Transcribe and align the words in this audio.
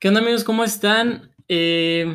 ¿Qué 0.00 0.08
onda 0.08 0.20
amigos? 0.20 0.44
¿Cómo 0.44 0.64
están? 0.64 1.30
Eh, 1.46 2.06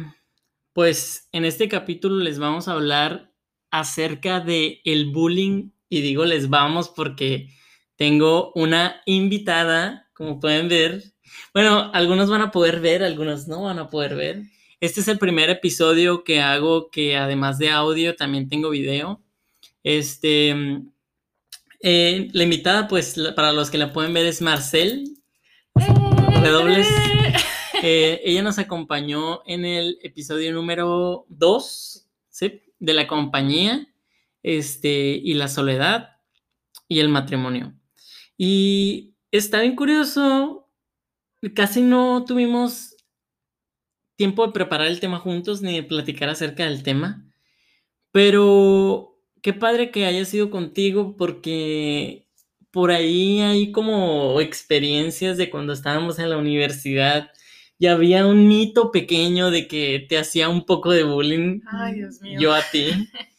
pues 0.73 1.29
en 1.31 1.45
este 1.45 1.69
capítulo 1.69 2.15
les 2.15 2.39
vamos 2.39 2.67
a 2.67 2.71
hablar 2.71 3.31
acerca 3.69 4.39
de 4.39 4.81
el 4.85 5.11
bullying 5.11 5.69
y 5.87 6.01
digo 6.01 6.25
les 6.25 6.49
vamos 6.49 6.89
porque 6.89 7.49
tengo 7.95 8.51
una 8.55 9.03
invitada, 9.05 10.09
como 10.13 10.39
pueden 10.39 10.67
ver. 10.67 11.03
Bueno, 11.53 11.91
algunos 11.93 12.27
van 12.27 12.41
a 12.41 12.49
poder 12.49 12.79
ver, 12.79 13.03
algunos 13.03 13.47
no 13.47 13.61
van 13.61 13.77
a 13.77 13.91
poder 13.91 14.15
ver. 14.15 14.41
Este 14.79 15.01
es 15.01 15.07
el 15.07 15.19
primer 15.19 15.51
episodio 15.51 16.23
que 16.23 16.41
hago 16.41 16.89
que 16.89 17.17
además 17.17 17.59
de 17.59 17.69
audio 17.69 18.15
también 18.15 18.49
tengo 18.49 18.71
video. 18.71 19.21
Este, 19.83 20.55
eh, 21.81 22.29
la 22.33 22.43
invitada, 22.43 22.87
pues 22.87 23.13
para 23.35 23.51
los 23.51 23.69
que 23.69 23.77
la 23.77 23.93
pueden 23.93 24.11
ver 24.11 24.25
es 24.25 24.41
Marcel. 24.41 25.03
Redobles. 26.41 26.87
Ella 27.87 28.41
nos 28.41 28.57
acompañó 28.57 29.43
en 29.45 29.63
el 29.63 29.99
episodio 30.01 30.51
número 30.51 31.27
2 31.29 32.07
¿sí? 32.29 32.63
de 32.79 32.93
la 32.93 33.05
compañía 33.05 33.87
este, 34.41 34.89
y 35.23 35.35
la 35.35 35.47
soledad 35.47 36.17
y 36.87 36.99
el 36.99 37.09
matrimonio. 37.09 37.75
Y 38.39 39.13
está 39.29 39.61
bien 39.61 39.75
curioso, 39.75 40.67
casi 41.53 41.83
no 41.83 42.25
tuvimos 42.25 42.95
tiempo 44.15 44.47
de 44.47 44.53
preparar 44.53 44.87
el 44.87 44.99
tema 44.99 45.19
juntos 45.19 45.61
ni 45.61 45.75
de 45.75 45.83
platicar 45.83 46.29
acerca 46.29 46.63
del 46.63 46.81
tema, 46.81 47.23
pero 48.11 49.19
qué 49.43 49.53
padre 49.53 49.91
que 49.91 50.07
haya 50.07 50.25
sido 50.25 50.49
contigo 50.49 51.15
porque 51.17 52.27
por 52.71 52.89
ahí 52.89 53.41
hay 53.41 53.71
como 53.71 54.41
experiencias 54.41 55.37
de 55.37 55.51
cuando 55.51 55.71
estábamos 55.71 56.17
en 56.17 56.31
la 56.31 56.37
universidad 56.37 57.31
y 57.77 57.87
había 57.87 58.25
un 58.25 58.47
mito 58.47 58.91
pequeño 58.91 59.51
de 59.51 59.67
que 59.67 60.05
te 60.07 60.17
hacía 60.17 60.49
un 60.49 60.65
poco 60.65 60.91
de 60.91 61.03
bullying. 61.03 61.61
Ay, 61.67 61.95
Dios 61.95 62.21
mío. 62.21 62.39
Yo 62.39 62.53
a 62.53 62.61
ti. 62.61 62.91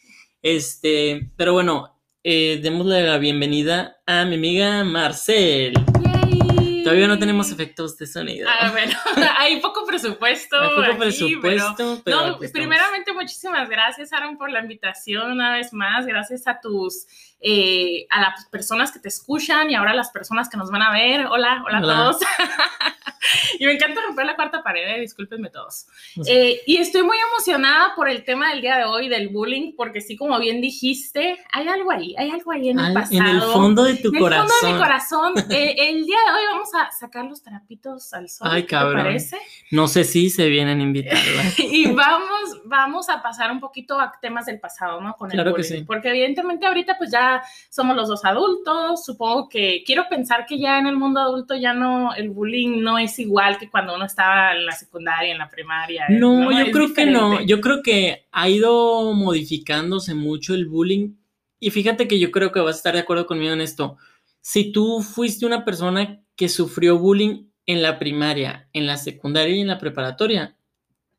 Este, 0.42 1.32
pero 1.36 1.54
bueno, 1.54 1.98
eh, 2.22 2.60
démosle 2.62 3.02
la 3.04 3.18
bienvenida 3.18 3.96
a 4.06 4.24
mi 4.26 4.36
amiga 4.36 4.84
Marcel. 4.84 5.74
Yay. 6.04 6.84
Todavía 6.84 7.08
no 7.08 7.18
tenemos 7.18 7.50
efectos 7.50 7.98
de 7.98 8.06
sonido. 8.06 8.48
Ah, 8.48 8.70
bueno, 8.70 8.96
hay 9.38 9.60
poco 9.60 9.84
presupuesto. 9.84 10.56
Hay 10.56 10.68
poco 10.68 10.82
aquí, 10.92 11.00
presupuesto, 11.00 12.00
pero 12.04 12.26
no, 12.28 12.38
primeramente, 12.38 13.12
muchísimas 13.12 13.68
gracias, 13.68 14.12
Aaron, 14.12 14.38
por 14.38 14.52
la 14.52 14.60
invitación 14.60 15.32
una 15.32 15.52
vez 15.52 15.72
más. 15.72 16.06
Gracias 16.06 16.46
a 16.46 16.60
tus, 16.60 17.08
eh, 17.48 18.06
a 18.10 18.20
las 18.20 18.44
personas 18.46 18.90
que 18.90 18.98
te 18.98 19.06
escuchan 19.08 19.70
y 19.70 19.76
ahora 19.76 19.92
a 19.92 19.94
las 19.94 20.10
personas 20.10 20.48
que 20.48 20.56
nos 20.56 20.68
van 20.70 20.82
a 20.82 20.90
ver. 20.92 21.26
Hola, 21.26 21.62
hola, 21.64 21.78
Hola. 21.78 21.92
a 21.92 21.96
todos. 22.10 22.22
y 23.58 23.66
me 23.66 23.72
encanta 23.72 24.00
romper 24.02 24.26
la 24.26 24.34
cuarta 24.36 24.62
pared, 24.62 24.82
eh, 24.96 25.00
discúlpenme 25.00 25.50
todos. 25.50 25.86
Eh, 26.26 26.60
y 26.66 26.76
estoy 26.78 27.02
muy 27.04 27.16
emocionada 27.30 27.94
por 27.94 28.08
el 28.08 28.24
tema 28.24 28.50
del 28.50 28.60
día 28.62 28.76
de 28.78 28.84
hoy, 28.84 29.08
del 29.08 29.28
bullying, 29.28 29.74
porque 29.76 30.00
sí, 30.00 30.16
como 30.16 30.38
bien 30.40 30.60
dijiste, 30.60 31.38
hay 31.52 31.68
algo 31.68 31.90
ahí, 31.92 32.14
hay 32.18 32.30
algo 32.30 32.50
ahí 32.52 32.68
en 32.70 32.78
el 32.80 32.92
pasado. 32.92 33.16
en 33.20 33.26
el 33.26 33.40
fondo 33.42 33.84
de 33.84 33.94
tu 33.96 34.08
En 34.08 34.14
el 34.16 34.20
corazón. 34.20 34.48
fondo 34.48 34.66
de 34.66 34.72
mi 34.72 34.78
corazón. 34.80 35.34
eh, 35.50 35.74
el 35.78 36.04
día 36.04 36.16
de 36.26 36.32
hoy 36.32 36.46
vamos 36.52 36.68
a 36.74 36.90
sacar 36.90 37.24
los 37.26 37.42
trapitos 37.42 38.12
al 38.12 38.28
sol. 38.28 38.48
Ay, 38.50 38.62
¿qué 38.62 38.68
cabrón. 38.68 38.96
¿Te 38.98 39.02
parece? 39.04 39.38
No 39.70 39.86
sé 39.88 40.02
si 40.04 40.30
se 40.30 40.48
vienen 40.48 40.80
a 40.80 40.82
invitarla. 40.82 41.42
Y 41.58 41.86
vamos, 41.92 42.62
vamos 42.64 43.08
a 43.08 43.22
pasar 43.22 43.50
un 43.50 43.60
poquito 43.60 44.00
a 44.00 44.12
temas 44.20 44.46
del 44.46 44.58
pasado, 44.60 45.00
¿no? 45.00 45.14
Con 45.14 45.30
el 45.30 45.34
Claro 45.36 45.54
que 45.54 45.62
bullying. 45.62 45.78
sí. 45.80 45.84
Porque 45.84 46.08
evidentemente 46.08 46.66
ahorita 46.66 46.96
pues 46.98 47.10
ya 47.10 47.35
somos 47.70 47.96
los 47.96 48.08
dos 48.08 48.24
adultos. 48.24 49.04
Supongo 49.04 49.48
que 49.48 49.82
quiero 49.84 50.04
pensar 50.08 50.46
que 50.46 50.58
ya 50.58 50.78
en 50.78 50.86
el 50.86 50.96
mundo 50.96 51.20
adulto 51.20 51.54
ya 51.54 51.72
no, 51.74 52.14
el 52.14 52.30
bullying 52.30 52.82
no 52.82 52.98
es 52.98 53.18
igual 53.18 53.58
que 53.58 53.70
cuando 53.70 53.94
uno 53.94 54.04
estaba 54.04 54.54
en 54.54 54.66
la 54.66 54.72
secundaria, 54.72 55.32
en 55.32 55.38
la 55.38 55.48
primaria. 55.48 56.06
No, 56.08 56.50
yo 56.50 56.58
Es 56.58 56.72
creo 56.72 56.94
que 56.94 57.06
no. 57.06 57.30
diferente. 57.30 57.46
Yo 57.50 57.60
creo 57.60 57.82
que 57.82 58.26
ha 58.32 58.48
ido 58.48 59.12
modificándose 59.12 60.14
mucho 60.14 60.54
el 60.54 60.66
bullying. 60.66 61.14
Y 61.60 61.70
fíjate 61.70 62.08
que 62.08 62.18
yo 62.18 62.30
creo 62.30 62.52
que 62.52 62.60
vas 62.60 62.76
a 62.76 62.78
estar 62.78 62.94
de 62.94 63.00
acuerdo 63.00 63.26
conmigo 63.26 63.52
en 63.52 63.60
esto. 63.60 63.96
Si 64.40 64.72
tú 64.72 65.02
fuiste 65.02 65.46
una 65.46 65.64
persona 65.64 66.20
que 66.36 66.48
sufrió 66.48 66.98
bullying 66.98 67.46
en 67.66 67.82
la 67.82 67.98
primaria, 67.98 68.68
en 68.72 68.86
la 68.86 68.96
secundaria 68.96 69.56
y 69.56 69.60
en 69.60 69.68
la 69.68 69.78
preparatoria, 69.78 70.55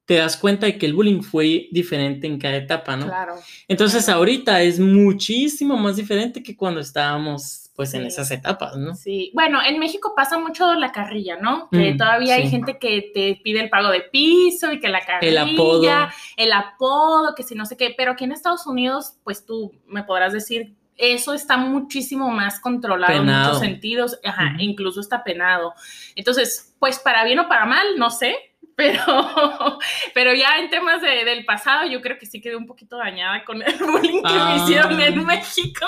te 0.07 0.15
das 0.15 0.37
cuenta 0.37 0.65
de 0.65 0.77
que 0.77 0.85
el 0.85 0.93
bullying 0.93 1.21
fue 1.21 1.67
diferente 1.69 2.27
en 2.27 2.39
cada 2.39 2.55
etapa, 2.55 2.95
¿no? 2.95 3.07
Claro. 3.07 3.35
Entonces 3.67 4.05
claro. 4.05 4.19
ahorita 4.19 4.61
es 4.61 4.79
muchísimo 4.79 5.75
más 5.75 5.97
diferente 5.97 6.41
que 6.41 6.55
cuando 6.55 6.79
estábamos 6.79 7.69
pues 7.75 7.93
en 7.93 8.05
esas 8.05 8.31
etapas, 8.31 8.77
¿no? 8.77 8.95
Sí, 8.95 9.31
bueno, 9.35 9.59
en 9.63 9.77
México 9.79 10.13
pasa 10.15 10.39
mucho 10.39 10.73
la 10.75 10.91
carrilla, 10.93 11.35
¿no? 11.39 11.69
Que 11.69 11.93
Mm, 11.93 11.97
todavía 11.97 12.35
hay 12.35 12.49
gente 12.49 12.79
que 12.79 13.11
te 13.13 13.39
pide 13.43 13.59
el 13.59 13.69
pago 13.69 13.89
de 13.89 14.01
piso 14.01 14.71
y 14.71 14.79
que 14.79 14.87
la 14.87 15.05
carrilla, 15.05 15.43
apodo. 15.43 16.09
el 16.37 16.53
apodo, 16.53 17.35
que 17.35 17.43
si 17.43 17.53
no 17.53 17.65
sé 17.65 17.75
qué, 17.75 17.93
pero 17.95 18.13
aquí 18.13 18.23
en 18.23 18.31
Estados 18.31 18.65
Unidos, 18.65 19.17
pues 19.25 19.45
tú 19.45 19.73
me 19.87 20.03
podrás 20.03 20.31
decir, 20.31 20.73
eso 20.95 21.33
está 21.33 21.57
muchísimo 21.57 22.29
más 22.31 22.59
controlado 22.61 23.13
en 23.13 23.25
muchos 23.25 23.59
sentidos, 23.59 24.19
ajá, 24.23 24.55
incluso 24.57 25.01
está 25.01 25.23
penado. 25.23 25.73
Entonces, 26.15 26.73
pues 26.79 26.97
para 26.97 27.25
bien 27.25 27.39
o 27.39 27.47
para 27.47 27.65
mal, 27.65 27.85
no 27.97 28.09
sé, 28.09 28.35
pero, 28.77 29.03
pero 30.13 30.33
ya 30.35 30.59
en 30.59 30.69
temas 30.69 31.01
de- 31.01 31.25
del 31.25 31.43
pasado, 31.45 31.87
yo 31.89 31.99
creo 31.99 32.17
que 32.19 32.27
sí 32.27 32.39
quedé 32.39 32.55
un 32.55 32.67
poquito 32.67 32.95
dañada 32.95 33.43
con 33.43 33.61
el 33.61 33.73
bullying 33.79 34.21
que 34.21 34.29
Ah. 34.33 34.53
me 34.55 34.63
hicieron 34.63 35.01
en 35.01 35.25
México. 35.25 35.85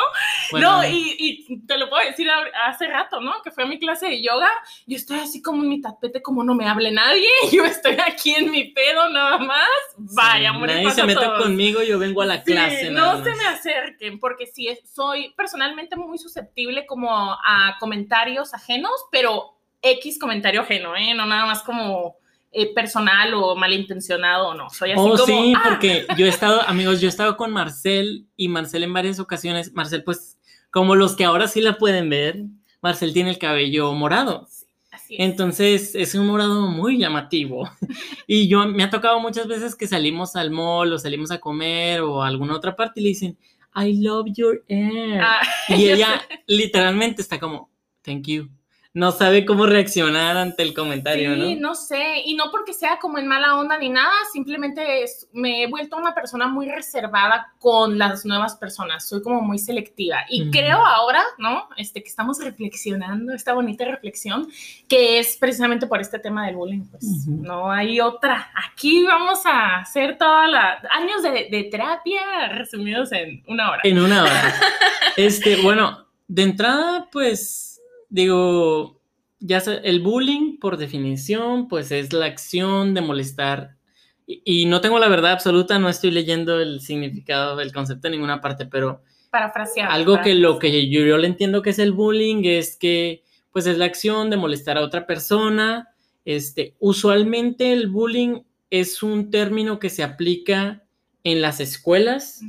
Bueno, 0.52 0.78
No, 0.82 0.88
y, 0.88 1.16
y 1.48 1.60
te 1.68 1.78
lo 1.78 1.88
puedo 1.90 2.04
decir 2.06 2.28
hace 2.66 2.88
rato, 2.88 3.22
¿no? 3.22 3.42
Que 3.44 3.52
fue 3.52 3.64
a 3.64 3.68
mi 3.68 3.78
clase 3.80 4.08
de 4.08 4.24
yoga. 4.24 4.50
Yo 4.88 4.98
estoy 4.98 5.20
así 5.20 5.40
como 5.42 5.62
en 5.64 5.70
mi 5.70 5.82
tapete, 5.82 6.22
como 6.24 6.44
no 6.44 6.56
me 6.56 6.68
hable 6.68 6.92
nadie. 6.92 7.30
Yo 7.52 7.64
estoy 7.64 7.96
aquí 8.06 8.34
en 8.36 8.50
mi 8.50 8.66
pedo 8.72 9.08
nada 9.10 9.38
más. 9.38 9.68
Vaya, 9.98 10.40
sí, 10.40 10.46
amor, 10.48 10.68
nadie 10.70 10.90
se 10.92 11.04
meta 11.04 11.38
conmigo, 11.38 11.84
yo 11.84 12.00
vengo 12.00 12.24
a 12.24 12.26
la 12.26 12.38
Sí, 12.44 12.52
clase. 12.52 12.90
nada 12.90 13.18
no 13.18 13.24
se 13.24 13.36
me 13.36 13.46
acerquen, 13.46 14.20
porque 14.20 14.48
sí, 14.48 14.68
soy 14.84 15.32
personalmente 15.38 15.96
muy 15.96 16.18
susceptible 16.18 16.88
como 16.88 17.12
a 17.34 17.76
comentarios 17.80 18.54
ajenos, 18.56 18.92
pero 19.12 19.58
X 19.82 20.18
comentario 20.20 20.62
ajeno, 20.62 20.96
¿eh? 20.96 21.14
No 21.14 21.26
nada 21.28 21.46
más 21.46 21.62
como 21.62 22.16
eh, 22.52 22.74
personal 22.74 23.34
o 23.36 23.56
malintencionado, 23.56 24.54
no. 24.56 24.70
Soy 24.70 24.92
así 24.92 25.02
Oh, 25.02 25.12
como. 25.12 25.26
sí, 25.26 25.54
"Ah, 25.56 25.62
porque 25.70 26.06
yo 26.18 26.26
he 26.26 26.30
estado, 26.30 26.62
amigos, 26.68 27.00
yo 27.02 27.08
he 27.08 27.10
estado 27.10 27.38
con 27.38 27.52
Marcel 27.52 28.28
y 28.36 28.48
Marcel 28.48 28.84
en 28.84 28.94
varias 28.94 29.20
ocasiones, 29.20 29.74
Marcel, 29.74 30.04
pues, 30.04 30.38
como 30.72 30.96
los 30.96 31.16
que 31.16 31.26
ahora 31.26 31.48
sí 31.48 31.62
la 31.62 31.78
pueden 31.78 32.10
ver, 32.10 32.44
Marcel 32.82 33.14
tiene 33.14 33.30
el 33.32 33.38
cabello 33.38 33.92
morado. 33.94 34.48
así 34.92 35.16
es. 35.16 35.20
Entonces 35.20 35.96
es 35.96 36.16
un 36.16 36.28
morado 36.28 36.62
muy 36.68 36.98
llamativo. 36.98 37.70
Y 38.28 38.48
yo 38.48 38.66
me 38.68 38.84
ha 38.84 38.90
tocado 38.90 39.20
muchas 39.20 39.48
veces 39.48 39.76
que 39.76 39.88
salimos 39.88 40.36
al 40.36 40.52
mall 40.52 40.94
o 40.94 41.00
salimos 41.00 41.32
a 41.32 41.40
comer 41.40 42.02
o 42.02 42.22
a 42.24 42.28
alguna 42.28 42.56
otra 42.56 42.76
parte 42.76 43.00
y 43.00 43.04
le 43.04 43.10
dicen, 43.10 43.38
I 43.76 44.02
love 44.02 44.28
your 44.36 44.64
hair. 44.68 45.22
Ah, 45.22 45.42
y 45.70 45.90
ella 45.90 46.22
literalmente 46.48 47.22
está 47.22 47.40
como, 47.40 47.70
thank 48.04 48.26
you. 48.28 48.50
No 48.92 49.12
sabe 49.12 49.46
cómo 49.46 49.68
reaccionar 49.68 50.36
ante 50.36 50.64
el 50.64 50.74
comentario, 50.74 51.36
Sí, 51.36 51.56
¿no? 51.56 51.70
no 51.70 51.76
sé, 51.76 52.24
y 52.26 52.34
no 52.34 52.46
porque 52.50 52.74
sea 52.74 52.98
como 53.00 53.20
en 53.20 53.28
mala 53.28 53.56
onda 53.56 53.78
ni 53.78 53.90
nada, 53.90 54.12
simplemente 54.34 55.04
es- 55.04 55.28
me 55.32 55.62
he 55.62 55.68
vuelto 55.68 55.96
una 55.96 56.16
persona 56.16 56.48
muy 56.48 56.68
reservada 56.68 57.54
con 57.60 58.00
las 58.00 58.26
nuevas 58.26 58.56
personas, 58.56 59.08
soy 59.08 59.22
como 59.22 59.42
muy 59.42 59.60
selectiva 59.60 60.26
y 60.28 60.50
creo 60.50 60.84
ahora, 60.84 61.22
¿no? 61.38 61.70
Este 61.78 62.02
que 62.02 62.10
estamos 62.10 62.44
reflexionando, 62.44 63.32
esta 63.36 63.54
bonita 63.54 63.86
reflexión, 63.86 64.48
que 64.88 65.20
es 65.20 65.38
precisamente 65.38 65.86
por 65.86 66.02
este 66.02 66.18
tema 66.18 66.48
del 66.48 66.56
bullying, 66.56 66.86
pues 66.90 67.28
no 67.28 67.72
hay 67.72 68.00
otra. 68.02 68.52
Aquí 68.72 69.04
vamos 69.04 69.46
a 69.46 69.78
hacer 69.82 70.18
toda 70.18 70.48
la 70.48 70.82
años 70.92 71.22
de, 71.22 71.48
de 71.52 71.68
terapia 71.70 72.22
resumidos 72.54 73.12
en 73.12 73.44
una 73.48 73.70
hora. 73.70 73.82
En 73.84 74.00
una 74.00 74.24
hora. 74.24 74.54
Este, 75.16 75.58
bueno, 75.62 76.08
de 76.28 76.44
entrada, 76.44 77.08
pues, 77.12 77.69
digo, 78.10 79.02
ya 79.40 79.60
sé, 79.60 79.80
el 79.84 80.02
bullying, 80.02 80.60
por 80.60 80.78
definición, 80.78 81.68
pues 81.68 81.92
es 81.92 82.14
la 82.14 82.26
acción 82.26 82.94
de 82.94 83.02
molestar. 83.02 83.78
Y, 84.26 84.42
y 84.46 84.66
no 84.66 84.82
tengo 84.82 85.00
la 85.00 85.08
verdad 85.08 85.32
absoluta, 85.32 85.80
no 85.80 85.90
estoy 85.90 86.12
leyendo 86.12 86.60
el 86.60 86.82
significado 86.82 87.56
del 87.56 87.74
concepto 87.74 88.08
en 88.08 88.14
ninguna 88.14 88.42
parte, 88.42 88.66
pero 88.66 89.02
Parafrasear. 89.32 89.92
algo 89.92 90.22
que 90.22 90.36
lo 90.36 90.60
que 90.60 90.90
yo, 90.90 91.02
yo 91.02 91.18
le 91.18 91.28
entiendo 91.28 91.62
que 91.62 91.70
es 91.70 91.80
el 91.80 91.92
bullying 91.92 92.44
es 92.46 92.76
que, 92.76 93.24
pues, 93.52 93.68
es 93.68 93.78
la 93.78 93.86
acción 93.86 94.30
de 94.30 94.38
molestar 94.38 94.78
a 94.78 94.82
otra 94.82 95.06
persona. 95.08 95.90
Este, 96.26 96.76
usualmente 96.80 97.72
el 97.72 97.88
bullying 97.88 98.42
es 98.70 99.02
un 99.04 99.32
término 99.32 99.80
que 99.80 99.90
se 99.90 100.04
aplica 100.04 100.84
en 101.24 101.42
las 101.42 101.60
escuelas 101.60 102.42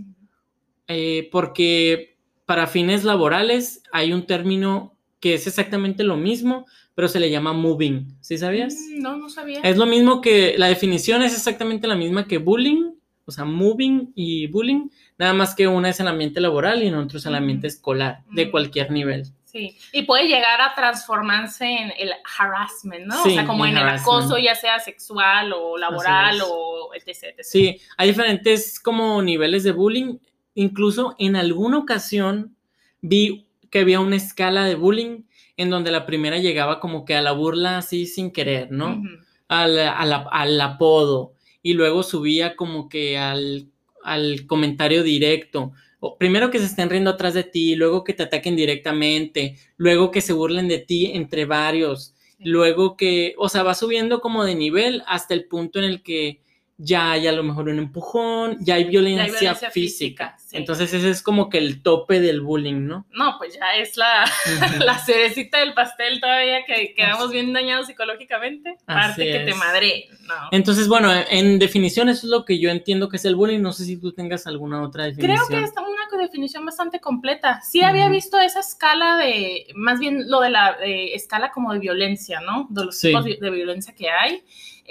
eh, 0.93 1.29
porque 1.31 2.19
para 2.47 2.67
fines 2.67 3.05
laborales 3.05 3.83
hay 3.93 4.13
un 4.13 4.27
término 4.27 4.99
que 5.21 5.35
es 5.35 5.47
exactamente 5.47 6.03
lo 6.03 6.17
mismo, 6.17 6.67
pero 6.95 7.09
se 7.09 7.21
le 7.21 7.31
llama 7.31 7.53
moving. 7.53 8.17
¿Sí 8.21 8.39
sabías? 8.39 8.75
Mm, 8.75 9.03
No, 9.03 9.17
no 9.17 9.29
sabía. 9.29 9.61
Es 9.63 9.77
lo 9.77 9.87
mismo 9.87 10.21
que 10.21 10.55
la 10.59 10.67
definición 10.67 11.23
es 11.23 11.35
exactamente 11.35 11.87
la 11.87 11.95
misma 11.95 12.27
que 12.27 12.39
bullying, 12.39 12.93
o 13.27 13.31
sea, 13.31 13.45
moving 13.45 14.13
y 14.15 14.49
bullying, 14.49 14.89
nada 15.19 15.35
más 15.35 15.55
que 15.55 15.69
una 15.69 15.91
es 15.91 16.01
el 16.01 16.09
ambiente 16.09 16.41
laboral 16.41 16.83
y 16.83 16.89
en 16.89 16.95
otro 16.97 17.19
es 17.19 17.27
el 17.27 17.35
ambiente 17.35 17.69
escolar, 17.69 18.25
de 18.33 18.51
cualquier 18.51 18.91
nivel. 18.91 19.27
Sí, 19.45 19.77
y 19.93 20.03
puede 20.03 20.29
llegar 20.29 20.61
a 20.61 20.75
transformarse 20.77 21.65
en 21.67 21.93
el 21.99 22.13
harassment, 22.39 23.07
¿no? 23.07 23.23
Sí, 23.25 23.31
o 23.31 23.35
sea, 23.35 23.47
como 23.47 23.67
en 23.67 23.77
en 23.77 23.79
el 23.79 23.89
acoso, 23.89 24.39
ya 24.39 24.55
sea 24.55 24.79
sexual 24.79 25.53
o 25.53 25.77
laboral 25.77 26.41
o 26.45 26.91
etc. 26.95 27.09
etc. 27.09 27.41
Sí, 27.43 27.81
hay 27.97 28.09
diferentes 28.09 28.79
como 28.79 29.21
niveles 29.23 29.65
de 29.65 29.73
bullying. 29.73 30.19
Incluso 30.55 31.17
en 31.19 31.35
alguna 31.35 31.79
ocasión 31.79 32.57
vi 33.01 33.49
que 33.71 33.81
había 33.81 34.01
una 34.01 34.17
escala 34.17 34.65
de 34.65 34.75
bullying 34.75 35.25
en 35.57 35.71
donde 35.71 35.91
la 35.91 36.07
primera 36.07 36.39
llegaba 36.39 36.81
como 36.81 37.05
que 37.05 37.15
a 37.15 37.23
la 37.23 37.33
burla 37.33 37.79
así 37.79 38.07
sin 38.07 38.31
querer, 38.31 38.71
¿no? 38.71 39.03
Al, 39.49 39.79
al 39.79 40.61
apodo 40.61 41.35
y 41.63 41.75
luego 41.75 42.03
subía 42.03 42.57
como 42.57 42.89
que 42.89 43.19
al, 43.19 43.69
al 44.03 44.47
comentario 44.47 45.03
directo. 45.03 45.73
O 46.01 46.17
primero 46.17 46.51
que 46.51 46.59
se 46.59 46.65
estén 46.65 46.89
riendo 46.89 47.11
atrás 47.11 47.35
de 47.35 47.45
ti, 47.45 47.75
luego 47.75 48.05
que 48.05 48.15
te 48.15 48.23
ataquen 48.23 48.57
directamente, 48.57 49.57
luego 49.77 50.11
que 50.11 50.23
se 50.23 50.33
burlen 50.33 50.69
de 50.69 50.79
ti 50.79 51.13
entre 51.13 51.45
varios, 51.45 52.15
luego 52.39 52.97
que, 52.97 53.35
o 53.37 53.49
sea, 53.49 53.63
va 53.63 53.75
subiendo 53.75 54.21
como 54.21 54.45
de 54.45 54.55
nivel 54.55 55.03
hasta 55.07 55.35
el 55.35 55.45
punto 55.45 55.79
en 55.79 55.85
el 55.85 56.03
que 56.03 56.41
ya 56.83 57.13
hay 57.13 57.27
a 57.27 57.33
lo 57.33 57.43
mejor 57.43 57.69
un 57.69 57.79
empujón, 57.79 58.57
ya 58.61 58.77
hay 58.77 58.85
violencia, 58.85 59.25
violencia 59.27 59.71
física. 59.71 59.71
física, 59.71 60.37
sí. 60.39 60.57
Entonces 60.57 60.93
ese 60.95 61.11
es 61.11 61.23
como 61.23 61.51
que 61.51 61.59
el 61.59 61.83
tope 61.83 62.21
del 62.21 62.41
bullying, 62.41 62.87
¿no? 62.87 63.07
No, 63.13 63.37
pues 63.39 63.55
ya 63.55 63.75
es 63.77 63.97
la, 63.99 64.25
la 64.85 64.99
cerecita 64.99 65.59
del 65.59 65.75
pastel 65.75 66.21
todavía 66.21 66.65
que 66.65 66.95
quedamos 66.97 67.31
bien 67.31 67.53
dañados 67.53 67.87
psicológicamente. 67.87 68.77
Así 68.87 69.09
Parte 69.09 69.25
que 69.25 69.39
te 69.41 69.55
madre. 69.55 70.09
No. 70.27 70.35
Entonces, 70.53 70.89
bueno, 70.89 71.13
en 71.31 71.59
definición 71.59 72.09
eso 72.09 72.27
es 72.27 72.31
lo 72.31 72.45
que 72.45 72.59
yo 72.59 72.71
entiendo 72.71 73.09
que 73.09 73.17
es 73.19 73.25
el 73.25 73.37
bullying. 73.37 73.61
No 73.61 73.73
sé 73.73 73.85
si 73.85 73.99
tú 73.99 74.13
tengas 74.13 74.47
alguna 74.47 74.83
otra 74.83 75.05
definición. 75.05 75.47
Creo 75.49 75.61
que 75.61 75.65
es 75.65 75.73
una 75.73 76.01
definición 76.21 76.65
bastante 76.65 77.01
completa. 77.01 77.61
Sí 77.63 77.83
había 77.83 78.09
visto 78.09 78.39
esa 78.39 78.61
escala 78.61 79.17
de, 79.17 79.67
más 79.75 79.99
bien 79.99 80.31
lo 80.31 80.41
de 80.41 80.51
la 80.51 80.77
escala 80.85 81.51
como 81.51 81.73
de 81.73 81.79
violencia, 81.79 82.41
¿no? 82.41 82.67
De 82.71 82.85
los 82.85 82.99
Sí. 82.99 83.09
tipos 83.09 83.25
de 83.25 83.51
violencia 83.51 83.95
que 83.95 84.11
hay. 84.11 84.43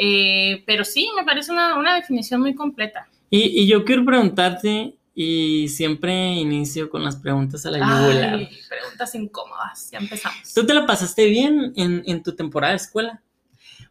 Eh, 0.01 0.63
pero 0.65 0.85
sí, 0.85 1.09
me 1.15 1.25
parece 1.25 1.51
una, 1.51 1.77
una 1.77 1.95
definición 1.95 2.39
muy 2.39 2.55
completa. 2.55 3.09
Y, 3.29 3.61
y 3.61 3.67
yo 3.67 3.83
quiero 3.83 4.05
preguntarte, 4.05 4.95
y 5.13 5.67
siempre 5.67 6.35
inicio 6.35 6.89
con 6.89 7.03
las 7.03 7.17
preguntas 7.17 7.65
a 7.65 7.71
la 7.71 7.79
yugular. 7.79 8.49
Preguntas 8.69 9.15
incómodas, 9.15 9.91
ya 9.91 9.97
empezamos. 9.99 10.53
¿Tú 10.53 10.65
te 10.65 10.73
la 10.73 10.85
pasaste 10.85 11.27
bien 11.27 11.73
en, 11.75 12.03
en 12.05 12.23
tu 12.23 12.33
temporada 12.33 12.71
de 12.71 12.77
escuela? 12.77 13.21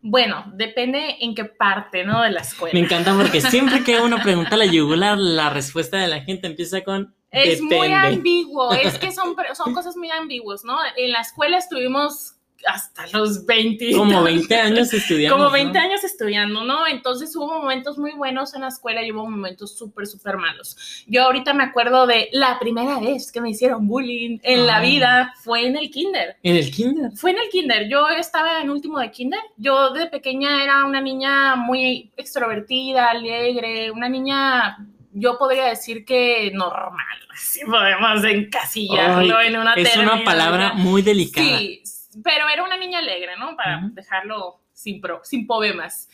Bueno, 0.00 0.50
depende 0.54 1.16
en 1.20 1.34
qué 1.34 1.44
parte, 1.44 2.04
¿no? 2.04 2.22
De 2.22 2.30
la 2.30 2.40
escuela. 2.40 2.72
Me 2.72 2.80
encanta 2.80 3.14
porque 3.14 3.40
siempre 3.42 3.84
que 3.84 4.00
uno 4.00 4.16
pregunta 4.22 4.54
a 4.54 4.58
la 4.58 4.64
yugular, 4.64 5.18
la 5.18 5.50
respuesta 5.50 5.98
de 5.98 6.06
la 6.08 6.22
gente 6.22 6.46
empieza 6.46 6.82
con 6.82 7.14
Es 7.30 7.60
muy 7.60 7.74
depende. 7.88 7.94
ambiguo, 7.94 8.72
es 8.72 8.98
que 8.98 9.12
son, 9.12 9.36
son 9.54 9.74
cosas 9.74 9.98
muy 9.98 10.10
ambiguas, 10.10 10.64
¿no? 10.64 10.78
En 10.96 11.12
la 11.12 11.20
escuela 11.20 11.58
estuvimos 11.58 12.36
hasta 12.66 13.06
los 13.08 13.46
20. 13.46 13.92
Como 13.92 14.22
20 14.22 14.54
años 14.56 14.92
estudiando. 14.92 15.36
Como 15.36 15.50
20 15.50 15.78
años 15.78 16.04
estudiando, 16.04 16.64
¿no? 16.64 16.86
Entonces 16.86 17.34
hubo 17.36 17.46
momentos 17.60 17.98
muy 17.98 18.12
buenos 18.12 18.54
en 18.54 18.62
la 18.62 18.68
escuela 18.68 19.02
y 19.02 19.12
hubo 19.12 19.28
momentos 19.28 19.76
súper, 19.76 20.06
súper 20.06 20.36
malos. 20.36 20.76
Yo 21.06 21.22
ahorita 21.24 21.54
me 21.54 21.64
acuerdo 21.64 22.06
de 22.06 22.28
la 22.32 22.58
primera 22.58 22.98
vez 23.00 23.30
que 23.32 23.40
me 23.40 23.50
hicieron 23.50 23.86
bullying 23.86 24.38
en 24.42 24.66
la 24.66 24.78
Ah. 24.78 24.80
vida 24.82 25.34
fue 25.42 25.66
en 25.66 25.76
el 25.76 25.90
kinder. 25.90 26.36
En 26.42 26.56
el 26.56 26.70
kinder. 26.70 27.12
Fue 27.12 27.30
en 27.30 27.38
el 27.38 27.48
kinder. 27.50 27.88
Yo 27.88 28.08
estaba 28.08 28.60
en 28.60 28.70
último 28.70 28.98
de 28.98 29.10
kinder. 29.10 29.40
Yo 29.56 29.90
de 29.92 30.06
pequeña 30.06 30.62
era 30.62 30.84
una 30.84 31.00
niña 31.00 31.56
muy 31.56 32.10
extrovertida, 32.16 33.10
alegre, 33.10 33.90
una 33.90 34.08
niña, 34.08 34.78
yo 35.12 35.38
podría 35.38 35.66
decir 35.66 36.04
que 36.04 36.50
normal, 36.54 37.18
si 37.36 37.64
podemos 37.64 38.24
encasillarlo 38.24 39.36
Ay, 39.38 39.48
en 39.48 39.56
una 39.56 39.74
Es 39.74 39.96
una 39.96 40.24
palabra 40.24 40.72
muy 40.74 41.02
delicada. 41.02 41.58
Sí, 41.58 41.82
pero 42.22 42.48
era 42.48 42.64
una 42.64 42.76
niña 42.76 42.98
alegre, 42.98 43.36
¿no? 43.38 43.56
Para 43.56 43.88
dejarlo 43.92 44.60
sin, 44.72 45.00
pro, 45.00 45.20
sin 45.24 45.46
poemas. 45.46 46.08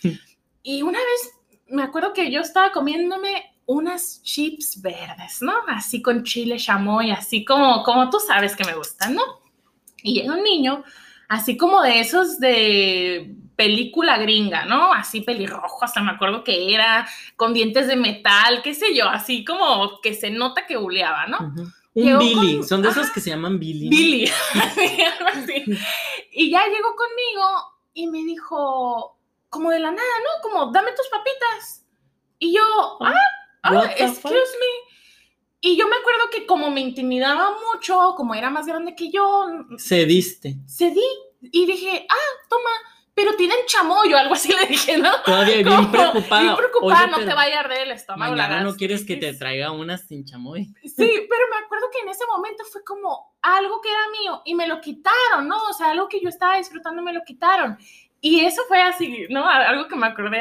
y 0.63 0.83
una 0.83 0.99
vez 0.99 1.41
me 1.69 1.83
acuerdo 1.83 2.13
que 2.13 2.31
yo 2.31 2.41
estaba 2.41 2.73
comiéndome 2.73 3.55
unas 3.67 4.23
chips 4.23 4.81
verdes, 4.83 5.41
¿no? 5.41 5.55
Así 5.69 6.03
con 6.03 6.23
chile 6.25 6.57
chamoy, 6.59 7.11
así 7.11 7.45
como, 7.45 7.83
como 7.83 8.11
tú 8.11 8.19
sabes 8.21 8.55
que 8.55 8.65
me 8.65 8.75
gustan, 8.75 9.15
¿no? 9.15 9.23
Y 10.03 10.15
llega 10.15 10.35
un 10.35 10.43
niño, 10.43 10.85
así 11.29 11.57
como 11.57 11.81
de 11.83 12.01
esos 12.01 12.39
de 12.39 13.35
película 13.57 14.19
gringa, 14.19 14.65
¿no? 14.67 14.93
Así 14.93 15.23
pelirrojo, 15.23 15.85
hasta 15.85 16.03
me 16.03 16.11
acuerdo 16.11 16.45
que 16.45 16.75
era, 16.75 17.09
con 17.37 17.55
dientes 17.55 17.87
de 17.87 17.97
metal, 17.97 18.61
qué 18.63 18.75
sé 18.75 18.95
yo, 18.95 19.09
así 19.09 19.45
como 19.45 20.01
que 20.03 20.13
se 20.15 20.31
nota 20.31 20.67
que 20.67 20.77
buleaba, 20.77 21.27
¿no? 21.27 21.55
Un 21.95 22.19
Billy. 22.19 22.57
con- 22.59 22.69
Son 22.69 22.83
de 22.83 22.89
esos 22.89 23.11
que 23.11 23.21
se 23.21 23.31
llaman 23.31 23.59
Billy. 23.59 23.89
Billy. 23.89 24.31
Y 26.33 26.51
ya 26.51 26.67
llegó 26.67 26.95
conmigo 26.97 27.47
y 27.95 28.09
me 28.09 28.19
dijo, 28.19 29.17
como 29.49 29.71
de 29.71 29.79
la 29.79 29.91
nada, 29.93 30.03
¿no? 30.25 30.43
Como, 30.43 30.73
dame 30.73 30.91
tus 30.93 31.07
papitas. 31.09 31.85
Y 32.39 32.55
yo, 32.55 32.63
ah, 33.01 33.15
ah, 33.63 33.81
the 33.97 34.05
excuse 34.05 34.21
fuck? 34.21 34.33
me. 34.33 34.95
Y 35.61 35.77
yo 35.77 35.87
me 35.89 35.97
acuerdo 35.97 36.29
que 36.31 36.45
como 36.45 36.71
me 36.71 36.81
intimidaba 36.81 37.57
mucho, 37.73 38.15
como 38.17 38.35
era 38.35 38.51
más 38.51 38.67
grande 38.67 38.95
que 38.95 39.11
yo, 39.11 39.47
Cediste. 39.79 40.57
cedí 40.67 41.01
y 41.41 41.65
dije, 41.67 42.07
ah, 42.11 42.47
toma, 42.51 42.71
pero 43.15 43.35
tienen 43.37 43.57
chamoy 43.67 44.13
o 44.13 44.17
algo 44.17 44.35
así 44.35 44.53
le 44.61 44.67
dije, 44.67 44.99
¿no? 44.99 45.11
Todavía 45.25 45.57
bien 45.57 45.69
Como, 45.69 45.91
preocupada. 45.91 46.43
Bien 46.43 46.57
preocupada, 46.57 47.05
Oye, 47.05 47.11
no 47.11 47.19
te 47.19 47.35
vaya 47.35 47.57
a 47.57 47.61
arder 47.61 47.83
el 47.83 47.91
estómago. 47.93 48.33
Mañana 48.33 48.63
no 48.63 48.75
quieres 48.75 49.07
que 49.07 49.17
te 49.17 49.33
traiga 49.35 49.71
unas 49.71 50.07
sin 50.07 50.25
chamoy. 50.25 50.67
Sí, 50.83 51.27
pero 51.29 51.49
me 51.51 51.65
acuerdo 51.65 51.87
que 51.93 52.01
en 52.01 52.09
ese 52.09 52.25
momento 52.27 52.65
fue 52.65 52.83
como 52.85 53.35
algo 53.43 53.81
que 53.81 53.91
era 53.91 54.09
mío 54.21 54.43
y 54.45 54.55
me 54.55 54.67
lo 54.67 54.81
quitaron, 54.81 55.47
¿no? 55.47 55.57
O 55.69 55.73
sea, 55.73 55.91
algo 55.91 56.09
que 56.09 56.21
yo 56.21 56.29
estaba 56.29 56.57
disfrutando 56.57 57.03
me 57.03 57.13
lo 57.13 57.23
quitaron. 57.25 57.79
Y 58.27 58.41
eso 58.41 58.63
fue 58.69 58.81
así, 58.81 59.27
¿no? 59.29 59.47
Algo 59.47 59.87
que 59.87 59.97
me 59.97 60.07
acordé 60.07 60.41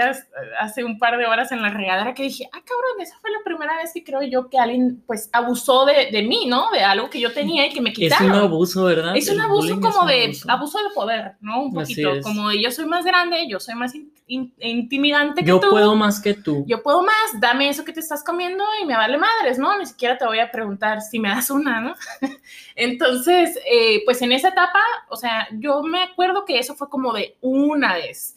hace- 0.57 0.85
un 0.85 0.97
par 0.97 1.17
de 1.17 1.25
horas 1.25 1.51
en 1.51 1.61
la 1.61 1.69
regadera 1.69 2.13
que 2.13 2.23
dije, 2.23 2.45
ah, 2.53 2.61
cabrón, 2.65 3.01
esa 3.01 3.17
fue 3.19 3.29
la 3.29 3.39
primera 3.43 3.75
vez 3.75 3.91
que 3.93 4.05
creo 4.05 4.21
yo 4.23 4.49
que 4.49 4.57
alguien, 4.57 5.03
pues, 5.05 5.29
abusó 5.33 5.85
de, 5.85 6.09
de 6.09 6.21
mí, 6.23 6.45
¿no? 6.47 6.71
De 6.71 6.81
algo 6.81 7.09
que 7.09 7.19
yo 7.19 7.33
tenía 7.33 7.67
y 7.67 7.73
que 7.73 7.81
me 7.81 7.89
Es 7.89 7.95
quitaron. 7.97 8.31
un 8.31 8.35
abuso, 8.37 8.85
¿verdad? 8.85 9.17
Es 9.17 9.27
un 9.27 9.35
El 9.35 9.41
abuso 9.41 9.75
como 9.81 9.87
es 9.89 9.95
un 9.97 10.07
de 10.07 10.23
abuso. 10.23 10.51
abuso 10.51 10.77
de 10.79 10.93
poder, 10.95 11.31
¿no? 11.41 11.61
Un 11.63 11.73
poquito, 11.73 12.13
es. 12.13 12.23
como 12.25 12.47
de 12.47 12.61
yo 12.63 12.71
soy 12.71 12.85
más 12.85 13.03
grande, 13.03 13.47
yo 13.49 13.59
soy 13.59 13.75
más 13.75 13.93
in- 13.95 14.13
in- 14.27 14.53
intimidante 14.59 15.41
que 15.41 15.47
Yo 15.49 15.59
tú 15.59 15.69
puedo 15.69 15.93
más 15.97 16.21
que 16.21 16.33
tú. 16.35 16.63
yo 16.65 16.81
puedo 16.81 17.03
más, 17.03 17.39
dame 17.41 17.67
eso 17.67 17.83
que 17.83 17.91
te 17.91 17.99
estás 17.99 18.23
comiendo 18.23 18.63
y 18.81 18.85
me 18.85 18.95
vale 18.95 19.17
madres, 19.17 19.59
¿no? 19.59 19.77
Ni 19.77 19.85
siquiera 19.85 20.17
te 20.17 20.25
voy 20.25 20.39
a 20.39 20.49
preguntar 20.49 21.01
si 21.01 21.19
me 21.19 21.27
das 21.27 21.49
una, 21.49 21.81
¿no? 21.81 21.95
Entonces, 22.75 23.59
eh, 23.69 24.01
pues 24.05 24.21
en 24.21 24.31
esa 24.31 24.49
etapa, 24.49 24.79
o 25.09 25.15
sea, 25.15 25.47
yo 25.51 25.83
me 25.83 26.01
acuerdo 26.01 26.45
que 26.45 26.57
eso 26.59 26.75
fue 26.75 26.89
como 26.89 27.13
de 27.13 27.35
una 27.73 27.93
vez. 27.95 28.35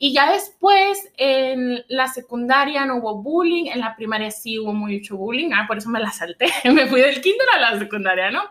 Y 0.00 0.12
ya 0.12 0.30
después, 0.30 1.10
en 1.16 1.84
la 1.88 2.06
secundaria 2.06 2.84
no 2.86 2.98
hubo 2.98 3.20
bullying, 3.20 3.66
en 3.66 3.80
la 3.80 3.96
primaria 3.96 4.30
sí 4.30 4.56
hubo 4.58 4.72
mucho 4.72 5.16
bullying, 5.16 5.50
ah, 5.52 5.64
por 5.66 5.78
eso 5.78 5.88
me 5.88 5.98
la 5.98 6.12
salté, 6.12 6.46
me 6.72 6.86
fui 6.86 7.00
del 7.00 7.20
kinder 7.20 7.48
a 7.56 7.58
la 7.72 7.78
secundaria, 7.80 8.30
¿no? 8.30 8.42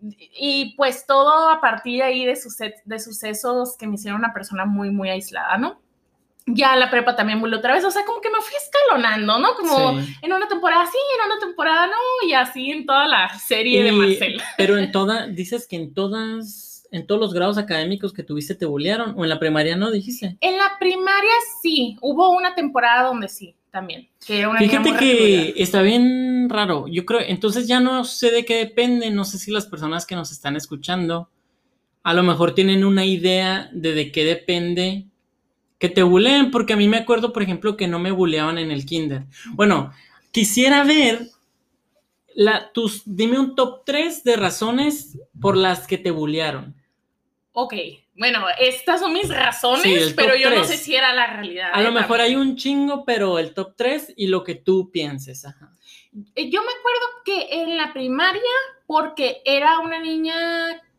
Y 0.00 0.74
pues 0.76 1.04
todo 1.06 1.50
a 1.50 1.60
partir 1.60 1.98
de 1.98 2.02
ahí 2.04 2.24
de, 2.24 2.38
de 2.84 2.98
sucesos 2.98 3.76
que 3.76 3.86
me 3.86 3.96
hicieron 3.96 4.20
una 4.20 4.32
persona 4.32 4.64
muy, 4.64 4.90
muy 4.90 5.10
aislada, 5.10 5.58
¿no? 5.58 5.80
Ya 6.46 6.74
la 6.76 6.90
prepa 6.90 7.14
también 7.14 7.40
volvió 7.40 7.58
otra 7.58 7.74
vez, 7.74 7.84
o 7.84 7.90
sea, 7.90 8.04
como 8.06 8.22
que 8.22 8.30
me 8.30 8.40
fui 8.40 8.54
escalonando, 8.56 9.38
¿no? 9.38 9.54
Como 9.54 10.00
Sí. 10.00 10.16
en 10.22 10.32
una 10.32 10.48
temporada 10.48 10.86
sí, 10.86 10.96
en 11.18 11.30
una 11.30 11.38
temporada 11.38 11.86
no, 11.88 12.26
y 12.26 12.32
así 12.32 12.70
en 12.70 12.86
toda 12.86 13.06
la 13.06 13.28
serie 13.38 13.82
de 13.82 13.90
Y- 13.90 13.92
Marcel. 13.92 14.42
Pero 14.56 14.78
en 14.78 14.90
toda, 14.92 15.26
dices 15.26 15.68
que 15.68 15.76
en 15.76 15.92
todas, 15.92 16.69
en 16.90 17.06
todos 17.06 17.20
los 17.20 17.34
grados 17.34 17.58
académicos 17.58 18.12
que 18.12 18.22
tuviste 18.22 18.54
te 18.54 18.66
bullearon, 18.66 19.14
o 19.16 19.24
en 19.24 19.30
la 19.30 19.38
primaria 19.38 19.76
no, 19.76 19.90
dijiste. 19.90 20.36
En 20.40 20.56
la 20.56 20.72
primaria 20.78 21.32
sí, 21.62 21.96
hubo 22.00 22.30
una 22.30 22.54
temporada 22.54 23.08
donde 23.08 23.28
sí, 23.28 23.54
también, 23.70 24.08
que 24.26 24.46
una 24.46 24.58
Fíjate 24.58 24.96
que 24.96 25.54
está 25.56 25.82
bien 25.82 26.48
raro. 26.48 26.86
Yo 26.88 27.04
creo, 27.04 27.20
entonces 27.20 27.66
ya 27.68 27.80
no 27.80 28.04
sé 28.04 28.30
de 28.30 28.44
qué 28.44 28.56
depende. 28.56 29.10
No 29.10 29.24
sé 29.24 29.38
si 29.38 29.50
las 29.50 29.66
personas 29.66 30.06
que 30.06 30.16
nos 30.16 30.32
están 30.32 30.56
escuchando 30.56 31.28
a 32.02 32.14
lo 32.14 32.22
mejor 32.22 32.54
tienen 32.54 32.84
una 32.84 33.04
idea 33.04 33.68
de 33.72 33.92
de 33.92 34.10
qué 34.10 34.24
depende 34.24 35.06
que 35.80 35.88
te 35.88 36.02
buleen, 36.02 36.50
porque 36.50 36.74
a 36.74 36.76
mí 36.76 36.88
me 36.88 36.98
acuerdo, 36.98 37.32
por 37.32 37.42
ejemplo, 37.42 37.76
que 37.76 37.88
no 37.88 37.98
me 37.98 38.10
buleaban 38.10 38.58
en 38.58 38.70
el 38.70 38.84
kinder. 38.84 39.24
Bueno, 39.52 39.92
quisiera 40.30 40.84
ver 40.84 41.28
la, 42.34 42.70
tus, 42.72 43.02
dime 43.06 43.38
un 43.38 43.54
top 43.54 43.84
3 43.86 44.22
de 44.22 44.36
razones 44.36 45.18
por 45.40 45.56
las 45.56 45.86
que 45.86 45.96
te 45.96 46.10
bulearon. 46.10 46.76
Ok, 47.52 47.74
bueno, 48.14 48.44
estas 48.58 49.00
son 49.00 49.12
mis 49.12 49.28
razones, 49.28 49.82
Sí, 50.08 50.12
pero 50.16 50.36
yo 50.36 50.50
no 50.50 50.62
sé 50.64 50.76
si 50.76 50.94
era 50.94 51.12
la 51.12 51.26
realidad. 51.26 51.70
A 51.72 51.80
¿eh? 51.80 51.84
lo 51.84 51.90
mejor 51.92 52.18
También. 52.18 52.38
hay 52.40 52.48
un 52.48 52.56
chingo, 52.56 53.04
pero 53.04 53.38
el 53.38 53.54
top 53.54 53.74
3 53.76 54.14
y 54.16 54.28
lo 54.28 54.44
que 54.44 54.54
tú 54.54 54.90
pienses. 54.92 55.44
Ajá. 55.44 55.72
Eh, 56.34 56.48
Yo 56.50 56.60
me 56.62 56.68
acuerdo 56.78 57.06
que 57.24 57.62
en 57.62 57.76
la 57.76 57.92
primaria, 57.92 58.40
porque 58.86 59.42
era 59.44 59.80
una 59.80 59.98
niña 59.98 60.34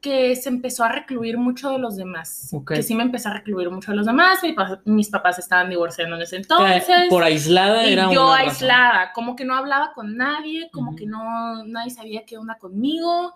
que 0.01 0.35
se 0.35 0.49
empezó 0.49 0.83
a 0.83 0.89
recluir 0.89 1.37
mucho 1.37 1.69
de 1.69 1.77
los 1.77 1.95
demás. 1.95 2.49
Ok. 2.53 2.73
Que 2.73 2.81
sí 2.83 2.95
me 2.95 3.03
empezó 3.03 3.29
a 3.29 3.33
recluir 3.33 3.69
mucho 3.69 3.91
de 3.91 3.97
los 3.97 4.07
demás. 4.07 4.41
Mi 4.41 4.53
pa- 4.53 4.81
mis 4.85 5.09
papás 5.09 5.37
estaban 5.37 5.69
divorciando 5.69 6.15
en 6.15 6.23
ese 6.23 6.37
entonces. 6.37 6.89
Eh, 6.89 7.05
por 7.09 7.23
aislada 7.23 7.87
y 7.87 7.93
era 7.93 8.11
yo 8.11 8.25
una 8.25 8.37
razón. 8.37 8.49
aislada, 8.49 9.11
como 9.13 9.35
que 9.35 9.45
no 9.45 9.55
hablaba 9.55 9.93
con 9.93 10.17
nadie, 10.17 10.69
como 10.73 10.95
que 10.95 11.05
no, 11.05 11.63
nadie 11.65 11.91
sabía 11.91 12.25
qué 12.25 12.37
onda 12.37 12.57
conmigo. 12.57 13.35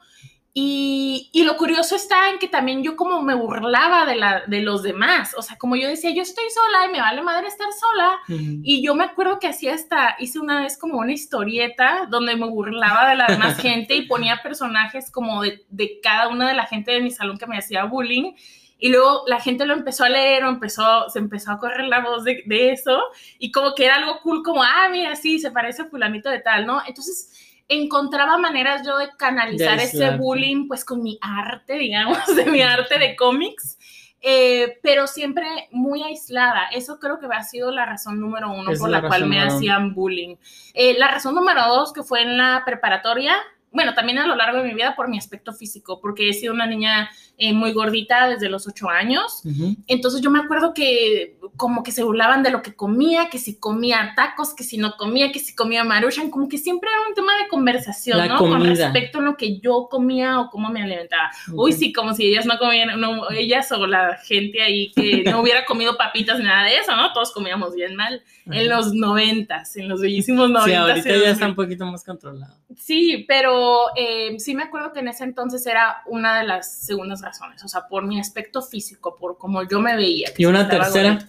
Y, 0.58 1.30
y, 1.34 1.44
lo 1.44 1.58
curioso 1.58 1.98
está 1.98 2.30
en 2.30 2.40
que 2.40 2.48
también 2.48 2.82
yo 2.82 2.96
como 2.96 3.22
me 3.22 3.36
burlaba 3.36 4.06
de, 4.06 4.16
la, 4.16 4.44
de 4.48 4.62
los 4.62 4.84
demás, 4.84 5.36
o 5.38 5.42
sea, 5.42 5.58
como 5.58 5.76
yo 5.76 5.90
decía, 5.90 6.12
yo 6.12 6.22
estoy 6.22 6.46
sola 6.50 6.86
y 6.86 6.94
me 6.94 7.02
vale 7.02 7.22
madre 7.24 7.48
estar 7.48 7.68
sola. 7.74 8.20
Y 8.64 8.82
yo 8.82 8.96
me 8.96 9.04
acuerdo 9.04 9.38
que 9.38 9.50
hacía 9.50 9.74
hasta, 9.74 10.16
hice 10.18 10.40
una 10.40 10.62
vez 10.62 10.78
como 10.78 11.00
una 11.00 11.12
historieta 11.12 12.08
donde 12.10 12.38
me 12.38 12.48
burlaba 12.48 13.10
de 13.10 13.16
la 13.16 13.26
demás 13.28 13.58
gente 13.62 13.96
y 13.96 14.04
ponía 14.04 14.42
personajes 14.42 15.12
como 15.12 15.42
de, 15.42 15.66
de, 15.72 16.00
cada 16.02 16.30
una 16.30 16.48
de 16.48 16.54
la 16.54 16.66
gente 16.68 16.94
de 16.94 17.02
mi 17.02 17.12
salón 17.12 17.38
que 17.38 17.48
me 17.48 17.58
hacía 17.58 17.84
bullying. 17.84 18.32
Y 18.80 18.90
luego 18.90 19.24
la 19.28 19.42
gente 19.42 19.66
lo 19.66 19.74
empezó 19.74 20.06
a 20.06 20.10
leer 20.10 20.46
o 20.46 20.50
empezó, 20.50 21.10
se 21.10 21.20
empezó 21.20 21.52
a 21.52 21.60
correr 21.60 21.86
la 21.90 22.00
voz 22.00 22.24
de, 22.24 22.44
de 22.46 22.72
eso 22.72 22.98
y 23.40 23.52
como 23.52 23.76
que 23.76 23.84
era 23.84 23.96
algo 23.96 24.22
cool, 24.22 24.42
como, 24.42 24.64
ah, 24.64 24.88
mira, 24.90 25.18
sí, 25.18 25.38
se 25.38 25.52
parece 25.52 25.82
a 25.82 25.86
fulanito 25.86 26.30
de 26.30 26.40
tal, 26.40 26.66
¿no? 26.66 26.82
Entonces 26.88 27.45
encontraba 27.68 28.38
maneras 28.38 28.86
yo 28.86 28.98
de 28.98 29.10
canalizar 29.18 29.80
ese 29.80 30.12
bullying 30.18 30.68
pues 30.68 30.86
con 30.86 31.02
mi 31.02 31.18
arte, 31.22 31.74
digamos, 31.74 32.18
de 32.36 32.46
mi 32.46 32.62
arte 32.62 33.00
de 33.00 33.16
cómics, 33.16 33.78
eh, 34.22 34.80
pero 34.82 35.08
siempre 35.08 35.46
muy 35.72 36.04
aislada. 36.04 36.66
Eso 36.72 37.00
creo 37.00 37.20
que 37.20 37.28
ha 37.28 37.44
sido 37.44 37.72
la 37.72 37.86
razón 37.86 38.20
número 38.20 38.52
uno 38.52 38.72
por 38.78 38.90
la, 38.90 39.02
cual 39.02 39.28
me 39.28 39.42
hacían 39.42 39.94
bullying. 39.94 40.36
Eh, 40.74 40.96
la 40.98 41.10
razón 41.10 41.36
número 41.36 41.62
dos, 41.68 41.94
que 41.94 42.04
fue 42.04 42.22
en 42.22 42.38
la 42.38 42.64
preparatoria, 42.66 43.36
bueno, 43.76 43.94
también 43.94 44.18
a 44.20 44.26
lo 44.26 44.36
largo 44.36 44.60
de 44.60 44.70
mi 44.70 44.74
vida 44.74 44.96
por 44.96 45.10
mi 45.10 45.18
aspecto 45.18 45.52
físico, 45.52 46.00
porque 46.02 46.30
he 46.30 46.34
sido 46.34 46.54
una 46.54 46.66
niña 46.66 47.10
eh, 47.38 47.52
muy 47.52 47.74
gordita 47.74 48.30
desde 48.30 48.48
los 48.48 48.66
ocho 48.68 48.90
años. 48.90 49.44
Entonces 49.88 50.22
yo 50.22 50.32
me 50.32 50.40
acuerdo 50.40 50.74
que 50.74 51.38
como 51.58 51.84
que 51.84 51.92
se 51.92 52.04
burlaban 52.04 52.42
de 52.44 52.52
lo 52.52 52.62
que 52.62 52.74
comía, 52.74 53.30
que 53.30 53.38
si 53.38 53.60
comía 53.60 54.14
tacos, 54.16 54.54
que 54.54 54.64
si 54.64 54.78
no 54.78 54.96
comía, 54.96 55.34
que 55.34 55.40
si 55.40 55.54
comía 55.54 55.84
maruchan, 55.84 56.30
como 56.30 56.48
que 56.48 56.58
siempre 56.58 56.90
era 56.90 57.10
un 57.10 57.14
tema 57.14 57.36
de 57.38 57.50
conversación, 57.50 58.26
¿no? 58.30 58.38
Con 58.38 58.64
respecto 58.64 59.20
a 59.20 59.22
lo 59.22 59.36
que 59.36 59.60
yo 59.60 59.90
comía 59.92 60.40
o 60.40 60.50
cómo 60.50 60.70
me 60.70 60.82
alimentaba. 60.82 61.30
Uy, 61.52 61.74
sí, 61.74 61.92
como 61.92 62.14
si 62.14 62.26
ellas 62.26 62.46
no 62.46 62.58
comían, 62.58 62.98
no, 63.00 63.30
ellas 63.30 63.70
o 63.74 63.86
la 63.86 64.18
gente 64.24 64.62
ahí 64.62 64.92
que 64.92 65.24
no 65.30 65.42
hubiera 65.42 65.66
comido 65.66 65.98
papitas 65.98 66.40
ni 66.40 66.46
nada 66.46 66.64
de 66.64 66.78
eso, 66.78 66.96
¿no? 66.96 67.12
Todos 67.12 67.34
comíamos 67.34 67.76
bien 67.76 67.98
mal 67.98 68.24
en 68.46 68.70
los 68.70 68.94
noventas, 68.94 69.76
en 69.76 69.90
los 69.90 70.00
bellísimos 70.00 70.50
noventas. 70.50 71.04
Sí, 71.04 71.10
ahorita 71.10 71.26
ya 71.26 71.32
está 71.32 71.48
un 71.48 71.56
poquito 71.56 71.86
más 71.86 72.06
controlado. 72.06 72.56
Sí, 72.78 73.26
pero 73.28 73.65
eh, 73.96 74.36
sí 74.40 74.56
me 74.56 74.64
acuerdo 74.64 74.94
que 74.94 75.00
en 75.00 75.08
ese 75.08 75.24
entonces 75.24 75.66
era 75.66 76.02
una 76.06 76.40
de 76.40 76.48
las 76.48 76.86
segundas 76.86 77.22
razones, 77.22 77.64
o 77.64 77.68
sea, 77.68 77.88
por 77.88 78.06
mi 78.06 78.20
aspecto 78.20 78.62
físico, 78.62 79.16
por 79.16 79.38
cómo 79.38 79.64
yo 79.64 79.80
me 79.80 79.96
veía. 79.96 80.30
¿Y 80.38 80.46
una 80.46 80.68
tercera? 80.68 81.20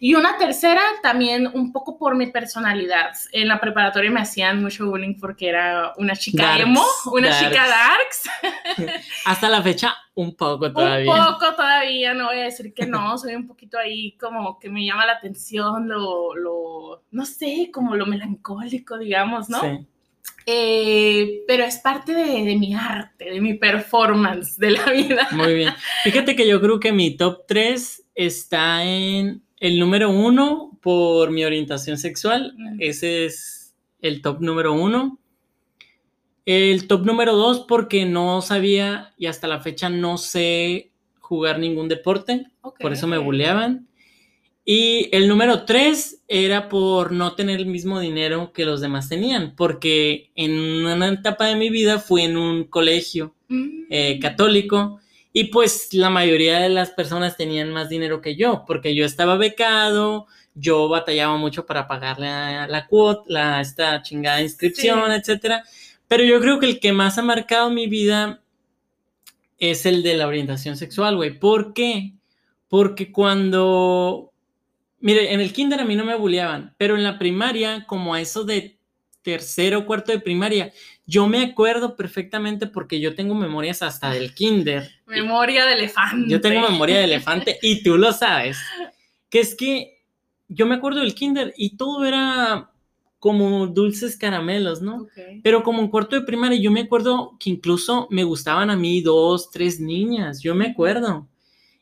Y 0.00 0.14
una 0.14 0.38
tercera 0.38 0.80
también 1.02 1.50
un 1.52 1.72
poco 1.72 1.98
por 1.98 2.14
mi 2.14 2.28
personalidad. 2.28 3.12
En 3.32 3.48
la 3.48 3.60
preparatoria 3.60 4.10
me 4.10 4.20
hacían 4.20 4.62
mucho 4.62 4.86
bullying 4.86 5.18
porque 5.18 5.48
era 5.48 5.92
una 5.96 6.14
chica 6.14 6.56
emo, 6.58 6.84
una 7.12 7.36
chica 7.38 7.66
darks. 7.66 8.30
Hasta 9.24 9.48
la 9.48 9.60
fecha 9.62 9.96
un 10.14 10.36
poco 10.36 10.72
todavía. 10.72 11.12
Un 11.12 11.32
poco 11.32 11.54
todavía, 11.54 12.14
no 12.14 12.26
voy 12.26 12.38
a 12.38 12.44
decir 12.44 12.72
que 12.72 12.86
no, 12.86 13.18
soy 13.18 13.34
un 13.34 13.46
poquito 13.46 13.76
ahí 13.78 14.16
como 14.18 14.58
que 14.58 14.70
me 14.70 14.84
llama 14.84 15.04
la 15.04 15.14
atención 15.14 15.88
lo, 15.88 16.34
lo 16.34 17.02
no 17.10 17.24
sé, 17.24 17.70
como 17.72 17.96
lo 17.96 18.06
melancólico, 18.06 18.98
digamos, 18.98 19.48
¿no? 19.48 19.60
Sí. 19.60 19.86
Eh, 20.50 21.44
pero 21.46 21.64
es 21.64 21.76
parte 21.76 22.14
de, 22.14 22.42
de, 22.42 22.56
mi 22.56 22.72
arte, 22.72 23.26
de 23.26 23.40
mi 23.40 23.54
performance 23.54 24.56
de 24.56 24.70
la 24.70 24.90
vida. 24.90 25.28
Muy 25.32 25.52
bien. 25.52 25.74
Fíjate 26.04 26.34
que 26.36 26.48
yo 26.48 26.58
creo 26.60 26.80
que 26.80 26.90
mi 26.90 27.18
top 27.18 27.44
3 27.46 28.06
está 28.14 28.82
en 28.82 29.42
el 29.60 29.78
número 29.78 30.10
uno 30.10 30.78
por 30.80 31.30
mi 31.30 31.44
orientación 31.44 31.98
sexual. 31.98 32.56
Ese 32.78 33.26
es 33.26 33.74
el 34.00 34.22
top 34.22 34.40
número 34.40 34.72
uno. 34.72 35.18
El 36.46 36.86
top 36.86 37.04
número 37.04 37.36
dos 37.36 37.66
porque 37.68 38.06
no 38.06 38.40
sabía 38.40 39.12
y 39.18 39.26
hasta 39.26 39.48
la 39.48 39.60
fecha 39.60 39.90
no 39.90 40.16
sé 40.16 40.92
jugar 41.20 41.58
ningún 41.58 41.88
deporte. 41.88 42.46
por 42.80 42.92
eso 42.92 43.06
me 43.06 43.18
buleaban. 43.18 43.87
Y 44.70 45.08
el 45.16 45.28
número 45.28 45.64
tres 45.64 46.20
era 46.28 46.68
por 46.68 47.10
no 47.10 47.34
tener 47.34 47.58
el 47.58 47.64
mismo 47.64 48.00
dinero 48.00 48.52
que 48.52 48.66
los 48.66 48.82
demás 48.82 49.08
tenían, 49.08 49.54
porque 49.56 50.30
en 50.34 50.84
una 50.84 51.08
etapa 51.08 51.46
de 51.46 51.56
mi 51.56 51.70
vida 51.70 51.98
fui 51.98 52.24
en 52.24 52.36
un 52.36 52.64
colegio 52.64 53.34
eh, 53.48 54.16
mm. 54.16 54.20
católico 54.20 55.00
y 55.32 55.44
pues 55.44 55.94
la 55.94 56.10
mayoría 56.10 56.58
de 56.58 56.68
las 56.68 56.90
personas 56.90 57.38
tenían 57.38 57.72
más 57.72 57.88
dinero 57.88 58.20
que 58.20 58.36
yo, 58.36 58.64
porque 58.66 58.94
yo 58.94 59.06
estaba 59.06 59.38
becado, 59.38 60.26
yo 60.54 60.86
batallaba 60.90 61.38
mucho 61.38 61.64
para 61.64 61.88
pagarle 61.88 62.26
la, 62.26 62.86
cuota, 62.90 63.22
la, 63.28 63.62
esta 63.62 64.02
chingada 64.02 64.42
inscripción, 64.42 65.10
etcétera. 65.12 65.64
Pero 66.08 66.24
yo 66.24 66.42
creo 66.42 66.58
que 66.58 66.66
el 66.66 66.78
que 66.78 66.92
más 66.92 67.16
ha 67.16 67.22
marcado 67.22 67.70
mi 67.70 67.86
vida 67.86 68.42
es 69.58 69.86
el 69.86 70.02
de 70.02 70.18
la 70.18 70.26
orientación 70.26 70.76
sexual, 70.76 71.16
güey. 71.16 71.38
¿Por 71.38 71.72
qué? 71.72 72.12
Porque 72.68 73.10
cuando 73.10 74.28
Mire, 75.00 75.32
en 75.32 75.40
el 75.40 75.52
kinder 75.52 75.80
a 75.80 75.84
mí 75.84 75.94
no 75.94 76.04
me 76.04 76.16
bulleaban, 76.16 76.74
pero 76.76 76.96
en 76.96 77.04
la 77.04 77.18
primaria, 77.18 77.84
como 77.86 78.14
a 78.14 78.20
eso 78.20 78.44
de 78.44 78.78
tercero 79.22 79.80
o 79.80 79.86
cuarto 79.86 80.10
de 80.10 80.20
primaria, 80.20 80.72
yo 81.06 81.26
me 81.26 81.42
acuerdo 81.42 81.96
perfectamente 81.96 82.66
porque 82.66 83.00
yo 83.00 83.14
tengo 83.14 83.34
memorias 83.34 83.82
hasta 83.82 84.10
del 84.10 84.34
kinder. 84.34 84.90
Memoria 85.06 85.66
de 85.66 85.74
elefante. 85.74 86.30
Yo 86.30 86.40
tengo 86.40 86.68
memoria 86.68 86.98
de 86.98 87.04
elefante 87.04 87.58
y 87.62 87.82
tú 87.82 87.96
lo 87.96 88.12
sabes. 88.12 88.58
Que 89.28 89.40
es 89.40 89.54
que 89.54 90.02
yo 90.48 90.66
me 90.66 90.76
acuerdo 90.76 91.00
del 91.00 91.14
kinder 91.14 91.52
y 91.56 91.76
todo 91.76 92.04
era 92.04 92.70
como 93.18 93.66
dulces 93.66 94.16
caramelos, 94.16 94.80
¿no? 94.80 95.06
Pero 95.42 95.62
como 95.62 95.80
en 95.80 95.88
cuarto 95.88 96.16
de 96.16 96.22
primaria, 96.22 96.58
yo 96.58 96.70
me 96.70 96.80
acuerdo 96.80 97.36
que 97.38 97.50
incluso 97.50 98.06
me 98.10 98.24
gustaban 98.24 98.70
a 98.70 98.76
mí 98.76 99.00
dos, 99.00 99.50
tres 99.50 99.80
niñas, 99.80 100.40
yo 100.40 100.54
me 100.54 100.68
acuerdo. 100.68 101.28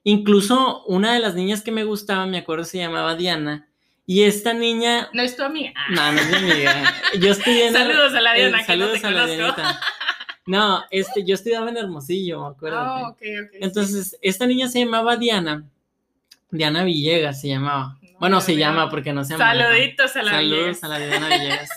Incluso 0.09 0.85
una 0.85 1.15
de 1.15 1.19
las 1.19 1.35
niñas 1.35 1.63
que 1.63 1.73
me 1.73 1.83
gustaba, 1.83 2.27
me 2.27 2.39
acuerdo, 2.39 2.63
se 2.63 2.79
llamaba 2.79 3.17
Diana. 3.17 3.67
Y 4.07 4.23
esta 4.23 4.53
niña. 4.53 5.09
No 5.13 5.21
es 5.21 5.35
tu 5.37 5.43
amiga. 5.43 5.73
No, 5.91 6.13
no 6.13 6.21
es 6.21 6.31
mi 6.31 6.37
amiga. 6.53 6.95
Yo 7.19 7.33
estoy 7.33 7.59
Saludos 7.73 8.15
a 8.15 8.21
la 8.21 8.35
Diana. 8.35 8.65
saludos 8.65 9.03
a 9.03 9.11
la 9.11 9.27
Dianita. 9.27 9.81
No, 10.47 10.85
este, 10.93 11.25
yo 11.25 11.35
estudiaba 11.35 11.69
en 11.71 11.77
Hermosillo, 11.79 12.41
me 12.43 12.47
acuerdo. 12.51 12.85
Oh, 12.85 13.17
Entonces, 13.55 14.17
esta 14.23 14.47
niña 14.47 14.69
se 14.69 14.79
llamaba 14.79 15.17
Diana. 15.17 15.65
Diana 16.53 16.85
Villegas 16.85 17.41
se 17.41 17.49
llamaba. 17.49 17.99
bueno, 18.21 18.41
se 18.41 18.55
llama 18.55 18.89
porque 18.89 19.13
no 19.13 19.25
se 19.25 19.33
llama. 19.33 19.45
Saluditos 19.45 20.15
a 20.15 20.23
la 20.23 20.31
Saludos 20.31 20.85
a 20.85 20.89
la 20.89 20.99
Diana 21.01 21.27
Villegas. 21.37 21.71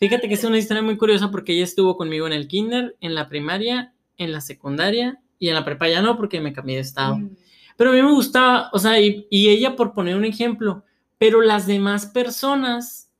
Fíjate 0.00 0.26
que 0.26 0.34
es 0.34 0.42
una 0.42 0.58
historia 0.58 0.82
muy 0.82 0.96
curiosa 0.96 1.30
porque 1.30 1.52
ella 1.52 1.62
estuvo 1.62 1.96
conmigo 1.96 2.26
en 2.26 2.32
el 2.32 2.48
kinder, 2.48 2.96
en 3.00 3.14
la 3.14 3.28
primaria, 3.28 3.92
en 4.16 4.32
la 4.32 4.40
secundaria 4.40 5.20
y 5.38 5.48
en 5.48 5.54
la 5.54 5.64
prepa 5.64 5.88
ya 5.88 6.02
no 6.02 6.16
porque 6.16 6.40
me 6.40 6.52
cambié 6.52 6.76
de 6.76 6.82
estado. 6.82 7.16
Mm. 7.16 7.30
Pero 7.76 7.90
a 7.90 7.92
mí 7.92 8.02
me 8.02 8.12
gustaba, 8.12 8.70
o 8.72 8.78
sea, 8.78 9.00
y, 9.00 9.26
y, 9.30 9.48
ella 9.48 9.76
por 9.76 9.92
poner 9.92 10.16
un 10.16 10.24
ejemplo, 10.24 10.84
pero 11.16 11.42
las 11.42 11.66
demás 11.66 12.06
personas 12.06 13.10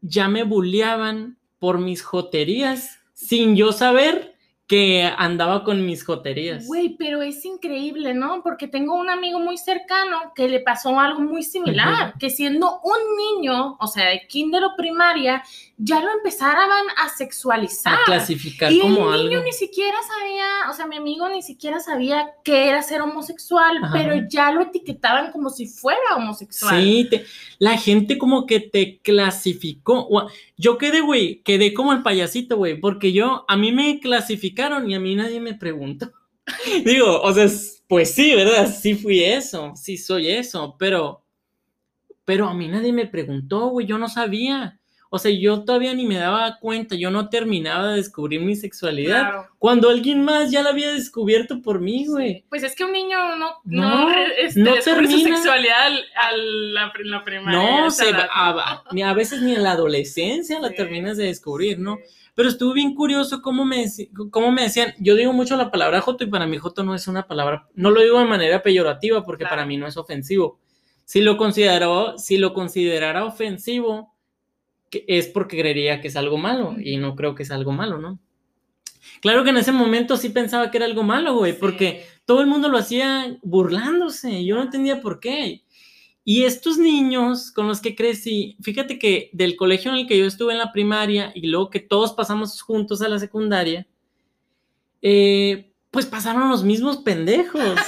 ya 0.00 0.28
me 0.28 0.42
bulleaban 0.42 1.38
por 1.58 1.78
mis 1.78 2.02
joterías 2.02 2.98
sin 3.14 3.56
yo 3.56 3.72
saber 3.72 4.34
que 4.68 5.10
andaba 5.16 5.64
con 5.64 5.86
mis 5.86 6.04
joterías. 6.04 6.66
Güey, 6.66 6.90
pero 6.98 7.22
es 7.22 7.42
increíble, 7.46 8.12
¿no? 8.12 8.42
Porque 8.42 8.68
tengo 8.68 8.96
un 8.96 9.08
amigo 9.08 9.40
muy 9.40 9.56
cercano 9.56 10.34
que 10.36 10.46
le 10.46 10.60
pasó 10.60 11.00
algo 11.00 11.20
muy 11.20 11.42
similar, 11.42 12.12
que 12.18 12.28
siendo 12.28 12.78
un 12.82 13.40
niño, 13.40 13.78
o 13.80 13.86
sea, 13.86 14.10
de 14.10 14.26
kinder 14.28 14.62
o 14.64 14.76
primaria, 14.76 15.42
ya 15.78 16.00
lo 16.00 16.12
empezaran 16.12 16.68
a 16.98 17.08
sexualizar. 17.08 17.94
A 17.94 18.04
clasificar 18.04 18.70
y 18.70 18.80
como 18.80 19.14
el 19.14 19.30
niño 19.30 19.42
ni 19.42 19.52
siquiera 19.52 19.96
sabía, 20.06 20.70
o 20.70 20.74
sea, 20.74 20.86
mi 20.86 20.98
amigo 20.98 21.26
ni 21.30 21.40
siquiera 21.40 21.80
sabía 21.80 22.28
qué 22.44 22.68
era 22.68 22.82
ser 22.82 23.00
homosexual, 23.00 23.74
pero 23.90 24.28
ya 24.28 24.52
lo 24.52 24.60
etiquetaban 24.60 25.32
como 25.32 25.48
si 25.48 25.66
fuera 25.66 26.14
homosexual. 26.14 26.78
Sí, 26.78 27.08
la 27.58 27.78
gente 27.78 28.18
como 28.18 28.44
que 28.44 28.60
te 28.60 28.98
clasificó. 28.98 30.28
Yo 30.60 30.76
quedé, 30.76 31.00
güey, 31.00 31.40
quedé 31.44 31.72
como 31.72 31.92
el 31.92 32.02
payasito, 32.02 32.56
güey, 32.56 32.80
porque 32.80 33.12
yo, 33.12 33.44
a 33.46 33.56
mí 33.56 33.70
me 33.70 34.00
clasificaron 34.00 34.90
y 34.90 34.94
a 34.96 35.00
mí 35.00 35.14
nadie 35.14 35.40
me 35.40 35.54
preguntó. 35.54 36.12
Digo, 36.84 37.20
o 37.22 37.32
sea, 37.32 37.46
pues 37.86 38.12
sí, 38.12 38.34
¿verdad? 38.34 38.66
Sí 38.66 38.96
fui 38.96 39.22
eso, 39.22 39.72
sí 39.76 39.96
soy 39.96 40.30
eso, 40.30 40.74
pero, 40.76 41.24
pero 42.24 42.48
a 42.48 42.54
mí 42.54 42.66
nadie 42.66 42.92
me 42.92 43.06
preguntó, 43.06 43.68
güey, 43.68 43.86
yo 43.86 43.98
no 43.98 44.08
sabía. 44.08 44.77
O 45.10 45.18
sea, 45.18 45.30
yo 45.30 45.64
todavía 45.64 45.94
ni 45.94 46.04
me 46.04 46.16
daba 46.16 46.58
cuenta, 46.58 46.94
yo 46.94 47.10
no 47.10 47.30
terminaba 47.30 47.90
de 47.90 47.96
descubrir 47.96 48.40
mi 48.40 48.54
sexualidad. 48.56 49.46
Cuando 49.58 49.88
alguien 49.88 50.22
más 50.22 50.50
ya 50.50 50.62
la 50.62 50.70
había 50.70 50.92
descubierto 50.92 51.62
por 51.62 51.80
mí, 51.80 52.06
güey. 52.06 52.44
Pues 52.50 52.62
es 52.62 52.74
que 52.74 52.84
un 52.84 52.92
niño 52.92 53.36
no, 53.36 53.52
no, 53.64 54.10
este, 54.36 54.60
no 54.60 54.74
termina. 54.74 55.10
su 55.10 55.20
sexualidad 55.20 55.86
a 55.86 56.36
la, 56.36 56.92
la 57.04 57.24
primaria. 57.24 57.58
No, 57.58 57.90
se, 57.90 58.10
a, 58.10 58.82
a, 58.84 59.14
veces 59.14 59.40
ni 59.40 59.54
en 59.54 59.62
la 59.62 59.72
adolescencia 59.72 60.60
la 60.60 60.70
terminas 60.70 61.16
de 61.16 61.24
descubrir, 61.24 61.78
¿no? 61.78 61.98
Pero 62.34 62.50
estuvo 62.50 62.72
bien 62.74 62.94
curioso 62.94 63.40
cómo 63.40 63.64
me, 63.64 63.86
cómo 64.30 64.52
me 64.52 64.62
decían, 64.62 64.94
yo 64.98 65.16
digo 65.16 65.32
mucho 65.32 65.56
la 65.56 65.70
palabra 65.70 66.02
joto 66.02 66.22
y 66.22 66.28
para 66.28 66.46
mí 66.46 66.58
joto 66.58 66.84
no 66.84 66.94
es 66.94 67.08
una 67.08 67.26
palabra, 67.26 67.66
no 67.74 67.90
lo 67.90 68.00
digo 68.00 68.18
de 68.20 68.26
manera 68.26 68.62
peyorativa 68.62 69.24
porque 69.24 69.44
para 69.44 69.66
mí 69.66 69.76
no 69.76 69.86
es 69.86 69.96
ofensivo. 69.96 70.60
Si 71.04 71.22
lo 71.22 71.38
consideró, 71.38 72.18
si 72.18 72.36
lo 72.36 72.52
considerara 72.52 73.24
ofensivo, 73.24 74.14
es 75.06 75.28
porque 75.28 75.58
creería 75.58 76.00
que 76.00 76.08
es 76.08 76.16
algo 76.16 76.38
malo 76.38 76.76
y 76.78 76.96
no 76.96 77.14
creo 77.14 77.34
que 77.34 77.42
es 77.42 77.50
algo 77.50 77.72
malo, 77.72 77.98
¿no? 77.98 78.18
Claro 79.20 79.42
que 79.44 79.50
en 79.50 79.56
ese 79.56 79.72
momento 79.72 80.16
sí 80.16 80.28
pensaba 80.28 80.70
que 80.70 80.78
era 80.78 80.86
algo 80.86 81.02
malo, 81.02 81.34
güey, 81.34 81.58
porque 81.58 82.04
todo 82.24 82.40
el 82.40 82.46
mundo 82.46 82.68
lo 82.68 82.78
hacía 82.78 83.38
burlándose. 83.42 84.44
Yo 84.44 84.54
no 84.56 84.62
entendía 84.62 85.00
por 85.00 85.18
qué. 85.18 85.64
Y 86.24 86.44
estos 86.44 86.76
niños 86.78 87.50
con 87.50 87.66
los 87.66 87.80
que 87.80 87.96
crecí, 87.96 88.56
fíjate 88.60 88.98
que 88.98 89.30
del 89.32 89.56
colegio 89.56 89.90
en 89.90 89.96
el 89.98 90.06
que 90.06 90.18
yo 90.18 90.26
estuve 90.26 90.52
en 90.52 90.58
la 90.58 90.72
primaria 90.72 91.32
y 91.34 91.46
luego 91.46 91.70
que 91.70 91.80
todos 91.80 92.12
pasamos 92.12 92.60
juntos 92.60 93.00
a 93.00 93.08
la 93.08 93.18
secundaria, 93.18 93.86
eh, 95.00 95.72
pues 95.90 96.06
pasaron 96.06 96.48
los 96.48 96.64
mismos 96.64 96.98
pendejos. 96.98 97.62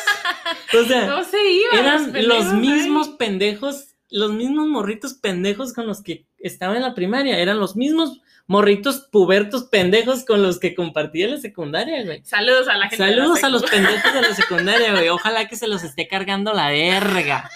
O 0.73 0.85
sea, 0.85 1.07
No 1.07 1.25
se 1.25 1.37
iban. 1.52 1.78
eran 1.78 2.02
los 2.02 2.12
pendejos 2.12 2.45
los 2.45 2.54
mismos 2.54 3.09
pendejos, 3.11 3.95
los 4.09 4.33
mismos 4.33 4.69
morritos 4.69 5.14
pendejos 5.14 5.73
con 5.73 5.87
los 5.87 6.00
que 6.02 6.26
estaba 6.40 6.76
en 6.76 6.82
la 6.82 6.94
primaria, 6.94 7.38
eran 7.38 7.59
los 7.61 7.76
mismos 7.76 8.20
morritos 8.47 9.09
pubertos 9.12 9.64
pendejos 9.64 10.25
con 10.25 10.42
los 10.42 10.59
que 10.59 10.75
compartía 10.75 11.28
la 11.28 11.37
secundaria, 11.38 12.04
güey. 12.04 12.25
Saludos 12.25 12.66
a 12.68 12.76
la 12.76 12.88
gente. 12.88 13.06
la 13.06 13.14
Saludos 13.14 13.44
a 13.44 13.49
los 13.49 13.62
pendejos 13.62 14.12
de 14.12 14.23
la 14.23 14.35
secundaria, 14.35 14.92
güey. 14.92 15.09
Ojalá 15.09 15.47
que 15.47 15.56
se 15.56 15.68
los 15.68 15.85
esté 15.85 16.09
cargando 16.09 16.52
la 16.52 16.70
verga. 16.70 17.49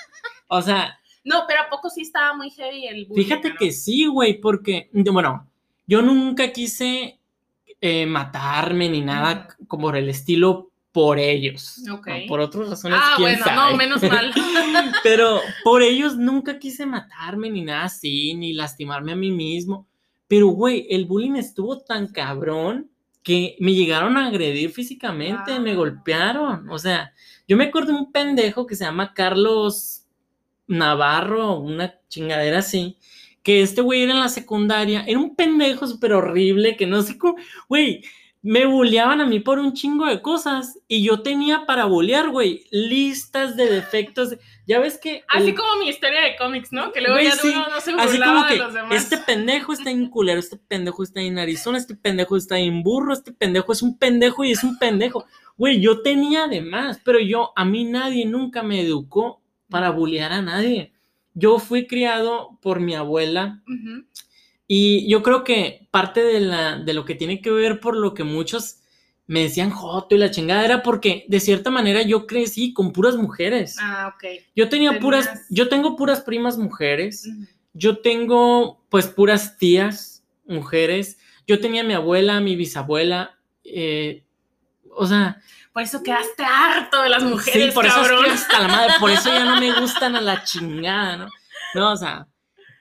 O 0.46 0.62
sea, 0.62 0.98
No, 1.24 1.44
pero 1.48 1.62
¿a 1.62 1.68
poco 1.68 1.90
sí 1.90 2.02
estaba 2.02 2.34
muy 2.34 2.50
heavy 2.50 2.86
el 2.86 3.06
bullying? 3.06 3.24
fíjate 3.24 3.50
¿no? 3.50 3.56
que 3.56 3.72
sí, 3.72 4.06
güey, 4.06 4.34
porque, 4.40 4.88
bueno, 4.92 5.48
yo 5.86 6.00
nunca 6.00 6.52
quise 6.52 7.18
eh, 7.80 8.06
matarme 8.06 8.88
ni 8.88 9.00
nada 9.00 9.48
como 9.66 9.86
por 9.88 9.96
el 9.96 10.08
estilo 10.08 10.70
por 10.94 11.18
ellos. 11.18 11.82
Ok. 11.92 12.06
¿no? 12.06 12.14
Por 12.28 12.38
otras 12.38 12.68
razones, 12.70 13.00
Ah, 13.02 13.14
quién 13.16 13.30
bueno, 13.30 13.44
sabe. 13.44 13.72
no, 13.72 13.76
menos 13.76 14.02
mal. 14.04 14.32
Pero 15.02 15.40
por 15.64 15.82
ellos 15.82 16.16
nunca 16.16 16.60
quise 16.60 16.86
matarme 16.86 17.50
ni 17.50 17.62
nada 17.62 17.86
así, 17.86 18.32
ni 18.34 18.52
lastimarme 18.52 19.10
a 19.10 19.16
mí 19.16 19.32
mismo. 19.32 19.88
Pero, 20.28 20.46
güey, 20.48 20.86
el 20.88 21.06
bullying 21.06 21.34
estuvo 21.34 21.80
tan 21.80 22.06
cabrón 22.12 22.92
que 23.24 23.56
me 23.58 23.74
llegaron 23.74 24.16
a 24.16 24.26
agredir 24.28 24.70
físicamente, 24.70 25.58
me 25.58 25.74
golpearon. 25.74 26.70
O 26.70 26.78
sea, 26.78 27.12
yo 27.48 27.56
me 27.56 27.64
acuerdo 27.64 27.92
de 27.92 27.98
un 27.98 28.12
pendejo 28.12 28.64
que 28.64 28.76
se 28.76 28.84
llama 28.84 29.14
Carlos 29.14 30.04
Navarro, 30.68 31.58
una 31.58 31.98
chingadera 32.08 32.58
así, 32.60 32.98
que 33.42 33.62
este 33.62 33.80
güey 33.82 34.02
era 34.04 34.12
en 34.12 34.20
la 34.20 34.28
secundaria, 34.28 35.04
era 35.08 35.18
un 35.18 35.34
pendejo 35.34 35.88
súper 35.88 36.12
horrible, 36.12 36.76
que 36.76 36.86
no 36.86 37.02
sé 37.02 37.18
cómo, 37.18 37.34
güey, 37.68 38.02
me 38.46 38.66
bulleaban 38.66 39.22
a 39.22 39.26
mí 39.26 39.40
por 39.40 39.58
un 39.58 39.72
chingo 39.72 40.04
de 40.04 40.20
cosas 40.20 40.78
y 40.86 41.02
yo 41.02 41.22
tenía 41.22 41.64
para 41.64 41.86
bullear, 41.86 42.28
güey, 42.28 42.64
listas 42.70 43.56
de 43.56 43.70
defectos. 43.70 44.36
Ya 44.66 44.78
ves 44.80 44.98
que... 44.98 45.24
Así 45.28 45.48
el- 45.48 45.54
como 45.54 45.78
mi 45.80 45.88
historia 45.88 46.20
de 46.20 46.36
cómics, 46.36 46.70
¿no? 46.70 46.92
Que 46.92 47.00
luego 47.00 47.16
Güey, 47.16 47.26
ya 47.26 47.36
sí, 47.36 47.48
uno 47.48 47.68
no 47.70 47.80
se 47.80 47.92
Así 47.92 48.20
como 48.20 48.46
que 48.46 48.52
de 48.54 48.58
los 48.60 48.74
demás. 48.74 48.94
este 49.02 49.16
pendejo 49.16 49.72
está 49.72 49.90
en 49.90 50.10
culero, 50.10 50.38
este 50.40 50.58
pendejo 50.58 51.02
está 51.02 51.22
en 51.22 51.38
Arizona, 51.38 51.78
este 51.78 51.94
pendejo 51.96 52.36
está 52.36 52.58
en 52.58 52.82
burro, 52.82 53.14
este 53.14 53.32
pendejo 53.32 53.72
es 53.72 53.80
un 53.82 53.96
pendejo 53.98 54.44
y 54.44 54.52
es 54.52 54.62
un 54.62 54.78
pendejo. 54.78 55.24
Güey, 55.56 55.80
yo 55.80 56.02
tenía 56.02 56.46
de 56.46 56.60
más, 56.60 57.00
pero 57.02 57.18
yo, 57.20 57.52
a 57.56 57.64
mí 57.64 57.84
nadie 57.84 58.26
nunca 58.26 58.62
me 58.62 58.80
educó 58.82 59.40
para 59.70 59.88
bullear 59.88 60.32
a 60.32 60.42
nadie. 60.42 60.92
Yo 61.32 61.58
fui 61.58 61.86
criado 61.86 62.58
por 62.60 62.78
mi 62.78 62.94
abuela 62.94 63.62
Ujú. 63.66 64.04
Y 64.66 65.08
yo 65.10 65.22
creo 65.22 65.44
que 65.44 65.86
parte 65.90 66.22
de, 66.22 66.40
la, 66.40 66.78
de 66.78 66.94
lo 66.94 67.04
que 67.04 67.14
tiene 67.14 67.40
que 67.42 67.50
ver 67.50 67.80
por 67.80 67.96
lo 67.96 68.14
que 68.14 68.24
muchos 68.24 68.76
me 69.26 69.40
decían 69.40 69.70
joto 69.70 70.14
y 70.14 70.18
la 70.18 70.30
chingada 70.30 70.64
era 70.64 70.82
porque 70.82 71.24
de 71.28 71.40
cierta 71.40 71.70
manera 71.70 72.02
yo 72.02 72.26
crecí 72.26 72.72
con 72.74 72.92
puras 72.92 73.16
mujeres. 73.16 73.76
Ah, 73.80 74.12
ok. 74.14 74.24
Yo 74.54 74.68
tenía 74.68 74.90
tenías- 74.90 75.02
puras, 75.02 75.46
yo 75.50 75.68
tengo 75.68 75.96
puras 75.96 76.20
primas 76.20 76.58
mujeres. 76.58 77.28
Yo 77.72 77.98
tengo 77.98 78.84
pues 78.90 79.06
puras 79.06 79.56
tías, 79.56 80.22
mujeres. 80.46 81.18
Yo 81.46 81.58
tenía 81.60 81.80
a 81.82 81.84
mi 81.84 81.94
abuela, 81.94 82.40
mi 82.40 82.54
bisabuela. 82.56 83.38
eh, 83.64 84.22
o 84.96 85.06
sea, 85.06 85.40
Por 85.72 85.82
eso 85.82 86.02
quedaste 86.02 86.44
harto 86.44 87.02
de 87.02 87.08
las 87.08 87.24
mujeres, 87.24 87.64
sí, 87.68 87.70
por 87.74 87.84
eso 87.86 87.96
hasta 88.30 88.60
la 88.60 88.68
madre. 88.68 88.92
Por 89.00 89.10
eso 89.10 89.28
ya 89.30 89.44
no 89.44 89.58
me 89.58 89.72
gustan 89.80 90.14
a 90.16 90.20
la 90.20 90.44
chingada, 90.44 91.16
¿no? 91.16 91.28
No, 91.74 91.92
o 91.92 91.96
sea, 91.96 92.28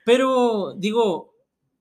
pero 0.04 0.74
digo, 0.76 1.33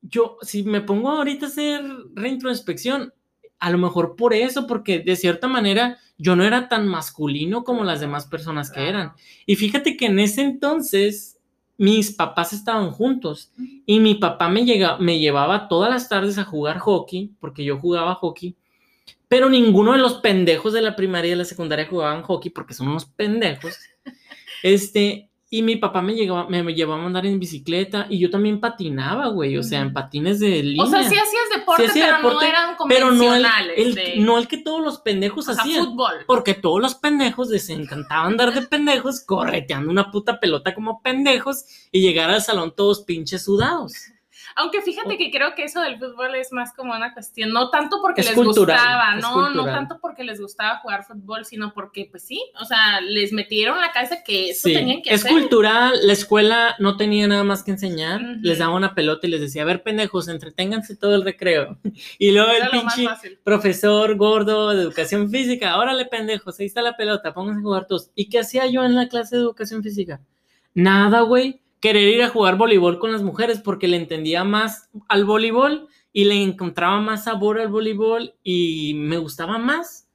yo 0.04 0.38
si 0.42 0.64
me 0.64 0.82
pongo 0.82 1.10
ahorita 1.10 1.48
a 1.48 1.50
hacer 1.50 1.84
reintrospección, 2.14 3.14
a 3.60 3.70
lo 3.70 3.78
mejor 3.78 4.16
por 4.16 4.34
eso, 4.34 4.68
porque 4.68 5.00
de 5.00 5.16
cierta 5.16 5.48
manera 5.48 5.98
yo 6.18 6.36
no 6.36 6.44
era 6.44 6.68
tan 6.68 6.88
masculino 6.88 7.64
como 7.64 7.84
las 7.84 8.02
demás 8.02 8.26
personas 8.26 8.70
que 8.70 8.88
eran. 8.88 9.14
Y 9.46 9.56
fíjate 9.56 9.96
que 9.96 10.08
en 10.08 10.20
ese 10.20 10.42
entonces 10.42 11.40
mis 11.78 12.12
papás 12.12 12.54
estaban 12.54 12.92
juntos 12.92 13.52
y 13.86 14.00
mi 14.00 14.16
papá 14.16 14.50
me, 14.50 14.66
llega, 14.66 14.98
me 14.98 15.20
llevaba 15.20 15.68
todas 15.68 15.90
las 15.90 16.08
tardes 16.10 16.38
a 16.38 16.44
jugar 16.44 16.78
hockey, 16.80 17.32
porque 17.40 17.64
yo 17.64 17.80
jugaba 17.80 18.16
hockey, 18.16 18.56
pero 19.28 19.50
ninguno 19.50 19.94
de 19.94 19.98
los 19.98 20.16
pendejos 20.16 20.74
de 20.74 20.82
la 20.82 20.96
primaria 20.96 21.30
y 21.30 21.32
de 21.32 21.38
la 21.38 21.46
secundaria 21.46 21.88
jugaban 21.88 22.22
hockey 22.22 22.52
porque 22.52 22.74
son 22.74 22.90
unos 22.90 23.06
pendejos. 23.06 23.78
Este, 24.62 25.30
y 25.56 25.62
mi 25.62 25.76
papá 25.76 26.02
me, 26.02 26.16
llegaba, 26.16 26.50
me, 26.50 26.64
me 26.64 26.74
llevaba 26.74 27.04
a 27.04 27.06
andar 27.06 27.28
en 27.28 27.40
bicicleta 27.40 28.08
y 28.10 28.18
yo 28.18 28.32
también 28.32 28.60
patinaba, 28.60 29.28
güey, 29.28 29.56
o 29.56 29.62
sea, 29.62 29.82
en 29.82 29.94
patines 29.94 30.40
de 30.40 30.64
línea. 30.64 30.84
O 30.84 30.88
sea, 30.88 31.04
sí 31.04 31.16
hacías 31.16 31.50
deporte, 31.56 31.84
Sí 31.84 31.90
hacía 31.92 32.06
pero 32.06 32.18
deporte, 32.18 32.46
no 32.46 32.50
eran 32.50 32.76
pero 32.90 33.06
no 33.12 33.12
el, 33.36 33.44
convencionales. 33.44 33.78
el- 33.78 33.94
de- 33.96 34.16
no 34.18 34.38
el 34.40 34.48
que 34.48 34.58
todos 34.58 34.82
los 34.84 35.00
pendejos 35.02 35.48
o 35.48 35.54
sea, 35.54 35.62
hacían. 35.62 35.86
fútbol. 35.86 36.14
Porque 36.26 36.56
todos 36.56 36.82
los 36.82 36.96
pendejos 36.96 37.50
les 37.50 37.70
encantaba 37.70 38.26
andar 38.26 38.52
de 38.54 38.64
pendejos 38.64 39.22
correteando 39.24 39.92
una 39.92 40.10
puta 40.10 40.40
pelota 40.40 40.74
como 40.74 41.02
pendejos 41.04 41.66
y 41.92 42.02
llegar 42.02 42.32
al 42.32 42.42
salón 42.42 42.74
todos 42.76 43.04
pinches 43.04 43.44
sudados. 43.44 43.94
Aunque 44.56 44.82
fíjate 44.82 45.18
que 45.18 45.32
creo 45.32 45.56
que 45.56 45.64
eso 45.64 45.82
del 45.82 45.98
fútbol 45.98 46.36
es 46.36 46.52
más 46.52 46.74
como 46.74 46.94
una 46.94 47.14
cuestión, 47.14 47.52
no 47.52 47.70
tanto 47.70 48.00
porque 48.02 48.22
Es 48.22 48.28
les 48.28 48.36
cultural, 48.36 48.78
gustaba, 48.78 49.16
es 49.18 49.22
no, 49.22 49.50
no 49.50 49.66
tanto 49.66 50.00
porque 50.02 50.24
les 50.24 50.40
gustaba 50.40 50.78
jugar 50.80 51.04
fútbol, 51.04 51.46
sino 51.46 51.74
porque, 51.74 52.08
pues 52.12 52.24
sí, 52.24 52.42
o 52.60 52.66
sea, 52.66 53.02
les 53.02 53.34
metieron 53.34 53.80
la 53.82 53.92
cabeza 53.92 54.24
que 54.24 54.50
eso 54.52 54.68
Sí, 54.68 54.74
tenían 54.74 55.02
que 55.02 55.14
es 55.14 55.26
hacer. 55.26 55.32
cultural, 55.32 55.94
la 56.04 56.14
escuela 56.14 56.76
no 56.80 56.98
tenía 56.98 57.28
nada 57.28 57.44
más 57.44 57.64
que 57.64 57.72
enseñar, 57.72 58.22
les 58.42 58.60
daba 58.60 58.76
una 58.76 58.94
pelota 58.96 59.26
y 59.28 59.30
les 59.32 59.42
decía, 59.42 59.64
a 59.64 59.66
ver 59.66 59.84
pendejos, 59.84 60.28
entreténganse 60.28 60.96
todo 60.96 61.16
el 61.16 61.24
recreo. 61.24 61.78
Y 62.20 62.32
luego 62.32 62.52
el 62.52 62.58
Era 62.64 62.70
más 62.84 62.96
pinche 62.96 63.40
profesor 63.44 64.16
gordo 64.16 64.70
de 64.70 64.82
educación 64.84 65.30
física, 65.30 65.78
órale 65.78 66.06
pendejos, 66.06 66.60
ahí 66.60 66.66
está 66.68 66.82
la 66.82 66.96
pelota, 66.96 67.34
pónganse 67.34 67.60
a 67.60 67.64
jugar 67.64 67.88
todos. 67.88 68.12
¿Y 68.16 68.30
qué 68.30 68.40
hacía 68.40 68.66
yo 68.68 68.84
en 68.84 68.96
la 68.96 69.08
clase 69.10 69.36
de 69.36 69.42
educación 69.42 69.82
física? 69.84 70.22
Nada, 70.74 71.22
güey. 71.22 71.62
Querer 71.84 72.08
ir 72.08 72.24
a 72.24 72.30
jugar 72.30 72.56
voleibol 72.56 72.98
con 72.98 73.12
las 73.12 73.22
mujeres 73.24 73.60
porque 73.60 73.90
le 73.90 73.98
entendía 73.98 74.46
más 74.46 74.90
al 75.10 75.26
voleibol 75.26 75.90
y 76.14 76.24
le 76.24 76.42
encontraba 76.42 77.02
más 77.02 77.26
sabor 77.26 77.60
al 77.60 77.68
voleibol 77.68 78.34
y 78.42 78.94
me 78.96 79.18
gustaba 79.18 79.58
más. 79.58 80.08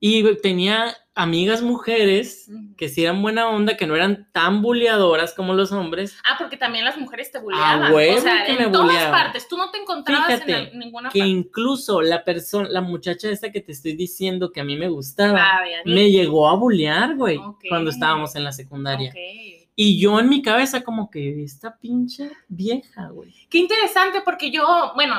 Y 0.00 0.22
tenía 0.42 0.94
amigas 1.14 1.62
mujeres 1.62 2.48
que 2.76 2.88
sí 2.90 3.02
eran 3.04 3.22
buena 3.22 3.48
onda, 3.48 3.76
que 3.76 3.86
no 3.86 3.96
eran 3.96 4.28
tan 4.32 4.60
bulleadoras 4.62 5.32
como 5.34 5.54
los 5.54 5.72
hombres. 5.72 6.16
Ah, 6.24 6.36
porque 6.38 6.56
también 6.56 6.84
las 6.84 6.96
mujeres 6.98 7.32
te 7.32 7.38
bulleaban. 7.40 7.92
huevo 7.92 8.18
o 8.18 8.20
sea, 8.20 8.44
que 8.44 8.52
en 8.52 8.58
me 8.58 8.66
todas 8.68 8.86
bulleaban. 8.86 9.10
partes. 9.10 9.48
Tú 9.48 9.56
no 9.56 9.70
te 9.70 9.78
encontrabas 9.78 10.26
Fíjate 10.44 10.72
en 10.72 10.78
ninguna 10.78 11.08
Que 11.08 11.20
parte. 11.20 11.30
incluso 11.32 12.00
la 12.02 12.22
persona, 12.22 12.68
la 12.68 12.82
muchacha 12.82 13.30
esta 13.30 13.50
que 13.50 13.60
te 13.62 13.72
estoy 13.72 13.94
diciendo 13.94 14.52
que 14.52 14.60
a 14.60 14.64
mí 14.64 14.76
me 14.76 14.88
gustaba, 14.88 15.40
Ah, 15.42 15.60
me 15.86 16.10
llegó 16.10 16.48
a 16.48 16.54
bullear, 16.54 17.16
güey, 17.16 17.38
Ok. 17.38 17.64
cuando 17.68 17.90
estábamos 17.90 18.36
en 18.36 18.44
la 18.44 18.52
secundaria. 18.52 19.10
Ok. 19.10 19.57
Y 19.80 20.00
yo 20.00 20.18
en 20.18 20.28
mi 20.28 20.42
cabeza 20.42 20.82
como 20.82 21.08
que 21.08 21.44
esta 21.44 21.76
pinche 21.76 22.32
vieja, 22.48 23.10
güey. 23.10 23.32
Qué 23.48 23.58
interesante, 23.58 24.22
porque 24.24 24.50
yo, 24.50 24.90
bueno, 24.96 25.14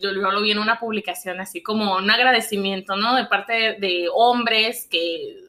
yo, 0.00 0.12
yo 0.12 0.30
lo 0.30 0.40
vi 0.40 0.52
en 0.52 0.60
una 0.60 0.78
publicación 0.78 1.40
así 1.40 1.64
como 1.64 1.96
un 1.96 2.08
agradecimiento, 2.08 2.94
¿no? 2.94 3.16
De 3.16 3.24
parte 3.24 3.76
de, 3.80 4.06
hombres 4.14 4.86
que 4.88 5.48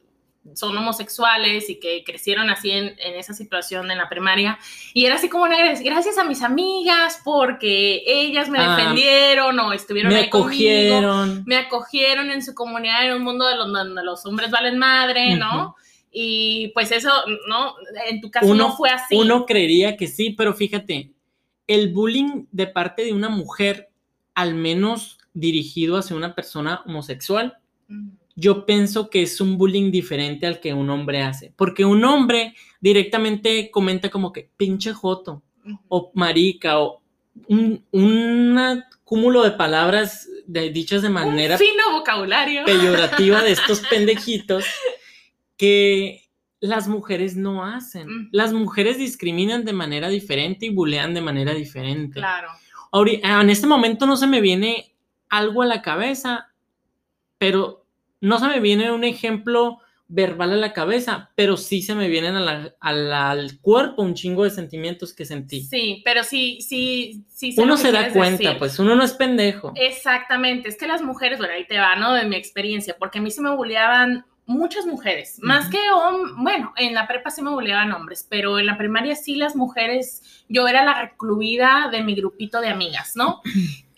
son 0.54 0.76
homosexuales 0.76 1.70
y 1.70 1.78
que 1.78 2.02
crecieron 2.04 2.50
así 2.50 2.72
en, 2.72 2.86
en 2.98 3.14
esa 3.14 3.34
situación 3.34 3.88
en 3.88 3.98
la 3.98 4.08
primaria. 4.08 4.58
Y 4.94 5.06
era 5.06 5.14
así 5.14 5.28
como 5.28 5.44
un 5.44 5.52
agradecimiento, 5.52 5.94
gracias 5.94 6.18
a 6.18 6.24
mis 6.24 6.42
amigas 6.42 7.20
porque 7.22 8.02
ellas 8.04 8.48
me 8.48 8.58
Ah, 8.58 8.74
defendieron 8.74 9.60
o 9.60 9.72
estuvieron 9.72 10.12
Me 10.12 10.18
ahí 10.22 10.28
conmigo. 10.28 10.48
acogieron. 10.96 11.44
Me 11.46 11.56
acogieron 11.56 12.32
en 12.32 12.42
su 12.42 12.52
comunidad 12.52 13.06
en 13.06 13.12
un 13.12 13.22
mundo 13.22 13.46
de 13.46 13.54
los, 13.54 13.72
donde 13.72 14.02
los 14.02 14.26
hombres 14.26 14.50
valen 14.50 14.76
madre, 14.76 15.36
¿no? 15.36 15.76
Y 16.12 16.68
pues 16.74 16.90
eso, 16.92 17.10
¿no? 17.48 17.74
En 18.08 18.20
tu 18.20 18.30
caso 18.30 18.46
Uno- 18.46 18.68
no 18.68 18.76
fue 18.76 18.90
así. 18.90 19.14
Uno 19.16 19.46
creería 19.46 19.96
que 19.96 20.06
sí, 20.08 20.30
pero 20.30 20.54
fíjate, 20.54 21.12
el 21.66 21.92
bullying 21.92 22.46
de 22.50 22.66
parte 22.66 23.04
de 23.04 23.12
una 23.12 23.28
mujer, 23.28 23.90
al 24.34 24.54
menos 24.54 25.18
dirigido 25.34 25.96
hacia 25.96 26.16
una 26.16 26.34
persona 26.34 26.82
homosexual, 26.86 27.58
yo 28.34 28.64
pienso 28.66 29.10
que 29.10 29.22
es 29.22 29.40
un 29.40 29.58
bullying 29.58 29.90
diferente 29.92 30.46
al 30.46 30.60
que 30.60 30.72
un 30.74 30.90
hombre 30.90 31.22
hace. 31.22 31.52
Porque 31.56 31.84
un 31.84 32.04
hombre 32.04 32.54
directamente 32.80 33.70
comenta 33.70 34.08
como 34.08 34.32
que 34.32 34.48
pinche 34.56 34.92
joto 34.92 35.42
o 35.88 36.10
marica 36.14 36.80
o 36.80 37.00
un 37.46 37.84
un 37.92 38.82
cúmulo 39.04 39.42
de 39.42 39.50
palabras 39.52 40.28
de- 40.46 40.70
dichas 40.70 41.02
de 41.02 41.10
manera 41.10 41.54
Un 41.54 41.60
fino 41.60 41.92
vocabulario. 41.92 42.64
peyorativa 42.64 43.42
de 43.42 43.52
estos 43.52 43.80
pendejitos 43.90 44.64
que 45.60 46.22
las 46.60 46.88
mujeres 46.88 47.36
no 47.36 47.62
hacen. 47.66 48.08
Ujú. 48.08 48.28
Las 48.32 48.54
mujeres 48.54 48.96
discriminan 48.96 49.66
de 49.66 49.74
manera 49.74 50.08
diferente 50.08 50.64
y 50.66 50.70
bulean 50.70 51.12
de 51.12 51.20
manera 51.20 51.52
diferente. 51.52 52.14
Claro. 52.20 52.48
Ahori- 52.92 53.20
En 53.22 53.50
este 53.50 53.66
momento 53.66 54.06
no 54.06 54.16
se 54.16 54.26
me 54.26 54.40
viene 54.40 54.94
algo 55.28 55.60
a 55.60 55.66
la 55.66 55.82
cabeza, 55.82 56.48
pero 57.36 57.84
no 58.22 58.38
se 58.38 58.48
me 58.48 58.60
viene 58.60 58.90
un 58.90 59.04
ejemplo 59.04 59.78
verbal 60.08 60.52
a 60.52 60.56
la 60.56 60.72
cabeza, 60.72 61.30
pero 61.36 61.56
sí 61.56 61.82
se 61.82 61.94
me 61.94 62.08
vienen 62.08 62.34
al 62.80 63.58
cuerpo 63.60 64.02
un 64.02 64.14
chingo 64.14 64.42
de 64.44 64.50
sentimientos 64.50 65.12
que 65.14 65.24
sentí. 65.24 65.62
Sí, 65.62 66.02
pero 66.04 66.24
sí, 66.24 66.58
sí, 66.62 67.24
sí. 67.28 67.54
Uno 67.58 67.76
se 67.76 67.92
da 67.92 68.10
cuenta, 68.12 68.58
pues 68.58 68.78
uno 68.78 68.96
no 68.96 69.04
es 69.04 69.12
pendejo. 69.12 69.72
Exactamente, 69.76 70.68
es 70.70 70.76
que 70.76 70.88
las 70.88 71.02
mujeres, 71.02 71.38
bueno, 71.38 71.52
ahí 71.54 71.66
te 71.66 71.78
va, 71.78 71.94
¿no? 71.96 72.12
De 72.14 72.24
mi 72.24 72.34
experiencia, 72.36 72.96
porque 72.98 73.18
a 73.18 73.22
mí 73.22 73.30
se 73.30 73.40
me 73.42 73.54
bulleaban 73.54 74.24
muchas 74.50 74.84
mujeres, 74.84 75.38
más 75.42 75.70
que 75.70 75.78
hombres, 75.92 76.34
bueno, 76.36 76.72
en 76.76 76.92
la 76.92 77.06
prepa 77.06 77.30
sí 77.30 77.40
me 77.40 77.50
bulleaban 77.50 77.92
hombres, 77.92 78.26
pero 78.28 78.58
en 78.58 78.66
la 78.66 78.76
primaria 78.76 79.14
sí 79.14 79.36
las 79.36 79.54
mujeres, 79.54 80.22
yo 80.48 80.66
era 80.66 80.84
la 80.84 81.00
recluida 81.00 81.88
de 81.92 82.02
mi 82.02 82.16
grupito 82.16 82.60
de 82.60 82.68
amigas, 82.68 83.12
¿no? 83.14 83.40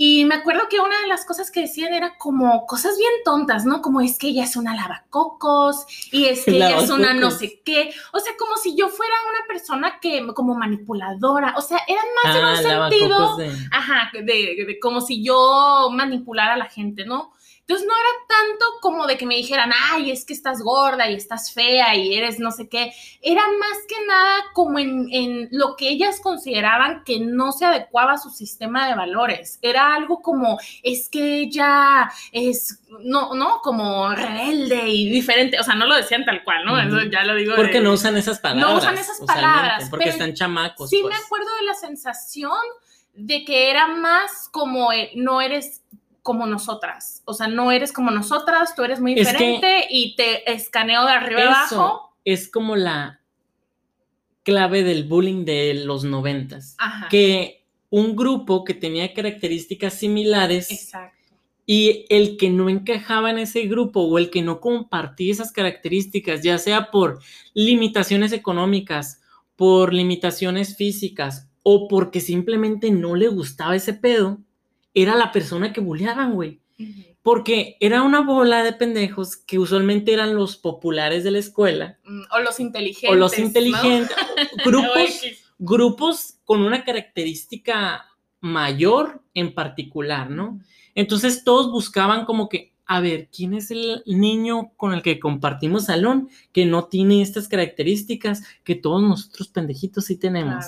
Y 0.04 0.24
me 0.24 0.34
acuerdo 0.34 0.62
que 0.68 0.80
una 0.80 1.00
de 1.00 1.06
las 1.06 1.24
cosas 1.24 1.52
que 1.52 1.60
decían 1.60 1.94
era 1.94 2.18
como 2.18 2.66
cosas 2.66 2.98
bien 2.98 3.12
tontas, 3.24 3.64
¿no? 3.64 3.82
Como 3.82 4.00
es 4.00 4.18
que 4.18 4.28
ella 4.28 4.42
es 4.42 4.56
una 4.56 4.74
lavacocos 4.74 5.86
y 6.10 6.24
es 6.24 6.44
que 6.44 6.56
ella 6.56 6.80
es 6.80 6.90
una 6.90 7.14
no 7.14 7.30
sé 7.30 7.60
qué, 7.64 7.94
o 8.12 8.18
sea, 8.18 8.32
como 8.36 8.56
si 8.56 8.74
yo 8.74 8.88
fuera 8.88 9.14
una 9.30 9.46
persona 9.46 10.00
que, 10.00 10.26
como 10.34 10.56
manipuladora, 10.56 11.54
o 11.56 11.62
sea, 11.62 11.78
eran 11.86 12.06
más 12.24 12.36
en 12.36 12.44
un 12.44 12.74
ah, 12.74 12.90
sentido, 12.90 13.38
ajá, 13.70 14.10
de 14.24 14.78
como 14.82 15.00
si 15.02 15.22
yo 15.22 15.88
manipulara 15.92 16.54
a 16.54 16.58
la 16.58 16.68
gente, 16.68 17.04
¿no? 17.04 17.32
Entonces 17.72 17.88
no 17.88 17.94
era 17.94 18.26
tanto 18.28 18.66
como 18.82 19.06
de 19.06 19.16
que 19.16 19.24
me 19.24 19.34
dijeran, 19.34 19.70
ay, 19.90 20.10
es 20.10 20.26
que 20.26 20.34
estás 20.34 20.60
gorda 20.60 21.08
y 21.08 21.14
estás 21.14 21.54
fea 21.54 21.96
y 21.96 22.14
eres 22.14 22.38
no 22.38 22.50
sé 22.50 22.68
qué. 22.68 22.92
Era 23.22 23.40
más 23.40 23.78
que 23.88 23.94
nada 24.06 24.44
como 24.52 24.78
en, 24.78 25.48
lo 25.52 25.74
que 25.76 25.88
ellas 25.88 26.20
consideraban 26.20 27.02
que 27.04 27.20
no 27.20 27.50
se 27.52 27.64
adecuaba 27.64 28.12
a 28.12 28.18
su 28.18 28.28
sistema 28.28 28.86
de 28.88 28.94
valores. 28.94 29.58
Era 29.62 29.94
algo 29.94 30.20
como, 30.20 30.58
es 30.82 31.08
que 31.08 31.38
ella 31.38 32.12
es, 32.30 32.82
no, 33.00 33.34
no, 33.34 33.60
como 33.62 34.14
rebelde 34.14 34.90
y 34.90 35.08
diferente. 35.08 35.58
O 35.58 35.62
sea, 35.62 35.74
no 35.74 35.86
lo 35.86 35.96
decían 35.96 36.26
tal 36.26 36.44
cual, 36.44 36.66
¿no? 36.66 36.78
Eso 36.78 37.10
ya 37.10 37.24
lo 37.24 37.36
digo. 37.36 37.54
Porque 37.56 37.80
no 37.80 37.92
usan 37.92 38.18
esas 38.18 38.38
palabras. 38.38 38.70
No 38.70 38.76
usan 38.76 38.98
esas 38.98 39.18
palabras. 39.20 39.88
Porque 39.88 40.10
están 40.10 40.34
chamacos. 40.34 40.90
Sí 40.90 40.96
me 40.96 41.08
pues. 41.08 41.24
acuerdo 41.24 41.48
de 41.58 41.64
la 41.64 41.74
sensación 41.74 42.52
de 43.14 43.46
que 43.46 43.70
era 43.70 43.86
más 43.88 44.50
como, 44.50 44.90
no 45.14 45.40
eres 45.40 45.82
como 46.22 46.46
nosotras. 46.46 47.22
O 47.24 47.34
sea, 47.34 47.48
no 47.48 47.72
eres 47.72 47.92
como 47.92 48.10
nosotras, 48.10 48.74
tú 48.74 48.84
eres 48.84 49.00
muy 49.00 49.14
diferente 49.14 49.86
y 49.90 50.14
te 50.16 50.50
escaneo 50.52 51.04
de 51.04 51.12
arriba 51.12 51.42
abajo. 51.42 52.16
Es 52.24 52.48
como 52.48 52.76
la 52.76 53.20
clave 54.44 54.84
del 54.84 55.04
bullying 55.04 55.44
de 55.44 55.74
los 55.74 56.04
noventas. 56.04 56.76
Que 57.10 57.64
un 57.90 58.16
grupo 58.16 58.64
que 58.64 58.74
tenía 58.74 59.12
características 59.12 59.94
similares. 59.94 60.70
Exacto. 60.70 61.18
Y 61.66 62.06
el 62.08 62.36
que 62.36 62.50
no 62.50 62.68
encajaba 62.68 63.30
en 63.30 63.38
ese 63.38 63.62
grupo 63.66 64.00
o 64.00 64.18
el 64.18 64.30
que 64.30 64.42
no 64.42 64.60
compartía 64.60 65.32
esas 65.32 65.52
características, 65.52 66.42
ya 66.42 66.58
sea 66.58 66.90
por 66.90 67.20
limitaciones 67.54 68.32
económicas, 68.32 69.20
por 69.56 69.92
limitaciones 69.92 70.76
físicas 70.76 71.48
o 71.62 71.86
porque 71.86 72.20
simplemente 72.20 72.90
no 72.90 73.14
le 73.14 73.28
gustaba 73.28 73.76
ese 73.76 73.94
pedo, 73.94 74.40
era 74.94 75.16
la 75.16 75.32
persona 75.32 75.72
que 75.72 75.80
bulleaban, 75.80 76.34
güey. 76.34 76.60
Porque 77.22 77.76
era 77.78 78.02
una 78.02 78.22
bola 78.22 78.64
de 78.64 78.72
pendejos 78.72 79.36
que 79.36 79.58
usualmente 79.58 80.12
eran 80.12 80.34
los 80.34 80.56
populares 80.56 81.22
de 81.22 81.30
la 81.30 81.38
escuela. 81.38 81.98
Mm, 82.04 82.22
o 82.32 82.38
los 82.40 82.58
inteligentes. 82.58 83.10
O 83.10 83.14
los 83.14 83.38
inteligentes. 83.38 84.16
Grupos, 84.64 85.22
grupos 85.58 86.38
con 86.44 86.62
una 86.62 86.84
característica 86.84 88.06
mayor 88.40 89.22
en 89.34 89.54
particular, 89.54 90.30
¿no? 90.30 90.58
Entonces 90.96 91.44
todos 91.44 91.70
buscaban 91.70 92.24
como 92.24 92.48
que, 92.48 92.74
a 92.84 93.00
ver, 93.00 93.28
¿quién 93.34 93.54
es 93.54 93.70
el 93.70 94.02
niño 94.04 94.72
con 94.76 94.92
el 94.92 95.02
que 95.02 95.20
compartimos 95.20 95.84
salón 95.84 96.28
que 96.52 96.66
no 96.66 96.86
tiene 96.86 97.22
estas 97.22 97.46
características 97.46 98.42
que 98.64 98.74
todos 98.74 99.00
nosotros 99.00 99.46
pendejitos 99.46 100.06
sí 100.06 100.16
tenemos? 100.16 100.64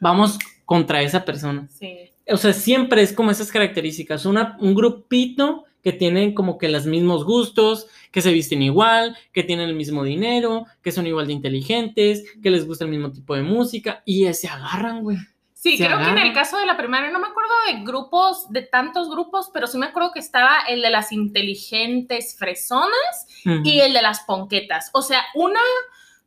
Vamos 0.00 0.38
contra 0.64 1.02
esa 1.02 1.26
persona. 1.26 1.68
Sí 1.68 2.09
o 2.28 2.36
sea, 2.36 2.52
siempre 2.52 3.02
es 3.02 3.12
como 3.12 3.30
esas 3.30 3.50
características, 3.50 4.26
una, 4.26 4.56
un 4.60 4.74
grupito 4.74 5.64
que 5.82 5.92
tienen 5.92 6.34
como 6.34 6.58
que 6.58 6.68
los 6.68 6.86
mismos 6.86 7.24
gustos, 7.24 7.86
que 8.10 8.20
se 8.20 8.32
visten 8.32 8.62
igual, 8.62 9.16
que 9.32 9.42
tienen 9.42 9.68
el 9.68 9.74
mismo 9.74 10.04
dinero, 10.04 10.66
que 10.82 10.92
son 10.92 11.06
igual 11.06 11.26
de 11.26 11.32
inteligentes, 11.32 12.24
que 12.42 12.50
les 12.50 12.66
gusta 12.66 12.84
el 12.84 12.90
mismo 12.90 13.10
tipo 13.12 13.34
de 13.34 13.42
música 13.42 14.02
y 14.04 14.32
se 14.34 14.48
agarran, 14.48 15.02
güey. 15.02 15.16
Sí, 15.60 15.76
creo 15.76 15.98
que 15.98 16.08
en 16.08 16.16
el 16.16 16.32
caso 16.32 16.56
de 16.56 16.64
la 16.64 16.78
primaria, 16.78 17.10
no 17.10 17.20
me 17.20 17.26
acuerdo 17.26 17.52
de 17.66 17.84
grupos, 17.84 18.50
de 18.50 18.62
tantos 18.62 19.10
grupos, 19.10 19.50
pero 19.52 19.66
sí 19.66 19.76
me 19.76 19.86
acuerdo 19.86 20.10
que 20.10 20.18
estaba 20.18 20.60
el 20.66 20.80
de 20.80 20.88
las 20.88 21.12
inteligentes 21.12 22.34
fresonas 22.38 23.26
y 23.44 23.80
el 23.80 23.92
de 23.92 24.00
las 24.00 24.20
ponquetas. 24.20 24.88
O 24.94 25.02
sea, 25.02 25.22
una 25.34 25.60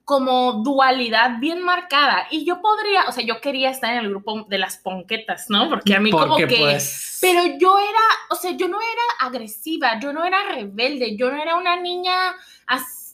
como 0.06 0.64
dualidad 0.64 1.40
bien 1.40 1.64
marcada. 1.64 2.28
Y 2.30 2.46
yo 2.46 2.62
podría, 2.62 3.06
o 3.08 3.12
sea, 3.12 3.24
yo 3.24 3.40
quería 3.40 3.70
estar 3.70 3.94
en 3.94 4.00
el 4.00 4.10
grupo 4.10 4.46
de 4.50 4.58
las 4.58 4.78
ponquetas, 4.78 5.50
¿no? 5.50 5.70
Porque 5.70 5.96
a 5.96 6.00
mí 6.00 6.12
como 6.12 6.36
que... 6.36 6.48
Pues... 6.48 7.20
Pero 7.22 7.42
yo 7.58 7.80
era, 7.80 8.02
o 8.30 8.36
sea, 8.36 8.52
yo 8.52 8.68
no 8.68 8.80
era 8.80 9.28
agresiva, 9.28 10.00
yo 10.00 10.12
no 10.12 10.26
era 10.26 10.38
rebelde, 10.50 11.16
yo 11.16 11.32
no 11.32 11.42
era 11.42 11.56
una 11.56 11.80
niña 11.80 12.36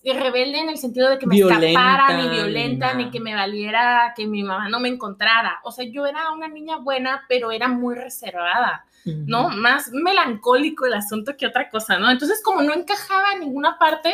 rebelde 0.03 0.59
en 0.59 0.69
el 0.69 0.77
sentido 0.77 1.09
de 1.09 1.19
que 1.19 1.27
me 1.27 1.37
escapara, 1.37 2.17
ni 2.17 2.29
violenta, 2.29 2.93
ni, 2.93 3.11
que 3.11 3.19
me 3.19 3.35
valiera 3.35 4.13
que 4.15 4.25
mi 4.25 4.43
mamá 4.43 4.69
no 4.69 4.79
me 4.79 4.89
encontrara. 4.89 5.59
O 5.63 5.71
sea, 5.71 5.85
yo 5.85 6.05
era 6.05 6.31
una 6.31 6.47
niña 6.47 6.77
buena, 6.77 7.25
pero 7.27 7.51
era 7.51 7.67
muy 7.67 7.95
reservada. 7.95 8.85
¿no? 9.05 9.49
Más 9.49 9.91
melancólico 9.91 10.85
el 10.85 10.93
asunto 10.93 11.35
que 11.35 11.47
otra 11.47 11.69
cosa, 11.69 11.97
¿no? 11.97 12.11
Entonces, 12.11 12.41
como 12.43 12.61
no 12.61 12.73
encajaba 12.73 13.33
en 13.33 13.39
ninguna 13.39 13.79
parte, 13.79 14.13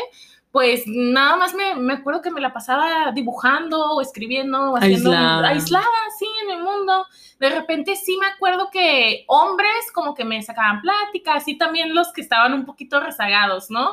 pues 0.55 0.83
nada 0.87 1.35
más 1.35 1.53
me, 1.53 1.75
me, 1.75 1.95
acuerdo 1.95 2.21
que 2.21 2.31
me 2.31 2.39
la 2.39 2.53
pasaba 2.53 3.11
dibujando 3.11 3.91
o 3.91 3.99
escribiendo 4.01 4.71
o 4.71 4.77
haciendo 4.77 5.11
aislada. 5.11 5.49
aislada, 5.49 5.85
sí, 6.17 6.25
en 6.45 6.51
el 6.51 6.63
mundo. 6.63 7.05
De 7.41 7.49
repente 7.49 7.97
sí 7.97 8.15
me 8.21 8.27
acuerdo 8.27 8.69
que 8.71 9.25
hombres 9.27 9.91
como 9.93 10.15
que 10.15 10.23
me 10.23 10.41
sacaban 10.41 10.79
pláticas 10.79 11.45
y 11.49 11.57
también 11.57 11.93
los 11.93 12.13
que 12.13 12.21
estaban 12.21 12.53
un 12.53 12.65
poquito 12.65 13.01
rezagados, 13.01 13.69
¿no? 13.69 13.89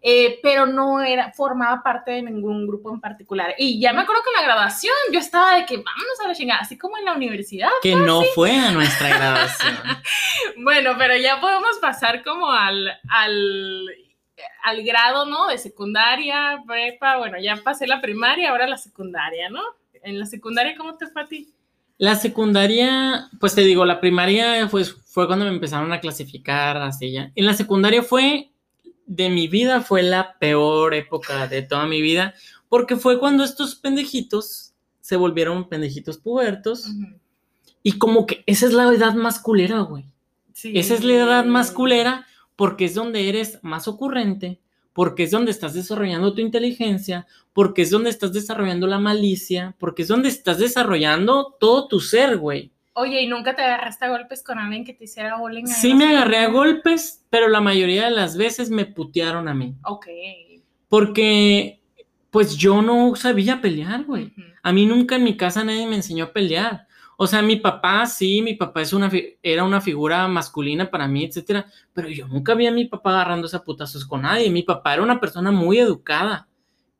Eh, 0.00 0.38
pero 0.44 0.64
no 0.64 1.00
era, 1.00 1.32
formaba 1.32 1.82
parte 1.82 2.12
de 2.12 2.22
ningún 2.22 2.68
grupo 2.68 2.94
en 2.94 3.00
particular. 3.00 3.56
Y 3.58 3.80
ya 3.80 3.92
me 3.92 4.02
acuerdo 4.02 4.22
que 4.22 4.30
en 4.30 4.46
la 4.46 4.54
graduación 4.54 4.94
yo 5.12 5.18
estaba 5.18 5.56
de 5.56 5.66
que 5.66 5.78
vámonos 5.78 6.20
a 6.24 6.28
la 6.28 6.34
chingada, 6.36 6.60
así 6.60 6.78
como 6.78 6.96
en 6.98 7.04
la 7.04 7.14
universidad. 7.14 7.70
Que 7.82 7.96
no 7.96 8.22
fue 8.36 8.56
a 8.56 8.70
nuestra 8.70 9.08
graduación. 9.08 9.76
bueno, 10.62 10.92
pero 10.96 11.16
ya 11.16 11.40
podemos 11.40 11.78
pasar 11.80 12.22
como 12.22 12.48
al, 12.52 12.92
al 13.08 14.05
al 14.62 14.82
grado, 14.82 15.26
¿no? 15.26 15.48
De 15.48 15.58
secundaria, 15.58 16.62
prepa, 16.66 17.18
bueno, 17.18 17.38
ya 17.40 17.56
pasé 17.62 17.86
la 17.86 18.00
primaria, 18.00 18.50
ahora 18.50 18.66
la 18.66 18.76
secundaria, 18.76 19.48
¿no? 19.48 19.62
En 20.02 20.18
la 20.18 20.26
secundaria, 20.26 20.76
¿cómo 20.76 20.96
te 20.96 21.06
fue 21.06 21.22
a 21.22 21.26
ti? 21.26 21.52
La 21.98 22.14
secundaria, 22.14 23.30
pues 23.40 23.54
te 23.54 23.62
digo, 23.62 23.86
la 23.86 24.00
primaria 24.00 24.68
fue, 24.68 24.84
fue 24.84 25.26
cuando 25.26 25.46
me 25.46 25.50
empezaron 25.50 25.92
a 25.92 26.00
clasificar 26.00 26.76
así 26.76 27.12
ya. 27.12 27.32
En 27.34 27.46
la 27.46 27.54
secundaria 27.54 28.02
fue, 28.02 28.50
de 29.06 29.30
mi 29.30 29.48
vida, 29.48 29.80
fue 29.80 30.02
la 30.02 30.36
peor 30.38 30.94
época 30.94 31.46
de 31.46 31.62
toda 31.62 31.86
mi 31.86 32.02
vida, 32.02 32.34
porque 32.68 32.96
fue 32.96 33.18
cuando 33.18 33.44
estos 33.44 33.76
pendejitos 33.76 34.74
se 35.00 35.16
volvieron 35.16 35.68
pendejitos 35.68 36.18
pubertos. 36.18 36.90
Y 37.82 37.92
como 37.98 38.26
que 38.26 38.42
esa 38.46 38.66
es 38.66 38.72
la 38.72 38.92
edad 38.92 39.14
más 39.14 39.38
culera, 39.38 39.80
güey. 39.80 40.04
Sí. 40.52 40.72
Esa 40.76 40.94
es 40.94 41.04
la 41.04 41.14
edad 41.14 41.44
más 41.44 41.70
culera 41.70 42.26
porque 42.56 42.86
es 42.86 42.94
donde 42.94 43.28
eres 43.28 43.58
más 43.62 43.86
ocurrente, 43.86 44.60
porque 44.92 45.24
es 45.24 45.30
donde 45.30 45.50
estás 45.50 45.74
desarrollando 45.74 46.34
tu 46.34 46.40
inteligencia, 46.40 47.26
porque 47.52 47.82
es 47.82 47.90
donde 47.90 48.10
estás 48.10 48.32
desarrollando 48.32 48.86
la 48.86 48.98
malicia, 48.98 49.76
porque 49.78 50.02
es 50.02 50.08
donde 50.08 50.30
estás 50.30 50.58
desarrollando 50.58 51.54
todo 51.60 51.86
tu 51.86 52.00
ser, 52.00 52.38
güey. 52.38 52.72
Oye, 52.94 53.20
¿y 53.20 53.26
nunca 53.26 53.54
te 53.54 53.60
agarraste 53.60 54.06
a 54.06 54.08
golpes 54.08 54.42
con 54.42 54.58
alguien 54.58 54.82
que 54.82 54.94
te 54.94 55.04
hiciera 55.04 55.36
bullying? 55.36 55.66
Sí 55.66 55.92
me 55.92 56.06
agarré 56.06 56.38
a 56.38 56.48
golpes, 56.48 57.22
pero 57.28 57.48
la 57.48 57.60
mayoría 57.60 58.06
de 58.06 58.10
las 58.10 58.38
veces 58.38 58.70
me 58.70 58.86
putearon 58.86 59.48
a 59.48 59.54
mí. 59.54 59.74
Ok. 59.84 60.06
Porque, 60.88 61.82
pues 62.30 62.56
yo 62.56 62.80
no 62.80 63.14
sabía 63.14 63.60
pelear, 63.60 64.04
güey. 64.04 64.32
A 64.62 64.72
mí 64.72 64.86
nunca 64.86 65.16
en 65.16 65.24
mi 65.24 65.36
casa 65.36 65.62
nadie 65.62 65.86
me 65.86 65.96
enseñó 65.96 66.24
a 66.24 66.32
pelear. 66.32 66.86
O 67.16 67.26
sea, 67.26 67.40
mi 67.40 67.56
papá, 67.56 68.06
sí, 68.06 68.42
mi 68.42 68.54
papá 68.54 68.82
es 68.82 68.92
una, 68.92 69.10
era 69.42 69.64
una 69.64 69.80
figura 69.80 70.28
masculina 70.28 70.90
para 70.90 71.08
mí, 71.08 71.24
etcétera, 71.24 71.66
pero 71.94 72.08
yo 72.08 72.28
nunca 72.28 72.54
vi 72.54 72.66
a 72.66 72.72
mi 72.72 72.84
papá 72.84 73.10
agarrándose 73.10 73.56
a 73.56 73.64
putazos 73.64 74.04
con 74.04 74.22
nadie. 74.22 74.50
Mi 74.50 74.62
papá 74.62 74.94
era 74.94 75.02
una 75.02 75.18
persona 75.18 75.50
muy 75.50 75.78
educada, 75.78 76.48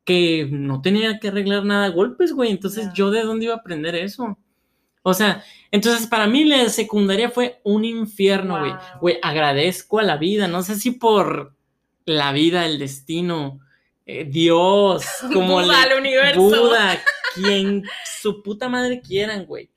que 0.04 0.48
no 0.50 0.80
tenía 0.80 1.18
que 1.18 1.28
arreglar 1.28 1.64
nada 1.64 1.86
a 1.86 1.90
golpes, 1.90 2.32
güey. 2.32 2.50
Entonces, 2.50 2.88
¿yo 2.94 3.10
de 3.10 3.22
dónde 3.22 3.46
iba 3.46 3.54
a 3.54 3.58
aprender 3.58 3.94
eso? 3.94 4.38
O 5.02 5.14
sea, 5.14 5.44
entonces 5.70 6.06
para 6.06 6.26
mí 6.26 6.44
la 6.44 6.68
secundaria 6.68 7.30
fue 7.30 7.60
un 7.62 7.84
infierno, 7.84 8.58
güey. 8.58 8.72
Güey, 9.00 9.18
agradezco 9.22 9.98
a 9.98 10.02
la 10.02 10.16
vida, 10.16 10.48
no 10.48 10.62
sé 10.62 10.76
si 10.76 10.92
por 10.92 11.54
la 12.06 12.32
vida, 12.32 12.66
el 12.66 12.78
destino, 12.78 13.60
eh, 14.06 14.24
Dios, 14.24 15.04
como 15.32 15.60
Buda, 15.60 15.84
el 15.84 15.98
universo. 16.00 16.40
Buda, 16.40 17.00
quien 17.34 17.84
su 18.20 18.42
puta 18.42 18.68
madre 18.68 19.00
quieran, 19.00 19.44
güey. 19.44 19.70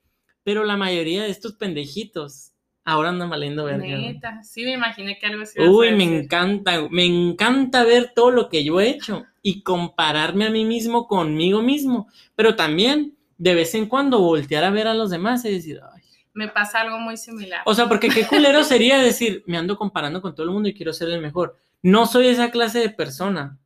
Pero 0.50 0.64
la 0.64 0.78
mayoría 0.78 1.22
de 1.22 1.30
estos 1.30 1.54
pendejitos 1.54 2.54
ahora 2.84 3.10
anda 3.10 3.28
valiendo 3.28 3.66
verga. 3.66 3.86
Neta, 3.86 4.42
sí 4.42 4.64
me 4.64 4.74
imaginé 4.74 5.20
que 5.20 5.28
algo 5.28 5.44
así. 5.44 5.62
Uy, 5.62 5.92
me 5.92 6.08
decir. 6.08 6.24
encanta, 6.24 6.88
me 6.90 7.06
encanta 7.06 7.84
ver 7.84 8.14
todo 8.16 8.32
lo 8.32 8.50
que 8.50 8.64
yo 8.64 8.82
he 8.82 8.90
hecho 8.90 9.28
y 9.44 9.62
compararme 9.62 10.48
a 10.48 10.50
mí 10.50 10.66
mismo 10.66 11.08
conmigo 11.08 11.62
mismo, 11.62 12.08
pero 12.36 12.56
también 12.56 13.16
de 13.38 13.54
vez 13.54 13.76
en 13.76 13.86
cuando 13.86 14.22
voltear 14.22 14.64
a 14.64 14.72
ver 14.72 14.88
a 14.88 14.96
los 14.96 15.12
demás 15.12 15.46
y 15.46 15.52
decir, 15.52 15.82
ay. 15.94 16.02
Me 16.34 16.48
pasa 16.48 16.80
algo 16.80 16.98
muy 16.98 17.16
similar. 17.16 17.62
O 17.66 17.76
sea, 17.76 17.88
porque 17.88 18.10
qué 18.10 18.26
culero 18.26 18.64
sería 18.64 18.98
decir, 18.98 19.44
me 19.46 19.60
ando 19.60 19.78
comparando 19.78 20.20
con 20.20 20.34
todo 20.34 20.48
el 20.48 20.52
mundo 20.52 20.68
y 20.68 20.74
quiero 20.74 20.94
ser 20.94 21.10
el 21.10 21.22
mejor. 21.22 21.58
No 21.84 22.08
soy 22.08 22.30
esa 22.30 22.50
clase 22.50 22.80
de 22.80 22.90
persona. 22.90 23.60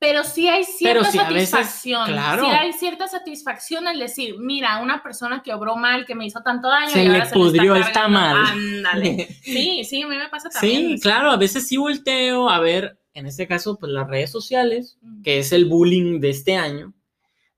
Pero 0.00 0.24
sí 0.24 0.48
hay 0.48 0.64
cierta 0.64 1.10
sí, 1.10 1.18
veces, 1.18 1.50
satisfacción. 1.50 2.06
claro. 2.06 2.42
Sí 2.42 2.50
hay 2.50 2.72
cierta 2.72 3.06
satisfacción 3.06 3.86
al 3.86 3.98
decir, 3.98 4.36
mira, 4.38 4.78
una 4.78 5.02
persona 5.02 5.42
que 5.42 5.52
obró 5.52 5.76
mal, 5.76 6.06
que 6.06 6.14
me 6.14 6.24
hizo 6.24 6.40
tanto 6.40 6.68
daño. 6.68 6.88
Se 6.88 7.04
y 7.04 7.08
le 7.08 7.14
ahora 7.16 7.26
se 7.26 7.34
pudrió 7.34 7.76
está 7.76 7.88
esta 7.88 8.00
cargando". 8.00 8.18
mal. 8.18 8.46
Ándale. 8.46 9.28
Sí, 9.42 9.84
sí, 9.84 10.02
a 10.02 10.08
mí 10.08 10.16
me 10.16 10.28
pasa 10.30 10.48
también. 10.48 10.96
Sí, 10.96 11.00
claro, 11.00 11.30
a 11.30 11.36
veces 11.36 11.68
sí 11.68 11.76
volteo 11.76 12.48
a 12.48 12.58
ver, 12.60 12.98
en 13.12 13.26
este 13.26 13.46
caso, 13.46 13.78
pues 13.78 13.92
las 13.92 14.08
redes 14.08 14.30
sociales, 14.30 14.98
que 15.22 15.38
es 15.38 15.52
el 15.52 15.66
bullying 15.66 16.18
de 16.20 16.30
este 16.30 16.56
año, 16.56 16.94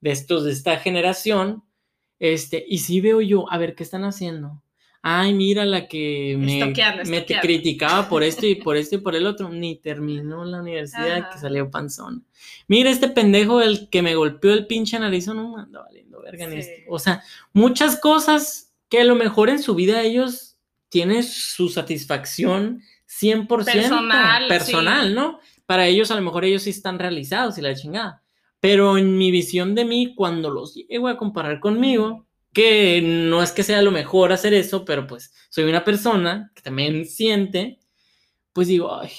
de 0.00 0.10
estos, 0.10 0.42
de 0.44 0.50
esta 0.50 0.78
generación, 0.78 1.62
este, 2.18 2.64
y 2.68 2.78
sí 2.78 3.00
veo 3.00 3.20
yo, 3.20 3.50
a 3.52 3.58
ver, 3.58 3.76
¿qué 3.76 3.84
están 3.84 4.02
haciendo? 4.04 4.60
Ay, 5.04 5.34
mira 5.34 5.64
la 5.64 5.88
que 5.88 6.36
me, 6.38 6.60
Estoqueando, 6.60 7.02
me 7.10 7.16
estoqueando. 7.18 7.42
criticaba 7.46 8.08
por 8.08 8.22
esto 8.22 8.46
y 8.46 8.54
por 8.54 8.76
esto 8.76 8.94
y 8.94 8.98
por 8.98 9.16
el 9.16 9.26
otro, 9.26 9.48
ni 9.48 9.76
terminó 9.76 10.44
la 10.44 10.60
universidad 10.60 11.18
Ajá. 11.18 11.30
que 11.32 11.38
salió 11.38 11.70
panzón. 11.70 12.24
Mira 12.68 12.88
este 12.90 13.08
pendejo, 13.08 13.60
el 13.60 13.88
que 13.90 14.00
me 14.02 14.14
golpeó 14.14 14.52
el 14.52 14.66
pinche 14.66 14.98
narizón, 14.98 15.36
no 15.38 15.56
anda 15.58 15.82
valiendo 15.82 16.20
verga 16.22 16.48
Sí. 16.48 16.56
este. 16.56 16.86
O 16.88 16.98
sea, 17.00 17.22
muchas 17.52 17.98
cosas 17.98 18.72
que 18.88 19.00
a 19.00 19.04
lo 19.04 19.16
mejor 19.16 19.50
en 19.50 19.60
su 19.60 19.74
vida 19.74 20.02
ellos 20.02 20.56
tienen 20.88 21.22
su 21.24 21.68
satisfacción 21.68 22.82
100% 23.20 23.64
Personal, 23.64 24.46
personal, 24.48 25.08
sí. 25.08 25.14
¿no? 25.14 25.40
Para 25.66 25.86
ellos 25.86 26.10
a 26.10 26.14
lo 26.16 26.22
mejor 26.22 26.44
ellos 26.44 26.62
sí 26.62 26.70
están 26.70 26.98
realizados 26.98 27.58
y 27.58 27.62
la 27.62 27.74
chingada. 27.74 28.22
Pero 28.60 28.96
en 28.98 29.18
mi 29.18 29.30
visión 29.32 29.74
de 29.74 29.84
mí, 29.84 30.14
cuando 30.14 30.48
los 30.50 30.74
llego 30.74 31.08
a 31.08 31.16
comparar 31.16 31.58
conmigo, 31.60 32.26
que 32.52 33.00
no 33.02 33.42
es 33.42 33.52
que 33.52 33.62
sea 33.62 33.82
lo 33.82 33.90
mejor 33.90 34.32
hacer 34.32 34.54
eso, 34.54 34.84
pero 34.84 35.06
pues 35.06 35.32
soy 35.50 35.64
una 35.64 35.84
persona 35.84 36.52
que 36.54 36.62
también 36.62 37.06
siente, 37.06 37.78
pues 38.52 38.68
digo, 38.68 38.94
ay, 39.00 39.10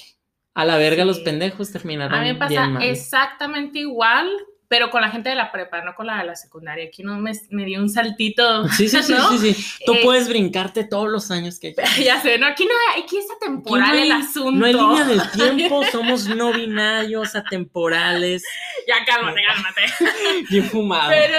a 0.54 0.64
la 0.64 0.76
verga 0.78 1.04
los 1.04 1.20
pendejos 1.20 1.72
terminaron 1.72 2.14
A 2.14 2.22
mí 2.22 2.32
me 2.32 2.32
bien 2.34 2.38
pasa 2.38 2.68
mal. 2.68 2.82
exactamente 2.82 3.80
igual, 3.80 4.30
pero 4.74 4.90
con 4.90 5.02
la 5.02 5.08
gente 5.08 5.28
de 5.28 5.36
la 5.36 5.52
prepa, 5.52 5.82
no 5.82 5.94
con 5.94 6.08
la 6.08 6.18
de 6.18 6.24
la 6.24 6.34
secundaria. 6.34 6.86
Aquí 6.86 7.04
no 7.04 7.16
me, 7.20 7.30
me 7.50 7.64
dio 7.64 7.78
un 7.80 7.88
saltito. 7.88 8.66
Sí, 8.70 8.88
sí, 8.88 9.00
sí, 9.04 9.12
¿no? 9.16 9.30
sí, 9.38 9.52
sí. 9.54 9.64
Tú 9.86 9.94
Eh, 9.94 10.00
puedes 10.02 10.28
brincarte 10.28 10.82
todos 10.82 11.08
los 11.08 11.30
años 11.30 11.60
que 11.60 11.76
Ya 12.04 12.20
sé, 12.20 12.38
no, 12.38 12.48
aquí 12.48 12.64
no 12.64 12.72
hay, 12.92 13.02
aquí 13.02 13.18
está 13.18 13.34
Aquí 13.34 13.44
temporal 13.46 13.86
no 13.88 13.94
hay- 13.94 14.02
el 14.02 14.12
asunto. 14.12 14.50
No 14.50 14.66
hay 14.66 14.72
línea 14.72 15.04
del 15.04 15.30
tiempo, 15.56 15.84
somos 15.92 16.26
no 16.26 16.52
binarios, 16.52 17.36
atemporales, 17.36 18.42
Ya 18.88 19.04
cálmate, 19.06 19.42
cálmate. 19.46 20.44
bien 20.50 20.64
fumados. 20.64 21.14
Pero, 21.16 21.38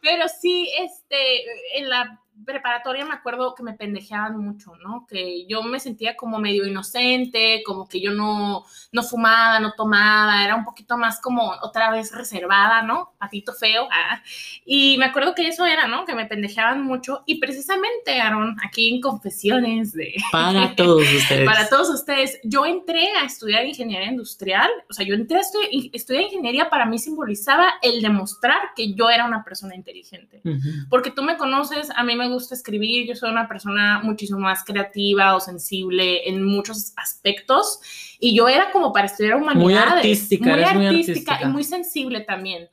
pero 0.00 0.24
sí, 0.40 0.68
este, 0.80 1.44
en 1.78 1.88
la 1.90 2.20
preparatoria 2.44 3.04
me 3.04 3.14
acuerdo 3.14 3.54
que 3.54 3.62
me 3.62 3.74
pendejeaban 3.74 4.38
mucho, 4.38 4.72
¿no? 4.82 5.06
Que 5.08 5.46
yo 5.46 5.62
me 5.62 5.80
sentía 5.80 6.16
como 6.16 6.38
medio 6.38 6.66
inocente, 6.66 7.62
como 7.64 7.88
que 7.88 8.00
yo 8.00 8.12
no, 8.12 8.64
no 8.92 9.02
fumaba, 9.02 9.60
no 9.60 9.72
tomaba, 9.72 10.44
era 10.44 10.54
un 10.54 10.64
poquito 10.64 10.96
más 10.96 11.20
como 11.20 11.50
otra 11.62 11.90
vez 11.90 12.12
reservada, 12.12 12.82
¿no? 12.82 13.12
Patito 13.18 13.52
feo. 13.52 13.88
ah. 13.90 14.22
Y 14.64 14.96
me 14.98 15.06
acuerdo 15.06 15.34
que 15.34 15.48
eso 15.48 15.66
era, 15.66 15.86
¿no? 15.86 16.04
Que 16.04 16.14
me 16.14 16.26
pendejeaban 16.26 16.82
mucho. 16.82 17.22
Y 17.26 17.38
precisamente, 17.40 18.20
Aaron, 18.20 18.56
aquí 18.64 18.94
en 18.94 19.00
Confesiones 19.00 19.92
de, 19.92 20.14
Para 20.30 20.74
todos 20.76 21.02
ustedes. 21.02 21.46
para 21.46 21.68
todos 21.68 21.90
ustedes, 21.90 22.38
yo 22.44 22.66
entré 22.66 23.08
a 23.16 23.24
estudiar 23.24 23.64
ingeniería 23.64 24.08
industrial, 24.10 24.70
o 24.90 24.92
sea, 24.92 25.06
yo 25.06 25.14
entré 25.14 25.38
a 25.38 25.40
estudiar, 25.40 25.70
estudiar 25.92 26.22
ingeniería 26.24 26.70
para 26.70 26.86
mí 26.86 26.98
simbolizaba 26.98 27.74
el 27.82 28.00
demostrar 28.02 28.58
que 28.76 28.94
yo 28.94 29.10
era 29.10 29.24
una 29.26 29.44
persona 29.44 29.74
inteligente. 29.74 30.40
Ujú. 30.44 30.88
Porque 30.88 31.10
tú 31.10 31.22
me 31.22 31.36
conoces, 31.36 31.90
a 31.94 32.02
mí 32.04 32.16
me 32.16 32.28
gusta 32.32 32.54
escribir, 32.54 33.06
yo 33.06 33.14
soy 33.14 33.30
una 33.30 33.48
persona 33.48 34.00
muchísimo 34.02 34.38
más 34.40 34.64
creativa 34.64 35.34
o 35.36 35.40
sensible 35.40 36.28
en 36.28 36.42
muchos 36.44 36.92
aspectos 36.96 37.80
y 38.18 38.36
yo 38.36 38.48
era 38.48 38.70
como 38.70 38.92
para 38.92 39.06
estudiar 39.06 39.36
humanidades. 39.36 39.92
artística, 39.94 40.44
muy 40.50 40.60
eres 40.60 40.74
muy 40.74 40.86
artística 40.86 41.32
artística. 41.32 41.48
y 41.48 41.52
muy 41.52 41.64
sensible 41.64 42.20
también. 42.20 42.68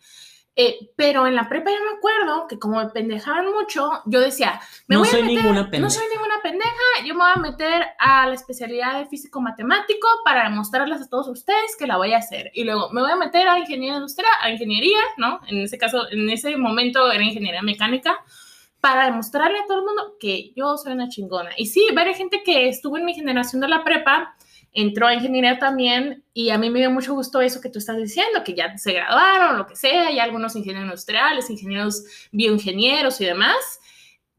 Eh, 0.62 0.92
pero 0.98 1.26
en 1.26 1.36
la 1.36 1.48
prepa 1.48 1.70
yo 1.72 1.78
me 1.90 1.98
acuerdo 1.98 2.46
que 2.50 2.60
como 2.60 2.80
me 2.84 2.90
pendejaban 2.90 3.46
mucho, 3.54 3.90
yo 4.06 4.20
decía, 4.20 4.60
me 4.88 4.96
No 4.96 5.00
voy 5.02 5.08
a 5.08 5.12
soy 5.12 5.22
meter- 5.22 5.38
ninguna 5.38 5.62
pendeja. 5.70 5.82
No 5.84 5.90
soy 5.90 6.04
ninguna 6.14 6.36
pendeja, 6.44 7.06
yo 7.06 7.14
me 7.14 7.22
voy 7.22 7.32
a 7.34 7.40
meter 7.40 7.84
a 7.98 8.28
la 8.28 8.34
especialidad 8.36 9.00
de 9.00 9.06
físico-matemático 9.06 10.08
para 10.26 10.50
demostrarles 10.50 11.02
a 11.02 11.08
todos 11.08 11.30
ustedes 11.30 11.78
que 11.78 11.88
la 11.88 11.96
voy 11.96 12.12
a 12.12 12.18
hacer. 12.18 12.52
Y 12.54 12.66
luego 12.66 12.90
me 12.92 13.00
voy 13.02 13.12
a 13.12 13.16
meter 13.16 13.48
a 13.48 13.58
ingeniería 13.58 13.96
industrial, 13.96 14.32
a 14.42 14.50
ingeniería, 14.52 15.00
¿no? 15.16 15.40
En 15.48 15.60
ese 15.62 15.78
caso, 15.78 16.10
en 16.12 16.30
ese 16.30 16.58
momento 16.58 17.10
era 17.10 17.24
ingeniería 17.24 17.62
mecánica, 17.62 18.20
para 18.82 19.06
demostrarle 19.06 19.60
a 19.60 19.66
todo 19.68 19.80
el 19.80 19.86
mundo 19.86 20.16
que 20.20 20.54
yo 20.56 20.78
soy 20.78 20.94
una 20.94 21.10
chingona. 21.10 21.52
Y 21.58 21.66
sí, 21.66 21.86
varias 21.94 22.18
gente 22.18 22.42
que 22.44 22.70
estuvo 22.70 22.98
en 22.98 23.06
mi 23.06 23.14
generación 23.14 23.62
de 23.62 23.68
la 23.68 23.84
prepa 23.84 24.36
entró 24.72 25.08
a 25.08 25.14
ingeniería 25.14 25.58
también 25.58 26.24
y 26.34 26.52
a 26.52 26.58
mí 26.58 26.70
me 26.70 26.80
dio 26.80 26.92
mucho 26.92 27.14
gusto 27.14 27.42
eso 27.42 27.60
que 27.60 27.70
tú 27.70 27.80
estás 27.80 27.98
diciendo, 27.98 28.44
que 28.44 28.54
ya 28.54 28.78
se 28.78 28.94
graduaron, 28.94 29.58
lo 29.58 29.66
que 29.66 29.76
sea, 29.76 30.12
y 30.12 30.20
algunos 30.20 30.56
ingenieros 30.56 30.86
industriales, 30.86 31.50
ingenieros 31.50 32.04
bioingenieros 32.32 33.20
y 33.20 33.26
demás, 33.26 33.80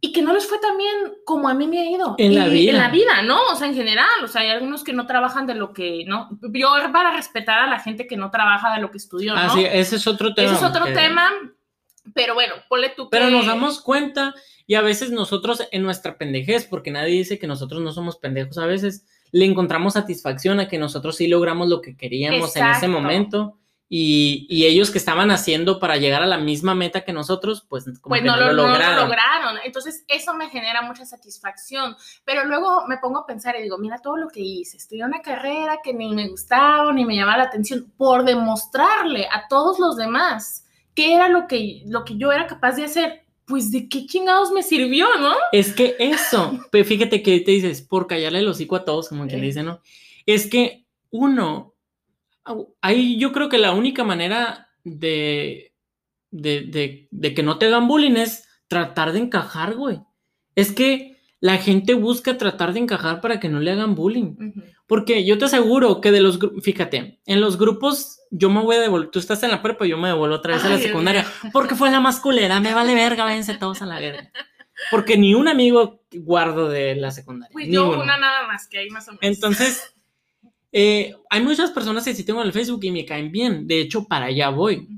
y 0.00 0.12
que 0.12 0.22
no 0.22 0.32
les 0.32 0.46
fue 0.46 0.58
tan 0.58 0.78
bien 0.78 0.94
como 1.26 1.48
a 1.48 1.54
mí 1.54 1.66
me 1.66 1.80
ha 1.80 1.90
ido. 1.90 2.14
En 2.16 2.34
la 2.34 2.46
vida. 2.46 2.70
En 2.72 2.78
la 2.78 2.88
vida, 2.88 3.22
¿no? 3.22 3.42
O 3.52 3.56
sea, 3.56 3.66
en 3.66 3.74
general, 3.74 4.08
o 4.24 4.28
sea, 4.28 4.42
hay 4.42 4.48
algunos 4.48 4.82
que 4.82 4.92
no 4.94 5.06
trabajan 5.06 5.46
de 5.46 5.54
lo 5.54 5.74
que, 5.74 6.04
¿no? 6.06 6.30
Yo 6.54 6.70
para 6.92 7.10
respetar 7.14 7.58
a 7.58 7.66
la 7.66 7.80
gente 7.80 8.06
que 8.06 8.16
no 8.16 8.30
trabaja 8.30 8.72
de 8.74 8.80
lo 8.80 8.90
que 8.90 8.98
estudió, 8.98 9.34
¿no? 9.34 9.40
Ah, 9.40 9.50
sí, 9.52 9.64
ese 9.70 9.96
es 9.96 10.06
otro 10.06 10.32
tema. 10.32 10.46
Ese 10.46 10.56
es 10.56 10.62
otro 10.62 10.86
que- 10.86 10.92
tema, 10.92 11.30
pero 12.14 12.34
bueno, 12.34 12.54
ponle 12.68 12.90
tú 12.90 13.04
que... 13.04 13.16
Pero 13.16 13.30
nos 13.30 13.46
damos 13.46 13.80
cuenta 13.80 14.34
y 14.66 14.74
a 14.74 14.82
veces 14.82 15.10
nosotros 15.10 15.66
en 15.72 15.82
nuestra 15.82 16.16
pendejez, 16.16 16.66
porque 16.66 16.90
nadie 16.90 17.14
dice 17.14 17.38
que 17.38 17.46
nosotros 17.46 17.82
no 17.82 17.92
somos 17.92 18.16
pendejos, 18.16 18.58
a 18.58 18.66
veces 18.66 19.06
le 19.32 19.44
encontramos 19.44 19.94
satisfacción 19.94 20.60
a 20.60 20.68
que 20.68 20.78
nosotros 20.78 21.16
sí 21.16 21.28
logramos 21.28 21.68
lo 21.68 21.80
que 21.80 21.96
queríamos 21.96 22.54
en 22.56 22.66
ese 22.66 22.88
momento 22.88 23.58
y, 23.92 24.46
y 24.48 24.66
ellos 24.66 24.92
que 24.92 24.98
estaban 24.98 25.32
haciendo 25.32 25.80
para 25.80 25.96
llegar 25.96 26.22
a 26.22 26.26
la 26.26 26.38
misma 26.38 26.76
meta 26.76 27.00
que 27.00 27.12
nosotros, 27.12 27.66
pues 27.68 27.84
como 28.00 28.12
pues 28.12 28.22
que 28.22 28.28
no, 28.28 28.36
lo, 28.36 28.46
no 28.46 28.52
lo 28.52 28.66
lograron. 28.68 29.08
lograron. 29.08 29.58
Entonces, 29.64 30.04
eso 30.06 30.32
me 30.34 30.48
genera 30.48 30.82
mucha 30.82 31.04
satisfacción. 31.04 31.96
Pero 32.24 32.44
luego 32.44 32.86
me 32.86 32.98
pongo 32.98 33.18
a 33.18 33.26
pensar 33.26 33.56
y 33.56 33.62
digo, 33.62 33.78
mira 33.78 33.98
todo 33.98 34.16
lo 34.16 34.28
que 34.28 34.38
hice. 34.38 34.76
Estudié 34.76 35.04
una 35.04 35.20
carrera 35.20 35.80
que 35.82 35.92
ni 35.92 36.14
me 36.14 36.28
gustaba 36.28 36.92
ni 36.92 37.04
me 37.04 37.16
llamaba 37.16 37.38
la 37.38 37.44
atención 37.44 37.92
por 37.96 38.24
demostrarle 38.24 39.26
a 39.26 39.48
todos 39.48 39.80
los 39.80 39.96
demás 39.96 40.64
qué 40.94 41.14
era 41.14 41.28
lo 41.28 41.46
que, 41.46 41.82
lo 41.86 42.04
que 42.04 42.16
yo 42.16 42.32
era 42.32 42.46
capaz 42.46 42.72
de 42.76 42.84
hacer. 42.84 43.22
Pues 43.46 43.72
de 43.72 43.88
qué 43.88 44.06
chingados 44.06 44.52
me 44.52 44.62
sirvió, 44.62 45.06
¿no? 45.18 45.34
Es 45.50 45.72
que 45.72 45.96
eso, 45.98 46.60
pues 46.70 46.86
fíjate 46.86 47.22
que 47.22 47.40
te 47.40 47.50
dices, 47.50 47.82
por 47.82 48.06
callarle 48.06 48.38
el 48.40 48.48
hocico 48.48 48.76
a 48.76 48.84
todos, 48.84 49.08
como 49.08 49.26
quien 49.26 49.40
Eh. 49.40 49.46
dice, 49.46 49.62
¿no? 49.64 49.80
Es 50.24 50.46
que 50.46 50.84
uno, 51.10 51.74
ahí 52.80 53.18
yo 53.18 53.32
creo 53.32 53.48
que 53.48 53.58
la 53.58 53.72
única 53.72 54.04
manera 54.04 54.68
de, 54.84 55.72
de, 56.30 56.60
de, 56.62 57.08
de 57.10 57.34
que 57.34 57.42
no 57.42 57.58
te 57.58 57.66
hagan 57.66 57.88
bullying 57.88 58.16
es 58.16 58.46
tratar 58.68 59.12
de 59.12 59.18
encajar, 59.18 59.74
güey. 59.74 60.00
Es 60.54 60.70
que 60.72 61.16
la 61.40 61.56
gente 61.58 61.94
busca 61.94 62.38
tratar 62.38 62.72
de 62.72 62.80
encajar 62.80 63.20
para 63.20 63.40
que 63.40 63.48
no 63.48 63.60
le 63.60 63.72
hagan 63.72 63.94
bullying. 63.94 64.36
Porque 64.90 65.24
yo 65.24 65.38
te 65.38 65.44
aseguro 65.44 66.00
que 66.00 66.10
de 66.10 66.20
los 66.20 66.40
fíjate, 66.62 67.20
en 67.24 67.40
los 67.40 67.56
grupos 67.56 68.18
yo 68.32 68.50
me 68.50 68.60
voy 68.60 68.74
a 68.74 68.80
devolver, 68.80 69.10
tú 69.10 69.20
estás 69.20 69.40
en 69.44 69.52
la 69.52 69.62
prepa, 69.62 69.86
yo 69.86 69.96
me 69.96 70.08
devuelvo 70.08 70.34
otra 70.34 70.54
vez 70.54 70.64
a 70.64 70.68
la 70.68 70.74
Ay, 70.74 70.80
Dios 70.80 70.88
secundaria, 70.90 71.26
porque 71.52 71.76
fue 71.76 71.90
la 71.92 72.00
más 72.00 72.18
culera, 72.18 72.58
me 72.58 72.74
vale 72.74 72.94
verga, 72.94 73.22
váyanse 73.22 73.54
todos 73.54 73.80
a 73.82 73.86
la 73.86 74.00
verga. 74.00 74.32
Porque 74.90 75.16
ni 75.16 75.32
un 75.34 75.46
amigo 75.46 76.02
guardo 76.12 76.68
de 76.68 76.96
la 76.96 77.10
secundaria. 77.12 77.52
Pues 77.52 77.68
ni 77.68 77.74
yo 77.74 77.88
uno. 77.90 78.02
una 78.02 78.16
nada 78.18 78.46
más 78.48 78.66
que 78.66 78.78
hay 78.78 78.90
más 78.90 79.06
o 79.08 79.12
menos. 79.12 79.22
Entonces, 79.22 79.94
eh, 80.72 81.14
hay 81.28 81.42
muchas 81.42 81.70
personas 81.70 82.04
que 82.04 82.14
sí 82.14 82.24
tengo 82.24 82.40
en 82.40 82.46
el 82.48 82.52
Facebook 82.52 82.80
y 82.82 82.90
me 82.90 83.04
caen 83.04 83.30
bien. 83.30 83.66
De 83.68 83.80
hecho, 83.80 84.06
para 84.08 84.26
allá 84.26 84.48
voy. 84.48 84.88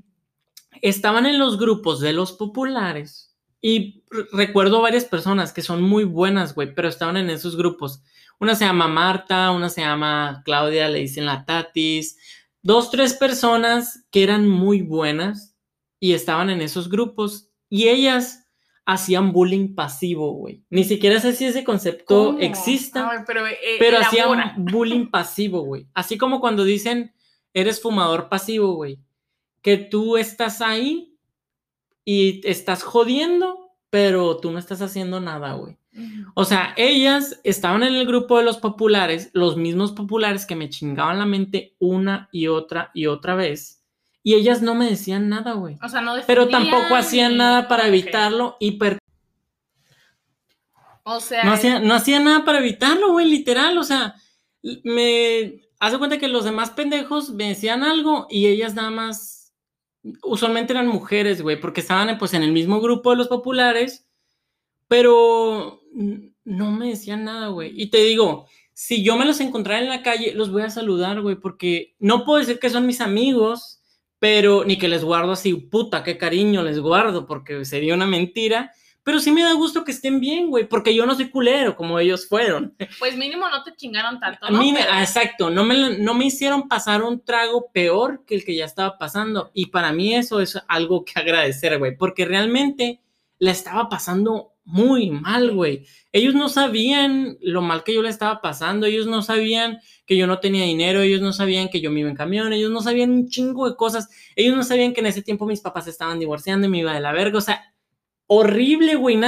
Estaban 0.80 1.26
en 1.26 1.38
los 1.38 1.58
grupos 1.58 2.00
de 2.00 2.12
los 2.12 2.32
populares 2.32 3.34
y 3.60 4.02
re- 4.10 4.26
recuerdo 4.32 4.80
varias 4.80 5.04
personas 5.04 5.52
que 5.52 5.62
son 5.62 5.82
muy 5.82 6.04
buenas, 6.04 6.54
güey, 6.54 6.74
pero 6.74 6.88
estaban 6.88 7.16
en 7.16 7.28
esos 7.30 7.56
grupos. 7.56 8.02
Una 8.42 8.56
se 8.56 8.64
llama 8.64 8.88
Marta, 8.88 9.52
una 9.52 9.68
se 9.68 9.82
llama 9.82 10.42
Claudia, 10.44 10.88
le 10.88 10.98
dicen 10.98 11.26
la 11.26 11.44
Tatis. 11.46 12.18
Dos, 12.60 12.90
tres 12.90 13.14
personas 13.14 14.04
que 14.10 14.24
eran 14.24 14.48
muy 14.48 14.82
buenas 14.82 15.56
y 16.00 16.14
estaban 16.14 16.50
en 16.50 16.60
esos 16.60 16.88
grupos 16.88 17.50
y 17.68 17.86
ellas 17.86 18.48
hacían 18.84 19.30
bullying 19.30 19.76
pasivo, 19.76 20.32
güey. 20.32 20.64
Ni 20.70 20.82
siquiera 20.82 21.20
sé 21.20 21.34
si 21.34 21.44
ese 21.44 21.62
concepto 21.62 22.32
¿Cómo? 22.32 22.40
exista 22.40 23.22
pero 23.28 23.46
eh, 23.46 23.56
pero 23.78 23.98
elabora. 23.98 24.08
hacían 24.08 24.64
bullying 24.72 25.06
pasivo, 25.06 25.60
güey. 25.62 25.86
Así 25.94 26.18
como 26.18 26.40
cuando 26.40 26.64
dicen, 26.64 27.14
eres 27.54 27.80
fumador 27.80 28.28
pasivo, 28.28 28.74
güey. 28.74 28.98
Que 29.60 29.76
tú 29.76 30.16
estás 30.16 30.60
ahí 30.60 31.16
y 32.04 32.44
estás 32.44 32.82
jodiendo, 32.82 33.70
pero 33.88 34.36
tú 34.38 34.50
no 34.50 34.58
estás 34.58 34.82
haciendo 34.82 35.20
nada, 35.20 35.52
güey. 35.52 35.78
O 36.34 36.44
sea, 36.46 36.72
ellas 36.76 37.40
estaban 37.44 37.82
en 37.82 37.94
el 37.94 38.06
grupo 38.06 38.38
de 38.38 38.44
los 38.44 38.56
populares, 38.56 39.30
los 39.34 39.56
mismos 39.56 39.92
populares 39.92 40.46
que 40.46 40.56
me 40.56 40.70
chingaban 40.70 41.18
la 41.18 41.26
mente 41.26 41.74
una 41.78 42.28
y 42.32 42.46
otra 42.46 42.90
y 42.94 43.06
otra 43.06 43.34
vez. 43.34 43.84
Y 44.22 44.34
ellas 44.34 44.62
no 44.62 44.74
me 44.74 44.88
decían 44.88 45.28
nada, 45.28 45.52
güey. 45.52 45.76
O 45.82 45.88
sea, 45.88 46.00
no 46.00 46.14
Pero 46.26 46.48
tampoco 46.48 46.94
hacían 46.94 47.32
ni- 47.32 47.38
nada 47.38 47.68
para 47.68 47.88
evitarlo 47.88 48.56
y 48.60 48.72
per- 48.72 48.98
O 51.04 51.20
sea, 51.20 51.44
no 51.44 51.52
hacían 51.52 51.86
no 51.86 51.94
hacían 51.94 52.24
nada 52.24 52.44
para 52.44 52.58
evitarlo, 52.60 53.10
güey, 53.12 53.28
literal. 53.28 53.76
O 53.76 53.82
sea, 53.84 54.14
me 54.84 55.60
hace 55.80 55.98
cuenta 55.98 56.18
que 56.18 56.28
los 56.28 56.44
demás 56.44 56.70
pendejos 56.70 57.30
me 57.30 57.48
decían 57.48 57.82
algo 57.82 58.26
y 58.30 58.46
ellas 58.46 58.74
nada 58.74 58.90
más, 58.90 59.52
usualmente 60.22 60.72
eran 60.72 60.86
mujeres, 60.86 61.42
güey, 61.42 61.60
porque 61.60 61.80
estaban 61.80 62.16
pues 62.18 62.32
en 62.34 62.44
el 62.44 62.52
mismo 62.52 62.80
grupo 62.80 63.10
de 63.10 63.16
los 63.16 63.28
populares, 63.28 64.06
pero 64.86 65.81
no 66.44 66.70
me 66.70 66.88
decían 66.88 67.24
nada, 67.24 67.48
güey. 67.48 67.72
Y 67.74 67.90
te 67.90 67.98
digo, 67.98 68.46
si 68.74 69.02
yo 69.02 69.16
me 69.16 69.24
los 69.24 69.40
encontrara 69.40 69.80
en 69.80 69.88
la 69.88 70.02
calle, 70.02 70.34
los 70.34 70.50
voy 70.50 70.62
a 70.62 70.70
saludar, 70.70 71.20
güey, 71.20 71.36
porque 71.36 71.94
no 71.98 72.24
puedo 72.24 72.38
decir 72.38 72.58
que 72.58 72.70
son 72.70 72.86
mis 72.86 73.00
amigos, 73.00 73.80
pero 74.18 74.64
ni 74.64 74.78
que 74.78 74.88
les 74.88 75.04
guardo 75.04 75.32
así, 75.32 75.54
puta, 75.54 76.02
qué 76.02 76.16
cariño 76.16 76.62
les 76.62 76.78
guardo, 76.78 77.26
porque 77.26 77.64
sería 77.64 77.94
una 77.94 78.06
mentira. 78.06 78.72
Pero 79.04 79.18
sí 79.18 79.32
me 79.32 79.42
da 79.42 79.52
gusto 79.54 79.82
que 79.82 79.90
estén 79.90 80.20
bien, 80.20 80.48
güey, 80.48 80.68
porque 80.68 80.94
yo 80.94 81.06
no 81.06 81.16
soy 81.16 81.28
culero 81.28 81.74
como 81.74 81.98
ellos 81.98 82.28
fueron. 82.28 82.76
pues 83.00 83.16
mínimo 83.16 83.48
no 83.50 83.64
te 83.64 83.74
chingaron 83.74 84.20
tanto, 84.20 84.48
¿no? 84.48 84.60
mí, 84.60 84.72
Pero- 84.72 84.88
ah, 84.92 85.02
exacto, 85.02 85.50
no 85.50 85.64
me, 85.64 85.98
no 85.98 86.14
me 86.14 86.26
hicieron 86.26 86.68
pasar 86.68 87.02
un 87.02 87.20
trago 87.24 87.70
peor 87.72 88.24
que 88.24 88.36
el 88.36 88.44
que 88.44 88.54
ya 88.54 88.64
estaba 88.64 88.98
pasando. 88.98 89.50
Y 89.54 89.66
para 89.66 89.92
mí 89.92 90.14
eso 90.14 90.40
es 90.40 90.56
algo 90.68 91.04
que 91.04 91.18
agradecer, 91.18 91.78
güey, 91.80 91.96
porque 91.96 92.24
realmente 92.24 93.00
la 93.40 93.50
estaba 93.50 93.88
pasando 93.88 94.51
muy 94.64 95.10
mal, 95.10 95.52
güey. 95.52 95.86
Ellos 96.12 96.34
no 96.34 96.48
sabían 96.48 97.36
lo 97.40 97.62
mal 97.62 97.84
que 97.84 97.94
yo 97.94 98.02
le 98.02 98.08
estaba 98.08 98.40
pasando, 98.40 98.86
ellos 98.86 99.06
no 99.06 99.22
sabían 99.22 99.80
que 100.06 100.16
yo 100.16 100.26
no 100.26 100.38
tenía 100.38 100.64
dinero, 100.64 101.00
ellos 101.00 101.20
no 101.20 101.32
sabían 101.32 101.68
que 101.68 101.80
yo 101.80 101.90
me 101.90 102.00
iba 102.00 102.10
en 102.10 102.16
camión, 102.16 102.52
ellos 102.52 102.70
no 102.70 102.80
sabían 102.82 103.10
un 103.10 103.28
chingo 103.28 103.68
de 103.68 103.76
cosas, 103.76 104.08
ellos 104.36 104.56
no 104.56 104.62
sabían 104.62 104.92
que 104.92 105.00
en 105.00 105.06
ese 105.06 105.22
tiempo 105.22 105.46
mis 105.46 105.60
papás 105.60 105.86
estaban 105.88 106.18
divorciando 106.18 106.66
y 106.66 106.70
me 106.70 106.78
iba 106.78 106.94
de 106.94 107.00
la 107.00 107.12
verga, 107.12 107.38
o 107.38 107.42
sea, 107.42 107.74
horrible, 108.26 108.94
güey. 108.94 109.18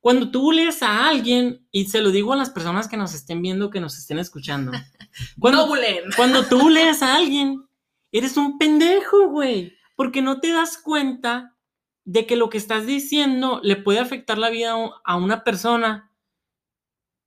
Cuando 0.00 0.30
tú 0.30 0.52
lees 0.52 0.82
a 0.82 1.08
alguien, 1.08 1.66
y 1.70 1.86
se 1.86 2.00
lo 2.00 2.10
digo 2.10 2.32
a 2.32 2.36
las 2.36 2.50
personas 2.50 2.88
que 2.88 2.96
nos 2.96 3.14
estén 3.14 3.40
viendo, 3.40 3.70
que 3.70 3.80
nos 3.80 3.96
estén 3.96 4.18
escuchando, 4.18 4.72
cuando, 5.38 5.66
no 5.66 5.74
cuando 6.16 6.44
tú 6.44 6.68
lees 6.68 7.02
a 7.02 7.16
alguien, 7.16 7.64
eres 8.10 8.36
un 8.36 8.58
pendejo, 8.58 9.28
güey, 9.28 9.74
porque 9.96 10.20
no 10.22 10.40
te 10.40 10.52
das 10.52 10.76
cuenta 10.76 11.54
de 12.04 12.26
que 12.26 12.36
lo 12.36 12.50
que 12.50 12.58
estás 12.58 12.86
diciendo 12.86 13.60
le 13.62 13.76
puede 13.76 14.00
afectar 14.00 14.38
la 14.38 14.50
vida 14.50 14.74
a 15.04 15.16
una 15.16 15.44
persona 15.44 16.12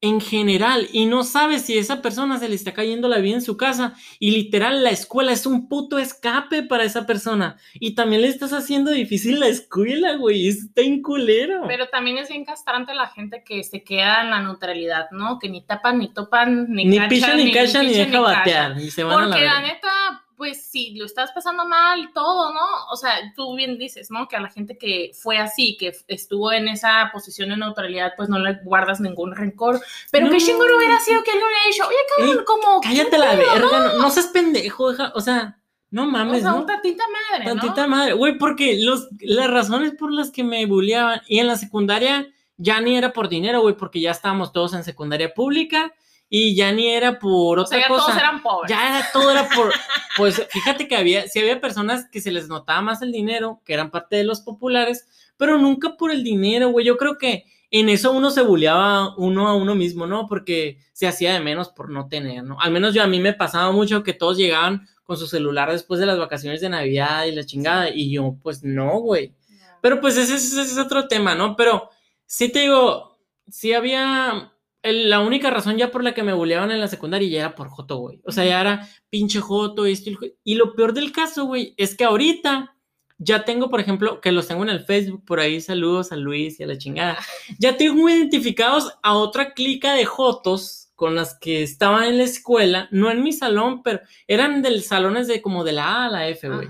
en 0.02 0.22
general 0.22 0.88
y 0.92 1.06
no 1.06 1.24
sabes 1.24 1.64
si 1.64 1.78
a 1.78 1.82
esa 1.82 2.02
persona 2.02 2.38
se 2.38 2.50
le 2.50 2.56
está 2.56 2.74
cayendo 2.74 3.08
la 3.08 3.20
vida 3.20 3.36
en 3.36 3.42
su 3.42 3.58
casa 3.58 3.96
y 4.20 4.32
literal 4.32 4.84
la 4.84 4.92
escuela 4.92 5.32
es 5.32 5.46
un 5.46 5.68
puto 5.68 5.98
escape 5.98 6.64
para 6.64 6.84
esa 6.84 7.08
persona 7.08 7.58
y 7.74 7.96
también 7.96 8.22
le 8.22 8.28
estás 8.28 8.54
haciendo 8.54 8.92
difícil 8.92 9.40
la 9.40 9.48
escuela, 9.48 10.16
güey, 10.18 10.48
está 10.48 10.82
en 10.82 11.02
culero. 11.02 11.64
Pero 11.68 11.88
también 11.88 12.18
es 12.18 12.30
bien 12.30 12.46
castrante 12.46 12.94
la 12.94 13.08
gente 13.08 13.44
que 13.44 13.64
se 13.64 13.84
queda 13.84 14.22
en 14.22 14.30
la 14.30 14.42
neutralidad, 14.42 15.10
¿no? 15.12 15.40
Que 15.40 15.50
ni 15.50 15.66
tapan, 15.66 15.98
ni 15.98 16.14
topan, 16.14 16.68
ni, 16.70 16.86
ni 16.86 16.98
cachan, 16.98 17.38
ni 17.38 17.52
cachan 17.52 17.86
ni 17.86 17.94
pichan, 17.94 18.12
deja 18.12 18.20
batear, 18.20 18.80
y 18.80 18.92
se 18.92 19.04
van 19.04 19.34
a 19.34 19.38
la 19.38 19.62
neta, 19.62 20.25
pues 20.38 20.66
si 20.66 20.96
lo 20.96 21.06
estás 21.06 21.32
pasando 21.32 21.66
mal 21.66 22.12
todo, 22.14 22.54
¿no? 22.54 22.62
O 22.92 22.96
sea, 22.96 23.12
tú 23.36 23.56
bien 23.56 23.78
dices, 23.78 24.12
¿no? 24.12 24.28
Que 24.28 24.36
a 24.36 24.42
la 24.42 24.50
gente 24.50 24.78
que 24.78 25.12
fue 25.14 25.38
así, 25.38 25.78
que 25.78 25.94
estuvo 26.08 26.52
en 26.52 26.68
esa 26.68 27.10
posición 27.14 27.50
de 27.50 27.58
neutralidad, 27.58 28.14
pues 28.18 28.30
no 28.30 28.40
le 28.40 28.60
guardas 28.64 29.00
ningún 29.00 29.36
rencor. 29.36 29.82
Pero 30.12 30.28
No. 30.28 30.38
chingón 30.38 30.68
hubiera 30.78 31.00
sido 31.00 31.24
que 31.24 31.32
él 31.32 31.38
le 31.40 31.46
hubiera 31.46 31.64
dicho, 31.68 31.88
oye, 31.88 31.98
cabrón, 32.18 32.38
Ey, 32.40 32.46
como. 32.46 32.82
Cállate 32.82 33.18
la 33.18 33.36
verga, 33.36 33.60
no, 33.60 33.98
no 34.00 34.10
seas 34.12 34.28
pendejo, 34.28 34.92
deja- 34.92 35.12
o 35.16 35.22
sea, 35.22 35.58
no 35.92 36.04
O 36.04 36.08
mames, 36.08 36.42
sea, 36.42 36.52
¿no? 36.52 36.58
un 36.58 36.66
tantita 36.66 37.04
madre, 37.32 37.46
¿no? 37.46 37.62
Tantita 37.62 37.88
madre, 37.88 38.14
güey, 38.14 38.38
porque 38.38 38.78
los, 38.82 39.08
las 39.22 39.50
razones 39.50 39.94
por 39.98 40.12
las 40.12 40.32
que 40.32 40.44
me 40.44 40.66
bulleaban, 40.66 41.22
y 41.28 41.40
en 41.40 41.48
la 41.48 41.56
secundaria 41.58 42.28
ya 42.58 42.82
ni 42.82 42.98
era 42.98 43.14
por 43.14 43.30
dinero, 43.30 43.62
güey, 43.62 43.76
porque 43.76 44.00
ya 44.02 44.12
estábamos 44.12 44.52
todos 44.52 44.74
en 44.74 44.84
secundaria 44.84 45.34
pública, 45.34 45.94
y 46.30 46.56
ya 46.56 46.72
ni 46.72 46.88
era 46.88 47.20
por 47.20 47.60
O 47.60 47.66
sea, 47.66 47.78
otra 47.78 47.88
ya 47.88 47.88
cosa. 47.88 48.06
todos 48.06 48.18
eran 48.18 48.42
pobres. 48.42 48.70
Ya 48.70 48.98
era 48.98 49.08
todo 49.14 49.32
era 49.32 49.48
por, 49.50 49.74
pues 50.18 50.46
fíjate 50.50 50.88
que 50.88 50.96
había, 50.96 51.28
sí 51.28 51.40
había 51.40 51.62
personas 51.62 52.08
que 52.12 52.22
se 52.22 52.32
les 52.32 52.48
notaba 52.48 52.82
más 52.82 53.02
el 53.02 53.12
dinero, 53.12 53.62
que 53.66 53.74
eran 53.74 53.92
parte 53.92 54.16
de 54.16 54.24
los 54.24 54.42
populares, 54.42 55.08
pero 55.38 55.58
nunca 55.58 55.98
por 55.98 56.12
el 56.12 56.24
dinero, 56.24 56.70
güey. 56.70 56.86
Yo 56.86 56.98
creo 56.98 57.18
que 57.18 57.46
en 57.72 57.90
eso 57.90 58.12
uno 58.12 58.32
se 58.32 58.42
bulleaba 58.42 59.16
uno 59.18 59.48
a 59.48 59.56
uno 59.56 59.76
mismo, 59.76 60.08
¿no? 60.08 60.28
Porque 60.28 60.80
se 60.94 61.08
hacía 61.08 61.34
de 61.34 61.40
menos 61.42 61.70
por 61.70 61.90
no 61.90 62.08
tener, 62.08 62.44
¿no? 62.44 62.60
Al 62.60 62.72
menos 62.72 62.94
yo 62.94 63.04
a 63.04 63.08
mí 63.08 63.20
me 63.20 63.34
pasaba 63.34 63.72
mucho 63.72 64.04
que 64.04 64.14
todos 64.14 64.38
llegaban 64.38 64.88
con 65.04 65.18
su 65.18 65.28
celular 65.28 65.72
después 65.72 66.00
de 66.00 66.06
las 66.06 66.18
vacaciones 66.18 66.62
de 66.62 66.70
Navidad 66.70 67.26
y 67.26 67.32
la 67.34 67.46
chingada, 67.46 67.90
y 67.90 68.12
yo, 68.12 68.36
pues 68.42 68.64
no, 68.64 69.00
güey. 69.00 69.34
Pero 69.82 70.02
pues 70.02 70.18
ese, 70.18 70.36
ese 70.36 70.62
es 70.62 70.78
otro 70.78 71.08
tema, 71.08 71.36
¿no? 71.36 71.56
Pero 71.56 71.90
sí 72.26 72.50
te 72.52 72.62
digo, 72.62 73.18
sí 73.50 73.74
había. 73.74 74.52
La 74.86 75.20
única 75.20 75.50
razón 75.50 75.78
ya 75.78 75.92
por 75.92 76.04
la 76.04 76.14
que 76.14 76.24
me 76.24 76.34
buleaban 76.34 76.72
en 76.72 76.80
la 76.80 76.88
secundaria 76.88 77.28
ya 77.30 77.40
era 77.40 77.56
por 77.56 77.70
Joto, 77.70 77.98
güey. 77.98 78.22
O 78.26 78.32
sea, 78.32 78.46
ya 78.46 78.62
era 78.62 78.88
pinche 79.10 79.40
Joto, 79.40 79.86
esto 79.86 80.10
y 80.10 80.14
lo- 80.14 80.20
Y 80.44 80.56
lo 80.56 80.76
peor 80.76 80.94
del 80.94 81.12
caso, 81.12 81.46
güey, 81.46 81.74
es 81.78 81.96
que 81.96 82.04
ahorita 82.06 82.72
ya 83.18 83.46
tengo, 83.46 83.70
por 83.70 83.80
ejemplo, 83.80 84.20
que 84.20 84.32
los 84.34 84.48
tengo 84.48 84.64
en 84.64 84.70
el 84.70 84.82
Facebook, 84.82 85.24
por 85.26 85.40
ahí 85.40 85.62
saludos 85.62 86.12
a 86.12 86.18
Luis 86.18 86.60
y 86.60 86.64
a 86.64 86.68
la 86.68 86.78
chingada. 86.78 87.18
Ya 87.60 87.78
tengo 87.78 88.10
identificados 88.10 88.92
a 89.04 89.14
otra 89.16 89.54
clica 89.54 89.94
de 89.94 90.06
Jotos 90.06 90.90
con 90.96 91.16
las 91.16 91.38
que 91.40 91.62
estaba 91.64 92.08
en 92.08 92.18
la 92.18 92.24
escuela, 92.24 92.88
no 92.92 93.12
en 93.12 93.22
mi 93.24 93.34
salón, 93.34 93.84
pero 93.84 94.00
eran 94.28 94.62
del 94.62 94.82
salones 94.82 95.28
de 95.28 95.42
como 95.42 95.64
de 95.64 95.74
la 95.74 95.88
A 95.88 96.06
a 96.06 96.10
la 96.10 96.28
F, 96.30 96.48
güey. 96.48 96.68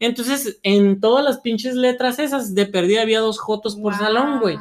Entonces, 0.00 0.58
en 0.62 1.00
todas 1.00 1.24
las 1.24 1.40
pinches 1.40 1.74
letras 1.76 2.18
esas, 2.18 2.54
de 2.54 2.66
perdida 2.66 3.02
había 3.02 3.20
dos 3.20 3.38
jotos 3.38 3.76
por 3.76 3.94
salón, 3.94 4.38
güey. 4.40 4.56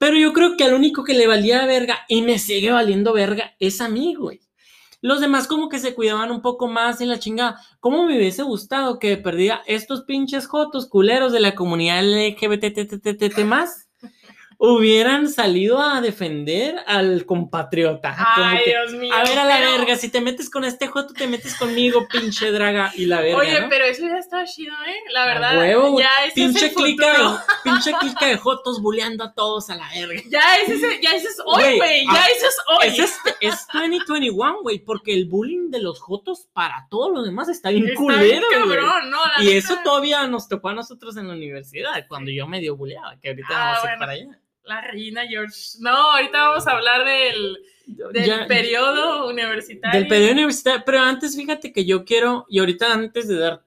Pero 0.00 0.16
yo 0.16 0.32
creo 0.32 0.56
que 0.56 0.64
al 0.64 0.72
único 0.72 1.04
que 1.04 1.12
le 1.12 1.26
valía 1.26 1.66
verga 1.66 2.06
y 2.08 2.22
me 2.22 2.38
sigue 2.38 2.70
valiendo 2.70 3.12
verga 3.12 3.54
es 3.60 3.82
a 3.82 3.90
mí, 3.90 4.14
güey. 4.14 4.40
Los 5.02 5.20
demás 5.20 5.46
como 5.46 5.68
que 5.68 5.78
se 5.78 5.94
cuidaban 5.94 6.30
un 6.30 6.40
poco 6.40 6.68
más 6.68 7.02
en 7.02 7.10
la 7.10 7.18
chingada. 7.18 7.60
¿Cómo 7.80 8.06
me 8.06 8.16
hubiese 8.16 8.42
gustado 8.42 8.98
que 8.98 9.10
de 9.10 9.16
perdida 9.18 9.60
estos 9.66 10.04
pinches 10.04 10.46
jotos 10.46 10.88
culeros 10.88 11.32
de 11.32 11.40
la 11.40 11.54
comunidad 11.54 12.02
LGBTTTT 12.02 13.40
más 13.44 13.89
hubieran 14.62 15.30
salido 15.30 15.80
a 15.80 16.02
defender 16.02 16.76
al 16.86 17.24
compatriota? 17.24 18.14
Ay, 18.36 18.58
que, 18.62 18.70
Dios 18.70 18.92
mío. 18.92 19.10
a 19.14 19.22
ver 19.24 19.38
a 19.38 19.44
la 19.46 19.56
pero- 19.56 19.70
verga, 19.78 19.96
si 19.96 20.10
te 20.10 20.20
metes 20.20 20.50
con 20.50 20.64
este 20.64 20.86
joto, 20.86 21.14
te 21.14 21.26
metes 21.26 21.54
conmigo, 21.56 22.06
pinche 22.06 22.50
draga 22.52 22.92
y 22.94 23.06
la 23.06 23.22
verga. 23.22 23.38
Oye, 23.38 23.58
¿no? 23.58 23.68
pero 23.70 23.86
eso 23.86 24.02
ya 24.06 24.18
está 24.18 24.44
chido, 24.44 24.74
¿eh? 24.86 24.96
La 25.14 25.24
verdad. 25.24 25.56
huevo, 25.58 25.98
ya 25.98 26.10
ese 26.26 26.34
pinche 26.34 26.66
es 26.66 26.72
el 26.72 26.74
clica 26.74 27.06
de, 27.10 27.24
pinche 27.64 27.92
clica 28.00 28.26
de 28.26 28.36
jotos 28.36 28.82
buleando 28.82 29.24
a 29.24 29.32
todos 29.32 29.70
a 29.70 29.76
la 29.76 29.88
verga. 29.94 30.20
Ya 30.28 30.58
ese 30.58 30.74
es, 30.74 31.00
ya 31.00 31.14
ese 31.14 31.28
es 31.28 31.38
hoy, 31.44 31.76
Güey. 31.78 32.04
Ya 32.04 32.26
ese 32.26 32.46
es 32.46 32.56
hoy. 32.68 32.86
Es, 32.88 32.98
este- 32.98 33.36
es 33.40 33.66
2021, 33.72 34.60
güey, 34.60 34.78
porque 34.80 35.14
el 35.14 35.24
bullying 35.24 35.70
de 35.70 35.80
los 35.80 36.00
jotos 36.00 36.48
para 36.52 36.86
todos 36.90 37.10
los 37.14 37.24
demás 37.24 37.48
está 37.48 37.70
bien 37.70 37.88
Está 37.88 37.98
bien 37.98 38.18
culero, 38.18 38.46
güey. 38.66 38.76
cabrón, 38.76 39.10
¿no? 39.10 39.18
Y 39.40 39.46
neta, 39.46 39.56
eso 39.56 39.78
todavía 39.82 40.26
nos 40.26 40.48
tocó 40.48 40.68
a 40.68 40.74
nosotros 40.74 41.16
en 41.16 41.28
la 41.28 41.32
universidad, 41.34 42.04
cuando 42.08 42.30
yo 42.30 42.46
medio 42.46 42.76
buleaba, 42.76 43.18
que 43.18 43.30
ahorita 43.30 43.48
Ah, 43.50 43.64
vamos 43.72 43.78
a 43.78 43.80
ir 43.80 43.82
bueno. 43.84 43.98
para 44.00 44.12
allá. 44.12 44.40
La 44.70 44.80
reina 44.82 45.22
George. 45.28 45.78
No, 45.80 45.90
ahorita 46.12 46.48
vamos 46.48 46.66
a 46.68 46.70
hablar 46.70 47.04
del, 47.04 47.58
del 48.12 48.24
Ya- 48.24 48.46
periodo 48.46 49.28
universitario. 49.28 49.98
Del 49.98 50.08
periodo 50.08 50.32
universitario, 50.32 50.82
pero 50.86 51.00
antes 51.00 51.34
fíjate 51.34 51.72
que 51.72 51.84
yo 51.84 52.04
quiero, 52.04 52.46
y 52.48 52.60
ahorita 52.60 52.92
antes 52.92 53.26
de 53.26 53.36
dar 53.36 53.64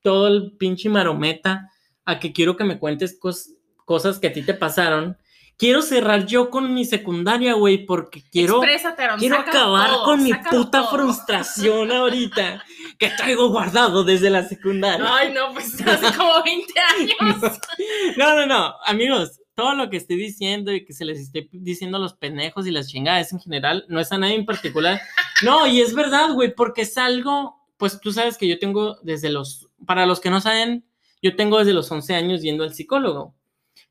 todo 0.00 0.28
el 0.28 0.52
pinche 0.52 0.88
marometa, 0.88 1.70
a 2.06 2.18
que 2.18 2.32
quiero 2.32 2.56
que 2.56 2.64
me 2.64 2.78
cuentes 2.78 3.20
cos- 3.20 3.50
cosas 3.84 4.18
que 4.18 4.28
a 4.28 4.32
ti 4.32 4.42
te 4.42 4.54
pasaron, 4.54 5.18
quiero 5.58 5.82
cerrar 5.82 6.24
yo 6.24 6.48
con 6.48 6.72
mi 6.72 6.86
secundaria, 6.86 7.52
güey, 7.52 7.84
porque 7.84 8.22
quiero... 8.32 8.62
Aaron, 8.62 9.18
Quiero 9.18 9.36
acabar 9.36 9.90
todo, 9.90 10.04
con 10.04 10.22
mi 10.22 10.32
puta 10.32 10.80
todo. 10.82 10.88
frustración 10.90 11.92
ahorita 11.92 12.64
que 12.98 13.10
traigo 13.10 13.50
guardado 13.50 14.04
desde 14.04 14.30
la 14.30 14.42
secundaria. 14.48 15.04
Ay, 15.06 15.32
no, 15.34 15.52
pues 15.52 15.74
hace 15.86 16.16
como 16.16 16.42
20 16.42 16.72
años. 16.98 17.58
No, 18.16 18.34
no, 18.34 18.46
no, 18.46 18.74
amigos, 18.86 19.38
todo 19.56 19.74
lo 19.74 19.88
que 19.90 19.96
estoy 19.96 20.16
diciendo 20.16 20.72
y 20.72 20.84
que 20.84 20.92
se 20.92 21.06
les 21.06 21.18
esté 21.18 21.48
diciendo 21.50 21.96
a 21.96 22.00
los 22.00 22.14
pendejos 22.14 22.66
y 22.66 22.70
las 22.70 22.88
chingadas 22.88 23.32
en 23.32 23.40
general, 23.40 23.86
no 23.88 23.98
es 23.98 24.12
a 24.12 24.18
nadie 24.18 24.34
en 24.34 24.44
particular. 24.44 25.00
No, 25.42 25.66
y 25.66 25.80
es 25.80 25.94
verdad, 25.94 26.32
güey, 26.34 26.54
porque 26.54 26.82
es 26.82 26.96
algo, 26.98 27.56
pues 27.78 27.98
tú 27.98 28.12
sabes 28.12 28.36
que 28.36 28.46
yo 28.46 28.58
tengo 28.58 28.98
desde 29.02 29.30
los, 29.30 29.68
para 29.86 30.04
los 30.04 30.20
que 30.20 30.30
no 30.30 30.42
saben, 30.42 30.84
yo 31.22 31.34
tengo 31.36 31.58
desde 31.58 31.72
los 31.72 31.90
11 31.90 32.14
años 32.14 32.42
yendo 32.42 32.64
al 32.64 32.74
psicólogo. 32.74 33.34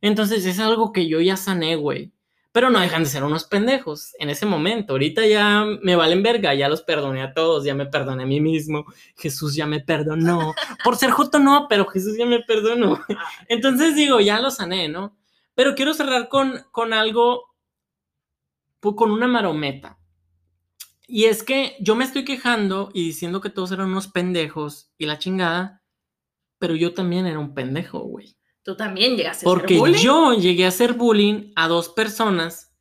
Entonces 0.02 0.46
es 0.46 0.60
algo 0.60 0.94
que 0.94 1.08
yo 1.08 1.20
ya 1.20 1.36
sané, 1.36 1.76
güey. 1.76 2.12
Pero 2.52 2.70
no 2.70 2.80
dejan 2.80 3.04
de 3.04 3.10
ser 3.10 3.24
unos 3.24 3.46
pendejos 3.46 4.14
en 4.20 4.30
ese 4.30 4.46
momento. 4.46 4.94
Ahorita 4.94 5.26
ya 5.26 5.66
me 5.82 5.96
valen 5.96 6.24
verga, 6.24 6.54
ya 6.54 6.70
los 6.70 6.84
perdoné 6.84 7.22
a 7.22 7.34
todos, 7.34 7.66
ya 7.66 7.74
me 7.74 7.88
perdoné 7.88 8.24
a 8.24 8.28
mí 8.28 8.40
mismo. 8.40 8.86
Jesús 9.18 9.56
ya 9.56 9.66
me 9.66 9.82
perdonó. 9.82 10.54
Por 10.84 10.96
ser 10.96 11.10
joto 11.10 11.40
no, 11.40 11.66
pero 11.68 11.86
Jesús 11.88 12.16
ya 12.18 12.26
me 12.26 12.42
perdonó. 12.44 13.02
Entonces 13.50 13.96
digo, 13.96 14.22
ya 14.22 14.40
lo 14.40 14.52
sané, 14.52 14.88
¿no? 14.88 15.18
Pero 15.56 15.74
quiero 15.76 15.94
cerrar 15.94 16.30
con, 16.30 16.64
con 16.72 16.94
algo 16.94 17.44
pu- 18.82 18.96
con 18.96 19.12
una 19.12 19.28
marometa. 19.28 19.98
Y 21.08 21.26
es 21.26 21.44
que 21.44 21.76
yo 21.80 21.96
me 21.96 22.04
estoy 22.04 22.26
quejando 22.26 22.90
y 22.94 23.04
diciendo 23.06 23.42
que 23.42 23.50
todos 23.50 23.72
eran 23.72 23.88
unos 23.90 24.08
pendejos 24.08 24.92
y 24.98 25.06
la 25.06 25.20
chingada, 25.20 25.84
pero 26.58 26.76
yo 26.76 26.94
también 26.94 27.26
era 27.28 27.40
un 27.40 27.54
pendejo, 27.54 28.00
güey. 28.00 28.36
Tú 28.64 28.76
también 28.76 29.16
llegaste 29.16 29.46
a 29.46 29.50
Porque 29.50 29.76
ser 29.76 29.80
bullying. 29.80 30.00
yo 30.02 30.34
llegué 30.34 30.66
a 30.66 30.70
hacer 30.70 30.94
bullying 30.94 31.52
a 31.56 31.68
dos 31.68 31.90
personas 31.90 32.76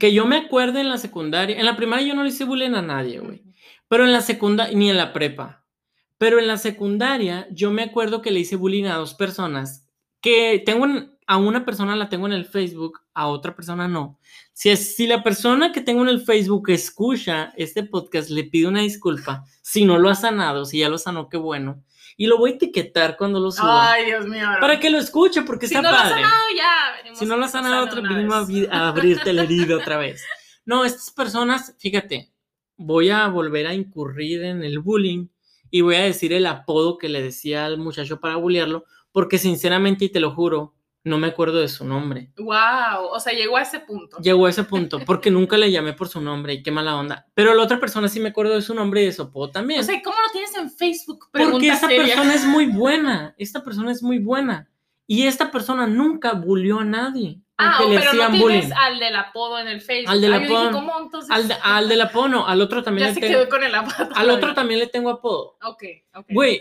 que 0.00 0.12
yo 0.12 0.26
me 0.26 0.36
acuerdo 0.36 0.80
en 0.80 0.88
la 0.88 0.98
secundaria. 0.98 1.56
En 1.56 1.64
la 1.66 1.76
primaria 1.76 2.08
yo 2.08 2.14
no 2.14 2.24
le 2.24 2.30
hice 2.30 2.44
bullying 2.44 2.74
a 2.74 2.82
nadie, 2.82 3.20
güey. 3.20 3.44
Pero 3.86 4.04
en 4.04 4.12
la 4.12 4.20
secundaria, 4.20 4.76
ni 4.76 4.90
en 4.90 4.96
la 4.96 5.12
prepa. 5.12 5.64
Pero 6.18 6.40
en 6.40 6.48
la 6.48 6.58
secundaria 6.58 7.46
yo 7.52 7.70
me 7.70 7.82
acuerdo 7.84 8.20
que 8.20 8.32
le 8.32 8.40
hice 8.40 8.56
bullying 8.56 8.86
a 8.86 8.96
dos 8.96 9.14
personas. 9.14 9.88
Que 10.20 10.60
tengo 10.66 10.86
en- 10.86 11.16
a 11.30 11.36
una 11.36 11.64
persona 11.64 11.94
la 11.94 12.08
tengo 12.08 12.26
en 12.26 12.32
el 12.32 12.44
Facebook, 12.44 13.02
a 13.14 13.28
otra 13.28 13.54
persona 13.54 13.86
no. 13.86 14.18
Si, 14.52 14.68
es, 14.68 14.96
si 14.96 15.06
la 15.06 15.22
persona 15.22 15.70
que 15.70 15.80
tengo 15.80 16.02
en 16.02 16.08
el 16.08 16.22
Facebook 16.22 16.70
escucha 16.70 17.52
este 17.56 17.84
podcast, 17.84 18.30
le 18.30 18.42
pido 18.42 18.68
una 18.68 18.80
disculpa. 18.80 19.44
Si 19.62 19.84
no 19.84 19.96
lo 19.96 20.08
ha 20.08 20.16
sanado, 20.16 20.64
si 20.64 20.80
ya 20.80 20.88
lo 20.88 20.98
sanó, 20.98 21.28
qué 21.28 21.36
bueno. 21.36 21.84
Y 22.16 22.26
lo 22.26 22.36
voy 22.36 22.50
a 22.50 22.54
etiquetar 22.54 23.16
cuando 23.16 23.38
lo 23.38 23.52
suba. 23.52 23.92
Ay, 23.92 24.06
Dios 24.06 24.26
mío. 24.26 24.44
Para 24.60 24.80
que 24.80 24.90
lo 24.90 24.98
escuche, 24.98 25.42
porque 25.42 25.68
si 25.68 25.76
está 25.76 25.88
no 25.88 25.96
lo 25.96 26.02
padre. 26.02 26.16
sanado, 26.16 26.44
ya. 26.56 27.14
Si 27.14 27.24
no 27.24 27.36
lo 27.36 27.42
lo 27.42 27.48
sanado, 27.48 27.74
sana 27.74 27.84
otra 27.84 28.12
venimos 28.12 28.48
a 28.72 28.88
abrirte 28.88 29.32
la 29.32 29.44
herida 29.44 29.76
otra 29.76 29.98
vez. 29.98 30.24
No, 30.64 30.84
estas 30.84 31.12
personas, 31.12 31.76
fíjate, 31.78 32.32
voy 32.76 33.10
a 33.10 33.28
volver 33.28 33.68
a 33.68 33.74
incurrir 33.74 34.42
en 34.42 34.64
el 34.64 34.80
bullying 34.80 35.28
y 35.70 35.82
voy 35.82 35.94
a 35.94 36.02
decir 36.02 36.32
el 36.32 36.46
apodo 36.46 36.98
que 36.98 37.08
le 37.08 37.22
decía 37.22 37.66
al 37.66 37.78
muchacho 37.78 38.18
para 38.18 38.34
bullearlo, 38.34 38.84
porque 39.12 39.38
sinceramente, 39.38 40.06
y 40.06 40.08
te 40.08 40.18
lo 40.18 40.32
juro, 40.32 40.74
no 41.04 41.16
me 41.18 41.28
acuerdo 41.28 41.60
de 41.60 41.68
su 41.68 41.84
nombre. 41.84 42.30
Wow, 42.36 43.06
o 43.12 43.20
sea, 43.20 43.32
llegó 43.32 43.56
a 43.56 43.62
ese 43.62 43.80
punto. 43.80 44.18
Llegó 44.18 44.46
a 44.46 44.50
ese 44.50 44.64
punto, 44.64 44.98
porque 45.06 45.30
nunca 45.30 45.56
le 45.56 45.70
llamé 45.70 45.92
por 45.94 46.08
su 46.08 46.20
nombre 46.20 46.54
y 46.54 46.62
qué 46.62 46.70
mala 46.70 46.96
onda. 46.96 47.26
Pero 47.34 47.54
la 47.54 47.62
otra 47.62 47.80
persona 47.80 48.08
sí 48.08 48.20
me 48.20 48.28
acuerdo 48.30 48.54
de 48.54 48.62
su 48.62 48.74
nombre 48.74 49.02
y 49.02 49.06
de 49.06 49.12
su 49.12 49.22
apodo 49.22 49.50
también. 49.50 49.80
O 49.80 49.84
sea, 49.84 50.00
¿cómo 50.02 50.16
lo 50.20 50.30
tienes 50.32 50.54
en 50.56 50.70
Facebook? 50.70 51.28
Porque 51.32 51.44
Pregunta 51.46 51.72
esta 51.72 51.88
seria. 51.88 52.04
persona 52.14 52.34
es 52.34 52.44
muy 52.44 52.66
buena. 52.72 53.34
Esta 53.38 53.62
persona 53.64 53.92
es 53.92 54.02
muy 54.02 54.18
buena. 54.18 54.68
Y 55.06 55.26
esta 55.26 55.50
persona 55.50 55.86
nunca 55.88 56.34
bullió 56.34 56.80
a 56.80 56.84
nadie. 56.84 57.40
Ah, 57.56 57.76
Aunque 57.78 57.94
le 57.94 58.00
pero 58.00 58.12
no 58.14 58.22
hacían 58.22 58.32
tienes 58.38 58.64
bullying. 58.68 58.78
al 58.80 58.98
del 59.00 59.16
apodo 59.16 59.58
en 59.58 59.68
el 59.68 59.80
Facebook. 59.80 60.12
Al 60.12 60.20
del 60.20 60.32
apodo. 60.34 60.82
Al, 61.30 61.48
de- 61.48 61.56
al 61.62 61.88
del 61.88 62.00
apodo 62.00 62.28
no, 62.28 62.46
al 62.46 62.60
otro 62.62 62.82
también 62.82 63.08
ya 63.08 63.14
le 63.14 63.14
se 63.14 63.20
tengo. 63.20 63.40
quedó 63.40 63.48
con 63.50 63.64
el 63.64 63.74
apodo. 63.74 64.08
Al 64.14 64.30
otro 64.30 64.54
también 64.54 64.80
le 64.80 64.86
tengo 64.86 65.10
apodo. 65.10 65.56
Ok, 65.64 65.82
ok. 66.14 66.26
Güey, 66.30 66.60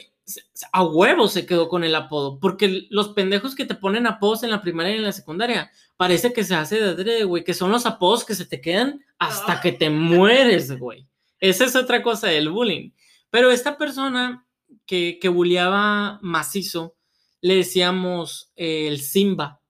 a 0.72 0.84
huevo 0.84 1.28
se 1.28 1.46
quedó 1.46 1.70
con 1.70 1.84
el 1.84 1.96
apodo. 1.96 2.40
Porque 2.40 2.88
los 2.90 3.10
pendejos 3.10 3.56
que 3.56 3.66
te 3.66 3.76
ponen 3.76 4.08
apodos 4.08 4.44
en 4.44 4.52
la 4.52 4.62
primaria 4.62 4.94
y 4.94 4.98
en 4.98 5.04
la 5.04 5.12
secundaria, 5.12 5.72
parece 5.98 6.34
que 6.34 6.44
se 6.44 6.56
hace 6.56 6.80
de 6.80 6.90
adrede, 6.90 7.24
güey. 7.24 7.44
Que 7.44 7.54
son 7.54 7.72
los 7.72 7.86
apodos 7.86 8.26
que 8.26 8.36
se 8.36 8.46
te 8.46 8.62
quedan 8.62 9.04
hasta 9.18 9.54
Ah. 9.54 9.62
que 9.62 9.72
te 9.72 9.90
mueres, 9.90 10.78
güey. 10.78 11.08
Esa 11.40 11.66
es 11.66 11.76
otra 11.76 12.02
cosa 12.04 12.28
del 12.28 12.50
bullying. 12.50 12.92
Pero 13.30 13.52
esta 13.52 13.78
persona 13.78 14.46
que, 14.86 15.20
que 15.22 15.30
bulleaba 15.30 16.20
macizo, 16.22 16.96
le 17.42 17.56
decíamos 17.56 18.52
eh, 18.56 18.88
el 18.88 19.00
Simba. 19.02 19.62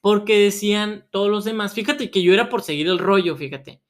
Porque 0.00 0.38
decían 0.38 1.06
todos 1.12 1.30
los 1.30 1.44
demás, 1.44 1.74
fíjate 1.74 2.10
que 2.10 2.22
yo 2.22 2.32
era 2.34 2.48
por 2.48 2.62
seguir 2.62 2.88
el 2.88 2.98
rollo, 2.98 3.36
fíjate. 3.36 3.80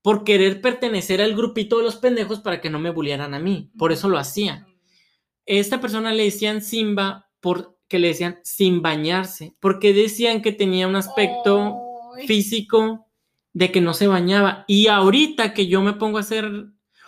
Por 0.00 0.24
querer 0.24 0.60
pertenecer 0.60 1.20
al 1.22 1.34
grupito 1.34 1.78
de 1.78 1.84
los 1.84 1.96
pendejos 1.96 2.40
para 2.40 2.60
que 2.60 2.70
no 2.70 2.78
me 2.78 2.90
bullearan 2.90 3.34
a 3.34 3.38
mí. 3.38 3.70
Por 3.78 3.92
eso 3.92 4.08
lo 4.08 4.18
hacía. 4.18 4.66
Esta 5.46 5.80
persona 5.80 6.12
le 6.12 6.24
decían 6.24 6.62
Simba 6.62 7.28
porque 7.40 7.98
le 7.98 8.08
decían 8.08 8.38
sin 8.44 8.82
bañarse. 8.82 9.54
Porque 9.60 9.92
decían 9.92 10.42
que 10.42 10.52
tenía 10.52 10.86
un 10.88 10.96
aspecto 10.96 11.76
físico 12.26 13.06
de 13.52 13.70
que 13.72 13.80
no 13.80 13.94
se 13.94 14.06
bañaba. 14.06 14.64
Y 14.68 14.86
ahorita 14.86 15.52
que 15.54 15.66
yo 15.66 15.82
me 15.82 15.92
pongo 15.94 16.18
a 16.18 16.22
hacer, 16.22 16.50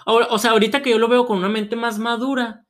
o 0.07 0.39
sea, 0.39 0.51
ahorita 0.53 0.82
que 0.82 0.91
yo 0.91 0.99
lo 0.99 1.09
veo 1.09 1.26
con 1.26 1.39
una 1.39 1.49
mente 1.49 1.76
más 1.76 1.99
madura, 1.99 2.66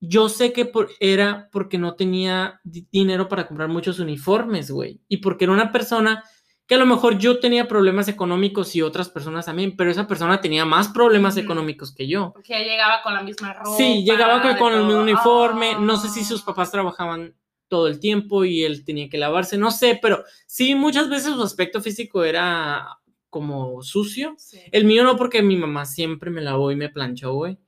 yo 0.00 0.28
sé 0.28 0.52
que 0.52 0.66
por- 0.66 0.90
era 1.00 1.48
porque 1.52 1.78
no 1.78 1.94
tenía 1.94 2.60
di- 2.64 2.86
dinero 2.92 3.28
para 3.28 3.46
comprar 3.46 3.68
muchos 3.70 3.98
uniformes, 4.00 4.70
güey. 4.70 5.00
Y 5.08 5.18
porque 5.18 5.44
era 5.44 5.52
una 5.54 5.72
persona 5.72 6.22
que 6.66 6.74
a 6.76 6.78
lo 6.78 6.86
mejor 6.86 7.18
yo 7.18 7.40
tenía 7.40 7.68
problemas 7.68 8.08
económicos 8.08 8.74
y 8.74 8.82
otras 8.82 9.08
personas 9.10 9.46
también, 9.46 9.76
pero 9.76 9.90
esa 9.90 10.06
persona 10.06 10.40
tenía 10.40 10.64
más 10.64 10.88
problemas 10.88 11.36
económicos 11.36 11.94
que 11.94 12.08
yo. 12.08 12.32
Porque 12.32 12.54
ya 12.54 12.60
llegaba 12.60 13.02
con 13.02 13.12
la 13.12 13.22
misma 13.22 13.52
ropa. 13.52 13.76
Sí, 13.76 14.02
llegaba 14.04 14.40
con, 14.56 14.72
el 14.72 14.84
mismo 14.84 15.02
uniforme. 15.02 15.76
No 15.78 15.96
sé 15.96 16.08
si 16.08 16.20
Ah. 16.20 16.24
sus 16.24 16.42
papás 16.42 16.70
trabajaban 16.70 17.34
todo 17.68 17.86
el 17.86 18.00
tiempo 18.00 18.44
y 18.44 18.62
él 18.64 18.84
tenía 18.84 19.08
que 19.08 19.18
lavarse, 19.18 19.58
no 19.58 19.70
sé, 19.70 19.98
pero 20.00 20.24
sí, 20.46 20.74
muchas 20.74 21.08
veces 21.08 21.34
su 21.34 21.42
aspecto 21.42 21.80
físico 21.80 22.24
era 22.24 22.98
como 23.28 23.82
sucio. 23.82 24.34
Sí. 24.38 24.60
El 24.70 24.84
mío 24.84 25.02
no, 25.02 25.16
porque 25.16 25.42
mi 25.42 25.56
mamá 25.56 25.84
siempre 25.84 26.30
me 26.30 26.40
lavó 26.40 26.70
y 26.70 26.76
me 26.76 26.88
planchó, 26.88 27.32
güey. 27.34 27.58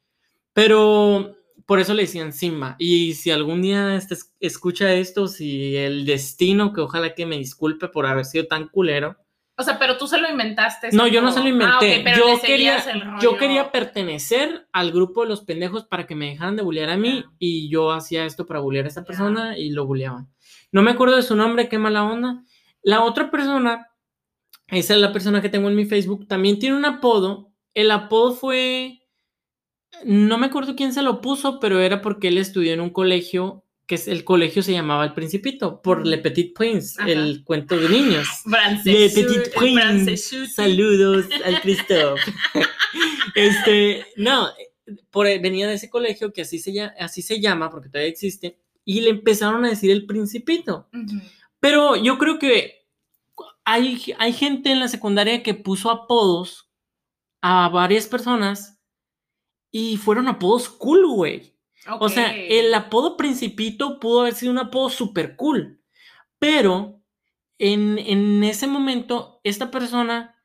Pero 0.53 1.37
por 1.67 1.81
eso 1.81 1.95
le 1.95 2.03
decían 2.03 2.33
Simba. 2.33 2.77
Y 2.79 3.15
si 3.15 3.31
algún 3.31 3.61
día 3.63 3.97
este, 3.97 4.15
es- 4.15 4.33
escucha 4.41 4.93
esto, 4.95 5.27
si 5.29 5.77
el 5.77 6.07
destino, 6.07 6.73
que 6.73 6.81
ojalá 6.81 7.15
que 7.15 7.27
me 7.27 7.37
disculpe 7.39 7.89
por 7.89 8.07
haber 8.07 8.25
sido 8.25 8.47
tan 8.47 8.69
culero. 8.69 9.17
O 9.59 9.63
sea, 9.63 9.79
pero 9.79 9.97
tú 9.97 10.07
se 10.07 10.19
lo 10.19 10.29
inventaste. 10.31 10.91
No, 10.93 11.07
yo 11.07 11.23
no 11.23 11.33
se 11.33 11.41
lo 11.41 11.49
inventé. 11.49 11.95
Ah, 11.95 11.97
ok, 11.99 12.05
pero 12.05 12.17
yo, 12.35 12.41
quería, 12.43 12.77
el 12.79 13.01
yo 13.01 13.11
rollo. 13.31 13.37
quería 13.39 13.73
pertenecer 13.73 14.69
al 14.71 14.93
grupo 14.93 15.23
de 15.23 15.29
los 15.31 15.41
pendejos 15.41 15.85
para 15.85 16.07
que 16.07 16.15
me 16.15 16.27
dejaran 16.29 16.57
de 16.57 16.63
bullear 16.63 16.91
a 16.91 16.97
mí 16.99 17.25
y 17.39 17.69
yo 17.71 17.91
hacía 17.91 18.27
esto 18.27 18.47
para 18.47 18.61
bullear 18.61 18.85
a 18.85 18.89
esa 18.89 19.05
persona 19.05 19.57
y 19.59 19.71
lo 19.71 19.87
bulleaban. 19.87 20.29
No 20.73 20.83
me 20.83 20.91
acuerdo 20.91 21.17
de 21.17 21.23
su 21.23 21.35
nombre, 21.37 21.71
qué 21.71 21.79
mala 21.79 22.05
onda. 22.05 22.45
La 22.83 23.03
otra 23.03 23.31
persona, 23.31 23.89
esa 24.69 24.95
es 24.95 25.01
la 25.01 25.13
persona 25.13 25.41
que 25.41 25.49
tengo 25.49 25.69
en 25.71 25.75
mi 25.77 25.87
Facebook, 25.87 26.29
también 26.29 26.59
tiene 26.59 26.77
un 26.77 26.85
apodo. 26.85 27.51
El 27.73 27.91
apodo 27.93 28.35
fue, 28.35 29.01
no 30.05 30.39
me 30.39 30.47
acuerdo 30.47 30.77
quién 30.77 30.93
se 30.93 31.03
lo 31.03 31.21
puso, 31.21 31.61
pero 31.61 31.81
era 31.81 32.03
porque 32.03 32.29
él 32.29 32.39
estudió 32.39 32.73
en 32.73 32.81
un 32.81 32.91
colegio 32.91 33.65
que 33.87 33.95
es, 33.95 34.09
el 34.09 34.25
colegio 34.25 34.63
se 34.63 34.73
llamaba 34.73 35.05
El 35.05 35.15
Principito, 35.15 35.81
por 35.81 36.07
Le 36.07 36.19
Petit 36.19 36.53
Prince, 36.55 37.01
Ajá. 37.01 37.09
el 37.09 37.45
cuento 37.45 37.77
de 37.77 37.89
niños. 37.89 38.27
Le. 38.85 39.11
Petit 39.11 39.55
Prince. 39.55 40.49
Saludos 40.49 41.27
al 41.45 41.61
Christophe. 41.61 42.21
este, 43.37 44.05
no, 44.17 44.49
por, 45.11 45.27
venía 45.41 45.69
de 45.69 45.75
ese 45.75 45.89
colegio 45.89 46.33
que 46.33 46.43
así 46.43 46.59
se, 46.59 46.73
llama, 46.73 46.95
así 46.99 47.23
se 47.23 47.41
llama, 47.41 47.71
porque 47.71 47.89
todavía 47.89 48.11
existe, 48.11 48.59
y 48.85 49.03
le 49.03 49.11
empezaron 49.11 49.65
a 49.65 49.71
decir 49.71 49.91
el 49.91 50.07
principito. 50.07 50.89
Pero 51.61 51.97
yo 51.97 52.19
creo 52.19 52.39
que 52.39 52.87
hay, 53.65 54.15
hay 54.19 54.33
gente 54.33 54.71
en 54.71 54.81
la 54.81 54.89
secundaria 54.89 55.43
que 55.43 55.55
puso 55.55 55.91
apodos 55.91 56.71
a 57.41 57.69
varias 57.69 58.07
personas 58.07 58.76
y 59.79 59.99
fueron 59.99 60.27
apodos 60.27 60.71
cool, 60.71 61.07
güey. 61.07 61.53
O 62.01 62.09
sea, 62.09 62.35
el 62.35 62.73
apodo 62.73 63.19
Principito 63.19 64.01
pudo 64.01 64.23
haber 64.23 64.35
sido 64.35 64.51
un 64.51 64.59
apodo 64.59 64.89
súper 64.89 65.37
cool, 65.37 65.83
pero 66.39 67.03
en, 67.59 67.99
en 67.99 68.43
ese 68.43 68.67
momento 68.69 69.39
esta 69.45 69.71
persona 69.71 70.36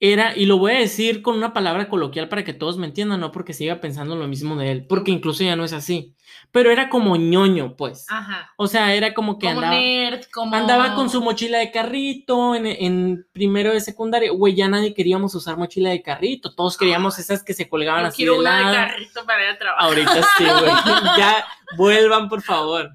era, 0.00 0.36
y 0.36 0.46
lo 0.46 0.58
voy 0.58 0.72
a 0.72 0.78
decir 0.78 1.22
con 1.22 1.36
una 1.36 1.52
palabra 1.52 1.88
coloquial 1.88 2.28
para 2.28 2.44
que 2.44 2.52
todos 2.52 2.78
me 2.78 2.86
entiendan, 2.86 3.18
no 3.18 3.32
porque 3.32 3.52
siga 3.52 3.80
pensando 3.80 4.14
lo 4.14 4.28
mismo 4.28 4.54
de 4.56 4.70
él, 4.70 4.86
porque 4.86 5.10
incluso 5.10 5.42
ya 5.42 5.56
no 5.56 5.64
es 5.64 5.72
así, 5.72 6.14
pero 6.52 6.70
era 6.70 6.88
como 6.88 7.16
ñoño, 7.16 7.74
pues. 7.76 8.06
Ajá. 8.08 8.52
O 8.56 8.68
sea, 8.68 8.94
era 8.94 9.12
como 9.12 9.40
que 9.40 9.48
Como 9.48 9.58
andaba, 9.60 9.74
nerd, 9.74 10.24
como... 10.32 10.54
andaba 10.54 10.94
con 10.94 11.10
su 11.10 11.20
mochila 11.20 11.58
de 11.58 11.72
carrito 11.72 12.54
en, 12.54 12.66
en 12.66 13.26
primero 13.32 13.72
de 13.72 13.80
secundaria, 13.80 14.30
güey, 14.30 14.54
ya 14.54 14.68
nadie 14.68 14.94
queríamos 14.94 15.34
usar 15.34 15.56
mochila 15.56 15.90
de 15.90 16.00
carrito, 16.00 16.54
todos 16.54 16.76
queríamos 16.78 17.18
esas 17.18 17.42
que 17.42 17.52
se 17.52 17.68
colgaban 17.68 18.06
así 18.06 18.18
quiero 18.18 18.34
de 18.34 18.38
una 18.38 18.56
de 18.58 18.64
lado. 18.64 18.74
carrito 18.74 19.26
para 19.26 19.44
ir 19.44 19.50
a 19.50 19.58
trabajar. 19.58 19.84
Ahorita 19.88 20.22
sí, 20.36 20.44
güey. 20.60 20.72
Ya 21.18 21.44
vuelvan, 21.76 22.28
por 22.28 22.42
favor. 22.42 22.90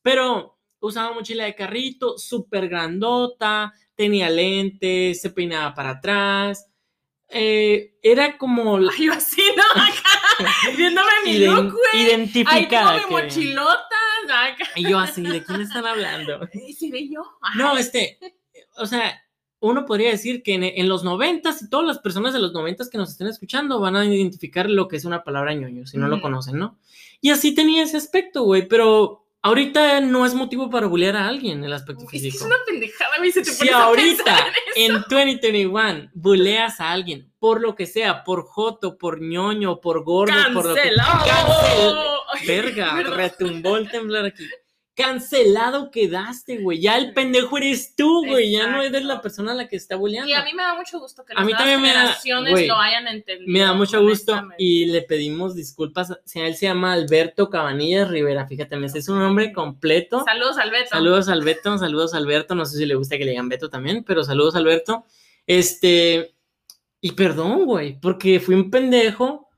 Pero 0.00 0.58
usaba 0.80 1.12
mochila 1.12 1.44
de 1.44 1.54
carrito, 1.54 2.16
súper 2.16 2.68
grandota, 2.68 3.74
tenía 3.98 4.30
lentes, 4.30 5.20
se 5.20 5.30
peinaba 5.30 5.74
para 5.74 5.90
atrás. 5.90 6.64
Eh, 7.30 7.98
era 8.02 8.38
como 8.38 8.78
la- 8.78 8.92
yo 8.98 9.12
así, 9.12 9.42
¿no? 9.56 9.62
Acá, 9.82 10.74
viéndome 10.76 11.10
mi 11.24 11.32
iden- 11.32 11.54
look, 11.54 11.72
güey. 11.72 11.82
Ahí 11.92 12.06
tengo 12.08 12.48
identificada. 12.48 12.94
mi 13.06 13.10
mochilota. 13.10 13.96
Acá. 14.30 14.64
Y 14.76 14.88
yo 14.88 14.98
así, 14.98 15.22
¿de 15.22 15.42
quién 15.44 15.60
están 15.60 15.84
hablando? 15.86 16.40
¿Y 16.66 16.72
si 16.74 16.90
ve 16.90 17.08
yo? 17.08 17.22
Ay, 17.42 17.58
No, 17.58 17.76
este, 17.76 18.18
o 18.76 18.86
sea, 18.86 19.20
uno 19.60 19.84
podría 19.84 20.10
decir 20.10 20.42
que 20.42 20.54
en, 20.54 20.62
en 20.64 20.88
los 20.88 21.02
noventas 21.02 21.60
y 21.62 21.68
todas 21.68 21.86
las 21.86 21.98
personas 21.98 22.32
de 22.32 22.38
los 22.40 22.52
noventas 22.52 22.88
que 22.88 22.98
nos 22.98 23.10
estén 23.10 23.26
escuchando 23.26 23.80
van 23.80 23.96
a 23.96 24.04
identificar 24.06 24.70
lo 24.70 24.86
que 24.86 24.96
es 24.96 25.04
una 25.04 25.24
palabra 25.24 25.52
ñoño, 25.54 25.86
si 25.86 25.98
no 25.98 26.08
lo 26.08 26.20
conocen, 26.20 26.58
¿no? 26.58 26.78
Y 27.20 27.30
así 27.30 27.54
tenía 27.54 27.82
ese 27.82 27.96
aspecto, 27.96 28.44
güey, 28.44 28.68
pero 28.68 29.26
ahorita 29.48 30.00
no 30.00 30.24
es 30.24 30.34
motivo 30.34 30.70
para 30.70 30.86
bullear 30.86 31.16
a 31.16 31.26
alguien 31.28 31.64
el 31.64 31.72
aspecto 31.72 32.04
Es 32.04 32.10
que 32.10 32.16
es 32.18 32.22
físico. 32.22 32.44
una 32.46 32.56
pendejada, 32.66 33.18
güey. 33.18 33.32
Se 33.32 33.42
te 33.42 33.50
Si 33.50 33.68
ahorita 33.68 34.38
en 34.76 34.84
en 34.92 34.96
eso. 34.96 35.04
2021 35.10 36.10
buleas 36.14 36.80
a 36.80 36.90
alguien 36.92 37.32
por 37.38 37.60
lo 37.60 37.74
que 37.74 37.86
sea, 37.86 38.24
por 38.24 38.44
joto, 38.44 38.96
por 38.98 39.20
ñoño, 39.20 39.80
por 39.80 40.02
gordo, 40.04 40.32
por 40.54 40.66
lo 40.66 40.74
que 40.74 40.80
¡Cancelado! 40.82 41.24
Cancel- 41.26 42.46
Verga, 42.46 43.02
retumbó 43.02 43.76
el 43.76 43.90
temblar 43.90 44.26
aquí. 44.26 44.44
Cancelado 44.98 45.92
quedaste, 45.92 46.58
güey. 46.58 46.80
Ya 46.80 46.98
el 46.98 47.14
pendejo 47.14 47.56
eres 47.56 47.94
tú, 47.94 48.26
güey. 48.26 48.50
Ya 48.50 48.66
no 48.66 48.82
eres 48.82 49.04
la 49.04 49.22
persona 49.22 49.52
a 49.52 49.54
la 49.54 49.68
que 49.68 49.76
está 49.76 49.94
bulleando. 49.94 50.28
Y 50.28 50.32
a 50.32 50.42
mí 50.42 50.52
me 50.52 50.62
da 50.64 50.74
mucho 50.74 50.98
gusto 50.98 51.24
que 51.24 51.34
A 51.36 51.44
mí 51.44 51.52
las 51.52 51.58
también 51.60 51.80
me 51.80 51.88
da- 51.88 51.94
generaciones 52.00 52.50
güey, 52.50 52.66
lo 52.66 52.76
hayan 52.76 53.06
entendido. 53.06 53.48
Me 53.50 53.60
da 53.60 53.72
mucho 53.72 54.02
gusto 54.02 54.34
y 54.58 54.86
le 54.86 55.02
pedimos 55.02 55.54
disculpas. 55.54 56.12
Si 56.24 56.40
él 56.40 56.56
se 56.56 56.66
llama 56.66 56.92
Alberto 56.92 57.48
Cabanillas 57.48 58.08
Rivera, 58.08 58.48
fíjate, 58.48 58.76
me 58.76 58.88
sé 58.88 59.00
su 59.00 59.14
nombre 59.14 59.52
completo. 59.52 60.24
Saludos 60.24 60.58
al 60.58 60.70
Beto. 60.72 60.88
Saludos 60.90 61.28
Alberto, 61.28 61.78
saludos 61.78 62.14
Alberto. 62.14 62.54
No 62.56 62.66
sé 62.66 62.76
si 62.78 62.84
le 62.84 62.96
gusta 62.96 63.16
que 63.16 63.24
le 63.24 63.30
digan 63.30 63.48
Beto 63.48 63.70
también, 63.70 64.02
pero 64.04 64.24
saludos 64.24 64.56
Alberto. 64.56 65.04
Este, 65.46 66.34
y 67.00 67.12
perdón, 67.12 67.64
güey, 67.66 68.00
porque 68.00 68.40
fui 68.40 68.56
un 68.56 68.70
pendejo 68.70 69.48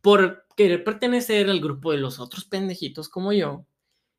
por 0.00 0.46
querer 0.56 0.82
pertenecer 0.84 1.50
al 1.50 1.60
grupo 1.60 1.92
de 1.92 1.98
los 1.98 2.18
otros 2.18 2.46
pendejitos 2.46 3.10
como 3.10 3.32
yo, 3.34 3.66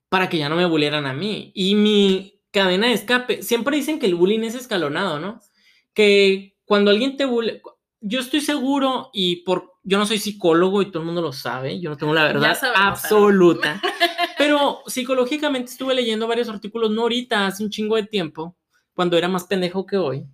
para 0.09 0.29
que 0.29 0.37
ya 0.37 0.49
no 0.49 0.55
me 0.55 0.65
bulieran 0.65 1.05
a 1.05 1.13
mí. 1.13 1.51
Y 1.53 1.75
mi 1.75 2.41
cadena 2.51 2.87
de 2.87 2.93
escape, 2.93 3.43
siempre 3.43 3.75
dicen 3.77 3.99
que 3.99 4.05
el 4.05 4.15
bullying 4.15 4.41
es 4.41 4.55
escalonado, 4.55 5.19
¿no? 5.19 5.41
Que 5.93 6.55
cuando 6.65 6.91
alguien 6.91 7.17
te 7.17 7.25
bullying, 7.25 7.59
yo 8.01 8.19
estoy 8.19 8.41
seguro 8.41 9.09
y 9.13 9.37
por, 9.37 9.73
yo 9.83 9.97
no 9.97 10.05
soy 10.05 10.19
psicólogo 10.19 10.81
y 10.81 10.87
todo 10.91 10.99
el 10.99 11.07
mundo 11.07 11.21
lo 11.21 11.33
sabe, 11.33 11.79
yo 11.79 11.89
no 11.89 11.97
tengo 11.97 12.13
la 12.13 12.23
verdad 12.23 12.57
sabemos, 12.57 12.81
absoluta. 13.03 13.81
Pero 14.37 14.79
psicológicamente 14.85 15.71
estuve 15.71 15.95
leyendo 15.95 16.27
varios 16.27 16.49
artículos, 16.49 16.91
no 16.91 17.03
ahorita, 17.03 17.47
hace 17.47 17.63
un 17.63 17.69
chingo 17.69 17.95
de 17.95 18.03
tiempo, 18.03 18.55
cuando 18.93 19.17
era 19.17 19.27
más 19.27 19.45
pendejo 19.45 19.85
que 19.85 19.97
hoy, 19.97 20.25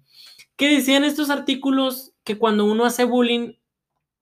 que 0.56 0.70
decían 0.70 1.04
estos 1.04 1.30
artículos 1.30 2.14
que 2.24 2.38
cuando 2.38 2.66
uno 2.66 2.86
hace 2.86 3.06
bullying, 3.06 3.54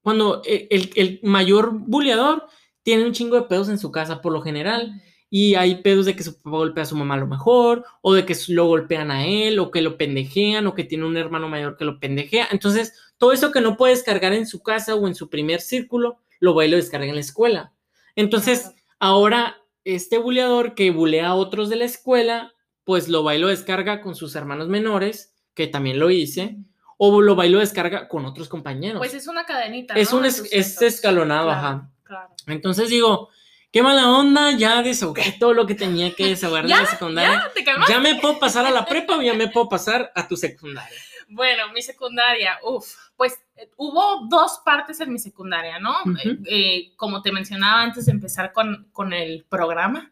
cuando 0.02 0.42
e- 0.46 0.68
el, 0.72 0.92
el 0.96 1.20
mayor 1.24 1.72
bulleador 1.74 2.48
tiene 2.84 3.06
un 3.06 3.12
chingo 3.12 3.36
de 3.36 3.44
pedos 3.44 3.70
en 3.70 3.78
su 3.78 3.92
casa 3.92 4.22
por 4.22 4.34
lo 4.34 4.42
general, 4.42 5.02
y 5.34 5.56
hay 5.56 5.76
pedos 5.76 6.06
de 6.06 6.14
que 6.14 6.24
su 6.24 6.36
papá 6.36 6.58
golpea 6.58 6.84
a 6.84 6.86
su 6.86 6.98
mamá 6.98 7.14
a 7.14 7.20
lo 7.20 7.26
mejor, 7.26 7.86
o 8.02 8.14
de 8.14 8.26
que 8.26 8.36
lo 8.50 8.66
golpean 8.66 9.12
a 9.12 9.26
él, 9.26 9.60
o 9.60 9.72
que 9.72 9.82
lo 9.82 9.98
pendejean, 9.98 10.68
o 10.68 10.76
que 10.76 10.84
tiene 10.84 11.06
un 11.06 11.16
hermano 11.16 11.48
mayor 11.48 11.78
que 11.78 11.86
lo 11.86 12.02
pendejea. 12.02 12.50
Entonces, 12.52 12.94
todo 13.18 13.32
eso 13.32 13.54
que 13.54 13.62
no 13.62 13.78
puede 13.78 13.94
descargar 13.94 14.34
en 14.34 14.46
su 14.46 14.62
casa 14.62 14.94
o 14.94 15.08
en 15.08 15.16
su 15.16 15.30
primer 15.30 15.62
círculo, 15.62 16.20
lo 16.42 16.54
va 16.54 16.66
y 16.66 16.70
lo 16.70 16.76
descarga 16.76 17.08
en 17.08 17.16
la 17.16 17.22
escuela. 17.22 17.72
Entonces, 18.18 18.74
ahora 19.00 19.56
este 19.86 20.18
buleador 20.18 20.76
que 20.76 20.92
bulea 20.92 21.30
a 21.30 21.36
otros 21.36 21.70
de 21.70 21.78
la 21.78 21.86
escuela, 21.86 22.54
pues 22.84 23.08
lo 23.08 23.24
va 23.24 23.34
y 23.34 23.40
lo 23.40 23.48
descarga 23.48 24.02
con 24.02 24.16
sus 24.16 24.36
hermanos 24.36 24.68
menores, 24.68 25.34
que 25.54 25.68
también 25.68 25.98
lo 25.98 26.12
hice, 26.12 26.58
o 26.98 27.22
lo 27.22 27.38
va 27.38 27.46
y 27.46 27.50
lo 27.50 27.60
descarga 27.60 28.10
con 28.10 28.26
otros 28.26 28.50
compañeros. 28.50 29.00
Pues 29.00 29.14
es 29.14 29.30
una 29.30 29.46
cadenita. 29.46 29.94
es 29.94 30.12
¿no? 30.12 30.20
un 30.20 30.26
es, 30.26 30.42
escalonado, 30.82 31.46
Claro, 31.46 31.58
ajá. 31.58 31.92
Claro. 32.04 32.30
Entonces 32.48 32.90
digo, 32.90 33.30
qué 33.72 33.82
mala 33.82 34.10
onda, 34.10 34.52
ya 34.52 34.82
desahogué 34.82 35.36
todo 35.40 35.54
lo 35.54 35.66
que 35.66 35.76
tenía 35.76 36.14
que 36.14 36.28
desahogar 36.28 36.64
de 36.66 36.70
la 36.76 36.86
secundaria. 36.86 37.32
¿Ya? 37.32 37.54
¿Te? 37.54 37.92
¿Ya 37.92 38.00
me 38.00 38.16
puedo 38.16 38.40
pasar 38.40 38.66
a 38.66 38.72
la 38.72 38.86
prepa 38.86 39.18
o 39.18 39.22
ya 39.22 39.34
me 39.34 39.48
puedo 39.48 39.70
pasar 39.70 40.12
a 40.16 40.28
tu 40.28 40.36
secundaria? 40.36 41.00
Bueno, 41.34 41.72
mi 41.74 41.82
secundaria, 41.82 42.60
uff, 42.64 42.94
pues 43.16 43.40
eh, 43.56 43.70
hubo 43.78 44.28
dos 44.28 44.62
partes 44.66 45.00
en 45.00 45.14
mi 45.14 45.20
secundaria, 45.20 45.80
¿no? 45.80 45.96
Eh, 46.24 46.38
eh, 46.50 46.92
como 46.98 47.22
te 47.22 47.32
mencionaba 47.32 47.82
antes 47.82 48.06
de 48.06 48.12
empezar 48.12 48.52
con, 48.52 48.90
con 48.92 49.14
el 49.14 49.46
programa. 49.48 50.12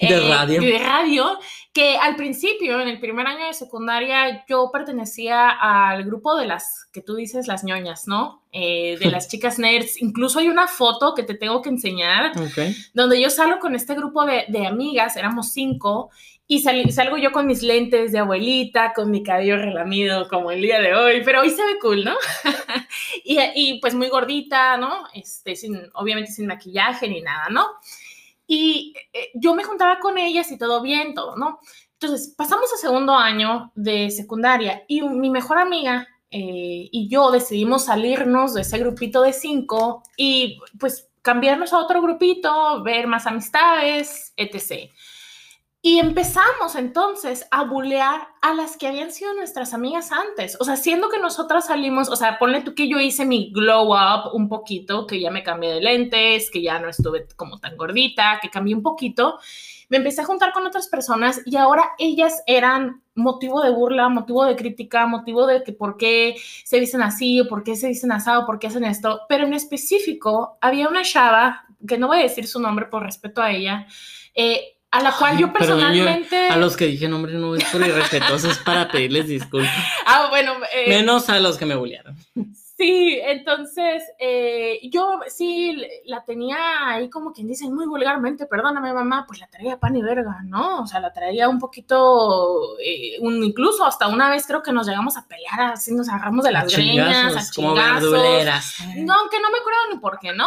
De 0.00 0.20
radio. 0.30 0.60
De 0.62 0.78
radio, 0.78 1.38
que 1.74 1.98
al 1.98 2.16
principio, 2.16 2.80
en 2.80 2.88
el 2.88 2.98
primer 2.98 3.26
año 3.26 3.46
de 3.46 3.52
secundaria, 3.52 4.44
yo 4.48 4.70
pertenecía 4.72 5.50
al 5.50 6.04
grupo 6.04 6.34
de 6.36 6.46
las, 6.46 6.86
que 6.92 7.02
tú 7.02 7.14
dices, 7.14 7.46
las 7.46 7.62
ñoñas, 7.62 8.08
¿no? 8.08 8.42
Eh, 8.52 8.96
de 8.98 9.10
las 9.10 9.28
chicas 9.30 9.58
nerds. 9.58 10.00
Incluso 10.00 10.38
hay 10.38 10.48
una 10.48 10.66
foto 10.66 11.14
que 11.14 11.24
te 11.24 11.34
tengo 11.34 11.60
que 11.60 11.68
enseñar 11.68 12.32
Ok. 12.38 12.74
donde 12.94 13.20
yo 13.20 13.28
salgo 13.28 13.58
con 13.58 13.74
este 13.74 13.94
grupo 13.94 14.24
de, 14.24 14.46
de 14.48 14.66
amigas, 14.66 15.16
éramos 15.16 15.52
cinco, 15.52 16.10
y 16.48 16.60
sal- 16.60 16.90
salgo 16.92 17.16
yo 17.16 17.32
con 17.32 17.46
mis 17.46 17.62
lentes 17.62 18.12
de 18.12 18.18
abuelita, 18.20 18.92
con 18.94 19.10
mi 19.10 19.22
cabello 19.22 19.56
relamido 19.56 20.28
como 20.28 20.50
el 20.50 20.62
día 20.62 20.80
de 20.80 20.94
hoy, 20.94 21.22
pero 21.24 21.40
hoy 21.42 21.50
se 21.50 21.64
ve 21.64 21.78
cool, 21.80 22.04
¿no? 22.04 22.14
y, 23.24 23.38
y, 23.54 23.80
pues 23.80 23.94
muy 23.94 24.08
gordita, 24.08 24.76
¿no? 24.76 25.04
Este, 25.14 25.56
sin, 25.56 25.78
obviamente 25.94 26.30
sin 26.32 26.46
maquillaje 26.46 27.08
ni 27.08 27.20
nada, 27.22 27.48
¿no? 27.50 27.66
Y 28.46 28.94
eh, 29.12 29.30
yo 29.34 29.54
me 29.54 29.64
juntaba 29.64 29.98
con 29.98 30.18
ellas 30.18 30.50
y 30.52 30.58
todo 30.58 30.82
bien, 30.82 31.14
todo, 31.14 31.36
¿no? 31.36 31.58
Entonces, 31.94 32.34
pasamos 32.36 32.72
a 32.72 32.76
segundo 32.76 33.14
año 33.14 33.72
de 33.74 34.10
secundaria 34.10 34.84
y 34.86 35.02
mi 35.02 35.30
mejor 35.30 35.58
amiga 35.58 36.06
eh, 36.30 36.88
y 36.92 37.08
yo 37.08 37.30
decidimos 37.30 37.86
salirnos 37.86 38.54
de 38.54 38.60
ese 38.62 38.78
grupito 38.78 39.22
de 39.22 39.32
cinco 39.32 40.02
y 40.16 40.60
pues 40.78 41.08
cambiarnos 41.22 41.72
a 41.72 41.78
otro 41.78 42.02
grupito, 42.02 42.82
ver 42.84 43.06
más 43.06 43.26
amistades, 43.26 44.32
etc. 44.36 44.92
Y 45.86 46.00
empezamos 46.00 46.74
entonces 46.74 47.46
a 47.52 47.62
bulear 47.62 48.26
a 48.42 48.54
las 48.54 48.76
que 48.76 48.88
habían 48.88 49.12
sido 49.12 49.34
nuestras 49.34 49.72
amigas 49.72 50.10
antes. 50.10 50.56
O 50.58 50.64
sea, 50.64 50.76
siendo 50.76 51.08
que 51.08 51.20
nosotras 51.20 51.68
salimos, 51.68 52.08
o 52.08 52.16
sea, 52.16 52.40
ponle 52.40 52.62
tú 52.62 52.74
que 52.74 52.88
yo 52.88 52.98
hice 52.98 53.24
mi 53.24 53.52
glow 53.52 53.92
up 53.92 54.34
un 54.34 54.48
poquito, 54.48 55.06
que 55.06 55.20
ya 55.20 55.30
me 55.30 55.44
cambié 55.44 55.74
de 55.74 55.80
lentes, 55.80 56.50
que 56.50 56.60
ya 56.60 56.80
no 56.80 56.88
estuve 56.88 57.28
como 57.36 57.60
tan 57.60 57.76
gordita, 57.76 58.40
que 58.42 58.50
cambié 58.50 58.74
un 58.74 58.82
poquito. 58.82 59.38
Me 59.88 59.98
empecé 59.98 60.22
a 60.22 60.24
juntar 60.24 60.52
con 60.52 60.66
otras 60.66 60.88
personas 60.88 61.40
y 61.46 61.54
ahora 61.54 61.92
ellas 62.00 62.42
eran 62.48 63.04
motivo 63.14 63.62
de 63.62 63.70
burla, 63.70 64.08
motivo 64.08 64.44
de 64.44 64.56
crítica, 64.56 65.06
motivo 65.06 65.46
de 65.46 65.62
que 65.62 65.72
por 65.72 65.96
qué 65.96 66.34
se 66.64 66.80
dicen 66.80 67.00
así 67.00 67.42
o 67.42 67.46
por 67.46 67.62
qué 67.62 67.76
se 67.76 67.86
dicen 67.86 68.10
asado, 68.10 68.44
por 68.44 68.58
qué 68.58 68.66
hacen 68.66 68.82
esto. 68.82 69.20
Pero 69.28 69.46
en 69.46 69.54
específico, 69.54 70.58
había 70.60 70.88
una 70.88 71.02
chava, 71.02 71.64
que 71.86 71.96
no 71.96 72.08
voy 72.08 72.18
a 72.18 72.22
decir 72.22 72.48
su 72.48 72.58
nombre 72.58 72.86
por 72.86 73.04
respeto 73.04 73.40
a 73.40 73.52
ella, 73.52 73.86
eh, 74.34 74.75
a 74.90 75.02
la 75.02 75.12
cual 75.12 75.38
yo 75.38 75.52
personalmente... 75.52 76.48
A 76.48 76.56
los 76.56 76.76
que 76.76 76.86
dije 76.86 77.08
nombre 77.08 77.34
no 77.34 77.54
es 77.54 77.64
por 77.64 77.80
irrespetuoso, 77.80 78.50
es 78.50 78.58
para 78.58 78.88
pedirles 78.88 79.28
disculpas. 79.28 79.70
Ah, 80.06 80.28
bueno, 80.30 80.52
eh, 80.72 80.88
Menos 80.88 81.28
a 81.28 81.40
los 81.40 81.58
que 81.58 81.66
me 81.66 81.74
bullearon. 81.74 82.16
Sí, 82.76 83.18
entonces 83.22 84.02
eh, 84.18 84.80
yo 84.90 85.20
sí 85.28 85.82
la 86.04 86.24
tenía 86.24 86.58
ahí 86.86 87.08
como 87.08 87.32
quien 87.32 87.48
dice 87.48 87.66
muy 87.70 87.86
vulgarmente, 87.86 88.44
perdóname 88.44 88.92
mamá, 88.92 89.24
pues 89.26 89.40
la 89.40 89.46
traía 89.46 89.80
pan 89.80 89.96
y 89.96 90.02
verga, 90.02 90.42
¿no? 90.44 90.82
O 90.82 90.86
sea, 90.86 91.00
la 91.00 91.10
traía 91.10 91.48
un 91.48 91.58
poquito, 91.58 92.78
eh, 92.78 93.16
un, 93.20 93.42
incluso 93.42 93.86
hasta 93.86 94.08
una 94.08 94.28
vez 94.28 94.46
creo 94.46 94.62
que 94.62 94.72
nos 94.72 94.86
llegamos 94.86 95.16
a 95.16 95.26
pelear, 95.26 95.72
así 95.72 95.94
nos 95.94 96.10
agarramos 96.10 96.44
de 96.44 96.52
las 96.52 96.70
greñas, 96.70 97.50
a 97.50 97.54
como 97.54 97.74
chingazos. 97.74 98.12
verduleras. 98.12 98.76
No, 98.96 99.14
aunque 99.14 99.40
no 99.40 99.50
me 99.50 99.58
acuerdo 99.58 99.80
ni 99.94 99.98
por 99.98 100.18
qué, 100.18 100.34
¿no? 100.34 100.46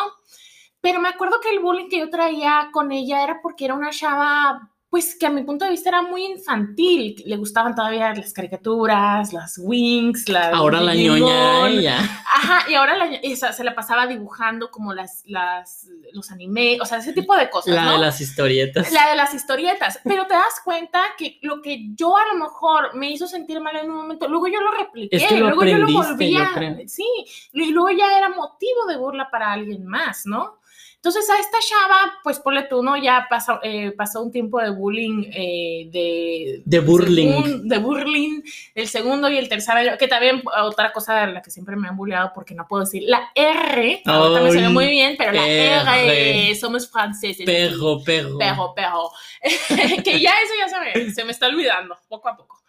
Pero 0.81 0.99
me 1.01 1.09
acuerdo 1.09 1.39
que 1.41 1.49
el 1.49 1.59
bullying 1.59 1.89
que 1.89 1.99
yo 1.99 2.09
traía 2.09 2.69
con 2.71 2.91
ella 2.91 3.23
era 3.23 3.41
porque 3.41 3.65
era 3.65 3.73
una 3.73 3.89
chava, 3.89 4.69
pues 4.89 5.15
que 5.15 5.27
a 5.27 5.29
mi 5.29 5.43
punto 5.43 5.65
de 5.65 5.71
vista 5.71 5.89
era 5.89 6.01
muy 6.01 6.25
infantil. 6.25 7.21
Le 7.25 7.37
gustaban 7.37 7.75
todavía 7.75 8.11
las 8.15 8.33
caricaturas, 8.33 9.31
las 9.33 9.59
wings, 9.61 10.27
las. 10.29 10.51
Ahora 10.51 10.81
la 10.81 10.95
ñoña 10.95 11.67
ella. 11.67 11.99
Ajá, 11.99 12.71
y 12.71 12.73
ahora 12.73 12.97
la, 12.97 13.05
esa, 13.21 13.53
se 13.53 13.63
la 13.63 13.75
pasaba 13.75 14.07
dibujando 14.07 14.71
como 14.71 14.93
las, 14.93 15.21
las, 15.25 15.87
los 16.13 16.31
animes, 16.31 16.81
o 16.81 16.85
sea, 16.85 16.97
ese 16.97 17.13
tipo 17.13 17.35
de 17.35 17.49
cosas. 17.51 17.75
La 17.75 17.85
¿no? 17.85 17.91
de 17.93 17.97
las 17.99 18.19
historietas. 18.19 18.91
La 18.91 19.09
de 19.09 19.15
las 19.15 19.33
historietas, 19.33 19.99
pero 20.03 20.25
te 20.25 20.33
das 20.33 20.61
cuenta 20.63 21.03
que 21.17 21.37
lo 21.43 21.61
que 21.61 21.89
yo 21.93 22.17
a 22.17 22.33
lo 22.33 22.39
mejor 22.39 22.95
me 22.95 23.11
hizo 23.11 23.27
sentir 23.27 23.59
mal 23.59 23.75
en 23.75 23.91
un 23.91 23.97
momento, 23.97 24.27
luego 24.27 24.47
yo 24.47 24.59
lo 24.59 24.71
repliqué, 24.71 25.17
Es 25.17 25.27
que 25.27 25.37
lo 25.37 25.49
luego 25.49 25.65
yo 25.65 25.77
lo 25.77 25.91
volvía, 25.91 26.49
yo 26.55 26.87
sí, 26.87 27.05
y 27.51 27.71
luego 27.71 27.91
ya 27.91 28.17
era 28.17 28.29
motivo 28.29 28.87
de 28.87 28.97
burla 28.97 29.29
para 29.29 29.51
alguien 29.51 29.85
más, 29.85 30.25
¿no? 30.25 30.58
Entonces 31.01 31.29
a 31.29 31.39
esta 31.39 31.57
chava, 31.59 32.13
pues 32.25 32.39
ponle 32.41 32.63
tú, 32.63 32.83
¿no? 32.83 32.97
Ya 32.97 33.25
pasó, 33.29 33.61
eh, 33.63 33.91
pasó 33.95 34.21
un 34.21 34.33
tiempo 34.33 34.59
de 34.59 34.69
bullying, 34.69 35.23
eh, 35.33 35.87
de... 35.89 36.61
De 36.65 36.79
burling. 36.81 37.29
segun- 37.31 37.67
de 37.69 37.77
burling, 37.77 38.41
el 38.75 38.87
segundo 38.89 39.29
y 39.29 39.37
el 39.37 39.47
tercer 39.47 39.77
año, 39.77 39.97
que 39.97 40.09
también 40.09 40.43
otra 40.61 40.91
cosa 40.91 41.25
de 41.25 41.31
la 41.31 41.41
que 41.41 41.51
siempre 41.51 41.77
me 41.77 41.87
han 41.87 41.95
bulleado 41.95 42.33
porque 42.35 42.53
no 42.53 42.67
puedo 42.67 42.83
decir 42.83 43.03
la 43.05 43.31
R, 43.33 44.01
ahorita 44.05 44.41
me 44.41 44.51
salió 44.51 44.71
muy 44.71 44.87
bien, 44.89 45.15
pero 45.17 45.31
la 45.31 45.47
R, 45.47 46.55
somos 46.55 46.91
franceses. 46.91 47.45
Perro, 47.45 48.03
perro. 48.03 48.37
Perro, 48.37 48.73
perro. 48.75 49.09
que 50.03 50.19
ya 50.19 50.31
eso 50.43 50.53
ya 50.59 50.67
se 50.67 50.79
me, 51.05 51.11
se 51.11 51.23
me 51.23 51.31
está 51.31 51.47
olvidando, 51.47 51.97
poco 52.09 52.27
a 52.27 52.35
poco. 52.35 52.61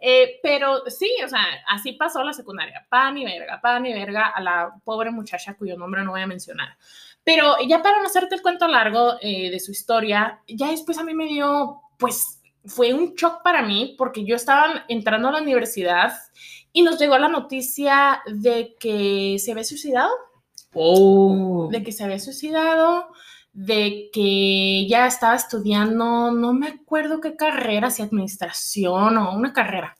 Eh, 0.00 0.38
pero 0.42 0.82
sí, 0.88 1.10
o 1.24 1.28
sea, 1.28 1.42
así 1.68 1.92
pasó 1.92 2.22
la 2.22 2.32
secundaria. 2.32 2.86
Pan 2.88 3.16
y 3.18 3.24
verga, 3.24 3.60
pan 3.60 3.84
y 3.86 3.92
verga 3.94 4.26
a 4.26 4.40
la 4.40 4.70
pobre 4.84 5.10
muchacha 5.10 5.54
cuyo 5.54 5.76
nombre 5.76 6.04
no 6.04 6.10
voy 6.12 6.20
a 6.20 6.26
mencionar. 6.26 6.76
Pero 7.30 7.56
ya 7.68 7.82
para 7.82 8.00
no 8.00 8.06
hacerte 8.06 8.36
el 8.36 8.42
cuento 8.42 8.66
largo 8.66 9.16
eh, 9.20 9.50
de 9.50 9.60
su 9.60 9.70
historia, 9.70 10.40
ya 10.48 10.70
después 10.70 10.96
a 10.96 11.04
mí 11.04 11.12
me 11.12 11.26
dio, 11.26 11.82
pues 11.98 12.40
fue 12.64 12.94
un 12.94 13.14
shock 13.14 13.42
para 13.42 13.62
mí 13.62 13.94
porque 13.98 14.24
yo 14.24 14.34
estaba 14.36 14.86
entrando 14.88 15.28
a 15.28 15.32
la 15.32 15.42
universidad 15.42 16.12
y 16.72 16.82
nos 16.82 16.98
llegó 16.98 17.18
la 17.18 17.28
noticia 17.28 18.22
de 18.26 18.76
que 18.80 19.36
se 19.38 19.52
había 19.52 19.64
suicidado 19.64 20.10
Oh. 20.74 21.68
de 21.70 21.82
que 21.82 21.92
se 21.92 22.04
había 22.04 22.18
suicidado, 22.18 23.08
de 23.52 24.10
que 24.12 24.86
ya 24.88 25.06
estaba 25.06 25.34
estudiando, 25.34 26.30
no 26.30 26.52
me 26.52 26.68
acuerdo 26.68 27.20
qué 27.20 27.36
carrera, 27.36 27.90
si 27.90 28.02
administración 28.02 29.16
o 29.16 29.34
una 29.34 29.52
carrera. 29.52 29.96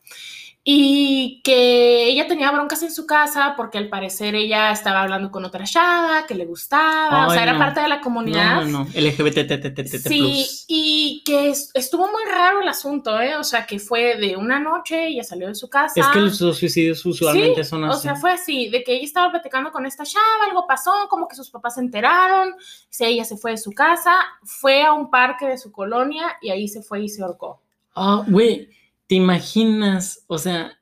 Y 0.70 1.40
que 1.44 2.10
ella 2.10 2.26
tenía 2.26 2.50
broncas 2.50 2.82
en 2.82 2.92
su 2.92 3.06
casa 3.06 3.54
porque 3.56 3.78
al 3.78 3.88
parecer 3.88 4.34
ella 4.34 4.70
estaba 4.70 5.00
hablando 5.00 5.30
con 5.30 5.42
otra 5.46 5.64
chava 5.64 6.26
que 6.26 6.34
le 6.34 6.44
gustaba, 6.44 7.26
o 7.26 7.30
sea, 7.30 7.42
era 7.42 7.56
parte 7.56 7.80
de 7.80 7.88
la 7.88 8.02
comunidad. 8.02 8.56
No, 8.56 8.64
no, 8.66 8.84
no. 8.84 8.90
LGBT. 8.94 9.98
Sí, 9.98 10.46
y 10.68 11.22
que 11.24 11.48
es- 11.48 11.70
estuvo 11.72 12.06
muy 12.12 12.22
raro 12.30 12.60
el 12.60 12.68
asunto, 12.68 13.18
¿eh? 13.18 13.36
O 13.36 13.44
sea, 13.44 13.64
que 13.64 13.78
fue 13.78 14.18
de 14.18 14.36
una 14.36 14.60
noche, 14.60 15.06
ella 15.06 15.24
salió 15.24 15.48
de 15.48 15.54
su 15.54 15.70
casa. 15.70 15.98
Es 15.98 16.06
que 16.08 16.20
los 16.20 16.36
suicidios 16.36 17.02
usualmente 17.06 17.64
Sí, 17.64 17.70
son 17.70 17.84
O 17.84 17.92
así. 17.92 18.02
sea, 18.02 18.16
fue 18.16 18.32
así, 18.32 18.68
de 18.68 18.84
que 18.84 18.92
ella 18.96 19.04
estaba 19.06 19.30
platicando 19.30 19.72
con 19.72 19.86
esta 19.86 20.04
chava, 20.04 20.44
algo 20.46 20.66
pasó, 20.66 20.92
como 21.08 21.26
que 21.28 21.34
sus 21.34 21.48
papás 21.48 21.76
se 21.76 21.80
enteraron, 21.80 22.54
ella 23.00 23.24
se 23.24 23.38
fue 23.38 23.52
de 23.52 23.56
su 23.56 23.72
casa, 23.72 24.14
fue 24.44 24.82
a 24.82 24.92
un 24.92 25.08
parque 25.10 25.46
de 25.46 25.56
su 25.56 25.72
colonia 25.72 26.36
y 26.42 26.50
ahí 26.50 26.68
se 26.68 26.82
fue 26.82 27.00
y 27.04 27.08
se 27.08 27.22
ahorcó. 27.22 27.62
Ah, 27.94 28.22
güey, 28.28 28.68
¿te 29.08 29.16
imaginas? 29.16 30.24
O 30.28 30.38
sea, 30.38 30.78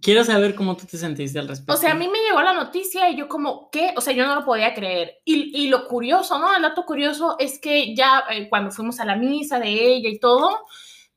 quiero 0.00 0.22
saber 0.24 0.54
cómo 0.54 0.76
tú 0.76 0.86
te 0.86 0.98
sentiste 0.98 1.38
al 1.38 1.48
respecto. 1.48 1.72
O 1.72 1.76
sea, 1.76 1.92
a 1.92 1.94
mí 1.94 2.06
me 2.06 2.22
llegó 2.22 2.40
la 2.40 2.52
noticia 2.52 3.10
y 3.10 3.16
yo 3.16 3.28
como, 3.28 3.70
¿qué? 3.70 3.94
O 3.96 4.00
sea, 4.00 4.12
yo 4.12 4.26
no 4.26 4.34
lo 4.34 4.44
podía 4.44 4.74
creer. 4.74 5.20
Y, 5.24 5.64
y 5.64 5.68
lo 5.68 5.88
curioso, 5.88 6.38
¿no? 6.38 6.54
El 6.54 6.62
dato 6.62 6.84
curioso 6.84 7.36
es 7.38 7.58
que 7.58 7.96
ya 7.96 8.24
eh, 8.30 8.48
cuando 8.48 8.70
fuimos 8.70 9.00
a 9.00 9.04
la 9.04 9.16
misa 9.16 9.58
de 9.58 9.70
ella 9.70 10.08
y 10.10 10.20
todo, 10.20 10.66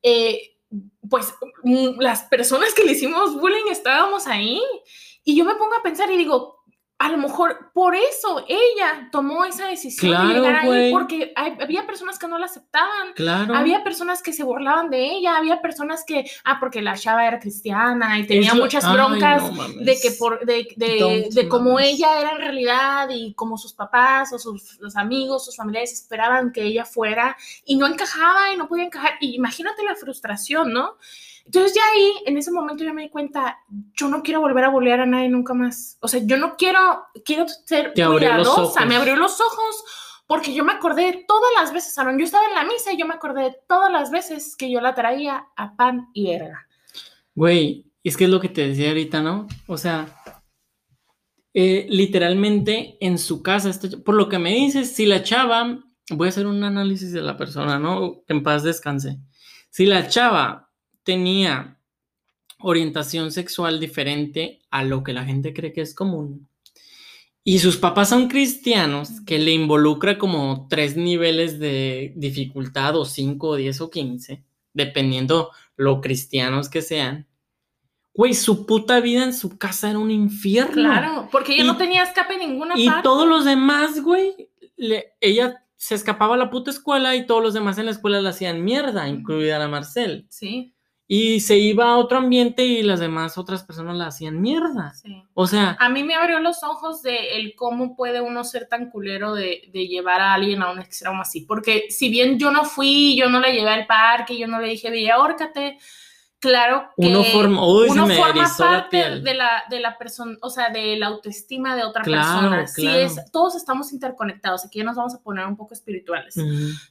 eh, 0.01 0.57
pues 1.09 1.33
mm, 1.63 1.99
las 1.99 2.23
personas 2.23 2.73
que 2.73 2.83
le 2.83 2.93
hicimos 2.93 3.39
bullying 3.39 3.69
estábamos 3.69 4.25
ahí. 4.25 4.61
Y 5.23 5.35
yo 5.35 5.43
me 5.43 5.55
pongo 5.55 5.75
a 5.75 5.83
pensar 5.83 6.09
y 6.09 6.17
digo, 6.17 6.54
a 7.05 7.09
lo 7.11 7.17
mejor 7.19 7.69
por 7.71 7.93
eso 7.95 8.43
ella 8.47 9.09
tomó 9.11 9.45
esa 9.45 9.67
decisión 9.67 10.11
Claro, 10.11 10.27
de 10.29 10.33
llegar 10.33 10.55
ahí, 10.55 10.91
porque 10.91 11.31
hay- 11.35 11.55
había 11.61 11.85
personas 11.85 12.17
que 12.17 12.27
no 12.27 12.39
la 12.39 12.47
aceptaban. 12.47 13.13
Claro. 13.13 13.53
Había 13.55 13.83
personas 13.83 14.23
que 14.23 14.33
se 14.33 14.43
burlaban 14.43 14.89
de 14.89 15.05
ella, 15.05 15.37
había 15.37 15.61
personas 15.61 16.03
que, 16.03 16.25
ah, 16.43 16.57
porque 16.59 16.81
la 16.81 16.95
chava 16.95 17.27
era 17.27 17.39
cristiana 17.39 18.17
y 18.17 18.25
tenía 18.25 18.55
muchas 18.55 18.83
Ay, 18.85 18.93
broncas 18.95 19.51
no 19.51 19.67
de 19.83 19.99
que 20.01 20.11
por 20.17 20.43
de, 20.45 20.67
de, 20.77 21.27
de 21.31 21.47
cómo 21.47 21.79
ella 21.79 22.19
era 22.19 22.31
en 22.31 22.37
realidad 22.39 23.07
y 23.11 23.33
como 23.35 23.57
sus 23.59 23.73
papás 23.73 24.33
o 24.33 24.39
sus 24.39 24.79
los 24.79 24.95
amigos, 24.95 25.45
sus 25.45 25.55
familiares 25.55 25.93
esperaban 25.93 26.51
que 26.51 26.63
ella 26.63 26.85
fuera 26.85 27.37
y 27.65 27.75
no 27.75 27.85
encajaba 27.85 28.51
y 28.51 28.57
no 28.57 28.67
podía 28.67 28.85
encajar. 28.85 29.11
Y 29.21 29.35
imagínate 29.35 29.83
la 29.83 29.93
frustración, 29.95 30.73
¿no? 30.73 30.97
Entonces 31.45 31.73
ya 31.75 31.81
ahí, 31.93 32.11
en 32.25 32.37
ese 32.37 32.51
momento 32.51 32.83
yo 32.83 32.93
me 32.93 33.03
di 33.03 33.09
cuenta, 33.09 33.59
yo 33.95 34.07
no 34.09 34.23
quiero 34.23 34.41
volver 34.41 34.63
a 34.65 34.69
bolear 34.69 34.99
a 35.01 35.05
nadie 35.05 35.29
nunca 35.29 35.53
más. 35.53 35.97
O 36.01 36.07
sea, 36.07 36.19
yo 36.23 36.37
no 36.37 36.55
quiero, 36.57 36.79
quiero 37.23 37.45
ser 37.47 37.93
Te 37.93 38.01
abrió 38.03 38.29
cuidadosa, 38.29 38.61
ojos. 38.61 38.85
me 38.87 38.95
abrió 38.95 39.15
los 39.15 39.39
ojos 39.39 39.83
porque 40.27 40.55
yo 40.55 40.65
me 40.65 40.73
acordé 40.73 41.03
de 41.11 41.25
todas 41.27 41.51
las 41.55 41.71
veces, 41.71 41.95
Aaron, 41.99 42.17
yo 42.17 42.25
estaba 42.25 42.47
en 42.47 42.55
la 42.55 42.63
misa 42.65 42.91
y 42.91 42.97
yo 42.97 43.05
me 43.05 43.13
acordé 43.13 43.43
de 43.43 43.55
todas 43.69 43.91
las 43.91 44.09
veces 44.09 44.55
que 44.57 44.71
yo 44.71 44.81
la 44.81 44.95
traía 44.95 45.45
a 45.55 45.75
pan 45.75 46.07
y 46.13 46.31
verga. 46.31 46.65
Güey, 47.35 47.91
es 48.03 48.17
que 48.17 48.23
es 48.23 48.29
lo 48.31 48.39
que 48.39 48.49
te 48.49 48.67
decía 48.67 48.87
ahorita, 48.89 49.21
¿no? 49.21 49.47
O 49.67 49.77
sea, 49.77 50.07
eh, 51.53 51.85
literalmente 51.89 52.97
en 52.99 53.17
su 53.17 53.41
casa, 53.41 53.69
esta 53.69 53.87
ch- 53.87 54.03
por 54.03 54.15
lo 54.15 54.27
que 54.27 54.39
me 54.39 54.51
dices, 54.53 54.93
si 54.95 55.05
la 55.05 55.23
chava, 55.23 55.79
voy 56.09 56.27
a 56.27 56.29
hacer 56.29 56.47
un 56.47 56.63
análisis 56.63 57.11
de 57.13 57.21
la 57.21 57.37
persona, 57.37 57.79
¿no? 57.79 58.23
Que 58.27 58.33
en 58.33 58.43
paz 58.43 58.63
descanse. 58.63 59.19
Si 59.69 59.85
la 59.85 60.07
chava 60.07 60.64
tenía 61.05 61.79
orientación 62.59 63.31
sexual 63.31 63.79
diferente 63.79 64.61
a 64.71 64.83
lo 64.83 65.03
que 65.03 65.13
la 65.13 65.23
gente 65.23 65.53
cree 65.53 65.71
que 65.71 65.81
es 65.81 65.93
común, 65.95 66.49
y 67.43 67.59
sus 67.59 67.77
papás 67.77 68.09
son 68.09 68.27
cristianos, 68.27 69.21
que 69.25 69.37
le 69.37 69.51
involucra 69.51 70.17
como 70.17 70.67
tres 70.69 70.97
niveles 70.97 71.59
de 71.59 72.11
dificultad, 72.15 72.95
o 72.97 73.05
cinco, 73.05 73.49
o 73.49 73.55
diez, 73.55 73.79
o 73.81 73.89
quince, 73.91 74.43
dependiendo 74.73 75.51
lo 75.77 76.01
cristianos 76.01 76.69
que 76.69 76.81
sean. 76.81 77.27
Güey, 78.15 78.33
su 78.33 78.65
puta 78.65 78.99
vida 78.99 79.23
en 79.25 79.33
su 79.33 79.57
casa 79.57 79.89
era 79.89 79.99
un 79.99 80.09
infierno. 80.09 80.73
Claro, 80.73 81.29
porque 81.31 81.53
ella 81.53 81.65
Y- 81.65 81.67
no 81.67 81.77
tenía 81.77 82.03
escape 82.03 82.33
en 82.33 82.39
ninguna 82.49 82.73
Y 82.77 82.87
parte. 82.87 83.03
todos 83.03 83.27
los 83.27 83.45
demás, 83.45 84.01
güey, 84.01 84.49
le- 84.77 85.13
ella 85.21 85.61
se 85.75 85.93
escapaba 85.93 86.33
a 86.35 86.37
la 86.37 86.49
puta 86.49 86.71
escuela 86.71 87.15
y 87.15 87.27
todos 87.27 87.43
los 87.43 87.53
demás 87.53 87.77
en 87.77 87.85
la 87.85 87.91
escuela 87.91 88.21
la 88.21 88.29
hacían 88.31 88.63
mierda, 88.63 89.07
incluida 89.07 89.59
la 89.59 89.67
Marcel. 89.67 90.25
Sí, 90.29 90.73
Y 91.07 91.41
se 91.41 91.57
iba 91.57 91.85
a 91.89 91.97
otro 91.97 92.17
ambiente 92.17 92.65
y 92.65 92.81
las 92.81 92.99
demás 92.99 93.37
otras 93.37 93.63
personas 93.63 93.95
la 93.95 94.07
hacían 94.07 94.41
mierda. 94.41 94.91
sí. 94.95 95.21
O 95.35 95.45
sea, 95.45 95.77
A 95.79 95.89
mí 95.89 96.03
me 96.03 96.15
abrió 96.15 96.39
los 96.39 96.63
ojos 96.63 97.03
de 97.03 97.37
el 97.37 97.53
cómo 97.55 97.95
puede 97.95 98.21
uno 98.21 98.43
ser 98.43 98.67
tan 98.67 98.89
culero 98.89 99.35
de, 99.35 99.69
de 99.71 99.87
llevar 99.87 100.19
a 100.21 100.33
alguien 100.33 100.63
a 100.63 100.71
un 100.71 100.79
extremo 100.79 101.21
así. 101.21 101.41
Porque 101.41 101.85
si 101.89 102.09
bien 102.09 102.39
yo 102.39 102.49
no 102.49 102.63
fui, 102.65 103.15
yo 103.15 103.29
no 103.29 103.39
la 103.39 103.49
llevé 103.49 103.69
al 103.69 103.85
parque, 103.85 104.35
yo 104.37 104.47
no 104.47 104.59
le 104.59 104.69
dije, 104.69 104.89
ve, 104.89 105.11
ahórcate, 105.11 105.77
claro 106.39 106.89
que 106.97 107.07
uno 107.07 107.23
forma, 107.23 107.65
uy, 107.67 107.87
uno 107.89 108.05
me 108.07 108.17
forma 108.17 108.43
la 108.43 108.51
parte 108.57 109.19
de 109.21 109.33
la, 109.33 109.63
de 109.69 109.79
la 109.79 109.97
persona, 109.97 110.37
o 110.41 110.49
sea, 110.49 110.69
de 110.69 110.95
la 110.97 111.07
autoestima 111.07 111.75
de 111.75 111.83
otra 111.83 112.03
Claro, 112.03 112.49
persona. 112.49 112.67
Sí 112.67 112.81
claro. 112.81 112.99
es, 112.99 113.31
todos 113.31 113.55
estamos 113.55 113.91
interconectados. 113.93 114.65
Aquí 114.65 114.79
ya 114.79 114.85
nos 114.85 114.95
vamos 114.95 115.13
a 115.15 115.21
poner 115.21 115.45
un 115.45 115.55
poco 115.55 115.73
espirituales. 115.73 116.35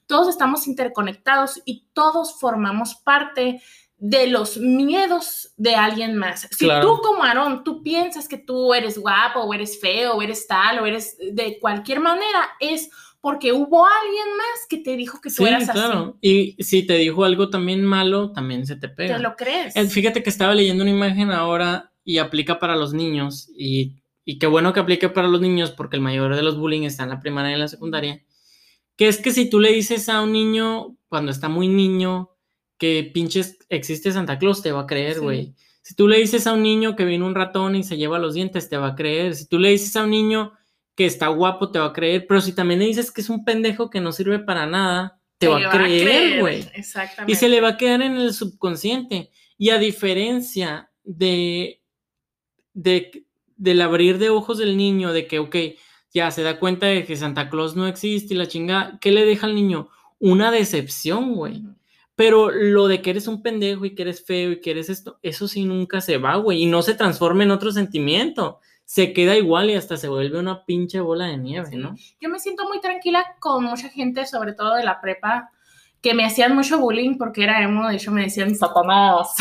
Todos 0.07 0.29
estamos 0.29 0.67
interconectados 0.69 1.61
y 1.65 1.87
todos 1.93 2.39
formamos 2.39 2.95
parte 2.97 3.61
de 3.97 4.27
los 4.27 4.59
miedos 4.59 5.53
de 5.57 5.75
alguien 5.77 6.17
más. 6.17 6.49
Si 6.51 6.65
Claro. 6.67 6.87
tú 6.97 7.03
como 7.03 7.23
Aarón, 7.25 7.65
tú 7.65 7.83
piensas 7.83 8.29
que 8.29 8.39
tú 8.39 8.75
eres 8.75 8.99
guapo 8.99 9.41
o 9.41 9.55
eres 9.55 9.81
feo 9.81 10.15
o 10.15 10.23
eres 10.23 10.47
tal 10.47 10.81
o 10.81 10.87
eres 10.87 11.17
de 11.33 11.59
cualquier 11.61 12.01
manera, 12.01 12.51
es 12.61 12.91
porque 13.21 13.53
hubo 13.53 13.87
alguien 13.87 14.37
más 14.37 14.67
que 14.69 14.77
te 14.79 14.97
dijo 14.97 15.19
que 15.21 15.31
tú 15.31 15.37
Sí, 15.37 15.45
eras 15.45 15.71
claro. 15.71 16.19
Y 16.21 16.63
si 16.63 16.87
te 16.87 16.95
dijo 16.99 17.25
algo 17.25 17.49
también 17.49 17.83
malo, 17.83 18.33
también 18.33 18.67
se 18.67 18.77
te 18.77 18.89
pega. 18.91 19.17
Te 19.17 19.23
lo 19.23 19.35
crees. 19.37 19.75
Eh, 19.77 19.87
Fíjate 19.87 20.23
que 20.23 20.29
estaba 20.29 20.55
leyendo 20.55 20.83
una 20.83 20.91
imagen 20.91 21.31
ahora 21.31 21.93
y 22.05 22.19
aplica 22.19 22.59
para 22.59 22.77
los 22.77 22.93
niños 22.93 23.49
y, 23.57 23.95
y 24.27 24.39
qué 24.39 24.47
bueno 24.47 24.75
que 24.75 24.81
aplique 24.81 25.09
para 25.09 25.29
los 25.29 25.41
niños 25.41 25.71
porque 25.71 25.97
el 25.97 26.03
mayor 26.03 26.37
de 26.37 26.43
los 26.43 26.59
bullying 26.59 26.83
está 26.83 27.05
en 27.05 27.11
la 27.11 27.21
primaria 27.21 27.53
y 27.53 27.55
en 27.55 27.61
la 27.61 27.69
secundaria. 27.69 28.23
Que 28.97 29.09
es 29.09 29.17
que 29.19 29.31
si 29.31 29.49
tú 29.49 29.59
le 29.59 29.73
dices 29.73 30.11
a 30.11 30.21
un 30.21 30.33
niño 30.33 30.99
cuando 31.09 31.31
está 31.33 31.49
muy 31.49 31.69
niño 31.69 32.34
que 32.79 33.11
pinches 33.13 33.59
existe 33.69 34.13
Santa 34.13 34.39
Claus, 34.39 34.63
te 34.63 34.73
va 34.73 34.83
a 34.83 34.87
creer, 34.87 35.15
Sí. 35.15 35.21
güey. 35.21 35.55
Si 35.83 35.95
tú 35.95 36.09
le 36.09 36.19
dices 36.19 36.47
a 36.47 36.55
un 36.55 36.63
niño 36.63 36.97
que 36.97 37.05
viene 37.05 37.25
un 37.25 37.35
ratón 37.35 37.77
y 37.77 37.85
se 37.85 37.97
lleva 37.99 38.19
los 38.19 38.35
dientes, 38.35 38.71
te 38.71 38.79
va 38.79 38.89
a 38.89 38.95
creer. 38.95 39.35
Si 39.35 39.47
tú 39.47 39.59
le 39.59 39.69
dices 39.71 39.95
a 39.97 40.05
un 40.05 40.11
niño 40.11 40.53
que 40.95 41.05
está 41.05 41.29
guapo, 41.29 41.71
te 41.71 41.79
va 41.79 41.87
a 41.87 41.93
creer. 41.93 42.27
Pero 42.27 42.41
si 42.41 42.53
también 42.55 42.81
le 42.81 42.87
dices 42.87 43.13
que 43.13 43.21
es 43.21 43.29
un 43.29 43.45
pendejo 43.45 43.91
que 43.91 44.01
no 44.01 44.11
sirve 44.13 44.39
para 44.39 44.65
nada, 44.65 45.21
te, 45.37 45.47
va 45.47 45.59
a 45.59 45.71
creer, 45.71 46.41
güey. 46.41 46.67
Exactamente. 46.75 47.31
Y 47.31 47.37
se 47.37 47.51
le 47.51 47.61
va 47.61 47.71
a 47.71 47.77
quedar 47.77 48.01
en 48.01 48.17
el 48.17 48.33
subconsciente. 48.33 49.31
Y 49.59 49.71
a 49.71 49.79
diferencia 49.79 50.91
de, 51.03 51.83
de 52.73 53.27
del 53.57 53.83
abrir 53.83 54.19
de 54.19 54.31
ojos 54.31 54.59
del 54.59 54.77
niño, 54.77 55.13
de 55.13 55.27
que, 55.27 55.39
ok, 55.39 55.57
ya 56.13 56.31
se 56.31 56.43
da 56.43 56.59
cuenta 56.59 56.87
de 56.87 57.05
que 57.05 57.17
Santa 57.17 57.51
Claus 57.51 57.77
no 57.77 57.87
existe 57.87 58.35
y 58.35 58.37
la 58.37 58.49
chinga, 58.49 58.99
¿qué 59.01 59.11
le 59.11 59.25
deja 59.27 59.47
al 59.47 59.55
niño? 59.55 59.89
Una 60.19 60.51
decepción, 60.51 61.35
güey. 61.35 61.63
Pero 62.17 62.51
lo 62.51 62.87
de 62.87 63.03
que 63.03 63.11
eres 63.11 63.27
un 63.27 63.43
pendejo 63.43 63.85
y 63.85 63.95
que 63.95 64.03
eres 64.03 64.25
feo 64.25 64.53
y 64.53 64.61
que 64.61 64.71
eres 64.71 64.89
esto, 64.89 65.19
eso 65.23 65.49
sí 65.49 65.65
nunca 65.65 66.01
se 66.01 66.19
va, 66.19 66.37
güey. 66.37 66.63
Y 66.63 66.67
no 66.67 66.83
se 66.83 66.95
transforma 66.95 67.43
en 67.43 67.51
otro 67.51 67.73
sentimiento. 67.73 68.61
Se 68.85 69.13
queda 69.13 69.37
igual 69.37 69.71
y 69.71 69.75
hasta 69.75 69.97
se 69.97 70.09
vuelve 70.09 70.39
una 70.39 70.65
pinche 70.65 71.01
bola 71.01 71.27
de 71.27 71.39
nieve, 71.39 71.67
Sí. 71.71 71.77
¿no? 71.77 71.97
Yo 72.21 72.29
me 72.29 72.39
siento 72.39 72.69
muy 72.69 72.81
tranquila 72.81 73.25
con 73.41 73.65
mucha 73.65 73.89
gente, 73.89 74.27
sobre 74.27 74.53
todo 74.53 74.75
de 74.77 74.85
la 74.85 75.01
prepa, 75.01 75.51
que 76.03 76.15
me 76.15 76.25
hacían 76.25 76.55
mucho 76.55 76.79
bullying 76.79 77.17
porque 77.17 77.43
era 77.45 77.63
emo, 77.63 77.89
de 77.89 77.97
hecho 77.97 78.13
me 78.13 78.23
decían 78.23 78.55
Satanás. 78.55 79.35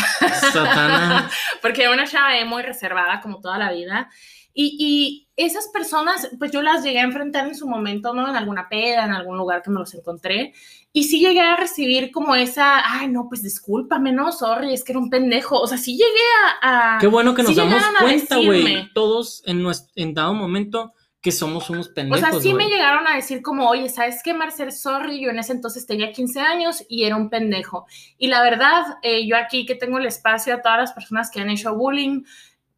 Satanás. 0.52 1.30
porque 1.62 1.82
era 1.82 1.92
una 1.92 2.06
chava 2.06 2.38
emo 2.38 2.58
y 2.58 2.62
reservada 2.62 3.20
como 3.20 3.40
toda 3.40 3.58
la 3.58 3.70
vida. 3.70 4.08
Y, 4.54 4.76
y 4.78 5.28
esas 5.36 5.68
personas, 5.68 6.30
pues 6.38 6.52
yo 6.52 6.62
las 6.62 6.82
llegué 6.82 7.00
a 7.00 7.04
enfrentar 7.04 7.46
en 7.46 7.54
su 7.54 7.68
momento, 7.68 8.14
¿no? 8.14 8.28
En 8.28 8.36
alguna 8.36 8.68
peda, 8.68 9.04
en 9.04 9.12
algún 9.12 9.36
lugar 9.36 9.62
que 9.62 9.70
me 9.70 9.80
los 9.80 9.92
encontré. 9.94 10.54
Y 10.96 11.04
sí 11.04 11.18
llegué 11.18 11.40
a 11.40 11.56
recibir 11.56 12.12
como 12.12 12.36
esa, 12.36 12.80
ay, 13.00 13.08
no, 13.08 13.26
pues 13.28 13.42
discúlpame, 13.42 14.12
no, 14.12 14.30
sorry, 14.30 14.72
es 14.72 14.84
que 14.84 14.92
era 14.92 15.00
un 15.00 15.10
pendejo. 15.10 15.58
O 15.60 15.66
sea, 15.66 15.76
sí 15.76 15.96
llegué 15.96 16.60
a... 16.62 16.94
a- 16.94 16.98
Qué 17.00 17.08
bueno 17.08 17.34
que 17.34 17.42
nos 17.42 17.50
sí 17.50 17.56
damos 17.56 17.82
cuenta, 18.00 18.36
güey. 18.36 18.92
Todos 18.94 19.42
en, 19.44 19.60
nues- 19.64 19.88
en 19.96 20.14
dado 20.14 20.34
momento 20.34 20.92
que 21.20 21.32
somos 21.32 21.68
unos 21.68 21.88
O 21.88 21.94
pendejos. 21.94 22.20
sea, 22.30 22.40
sí 22.40 22.54
me 22.54 22.68
llegaron 22.68 23.08
a 23.08 23.16
decir 23.16 23.42
como, 23.42 23.68
oye, 23.68 23.88
¿sabes 23.88 24.20
qué, 24.22 24.34
Marcel? 24.34 24.70
Sorry, 24.70 25.20
yo 25.20 25.30
en 25.30 25.38
ese 25.40 25.52
entonces 25.54 25.84
tenía 25.84 26.12
15 26.12 26.38
años 26.40 26.84
y 26.88 27.02
era 27.04 27.16
un 27.16 27.28
pendejo. 27.28 27.86
Y 28.16 28.28
la 28.28 28.42
verdad, 28.42 28.84
eh, 29.02 29.26
yo 29.26 29.36
aquí 29.36 29.66
que 29.66 29.74
tengo 29.74 29.98
el 29.98 30.06
espacio 30.06 30.54
a 30.54 30.62
todas 30.62 30.78
las 30.78 30.92
personas 30.92 31.28
que 31.30 31.40
han 31.40 31.50
hecho 31.50 31.74
bullying, 31.74 32.22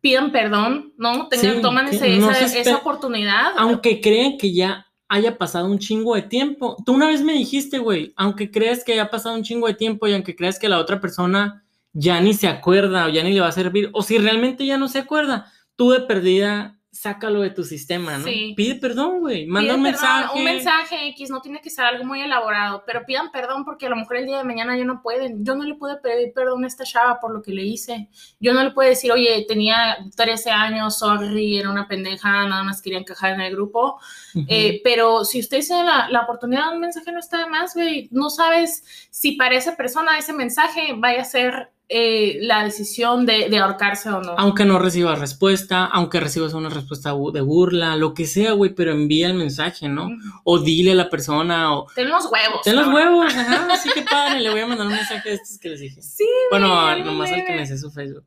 pidan 0.01 0.33
perdón, 0.33 0.95
¿no? 0.97 1.29
Tengan, 1.29 1.57
Sí, 1.57 1.61
toman 1.61 1.89
ese- 1.89 2.17
esa, 2.17 2.41
esa 2.61 2.77
oportunidad. 2.77 3.53
Aunque 3.59 4.01
crean 4.01 4.39
que 4.39 4.55
ya 4.55 4.86
haya 5.09 5.39
pasado 5.39 5.67
un 5.67 5.79
chingo 5.79 6.15
de 6.15 6.23
tiempo. 6.23 6.77
Tú 6.85 6.95
una 6.95 7.09
vez 7.09 7.23
me 7.23 7.33
dijiste, 7.33 7.79
güey, 7.79 8.13
aunque 8.17 8.51
creas 8.51 8.85
que 8.85 8.93
haya 8.93 9.11
pasado 9.11 9.35
un 9.35 9.43
chingo 9.43 9.67
de 9.67 9.75
tiempo 9.75 10.07
y 10.07 10.15
aunque 10.15 10.35
creas 10.35 10.59
que 10.59 10.69
la 10.69 10.79
otra 10.79 11.01
persona 11.01 11.65
ya 11.93 12.21
ni 12.21 12.35
se 12.35 12.49
acuerda 12.49 13.07
o 13.07 13.09
ya 13.09 13.23
ni 13.23 13.33
le 13.33 13.41
va 13.41 13.49
a 13.49 13.53
servir, 13.53 13.91
o 13.93 14.03
si 14.03 14.19
realmente 14.19 14.67
ya 14.67 14.77
no 14.79 14.89
se 14.89 14.99
acuerda, 14.99 15.51
tú 15.77 15.91
de 15.91 16.01
perdida 16.01 16.76
sácalo 16.97 17.43
de 17.43 17.51
tu 17.51 17.65
sistema, 17.65 18.19
¿no? 18.19 18.25
Sí. 18.25 18.55
Pide 18.57 18.77
perdón, 18.77 19.21
güey. 19.21 19.47
Manda 19.47 19.75
Piden 19.75 19.77
un 19.77 19.93
perdón, 19.93 20.03
mensaje. 20.03 20.39
Un 20.39 20.45
mensaje 20.45 21.09
X, 21.09 21.31
no 21.31 21.41
tiene 21.41 21.61
que 21.61 21.71
ser 21.71 21.85
algo 21.85 22.05
muy 22.05 22.21
elaborado, 22.21 22.83
pero 22.87 23.05
pidan 23.05 23.31
perdón 23.31 23.65
porque 23.65 23.87
a 23.87 23.91
lo 23.91 23.97
mejor 23.97 24.17
el 24.17 24.27
día 24.27 24.39
de 24.39 24.45
mañana 24.45 24.77
ya 24.77 24.85
no 24.85 25.03
pueden. 25.03 25.45
Yo 25.45 25.55
no 25.55 25.65
le 25.65 25.75
puedo 25.75 26.01
pedir 26.01 26.33
perdón 26.33 26.65
a 26.65 26.67
esta 26.67 26.85
chava 26.85 27.21
por 27.21 27.33
lo 27.33 27.43
que 27.43 27.53
le 27.53 27.63
hice. 27.63 28.09
Yo 28.41 28.55
no 28.55 28.63
le 28.65 28.71
puedo 28.71 28.89
decir, 28.89 29.13
oye, 29.13 29.45
tenía 29.47 29.99
13 30.17 30.51
años, 30.51 30.99
sorry, 30.99 31.59
era 31.59 31.71
una 31.71 31.87
pendeja, 31.87 32.47
nada 32.47 32.63
más 32.63 32.81
quería 32.81 32.99
encajar 32.99 33.33
en 33.33 33.41
el 33.41 33.53
grupo. 33.53 34.01
Eh, 34.49 34.81
pero 34.85 35.25
si 35.25 35.41
usted 35.41 35.61
tiene 35.61 35.85
la, 35.85 36.09
la 36.11 36.23
oportunidad, 36.23 36.73
un 36.73 36.81
mensaje 36.81 37.13
no 37.13 37.19
está 37.19 37.39
de 37.39 37.47
más, 37.47 37.75
güey. 37.75 38.09
No 38.11 38.31
sabes 38.31 39.09
si 39.11 39.33
para 39.33 39.57
esa 39.57 39.77
persona 39.77 40.19
ese 40.19 40.33
mensaje 40.33 40.95
vaya 40.97 41.23
a 41.23 41.25
ser 41.25 41.76
eh, 41.89 42.39
la 42.41 42.65
decisión 42.65 43.27
de, 43.27 43.49
de 43.49 43.59
ahorcarse 43.59 44.11
o 44.11 44.21
no. 44.21 44.35
Aunque 44.39 44.65
no 44.65 44.79
recibas 44.79 45.21
respuesta, 45.21 45.85
aunque 45.85 46.19
recibas 46.19 46.53
una 46.53 46.69
respuesta 46.69 47.11
de 47.33 47.41
burla, 47.41 47.95
lo 47.97 48.13
que 48.13 48.27
sea, 48.27 48.53
güey, 48.53 48.75
pero 48.75 48.91
envía 48.93 49.29
el 49.29 49.35
mensaje, 49.35 49.89
¿no? 49.89 50.09
O 50.43 50.59
dile 50.59 50.93
a 50.93 50.95
la 50.97 51.09
persona, 51.11 51.73
o 51.77 51.87
Ten 51.95 52.09
los 52.09 52.25
huevos. 52.25 52.63
ten 52.65 52.75
los 52.77 52.89
huevos, 52.89 53.33
ajá, 53.33 53.69
así 53.73 53.89
que 53.95 54.03
padre, 54.03 54.41
le 54.41 54.51
voy 54.51 54.61
a 54.61 54.67
mandar 54.67 54.87
un 54.89 54.95
mensaje 54.95 55.29
de 55.29 55.35
estos 55.37 55.59
que 55.59 55.69
les 55.69 55.81
dije. 55.81 56.03
Sí, 56.03 56.27
Bueno, 56.51 56.97
nomás 57.05 57.31
al 57.31 57.45
que 57.45 57.53
me 57.55 57.67
sé 57.67 57.79
su 57.79 57.91
Facebook. 57.91 58.25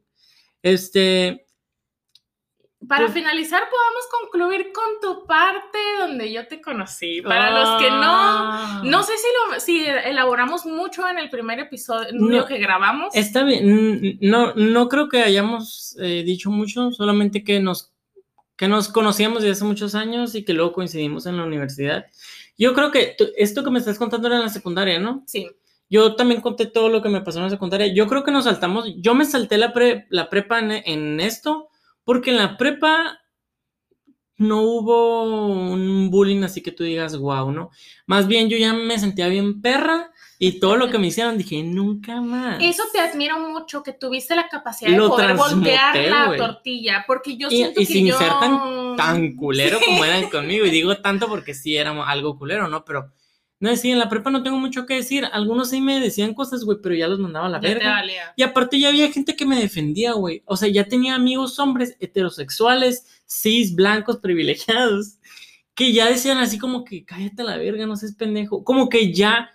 Este, 0.62 1.46
Para 2.88 3.06
Pues- 3.08 3.14
finalizar, 3.14 3.62
podemos 3.70 4.08
concluir 4.22 4.72
con 4.72 4.86
tu 5.02 5.26
parte 5.28 5.78
donde 6.00 6.32
yo 6.32 6.48
te 6.48 6.62
conocí. 6.62 7.22
Para 7.22 7.52
los 7.52 7.82
que 7.82 7.90
no, 7.90 7.98
Ah. 8.02 8.82
no 8.86 9.04
sé 9.04 9.14
si 9.18 9.28
lo 9.54 9.60
si 9.60 9.86
elaboramos 9.86 10.66
mucho 10.66 11.08
en 11.08 11.18
el 11.20 11.30
primer 11.30 11.60
episodio 11.60 12.08
No. 12.14 12.46
que 12.46 12.58
grabamos. 12.58 13.14
Está 13.14 13.44
bien, 13.44 14.18
no, 14.22 14.54
no 14.56 14.88
creo 14.88 15.10
que 15.10 15.22
hayamos 15.22 15.98
eh, 16.00 16.24
dicho 16.26 16.50
mucho, 16.52 16.92
solamente 16.92 17.44
que 17.44 17.60
nos, 17.60 17.92
que 18.56 18.68
nos 18.70 18.88
conocíamos 18.88 19.42
desde 19.42 19.54
hace 19.54 19.66
muchos 19.66 19.94
años 19.96 20.34
y 20.36 20.44
que 20.46 20.54
luego 20.54 20.72
coincidimos 20.72 21.26
en 21.26 21.36
la 21.38 21.44
universidad. 21.44 22.06
Yo 22.58 22.74
creo 22.74 22.92
que 22.92 23.16
esto 23.38 23.64
que 23.64 23.72
me 23.72 23.80
estás 23.80 23.98
contando 23.98 24.28
era 24.28 24.38
en 24.38 24.44
la 24.44 24.50
secundaria, 24.50 25.00
¿no? 25.00 25.24
Sí, 25.28 25.50
Yo 25.92 26.16
también 26.16 26.40
conté 26.40 26.68
todo 26.68 26.88
lo 26.90 27.02
que 27.02 27.10
me 27.10 27.22
pasó 27.22 27.40
en 27.40 27.46
la 27.46 27.50
secundaria. 27.50 27.92
Yo 27.92 28.06
creo 28.06 28.24
que 28.24 28.30
nos 28.32 28.44
saltamos, 28.44 28.86
yo 28.98 29.16
me 29.16 29.26
salté 29.26 29.58
la, 29.58 29.74
pre- 29.74 30.06
la 30.12 30.30
prepa 30.30 30.60
en, 30.60 30.72
en 30.72 31.20
esto, 31.20 31.69
porque 32.10 32.32
en 32.32 32.38
la 32.38 32.58
prepa 32.58 33.20
no 34.38 34.64
hubo 34.64 35.26
un 35.72 36.10
bullying 36.10 36.42
así 36.42 36.64
que 36.64 36.72
tú 36.72 36.84
digas, 36.84 37.16
wow, 37.16 37.52
¿no? 37.52 37.70
Más 38.08 38.26
bien 38.26 38.50
yo 38.50 38.58
ya 38.58 38.74
me 38.74 38.98
sentía 38.98 39.28
bien 39.28 39.62
perra 39.62 40.10
y 40.40 40.60
todo 40.60 40.76
lo 40.76 40.90
que 40.90 40.98
me 40.98 41.06
hicieron 41.06 41.38
dije, 41.38 41.62
nunca 41.62 42.20
más. 42.20 42.58
eso 42.64 42.82
te 42.92 43.00
admiro 43.00 43.38
mucho, 43.38 43.84
que 43.84 43.94
tuviste 43.94 44.36
la 44.36 44.48
capacidad 44.50 44.90
de 44.90 44.98
poder 44.98 45.36
voltear 45.36 45.96
la 45.98 46.36
tortilla, 46.36 47.04
porque 47.06 47.38
yo 47.38 47.48
Y- 47.52 47.58
siento 47.58 47.80
y 47.80 47.86
que 47.86 47.94
sin 47.94 48.08
yo... 48.08 48.18
ser 48.18 48.32
tan 48.98 49.36
culero 49.36 49.78
como 49.86 50.04
eran 50.04 50.32
conmigo. 50.32 50.66
Y 50.66 50.72
digo 50.72 50.98
tanto 50.98 51.28
porque 51.28 51.54
sí 51.54 51.78
éramos 51.78 52.08
algo 52.08 52.36
culero, 52.36 52.68
¿no? 52.68 52.84
Pero 52.86 53.12
no 53.60 53.76
sí, 53.76 53.92
en 53.92 54.00
la 54.00 54.08
prepa 54.08 54.30
no 54.30 54.42
tengo 54.42 54.58
mucho 54.58 54.86
que 54.86 54.96
decir. 54.96 55.26
Algunos 55.32 55.70
sí 55.72 55.82
me 55.82 56.00
decían 56.00 56.34
cosas, 56.34 56.64
güey, 56.64 56.78
pero 56.82 56.96
ya 56.96 57.10
los 57.10 57.20
mandaba 57.20 57.48
a 57.48 57.50
la 57.50 57.60
Ya 57.60 57.68
verga. 57.68 58.04
Y 58.38 58.44
aparte 58.44 58.80
ya 58.80 58.88
había 58.88 59.12
gente 59.12 59.36
que 59.36 59.46
me 59.46 59.60
defendía, 59.60 60.14
güey. 60.14 60.44
O 60.46 60.56
sea, 60.56 60.70
ya 60.70 60.86
tenía 60.86 61.16
amigos 61.16 61.60
hombres 61.60 61.98
heterosexuales, 62.00 63.06
cis, 63.28 63.76
blancos, 63.76 64.18
privilegiados, 64.18 65.18
que 65.76 65.92
ya 65.92 66.08
decían 66.10 66.38
así 66.38 66.58
como 66.58 66.86
que 66.86 67.04
cállate 67.04 67.42
a 67.42 67.46
la 67.46 67.58
verga, 67.58 67.86
no 67.86 67.98
seas 67.98 68.16
pendejo. 68.16 68.64
Como 68.64 68.88
que 68.88 69.12
ya 69.14 69.52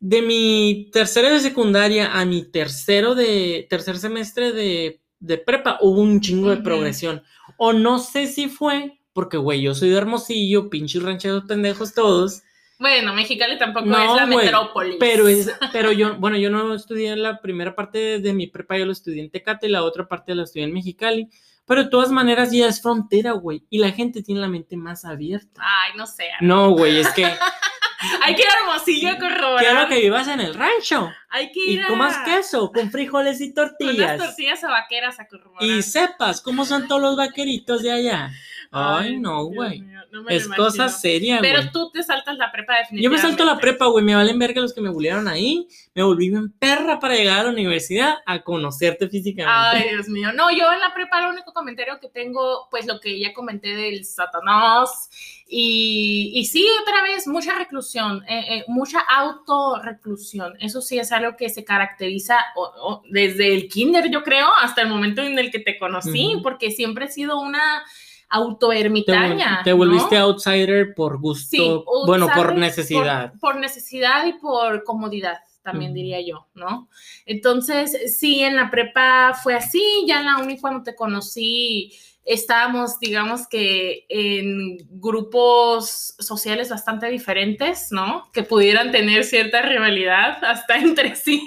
de 0.00 0.20
mi 0.20 0.90
tercero 0.92 1.30
de 1.30 1.40
secundaria 1.40 2.12
a 2.12 2.26
mi 2.26 2.44
tercero 2.44 3.14
de 3.14 3.66
tercer 3.70 3.96
semestre 3.96 4.52
de, 4.52 5.00
de 5.18 5.38
prepa 5.38 5.78
hubo 5.80 6.02
un 6.02 6.20
chingo 6.20 6.50
de 6.50 6.58
progresión. 6.58 7.22
O 7.56 7.72
no 7.72 8.00
sé 8.00 8.26
si 8.26 8.48
fue 8.50 9.00
porque, 9.14 9.38
güey, 9.38 9.62
yo 9.62 9.74
soy 9.74 9.88
de 9.88 9.96
Hermosillo, 9.96 10.68
pinches 10.68 11.02
rancheros 11.02 11.44
pendejos 11.44 11.94
todos. 11.94 12.42
Bueno, 12.78 13.14
Mexicali 13.14 13.58
tampoco 13.58 13.86
No, 13.86 13.98
es 13.98 14.14
la 14.20 14.26
güey, 14.26 14.44
metrópolis. 14.46 14.96
Pero 15.00 15.28
es, 15.28 15.50
pero 15.72 15.92
yo, 15.92 16.16
bueno, 16.16 16.36
yo 16.36 16.50
no 16.50 16.74
estudié 16.74 17.16
la 17.16 17.40
primera 17.40 17.74
parte 17.74 17.98
de, 17.98 18.18
de 18.20 18.32
mi 18.32 18.46
prepa, 18.48 18.76
yo 18.76 18.86
lo 18.86 18.92
estudié 18.92 19.22
en 19.22 19.30
Tecate 19.30 19.66
y 19.66 19.70
la 19.70 19.82
otra 19.82 20.06
parte 20.06 20.34
la 20.34 20.42
estudié 20.44 20.64
en 20.66 20.72
Mexicali. 20.74 21.28
Pero 21.66 21.82
de 21.84 21.90
todas 21.90 22.10
maneras 22.12 22.52
ya 22.52 22.68
es 22.68 22.80
frontera, 22.80 23.32
güey. 23.32 23.64
Y 23.70 23.78
la 23.78 23.90
gente 23.90 24.22
tiene 24.22 24.40
la 24.40 24.46
mente 24.48 24.76
más 24.76 25.04
abierta. 25.04 25.60
Ay, 25.64 25.92
no 25.96 26.06
sé. 26.06 26.26
No, 26.40 26.70
güey, 26.70 26.98
es 27.00 27.08
que 27.12 27.24
Hay 28.22 28.34
que 28.34 28.42
ir 28.42 28.48
a 28.48 28.60
Hermosillo 28.60 29.10
a 29.10 29.18
corroborar. 29.18 29.64
quiero 29.64 29.88
que 29.88 30.00
vivas 30.00 30.28
en 30.28 30.40
el 30.40 30.54
rancho 30.54 31.10
Hay 31.30 31.50
que 31.50 31.60
y 31.66 31.72
ir 31.74 31.82
a... 31.82 31.86
comas 31.88 32.16
queso 32.26 32.70
con 32.70 32.90
frijoles 32.90 33.40
y 33.40 33.54
Con 33.54 33.64
unas 33.64 33.78
tortillas. 33.78 34.18
tortillas 34.18 34.64
a 34.64 34.68
vaqueras 34.68 35.18
a 35.18 35.26
corroborar. 35.26 35.64
Y 35.68 35.82
sepas 35.82 36.40
cómo 36.42 36.64
son 36.66 36.86
todos 36.88 37.00
los 37.00 37.16
vaqueritos 37.16 37.82
de 37.82 37.90
allá. 37.92 38.30
Ay, 38.70 39.18
no, 39.18 39.44
güey. 39.44 39.80
no 40.10 40.28
Es 40.28 40.48
cosa 40.48 40.88
seria, 40.88 41.38
güey. 41.38 41.50
Pero 41.52 41.70
tú 41.70 41.90
te 41.90 42.02
saltas 42.02 42.36
la 42.38 42.50
prepa 42.52 42.74
Yo 42.74 42.78
definitivamente. 42.82 43.22
me 43.22 43.28
salto 43.28 43.44
la 43.44 43.58
prepa, 43.60 43.86
güey, 43.86 44.04
me 44.04 44.14
valen 44.14 44.38
verga 44.38 44.60
los 44.60 44.72
que 44.72 44.80
me 44.80 44.88
bullearon 44.90 45.28
ahí. 45.28 45.66
Me 45.94 46.02
volví 46.02 46.30
bien 46.30 46.50
perra 46.52 46.98
para 46.98 47.14
llegar 47.14 47.40
a 47.40 47.42
la 47.44 47.50
universidad 47.50 48.16
a 48.26 48.42
conocerte 48.42 49.08
físicamente. 49.08 49.52
Ay, 49.84 49.90
Dios 49.90 50.08
mío. 50.08 50.32
No, 50.32 50.50
yo 50.50 50.72
en 50.72 50.80
la 50.80 50.92
prepa 50.94 51.20
el 51.24 51.32
único 51.32 51.52
comentario 51.52 51.98
que 52.00 52.08
tengo, 52.08 52.68
pues 52.70 52.86
lo 52.86 53.00
que 53.00 53.18
ya 53.20 53.32
comenté 53.34 53.74
del 53.74 54.04
Satanás. 54.04 55.10
Y, 55.48 56.32
y 56.34 56.44
sí, 56.46 56.66
otra 56.82 57.02
vez, 57.02 57.26
mucha 57.28 57.56
reclusión, 57.56 58.24
eh, 58.28 58.44
eh, 58.58 58.64
mucha 58.68 58.98
autorreclusión. 59.00 60.54
Eso 60.60 60.80
sí 60.80 60.98
es 60.98 61.12
algo 61.12 61.36
que 61.36 61.48
se 61.48 61.64
caracteriza 61.64 62.38
o- 62.56 62.72
o 62.80 63.02
desde 63.10 63.54
el 63.54 63.68
kinder, 63.68 64.10
yo 64.10 64.22
creo, 64.22 64.48
hasta 64.60 64.82
el 64.82 64.88
momento 64.88 65.22
en 65.22 65.38
el 65.38 65.50
que 65.50 65.58
te 65.60 65.78
conocí, 65.78 66.34
porque 66.42 66.70
siempre 66.70 67.06
he 67.06 67.08
sido 67.08 67.38
una 67.40 67.84
autoermitaña. 68.28 69.60
te 69.64 69.70
¿no? 69.70 69.76
volviste 69.78 70.16
outsider 70.16 70.94
por 70.94 71.18
gusto, 71.20 71.48
Sí, 71.50 71.82
bueno, 72.06 72.28
por 72.34 72.56
necesidad. 72.56 73.30
Por, 73.32 73.40
por 73.40 73.56
necesidad 73.56 74.26
y 74.26 74.34
por 74.34 74.84
comodidad, 74.84 75.38
también 75.62 75.94
diría 75.94 76.20
yo, 76.20 76.46
¿no? 76.54 76.88
Entonces, 77.24 78.18
sí, 78.18 78.42
en 78.42 78.56
la 78.56 78.70
prepa 78.70 79.34
fue 79.42 79.54
así, 79.54 80.04
ya 80.06 80.20
en 80.20 80.26
la 80.26 80.38
uni 80.38 80.58
cuando 80.58 80.82
te 80.82 80.94
conocí, 80.94 81.92
estábamos, 82.24 82.98
digamos 82.98 83.46
que 83.48 84.04
en 84.08 84.78
grupos 85.00 86.14
sociales 86.18 86.68
bastante 86.68 87.06
diferentes, 87.08 87.92
¿no? 87.92 88.30
Que 88.32 88.42
pudieran 88.42 88.90
tener 88.90 89.24
cierta 89.24 89.62
rivalidad 89.62 90.44
hasta 90.44 90.76
entre 90.78 91.14
sí. 91.14 91.46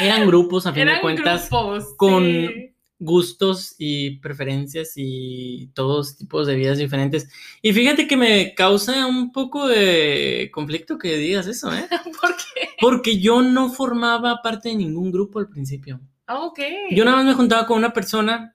Eran 0.00 0.26
grupos, 0.26 0.66
a 0.66 0.72
fin 0.72 0.86
de 0.86 1.00
cuentas, 1.00 1.48
grupos. 1.50 1.94
con- 1.96 2.24
sí. 2.24 2.72
Gustos 2.98 3.74
y 3.78 4.18
preferencias 4.20 4.92
y 4.96 5.68
todos 5.74 6.16
tipos 6.16 6.46
de 6.46 6.54
vidas 6.56 6.78
diferentes. 6.78 7.28
Y 7.62 7.72
fíjate 7.72 8.06
que 8.08 8.16
me 8.16 8.54
causa 8.54 9.06
un 9.06 9.32
poco 9.32 9.68
de 9.68 10.50
conflicto 10.52 10.98
que 10.98 11.16
digas 11.16 11.46
eso, 11.46 11.72
¿eh? 11.74 11.86
¿Por 12.20 12.34
qué? 12.36 12.68
Porque 12.80 13.18
yo 13.18 13.42
no 13.42 13.70
formaba 13.70 14.40
parte 14.42 14.70
de 14.70 14.76
ningún 14.76 15.12
grupo 15.12 15.38
al 15.38 15.48
principio. 15.48 16.00
Ah, 16.26 16.40
Ok. 16.44 16.60
Yo 16.90 17.04
nada 17.04 17.18
más 17.18 17.26
me 17.26 17.34
juntaba 17.34 17.66
con 17.66 17.76
una 17.78 17.92
persona, 17.92 18.54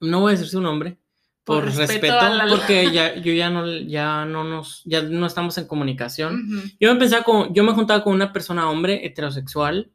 no 0.00 0.20
voy 0.20 0.30
a 0.30 0.32
decir 0.36 0.48
su 0.48 0.60
nombre, 0.60 0.98
por, 1.44 1.60
Por 1.64 1.64
respeto, 1.66 1.90
respeto 1.92 2.18
a 2.20 2.28
la- 2.30 2.48
porque 2.48 2.90
ya, 2.92 3.14
yo 3.16 3.32
ya 3.32 3.48
no, 3.50 3.66
ya 3.78 4.24
no 4.24 4.42
nos, 4.44 4.82
ya 4.84 5.00
no 5.02 5.26
estamos 5.26 5.56
en 5.58 5.66
comunicación. 5.66 6.44
Yo 6.80 6.92
me 6.92 6.98
pensaba 6.98 7.22
con, 7.22 7.54
yo 7.54 7.62
me 7.64 7.72
juntaba 7.72 8.02
con 8.02 8.12
una 8.14 8.32
persona 8.32 8.68
hombre 8.68 9.06
heterosexual, 9.06 9.90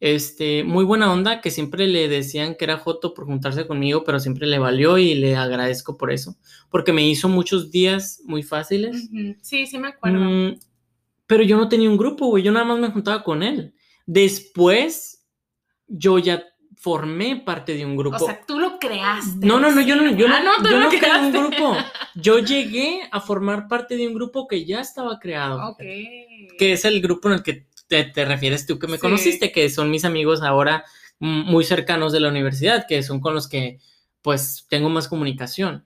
este, 0.00 0.64
muy 0.64 0.84
buena 0.84 1.12
onda, 1.12 1.42
que 1.42 1.50
siempre 1.50 1.86
le 1.86 2.08
decían 2.08 2.54
que 2.54 2.64
era 2.64 2.78
joto 2.78 3.12
por 3.12 3.26
juntarse 3.26 3.66
conmigo, 3.66 4.02
pero 4.02 4.18
siempre 4.18 4.46
le 4.46 4.58
valió 4.58 4.96
y 4.96 5.14
le 5.14 5.36
agradezco 5.36 5.98
por 5.98 6.10
eso, 6.10 6.36
porque 6.70 6.92
me 6.92 7.06
hizo 7.06 7.28
muchos 7.28 7.70
días 7.70 8.22
muy 8.24 8.42
fáciles. 8.42 9.10
Sí, 9.42 9.66
sí 9.66 9.78
me 9.78 9.88
acuerdo. 9.88 10.20
Mm, 10.20 10.58
pero 11.26 11.42
yo 11.42 11.58
no 11.58 11.68
tenía 11.68 11.90
un 11.90 11.98
grupo, 11.98 12.26
güey, 12.26 12.42
yo 12.42 12.50
nada 12.50 12.64
más 12.64 12.78
me 12.78 12.90
juntaba 12.90 13.22
con 13.22 13.42
él. 13.42 13.74
Después, 14.06 15.26
yo 15.86 16.18
ya 16.18 16.42
formé 16.80 17.36
parte 17.36 17.74
de 17.74 17.84
un 17.84 17.94
grupo. 17.94 18.16
O 18.16 18.26
sea, 18.26 18.40
tú 18.46 18.58
lo 18.58 18.78
creaste. 18.78 19.46
No, 19.46 19.60
no, 19.60 19.70
no, 19.70 19.82
yo 19.82 19.96
no, 19.96 20.10
yo 20.16 20.26
no, 20.26 20.34
Ah, 20.34 20.40
no, 20.42 20.70
yo 20.70 20.80
no 20.80 20.88
creé 20.88 21.20
un 21.20 21.30
grupo. 21.30 21.76
Yo 22.16 22.40
llegué 22.40 23.08
a 23.12 23.20
formar 23.20 23.68
parte 23.68 23.96
de 23.96 24.08
un 24.08 24.14
grupo 24.14 24.48
que 24.48 24.64
ya 24.64 24.80
estaba 24.80 25.20
creado. 25.20 25.70
Ok. 25.70 25.78
Que 26.58 26.72
es 26.72 26.84
el 26.84 27.00
grupo 27.00 27.28
en 27.28 27.34
el 27.34 27.42
que 27.44 27.68
te, 27.90 28.04
te 28.04 28.24
refieres 28.24 28.64
tú 28.66 28.78
que 28.78 28.86
me 28.86 28.94
Sí. 28.96 29.00
conociste, 29.02 29.52
que 29.52 29.68
son 29.68 29.90
mis 29.90 30.04
amigos 30.06 30.40
ahora 30.42 30.84
muy 31.18 31.64
cercanos 31.64 32.12
de 32.12 32.20
la 32.20 32.28
universidad, 32.28 32.86
que 32.88 33.02
son 33.02 33.20
con 33.20 33.34
los 33.34 33.46
que 33.48 33.78
pues 34.22 34.66
tengo 34.70 34.88
más 34.90 35.08
comunicación. 35.08 35.82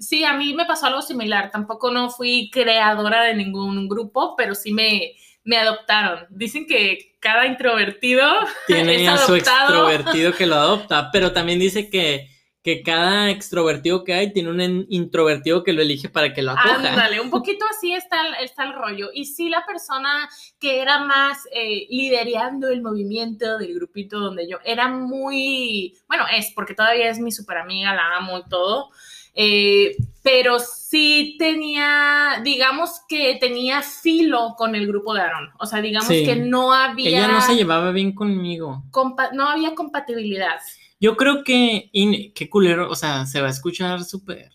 Sí, 0.00 0.24
a 0.24 0.34
mí 0.34 0.54
me 0.54 0.64
pasó 0.66 0.86
algo 0.86 1.02
similar. 1.02 1.50
Tampoco 1.50 1.90
no 1.90 2.10
fui 2.10 2.48
creadora 2.52 3.22
de 3.24 3.34
ningún 3.34 3.88
grupo, 3.88 4.34
pero 4.36 4.54
sí 4.54 4.72
me, 4.72 5.12
me 5.44 5.56
adoptaron. 5.58 6.26
Dicen 6.30 6.64
que 6.66 7.16
cada 7.20 7.46
introvertido 7.46 8.24
Tiene 8.68 8.94
Es 9.04 9.08
a 9.08 9.18
su 9.18 9.34
extrovertido 9.34 10.32
que 10.32 10.46
lo 10.46 10.54
adopta, 10.56 11.10
pero 11.12 11.32
también 11.32 11.58
dice 11.58 11.90
que, 11.90 12.28
que 12.62 12.82
cada 12.82 13.30
extrovertido 13.30 14.04
que 14.04 14.14
hay 14.14 14.32
tiene 14.32 14.50
un 14.50 14.86
introvertido 14.88 15.64
que 15.64 15.72
lo 15.72 15.82
elige 15.82 16.08
para 16.08 16.32
que 16.32 16.42
lo 16.42 16.52
acoja. 16.52 16.76
Ándale, 16.76 17.20
un 17.20 17.28
poquito 17.28 17.64
así 17.68 17.92
está 17.92 18.24
el, 18.24 18.34
está 18.44 18.64
el 18.64 18.74
rollo. 18.74 19.10
Y 19.12 19.24
sí, 19.24 19.48
la 19.48 19.66
persona 19.66 20.28
que 20.60 20.80
era 20.80 21.00
más 21.04 21.38
eh, 21.52 21.86
liderando 21.90 22.68
el 22.68 22.80
movimiento 22.80 23.58
del 23.58 23.74
grupito 23.74 24.20
donde 24.20 24.48
yo 24.48 24.58
era 24.64 24.86
muy, 24.88 25.98
bueno, 26.06 26.24
es 26.32 26.52
porque 26.54 26.74
todavía 26.74 27.10
es 27.10 27.18
mi 27.18 27.32
super 27.32 27.58
amiga, 27.58 27.94
la 27.94 28.16
amo 28.16 28.38
y 28.38 28.48
todo. 28.48 28.90
Eh, 29.34 29.96
pero 30.22 30.58
sí 30.60 31.36
tenía, 31.38 32.40
digamos 32.44 33.00
que 33.08 33.38
tenía 33.40 33.82
filo 33.82 34.54
con 34.56 34.76
el 34.76 34.86
grupo 34.86 35.14
de 35.14 35.22
Aaron. 35.22 35.50
O 35.58 35.66
sea, 35.66 35.80
digamos 35.80 36.08
Sí. 36.08 36.24
que 36.24 36.36
no 36.36 36.72
había. 36.72 37.08
Ella 37.08 37.28
no 37.28 37.40
se 37.40 37.56
llevaba 37.56 37.90
bien 37.90 38.12
conmigo. 38.14 38.84
no 39.32 39.48
había 39.48 39.74
compatibilidad. 39.74 40.60
Yo 41.02 41.16
creo 41.16 41.42
que, 41.42 41.90
y 41.92 42.30
qué 42.30 42.48
culero, 42.48 42.88
o 42.88 42.94
sea, 42.94 43.26
se 43.26 43.40
va 43.40 43.48
a 43.48 43.50
escuchar 43.50 44.04
súper 44.04 44.52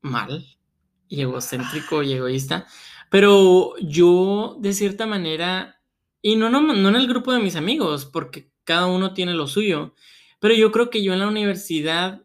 mal 0.00 0.44
y 1.06 1.20
egocéntrico 1.20 2.02
y 2.02 2.12
egoísta, 2.14 2.66
pero 3.08 3.74
yo 3.80 4.56
de 4.58 4.72
cierta 4.72 5.06
manera, 5.06 5.80
y 6.20 6.34
no, 6.34 6.50
no, 6.50 6.60
no 6.60 6.88
en 6.88 6.96
el 6.96 7.06
grupo 7.06 7.32
de 7.32 7.38
mis 7.38 7.54
amigos, 7.54 8.04
porque 8.04 8.50
cada 8.64 8.86
uno 8.86 9.14
tiene 9.14 9.32
lo 9.32 9.46
suyo, 9.46 9.94
pero 10.40 10.54
yo 10.54 10.72
creo 10.72 10.90
que 10.90 11.04
yo 11.04 11.12
en 11.12 11.20
la 11.20 11.28
universidad 11.28 12.24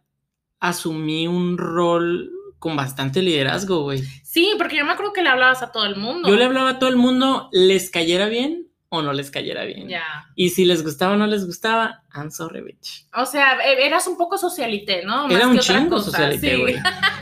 asumí 0.59 1.27
un 1.27 1.59
rol 1.59 2.31
con 2.57 2.75
bastante 2.75 3.21
liderazgo, 3.21 3.83
güey. 3.83 4.01
Sí, 4.23 4.55
porque 4.57 4.77
yo 4.77 4.85
me 4.85 4.93
acuerdo 4.93 5.13
que 5.13 5.21
le 5.21 5.29
hablabas 5.29 5.61
a 5.61 5.71
todo 5.71 5.85
el 5.85 5.97
mundo. 5.97 6.27
Yo 6.27 6.35
le 6.35 6.45
hablaba 6.45 6.71
a 6.71 6.79
todo 6.79 6.89
el 6.89 6.95
mundo, 6.95 7.49
les 7.51 7.91
cayera 7.91 8.27
bien 8.27 8.72
o 8.93 9.01
no 9.01 9.11
les 9.11 9.31
cayera 9.31 9.65
bien. 9.65 9.87
Ya. 9.89 10.03
Y 10.35 10.49
si 10.49 10.65
les 10.65 10.83
gustaba 10.83 11.13
o 11.13 11.17
no 11.17 11.25
les 11.25 11.47
gustaba, 11.47 12.03
I'm 12.13 12.29
sorry, 12.29 12.61
bitch. 12.61 13.07
O 13.15 13.25
sea, 13.25 13.57
e- 13.65 13.87
eras 13.87 14.05
un 14.05 14.17
poco 14.17 14.37
socialité, 14.37 15.03
¿no? 15.03 15.23
Más 15.27 15.35
Era 15.35 15.47
un 15.47 15.57
chingo 15.57 15.89
cosa, 15.97 16.11
socialité, 16.11 16.55
sí. 16.55 16.61
güey. 16.61 16.75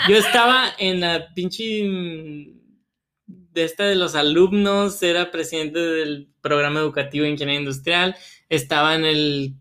Yo 0.10 0.18
estaba 0.18 0.66
en 0.78 1.00
la 1.00 1.34
pinche 1.34 1.88
mm, 1.88 2.62
de 3.54 3.64
esta 3.64 3.86
de 3.86 3.96
los 3.96 4.16
alumnos, 4.16 5.02
era 5.02 5.32
presidente 5.32 5.80
del 5.80 6.28
programa 6.42 6.82
educativo 6.82 7.24
de 7.24 7.32
ingeniería 7.32 7.62
industrial, 7.62 8.18
estaba 8.50 8.94
en 8.96 9.06
el 9.06 9.54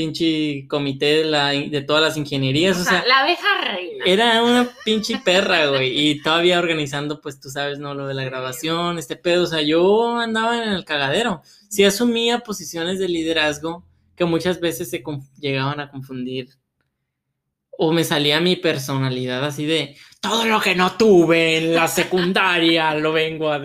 pinche 0.00 0.66
comité 0.66 1.16
de, 1.16 1.24
la, 1.24 1.48
de 1.48 1.82
todas 1.82 2.02
las 2.02 2.16
ingenierías, 2.16 2.78
O 2.78 2.80
o 2.80 2.84
sea, 2.84 3.02
sea, 3.02 3.08
la 3.08 3.20
abeja 3.20 3.46
reina. 3.62 4.04
era 4.06 4.42
una 4.42 4.66
pinche 4.82 5.20
perra, 5.22 5.66
güey, 5.68 6.10
y 6.10 6.22
todavía 6.22 6.58
organizando, 6.58 7.20
pues 7.20 7.38
tú 7.38 7.50
sabes, 7.50 7.78
¿no? 7.78 7.94
Lo 7.94 8.06
de 8.06 8.14
la 8.14 8.24
grabación, 8.24 8.98
este 8.98 9.16
pedo, 9.16 9.44
o 9.44 9.46
sea, 9.46 9.60
yo 9.60 10.16
andaba 10.16 10.64
en 10.64 10.72
el 10.72 10.86
cagadero, 10.86 11.42
sí 11.68 11.84
asumía 11.84 12.38
posiciones 12.38 12.98
de 12.98 13.08
liderazgo 13.08 13.84
que 14.16 14.24
muchas 14.24 14.58
veces 14.58 14.88
se 14.88 15.02
llegaban 15.38 15.80
a 15.80 15.90
confundir 15.90 16.48
o 17.70 17.92
me 17.92 18.04
salía 18.04 18.40
mi 18.40 18.56
personalidad 18.56 19.44
así 19.44 19.64
de 19.66 19.96
todo 20.20 20.44
lo 20.46 20.60
que 20.60 20.74
no 20.74 20.92
tuve 20.98 21.58
en 21.58 21.74
la 21.74 21.88
secundaria 21.88 22.94
lo 22.94 23.12
vengo 23.12 23.50
a, 23.50 23.60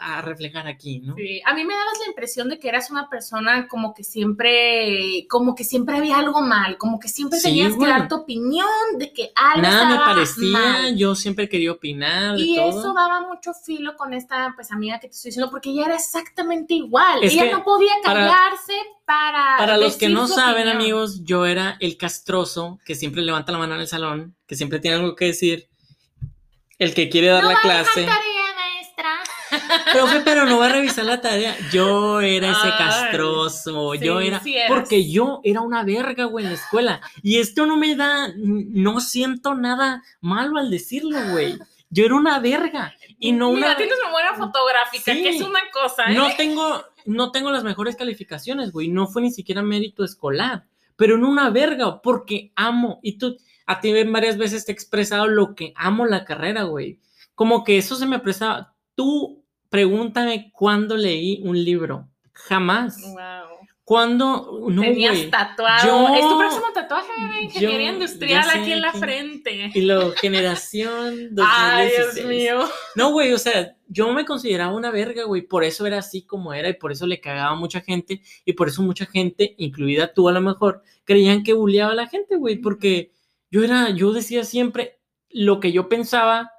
a 0.00 0.22
reflejar 0.22 0.66
aquí, 0.66 1.00
¿no? 1.00 1.14
Sí, 1.16 1.40
a 1.44 1.54
mí 1.54 1.64
me 1.64 1.74
dabas 1.74 1.98
la 2.00 2.06
impresión 2.08 2.48
de 2.48 2.58
que 2.58 2.68
eras 2.68 2.90
una 2.90 3.08
persona 3.08 3.66
como 3.68 3.94
que 3.94 4.04
siempre, 4.04 5.26
como 5.28 5.54
que 5.54 5.64
siempre 5.64 5.96
había 5.96 6.18
algo 6.18 6.40
mal, 6.40 6.78
como 6.78 6.98
que 6.98 7.08
siempre 7.08 7.38
Sí, 7.38 7.48
tenías 7.48 7.74
güey. 7.74 7.90
que 7.92 7.98
dar 7.98 8.08
tu 8.08 8.14
opinión 8.16 8.66
de 8.98 9.12
que 9.12 9.30
algo 9.34 9.62
Nada 9.62 9.90
me 9.90 9.96
parecía, 9.98 10.58
mal. 10.58 10.96
yo 10.96 11.14
siempre 11.14 11.48
quería 11.48 11.72
opinar 11.72 12.36
de 12.36 12.42
Y 12.42 12.56
todo. 12.56 12.68
eso 12.80 12.94
daba 12.94 13.20
mucho 13.22 13.52
filo 13.54 13.96
con 13.96 14.14
esta 14.14 14.52
pues 14.54 14.70
amiga 14.72 15.00
que 15.00 15.08
te 15.08 15.14
estoy 15.14 15.30
diciendo, 15.30 15.50
porque 15.50 15.70
ella 15.70 15.86
era 15.86 15.94
exactamente 15.96 16.74
igual. 16.74 17.22
Es 17.22 17.32
ella 17.32 17.50
no 17.52 17.64
podía 17.64 17.92
callarse 18.02 18.74
para. 19.04 19.56
Para 19.58 19.76
los 19.76 19.96
que 19.96 20.08
no 20.08 20.26
saben, 20.28 20.68
opinión. 20.68 20.76
amigos, 20.76 21.24
yo 21.24 21.44
era 21.46 21.76
el 21.80 21.96
castroso 21.96 22.78
que 22.84 22.94
siempre 22.94 23.22
levanta 23.22 23.52
la 23.52 23.58
mano 23.58 23.74
en 23.74 23.80
el 23.80 23.88
salón, 23.88 24.36
que 24.46 24.54
siempre 24.54 24.78
tiene 24.78 24.96
algo 24.98 25.16
que 25.16 25.26
decir, 25.26 25.68
el 26.78 26.94
que 26.94 27.08
quiere 27.08 27.28
dar 27.28 27.42
no 27.42 27.50
la 27.50 27.58
a 27.58 27.62
clase. 27.62 28.00
dejar 28.02 28.18
tarea, 28.18 28.42
maestra. 28.54 29.10
Profe, 29.92 30.20
pero 30.24 30.46
no 30.46 30.58
va 30.58 30.66
a 30.66 30.72
revisar 30.72 31.04
la 31.04 31.20
tarea. 31.20 31.56
Yo 31.72 32.20
era 32.20 32.50
ese 32.50 32.66
Ay, 32.66 32.72
castroso, 32.78 33.94
yo 33.94 34.20
sí, 34.20 34.26
era, 34.26 34.40
sí 34.40 34.54
porque 34.68 35.10
yo 35.10 35.40
era 35.44 35.60
una 35.60 35.84
verga, 35.84 36.24
güey, 36.24 36.44
en 36.44 36.52
la 36.52 36.56
escuela. 36.58 37.00
Y 37.22 37.38
esto 37.38 37.66
no 37.66 37.76
me 37.76 37.94
da, 37.96 38.28
no 38.36 39.00
siento 39.00 39.54
nada 39.54 40.02
malo 40.20 40.58
al 40.58 40.70
decirlo, 40.70 41.18
güey. 41.30 41.58
Yo 41.90 42.04
era 42.04 42.14
una 42.16 42.38
verga 42.38 42.94
y 43.18 43.32
no 43.32 43.50
Mira, 43.52 43.68
una, 43.68 43.76
tienes 43.76 43.96
memoria 44.04 44.34
fotográfica, 44.34 45.12
Sí. 45.14 45.22
que 45.22 45.30
es 45.30 45.42
una 45.42 45.60
cosa, 45.72 46.10
¿eh? 46.10 46.14
no 46.14 46.28
tengo, 46.36 46.84
no 47.06 47.32
tengo 47.32 47.50
las 47.50 47.64
mejores 47.64 47.96
calificaciones, 47.96 48.72
güey. 48.72 48.88
No 48.88 49.06
fue 49.06 49.22
ni 49.22 49.30
siquiera 49.30 49.62
mérito 49.62 50.04
escolar, 50.04 50.66
pero 50.96 51.16
no 51.16 51.30
una 51.30 51.48
verga, 51.48 52.02
porque 52.02 52.52
amo. 52.56 53.00
Y 53.02 53.16
tú, 53.16 53.36
a 53.66 53.80
ti 53.80 53.92
varias 54.04 54.36
veces 54.36 54.66
te 54.66 54.72
he 54.72 54.74
expresado 54.74 55.26
lo 55.28 55.54
que 55.54 55.72
amo 55.76 56.04
la 56.04 56.24
carrera, 56.24 56.64
güey. 56.64 57.00
Como 57.34 57.64
que 57.64 57.78
eso 57.78 57.96
se 57.96 58.06
me 58.06 58.18
prestaba. 58.18 58.74
Tú 58.94 59.42
pregúntame 59.68 60.50
cuándo 60.52 60.96
leí 60.96 61.40
un 61.44 61.62
libro. 61.62 62.08
Jamás. 62.32 63.00
Wow. 63.02 63.58
¿Cuándo? 63.84 64.66
No, 64.68 64.82
Tenías 64.82 65.14
güey. 65.16 65.30
tatuado. 65.30 65.86
Yo- 65.86 66.14
es 66.14 66.20
tu 66.20 66.38
próximo 66.38 66.66
tatuaje, 66.74 67.08
bebé, 67.22 67.42
ingeniería 67.44 67.86
yo- 67.88 67.94
industrial 67.94 68.44
sé 68.44 68.58
aquí 68.58 68.72
en 68.72 68.80
la 68.82 68.92
frente. 68.92 69.70
Y 69.74 69.80
lo 69.80 70.12
generación 70.12 71.34
2016. 71.34 71.38
Ay, 71.48 71.90
Dios 71.96 72.26
mío. 72.26 72.68
No, 72.96 73.12
güey, 73.12 73.32
o 73.32 73.38
sea, 73.38 73.74
yo 73.88 74.12
me 74.12 74.26
consideraba 74.26 74.74
una 74.74 74.90
verga, 74.90 75.24
güey, 75.24 75.40
por 75.40 75.64
eso 75.64 75.86
era 75.86 75.98
así 75.98 76.22
como 76.26 76.52
era 76.52 76.68
y 76.68 76.74
por 76.74 76.92
eso 76.92 77.06
le 77.06 77.18
cagaba 77.20 77.52
a 77.52 77.54
mucha 77.54 77.80
gente 77.80 78.20
y 78.44 78.52
por 78.52 78.68
eso 78.68 78.82
mucha 78.82 79.06
gente, 79.06 79.54
incluida 79.56 80.12
tú 80.12 80.28
a 80.28 80.32
lo 80.32 80.42
mejor, 80.42 80.82
creían 81.04 81.42
que 81.42 81.54
bulleaba 81.54 81.92
a 81.92 81.96
la 81.96 82.06
gente, 82.08 82.36
güey, 82.36 82.56
porque 82.58 83.12
yo 83.50 83.64
era, 83.64 83.88
yo 83.88 84.12
decía 84.12 84.44
siempre 84.44 84.98
lo 85.30 85.60
que 85.60 85.72
yo 85.72 85.88
pensaba 85.88 86.52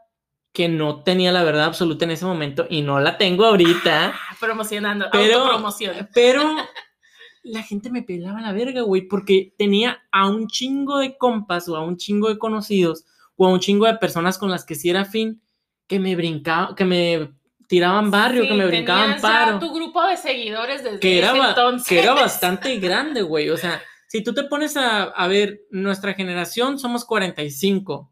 que 0.51 0.67
no 0.67 1.03
tenía 1.03 1.31
la 1.31 1.43
verdad 1.43 1.65
absoluta 1.65 2.05
en 2.05 2.11
ese 2.11 2.25
momento 2.25 2.65
y 2.69 2.81
no 2.81 2.99
la 2.99 3.17
tengo 3.17 3.45
ahorita, 3.45 4.13
Ah, 4.15 4.35
Promocionando, 4.39 5.05
Pero- 5.11 5.37
autopromoción. 5.39 6.09
pero 6.13 6.43
la 7.43 7.63
gente 7.63 7.89
me 7.89 8.01
pelaba 8.03 8.41
la 8.41 8.51
verga, 8.51 8.81
güey, 8.81 9.03
porque 9.07 9.53
tenía 9.57 10.01
a 10.11 10.27
un 10.27 10.47
chingo 10.47 10.97
de 10.97 11.17
compas 11.17 11.69
o 11.69 11.75
a 11.75 11.83
un 11.83 11.97
chingo 11.97 12.29
de 12.29 12.37
conocidos 12.37 13.05
o 13.35 13.47
a 13.47 13.51
un 13.53 13.59
chingo 13.59 13.85
de 13.85 13.95
personas 13.95 14.37
con 14.37 14.49
las 14.49 14.65
que 14.65 14.75
sí 14.75 14.89
era 14.89 15.01
afín 15.01 15.41
que 15.87 15.99
me 15.99 16.15
brincaban, 16.15 16.75
que 16.75 16.85
me 16.85 17.31
tiraban 17.67 18.09
barrio, 18.11 18.43
que 18.47 18.53
me 18.53 18.65
brincaban 18.65 19.21
paro. 19.21 19.59
tu 19.59 19.73
grupo 19.73 20.03
de 20.05 20.17
seguidores 20.17 20.83
desde 20.83 20.99
que 20.99 21.19
era, 21.19 21.31
ese 21.37 21.47
entonces. 21.49 21.87
que 21.87 21.99
era 21.99 22.13
bastante 22.13 22.75
grande, 22.79 23.21
güey. 23.21 23.49
O 23.51 23.57
sea, 23.57 23.81
si 24.07 24.23
tú 24.23 24.33
te 24.33 24.43
pones 24.43 24.75
a, 24.75 25.03
a 25.03 25.27
ver, 25.27 25.61
nuestra 25.69 26.13
generación 26.15 26.79
somos 26.79 27.05
45 27.05 28.11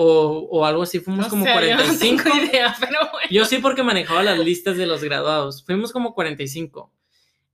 o, 0.00 0.46
o 0.52 0.64
algo 0.64 0.84
así, 0.84 1.00
fuimos 1.00 1.24
No 1.24 1.30
como 1.30 1.44
sé, 1.44 1.50
yo 1.50 1.74
no 1.74 1.82
45. 1.82 2.22
tengo 2.22 2.36
idea, 2.44 2.76
pero 2.78 2.98
bueno. 3.10 3.28
Yo 3.30 3.44
sí 3.44 3.58
porque 3.58 3.82
manejaba 3.82 4.22
las 4.22 4.38
listas 4.38 4.76
de 4.76 4.86
los 4.86 5.02
graduados. 5.02 5.64
Fuimos 5.64 5.90
como 5.90 6.14
45. 6.14 6.92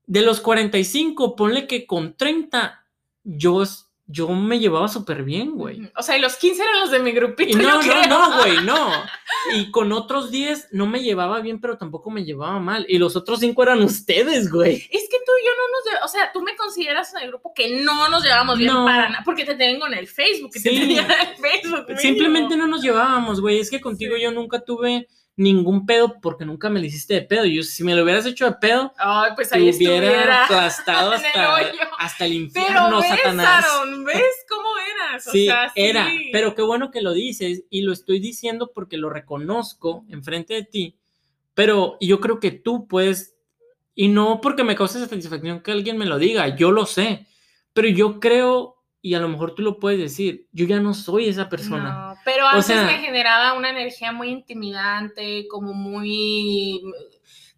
De 0.06 0.20
los 0.20 0.40
45, 0.42 1.36
ponle 1.36 1.66
que 1.66 1.86
con 1.86 2.14
30 2.14 2.84
yo, 3.22 3.62
yo 4.06 4.28
me 4.28 4.58
llevaba 4.58 4.86
súper 4.88 5.22
bien, 5.24 5.52
güey. 5.52 5.90
O 5.96 6.02
sea, 6.02 6.16
y 6.18 6.20
los 6.20 6.36
15 6.36 6.62
eran 6.62 6.80
los 6.80 6.90
de 6.90 6.98
mi 6.98 7.12
grupito. 7.12 7.50
Y 7.50 7.54
no, 7.54 7.80
yo 7.82 7.94
no, 8.06 8.30
no, 8.30 8.36
güey, 8.42 8.62
no. 8.64 8.90
Y 9.54 9.70
con 9.70 9.92
otros 9.92 10.30
10 10.30 10.68
no 10.72 10.86
me 10.86 11.02
llevaba 11.02 11.40
bien, 11.40 11.60
pero 11.60 11.78
tampoco 11.78 12.10
me 12.10 12.24
llevaba 12.24 12.58
mal. 12.60 12.84
Y 12.88 12.98
los 12.98 13.16
otros 13.16 13.40
5 13.40 13.62
eran 13.62 13.82
ustedes, 13.82 14.50
güey. 14.50 14.74
Es 14.74 15.08
que 15.10 15.18
tú 15.24 15.32
y 15.40 15.44
yo 15.46 15.50
no 15.56 15.68
nos 15.68 16.04
o 16.04 16.08
sea, 16.08 16.30
tú 16.32 16.42
me 16.42 16.54
consideras 16.56 17.14
en 17.14 17.22
el 17.22 17.28
grupo 17.28 17.52
que 17.54 17.82
no 17.82 18.08
nos 18.08 18.22
llevamos 18.22 18.58
bien 18.58 18.72
No. 18.72 18.84
para 18.84 19.08
nada, 19.08 19.22
porque 19.24 19.44
te 19.44 19.54
tengo 19.54 19.86
en 19.86 19.94
el 19.94 20.06
Facebook, 20.06 20.52
que 20.52 20.60
te 20.60 20.70
Sí. 20.70 20.80
tenía 20.80 21.02
en 21.02 21.10
el 21.10 21.36
Facebook. 21.36 21.82
mínimo. 21.88 22.00
Simplemente 22.00 22.56
no 22.56 22.66
nos 22.66 22.82
llevábamos, 22.82 23.40
güey. 23.40 23.58
Es 23.58 23.70
que 23.70 23.80
contigo 23.80 24.16
Sí. 24.16 24.22
yo 24.22 24.32
nunca 24.32 24.60
tuve 24.60 25.08
ningún 25.36 25.84
pedo 25.84 26.20
porque 26.20 26.44
nunca 26.44 26.70
me 26.70 26.78
lo 26.80 26.86
hiciste 26.86 27.14
de 27.14 27.22
pedo. 27.22 27.44
Yo, 27.44 27.62
si 27.62 27.82
me 27.84 27.94
lo 27.94 28.04
hubieras 28.04 28.24
hecho 28.26 28.44
de 28.46 28.52
pedo, 28.52 28.92
Ay, 28.98 29.32
pues 29.34 29.48
te 29.50 29.56
ahí 29.56 29.70
hubiera 29.70 30.06
estuviera. 30.06 30.44
aplastado 30.46 31.12
el 31.14 31.20
hasta, 31.98 32.24
el 32.26 32.50
Pero 32.52 32.64
infierno, 32.66 33.00
ves, 33.00 33.08
Satanás. 33.08 33.64
Aaron, 33.64 34.04
¿ves 34.04 34.22
cómo 34.48 34.68
eras? 34.78 35.26
O 35.26 35.30
Sí, 35.32 35.46
sea, 35.46 35.68
sí. 35.70 35.80
era, 35.82 36.08
pero 36.32 36.54
qué 36.54 36.62
bueno 36.62 36.90
que 36.90 37.02
lo 37.02 37.12
dices 37.12 37.64
y 37.70 37.82
lo 37.82 37.92
estoy 37.92 38.20
diciendo 38.20 38.70
porque 38.74 38.96
lo 38.96 39.10
reconozco 39.10 40.04
enfrente 40.08 40.54
de 40.54 40.62
ti, 40.64 40.96
pero 41.54 41.96
yo 42.00 42.20
creo 42.20 42.38
que 42.40 42.50
tú 42.52 42.86
puedes, 42.86 43.34
y 43.94 44.08
no 44.08 44.40
porque 44.40 44.64
me 44.64 44.76
cause 44.76 44.98
satisfacción 45.00 45.60
que 45.62 45.72
alguien 45.72 45.98
me 45.98 46.06
lo 46.06 46.18
diga, 46.18 46.54
yo 46.56 46.70
lo 46.70 46.86
sé, 46.86 47.26
pero 47.72 47.88
yo 47.88 48.20
creo, 48.20 48.73
y 49.06 49.12
a 49.12 49.20
lo 49.20 49.28
mejor 49.28 49.54
tú 49.54 49.60
lo 49.60 49.78
puedes 49.78 50.00
decir, 50.00 50.46
yo 50.52 50.64
ya 50.64 50.80
no 50.80 50.94
soy 50.94 51.28
esa 51.28 51.50
persona. 51.50 51.90
No, 52.14 52.14
pero 52.24 52.46
antes 52.48 52.64
sea- 52.64 52.86
me 52.86 53.00
generaba 53.00 53.52
una 53.52 53.68
energía 53.68 54.12
muy 54.12 54.28
intimidante, 54.30 55.46
como 55.48 55.74
muy, 55.74 56.80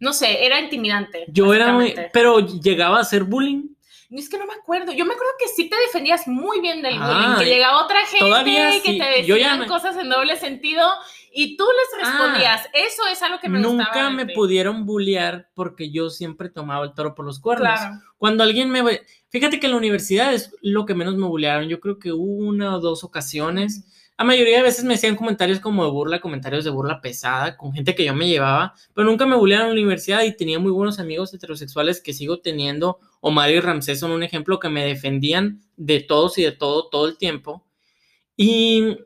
no 0.00 0.12
sé, 0.12 0.44
era 0.44 0.58
intimidante. 0.60 1.24
Yo 1.28 1.54
era 1.54 1.72
muy, 1.72 1.94
pero 2.12 2.40
llegaba 2.40 2.98
a 2.98 3.02
hacer 3.02 3.22
bullying. 3.22 3.68
Es 4.10 4.28
que 4.28 4.38
no 4.38 4.46
me 4.46 4.54
acuerdo. 4.54 4.92
Yo 4.92 5.04
me 5.04 5.14
acuerdo 5.14 5.32
que 5.38 5.46
sí 5.48 5.68
te 5.68 5.76
defendías 5.86 6.26
muy 6.26 6.60
bien 6.60 6.82
del 6.82 6.96
Ah, 7.00 7.06
bullying, 7.36 7.38
que 7.38 7.54
llegaba 7.54 7.84
otra 7.84 8.00
gente 8.06 8.80
que 8.84 8.92
sí. 8.92 8.98
te 8.98 9.04
decían 9.04 9.60
me- 9.60 9.66
cosas 9.68 9.96
en 9.96 10.08
doble 10.08 10.36
sentido 10.36 10.88
y 11.36 11.56
tú 11.56 11.64
les 11.64 12.06
Ah, 12.06 12.10
respondías. 12.18 12.68
Eso 12.72 13.06
es 13.10 13.22
algo 13.22 13.38
que 13.40 13.48
me 13.48 13.58
Nunca 13.60 13.84
gustaba. 13.84 14.10
me 14.10 14.26
pudieron 14.26 14.86
bullear 14.86 15.50
porque 15.54 15.90
yo 15.90 16.10
siempre 16.10 16.48
tomaba 16.48 16.84
el 16.84 16.94
toro 16.94 17.14
por 17.14 17.24
los 17.26 17.38
cuernos. 17.38 17.68
Claro. 17.78 17.96
Cuando 18.16 18.42
alguien 18.42 18.70
me... 18.70 18.82
Fíjate 19.28 19.60
que 19.60 19.66
en 19.66 19.72
la 19.72 19.78
universidad 19.78 20.32
es 20.34 20.54
lo 20.62 20.86
que 20.86 20.94
menos 20.94 21.14
me 21.16 21.26
bullearon. 21.26 21.68
Yo 21.68 21.78
creo 21.80 21.98
que 21.98 22.12
una 22.12 22.74
o 22.76 22.80
dos 22.80 23.04
ocasiones. 23.04 23.84
La 24.18 24.24
mayoría 24.24 24.56
de 24.56 24.62
veces 24.62 24.84
me 24.86 24.94
hacían 24.94 25.14
comentarios 25.14 25.60
como 25.60 25.84
de 25.84 25.90
burla, 25.90 26.20
comentarios 26.22 26.64
de 26.64 26.70
burla 26.70 27.02
pesada, 27.02 27.54
con 27.58 27.74
gente 27.74 27.94
que 27.94 28.04
yo 28.06 28.14
me 28.14 28.26
llevaba, 28.26 28.72
pero 28.94 29.06
nunca 29.06 29.26
me 29.26 29.36
bullearon 29.36 29.68
en 29.68 29.74
la 29.74 29.80
universidad 29.82 30.22
y 30.22 30.34
tenía 30.34 30.58
muy 30.58 30.72
buenos 30.72 30.98
amigos 30.98 31.34
heterosexuales 31.34 32.00
que 32.00 32.14
sigo 32.14 32.40
teniendo. 32.40 32.98
Omar 33.20 33.50
y 33.50 33.60
Ramsés 33.60 34.00
son 34.00 34.12
un 34.12 34.22
ejemplo 34.22 34.58
que 34.58 34.70
me 34.70 34.86
defendían 34.86 35.60
de 35.76 36.00
todos 36.00 36.38
y 36.38 36.44
de 36.44 36.52
todo 36.52 36.88
todo 36.88 37.06
el 37.08 37.18
tiempo. 37.18 37.66
Y 38.38 38.96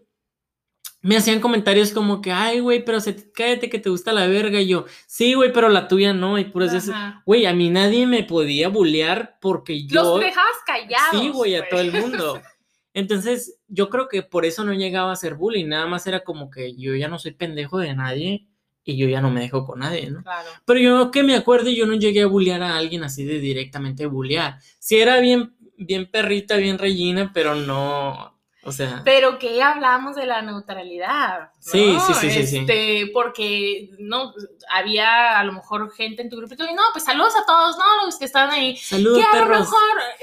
me 1.02 1.16
hacían 1.16 1.40
comentarios 1.40 1.92
como 1.92 2.20
que, 2.20 2.30
ay, 2.30 2.60
güey, 2.60 2.84
pero 2.84 3.00
se, 3.00 3.32
cállate 3.32 3.70
que 3.70 3.78
te 3.78 3.88
gusta 3.88 4.12
la 4.12 4.26
verga. 4.26 4.60
Y 4.60 4.68
yo, 4.68 4.84
sí, 5.06 5.34
güey, 5.34 5.52
pero 5.52 5.68
la 5.68 5.88
tuya 5.88 6.12
no. 6.12 6.38
Y 6.38 6.44
por 6.44 6.62
eso, 6.62 6.92
güey, 7.24 7.46
a 7.46 7.54
mí 7.54 7.70
nadie 7.70 8.06
me 8.06 8.22
podía 8.24 8.68
bullear 8.68 9.38
porque 9.40 9.86
yo. 9.86 10.02
Los 10.02 10.20
dejabas 10.20 10.56
callados. 10.66 11.20
Sí, 11.20 11.28
güey, 11.30 11.56
a 11.56 11.68
todo 11.68 11.80
el 11.80 11.92
mundo. 11.92 12.40
Entonces, 12.92 13.58
yo 13.68 13.88
creo 13.88 14.08
que 14.08 14.22
por 14.22 14.44
eso 14.44 14.64
no 14.64 14.74
llegaba 14.74 15.12
a 15.12 15.16
ser 15.16 15.36
bullying. 15.36 15.68
Nada 15.68 15.86
más 15.86 16.06
era 16.06 16.24
como 16.24 16.50
que 16.50 16.76
yo 16.76 16.94
ya 16.94 17.08
no 17.08 17.18
soy 17.18 17.32
pendejo 17.32 17.78
de 17.78 17.94
nadie 17.94 18.48
y 18.84 18.96
yo 18.96 19.08
ya 19.08 19.20
no 19.20 19.30
me 19.30 19.40
dejo 19.40 19.64
con 19.64 19.78
nadie, 19.78 20.10
¿no? 20.10 20.22
Claro. 20.22 20.48
Pero 20.64 20.80
yo 20.80 21.10
que 21.10 21.22
me 21.22 21.34
acuerdo, 21.34 21.70
yo 21.70 21.86
no 21.86 21.94
llegué 21.94 22.22
a 22.22 22.26
bullear 22.26 22.62
a 22.62 22.76
alguien 22.76 23.04
así 23.04 23.24
de 23.24 23.38
directamente 23.38 24.06
bullear. 24.06 24.58
Sí 24.78 24.98
era 24.98 25.20
bien, 25.20 25.54
bien 25.76 26.10
perrita, 26.10 26.56
bien 26.56 26.78
rellena, 26.78 27.30
pero 27.32 27.54
no, 27.54 28.39
o 28.62 28.72
sea. 28.72 29.02
Pero 29.04 29.38
que 29.38 29.62
hablamos 29.62 30.16
de 30.16 30.26
la 30.26 30.42
neutralidad. 30.42 31.50
Sí, 31.58 31.96
sí, 32.06 32.14
sí, 32.14 32.46
sí, 32.46 32.58
este, 32.58 33.10
Porque 33.12 33.90
no 33.98 34.34
había 34.70 35.38
a 35.38 35.44
lo 35.44 35.52
mejor 35.52 35.90
gente 35.92 36.22
en 36.22 36.30
tu 36.30 36.36
grupo 36.36 36.54
y 36.54 36.74
no, 36.74 36.82
pues 36.92 37.04
saludos 37.04 37.34
a 37.36 37.46
todos, 37.46 37.78
¿no? 37.78 38.04
Los 38.04 38.18
que 38.18 38.26
están 38.26 38.50
ahí. 38.50 38.76
Saludos. 38.76 39.18
Que 39.18 39.38
a 39.38 39.40
lo 39.40 39.48
mejor, 39.48 39.80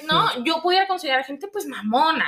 ¿no? 0.08 0.44
Yo 0.44 0.62
pudiera 0.62 0.88
considerar 0.88 1.26
gente 1.26 1.48
pues 1.48 1.66
mamona, 1.66 2.26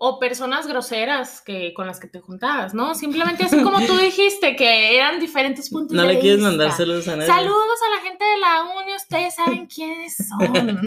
o 0.00 0.20
personas 0.20 0.68
groseras 0.68 1.40
que 1.40 1.74
con 1.74 1.88
las 1.88 1.98
que 1.98 2.06
te 2.06 2.20
juntabas, 2.20 2.72
¿no? 2.72 2.94
Simplemente 2.94 3.42
así 3.44 3.60
como 3.62 3.84
tú 3.84 3.96
dijiste, 3.98 4.54
que 4.54 4.96
eran 4.96 5.18
diferentes 5.18 5.68
puntos 5.70 5.90
de 5.90 5.96
vista. 5.96 6.06
No 6.06 6.12
le 6.12 6.20
quieres 6.20 6.40
mandar 6.40 6.72
saludos 6.72 7.08
a 7.08 7.16
nadie. 7.16 7.26
Saludos 7.26 7.78
a 7.84 7.96
la 7.96 8.02
gente 8.02 8.24
de 8.24 8.38
la 8.38 8.62
uni, 8.80 8.94
ustedes 8.94 9.34
saben 9.34 9.66
quiénes 9.66 10.16
son. 10.16 10.80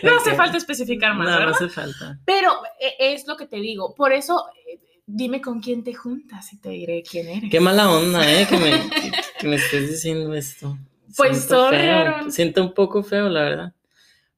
no 0.02 0.16
hace 0.16 0.34
falta 0.34 0.56
especificar 0.56 1.14
más. 1.14 1.28
No, 1.28 1.46
no 1.46 1.50
hace 1.50 1.68
falta. 1.68 2.18
Pero 2.24 2.52
e, 2.78 3.14
es 3.14 3.26
lo 3.26 3.36
que 3.36 3.46
te 3.46 3.56
digo, 3.56 3.94
por 3.94 4.12
eso 4.12 4.46
eh, 4.66 4.80
dime 5.06 5.40
con 5.40 5.60
quién 5.60 5.82
te 5.84 5.94
juntas 5.94 6.52
y 6.52 6.60
te 6.60 6.70
diré 6.70 7.02
quién 7.02 7.28
eres. 7.28 7.50
Qué 7.50 7.60
mala 7.60 7.90
onda, 7.90 8.30
¿eh? 8.30 8.46
Que 8.48 8.56
me, 8.56 8.70
que, 9.38 9.48
me 9.48 9.56
estés 9.56 9.90
diciendo 9.90 10.34
esto. 10.34 10.78
Pues 11.16 11.44
sorry. 11.44 12.30
Siento 12.30 12.62
un 12.62 12.72
poco 12.72 13.02
feo, 13.02 13.28
la 13.28 13.42
verdad. 13.42 13.72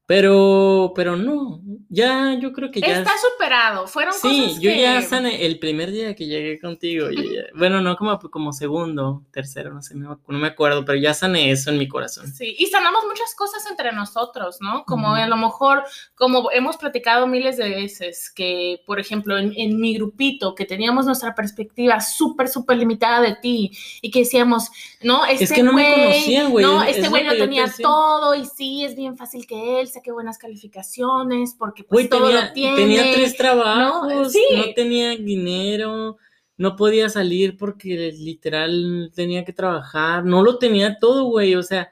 Pero, 0.04 0.92
pero 0.96 1.16
no, 1.16 1.60
ya 1.88 2.36
yo 2.40 2.52
creo 2.52 2.72
que 2.72 2.80
ya. 2.80 2.98
Está 2.98 3.12
superado, 3.18 3.86
fueron 3.86 4.12
sí, 4.14 4.46
cosas 4.46 4.60
yo 4.60 4.70
ya 4.72 5.00
sané 5.02 5.46
el 5.46 5.60
primer 5.60 5.92
día 5.92 6.16
que 6.16 6.26
llegué 6.26 6.58
contigo. 6.58 7.06
bueno, 7.56 7.80
no 7.80 7.96
como, 7.96 8.18
como 8.18 8.52
segundo, 8.52 9.24
tercero, 9.30 9.72
no 9.72 9.80
sé, 9.80 9.94
no, 9.94 10.20
me 10.26 10.48
acuerdo, 10.48 10.84
pero 10.84 10.98
ya 10.98 11.14
sané 11.14 11.52
eso 11.52 11.70
en 11.70 11.78
mi 11.78 11.86
corazón. 11.86 12.32
Sí, 12.32 12.56
y 12.58 12.66
sanamos 12.66 13.04
muchas 13.06 13.32
cosas 13.36 13.64
entre 13.70 13.92
nosotros, 13.92 14.58
¿no? 14.60 14.84
Como 14.86 15.14
a 15.14 15.26
lo 15.28 15.36
mejor, 15.36 15.84
como 16.16 16.50
hemos 16.50 16.76
platicado 16.78 17.28
miles 17.28 17.56
de 17.56 17.68
veces, 17.68 18.28
que 18.34 18.82
por 18.86 18.98
ejemplo 18.98 19.38
en, 19.38 19.52
en 19.56 19.80
mi 19.80 19.94
grupito, 19.94 20.56
que 20.56 20.64
teníamos 20.64 21.06
nuestra 21.06 21.34
perspectiva 21.34 22.00
súper, 22.00 22.48
súper 22.48 22.76
limitada 22.76 23.20
de 23.20 23.36
ti 23.36 23.70
y 24.00 24.10
que 24.10 24.20
decíamos, 24.20 24.68
no, 25.00 25.26
este 25.26 25.44
es 25.44 25.52
que 25.52 25.62
no 25.62 25.72
me 25.72 25.94
conocían, 25.94 26.50
güey. 26.50 26.64
No, 26.64 26.82
este 26.82 27.08
güey 27.08 27.24
no 27.24 27.36
tenía 27.36 27.72
todo 27.80 28.34
y 28.34 28.46
sí, 28.46 28.84
es 28.84 28.96
bien 28.96 29.16
fácil 29.16 29.46
que 29.46 29.80
él 29.80 29.91
saque 29.92 30.12
buenas 30.12 30.38
calificaciones 30.38 31.54
porque 31.58 31.84
pues 31.84 32.08
todo 32.08 32.26
tenía, 32.26 32.46
lo 32.46 32.52
tiene. 32.52 32.76
Tenía 32.76 33.12
tres 33.12 33.36
trabajos, 33.36 34.32
no, 34.56 34.74
tenía 34.74 35.16
dinero, 35.16 36.16
no 36.56 36.76
podía 36.76 37.08
salir 37.08 37.56
porque 37.56 38.12
literal 38.12 39.12
tenía 39.14 39.44
que 39.44 39.52
trabajar, 39.52 40.24
no 40.24 40.42
lo 40.42 40.58
tenía 40.58 40.98
todo, 40.98 41.24
güey, 41.24 41.54
o 41.54 41.62
sea, 41.62 41.90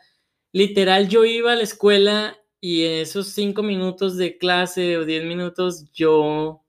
literal 0.53 1.09
yo 1.09 1.25
iba 1.25 1.53
a 1.53 1.57
la 1.57 1.63
escuela 1.63 2.37
y 2.61 2.85
en 2.85 2.93
esos 3.01 3.29
cinco 3.29 3.63
minutos 3.63 4.17
de 4.17 4.37
clase 4.39 4.97
o 4.99 5.05
diez 5.05 5.25
minutos 5.25 5.91
yo 5.93 6.63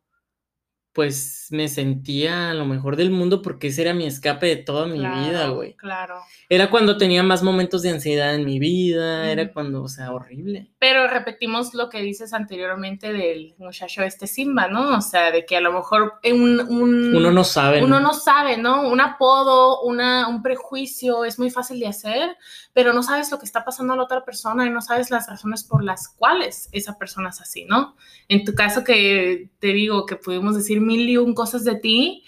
pues 0.93 1.47
me 1.51 1.69
sentía 1.69 2.49
a 2.49 2.53
lo 2.53 2.65
mejor 2.65 2.97
del 2.97 3.11
mundo 3.11 3.41
porque 3.41 3.67
ese 3.67 3.83
era 3.83 3.93
mi 3.93 4.05
escape 4.05 4.45
de 4.45 4.55
toda 4.57 4.87
mi 4.87 4.99
vida, 4.99 5.47
güey. 5.47 5.73
Claro. 5.75 6.21
Era 6.49 6.69
cuando 6.69 6.97
tenía 6.97 7.23
más 7.23 7.43
momentos 7.43 7.81
de 7.81 7.91
ansiedad 7.91 8.35
en 8.35 8.45
mi 8.45 8.59
vida, 8.59 9.31
era 9.31 9.53
cuando, 9.53 9.83
o 9.83 9.87
sea, 9.87 10.11
horrible. 10.11 10.69
Pero 10.79 11.07
repetimos 11.07 11.73
lo 11.73 11.89
que 11.89 12.01
dices 12.01 12.33
anteriormente 12.33 13.13
del 13.13 13.55
muchacho 13.57 14.03
este 14.03 14.27
Simba, 14.27 14.67
¿no? 14.67 14.97
O 14.97 15.01
sea, 15.01 15.31
de 15.31 15.45
que 15.45 15.55
a 15.55 15.61
lo 15.61 15.71
mejor 15.71 16.19
un... 16.25 16.59
un 16.59 17.15
uno 17.15 17.31
no 17.31 17.43
sabe. 17.45 17.81
Uno 17.83 18.01
¿no? 18.01 18.13
sabe, 18.13 18.57
¿no? 18.57 18.89
Un 18.89 18.99
apodo, 18.99 19.81
una, 19.83 20.27
un 20.27 20.41
prejuicio 20.41 21.23
es 21.23 21.39
muy 21.39 21.49
fácil 21.51 21.79
de 21.79 21.87
hacer, 21.87 22.37
pero 22.73 22.91
no 22.91 23.01
sabes 23.01 23.31
lo 23.31 23.39
que 23.39 23.45
está 23.45 23.63
pasando 23.63 23.93
a 23.93 23.95
la 23.95 24.03
otra 24.03 24.25
persona 24.25 24.65
y 24.65 24.69
no 24.69 24.81
sabes 24.81 25.09
las 25.09 25.29
razones 25.29 25.63
por 25.63 25.85
las 25.85 26.09
cuales 26.09 26.67
esa 26.73 26.97
persona 26.97 27.29
es 27.29 27.39
así, 27.39 27.63
¿no? 27.63 27.95
En 28.27 28.43
tu 28.43 28.53
caso 28.53 28.83
que 28.83 29.49
te 29.59 29.67
digo 29.67 30.05
que 30.05 30.17
pudimos 30.17 30.55
decir 30.55 30.80
mil 30.81 31.09
y 31.09 31.17
un 31.17 31.33
cosas 31.33 31.63
de 31.63 31.75
ti, 31.75 32.23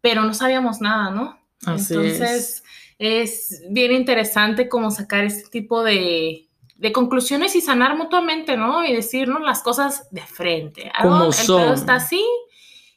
pero 0.00 0.22
no 0.22 0.34
sabíamos 0.34 0.80
nada, 0.80 1.10
¿no? 1.10 1.38
Entonces 1.66 2.62
es. 2.98 3.62
bien 3.70 3.92
interesante 3.92 4.68
como 4.68 4.90
sacar 4.90 5.24
este 5.24 5.48
tipo 5.50 5.82
de, 5.82 6.48
de, 6.76 6.92
conclusiones 6.92 7.56
y 7.56 7.60
sanar 7.60 7.96
mutuamente, 7.96 8.56
¿no? 8.56 8.84
Y 8.84 8.92
decirnos 8.92 9.42
las 9.42 9.62
cosas 9.62 10.08
de 10.10 10.22
frente. 10.22 10.92
Como 11.00 11.26
el 11.26 11.32
son. 11.32 11.62
pedo 11.62 11.74
está 11.74 11.94
así 11.96 12.24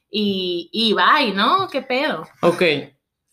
y, 0.09 0.69
y 0.71 0.93
bye, 0.93 1.33
¿no? 1.33 1.67
¿Qué 1.69 1.81
pedo? 1.81 2.27
Ok, 2.41 2.63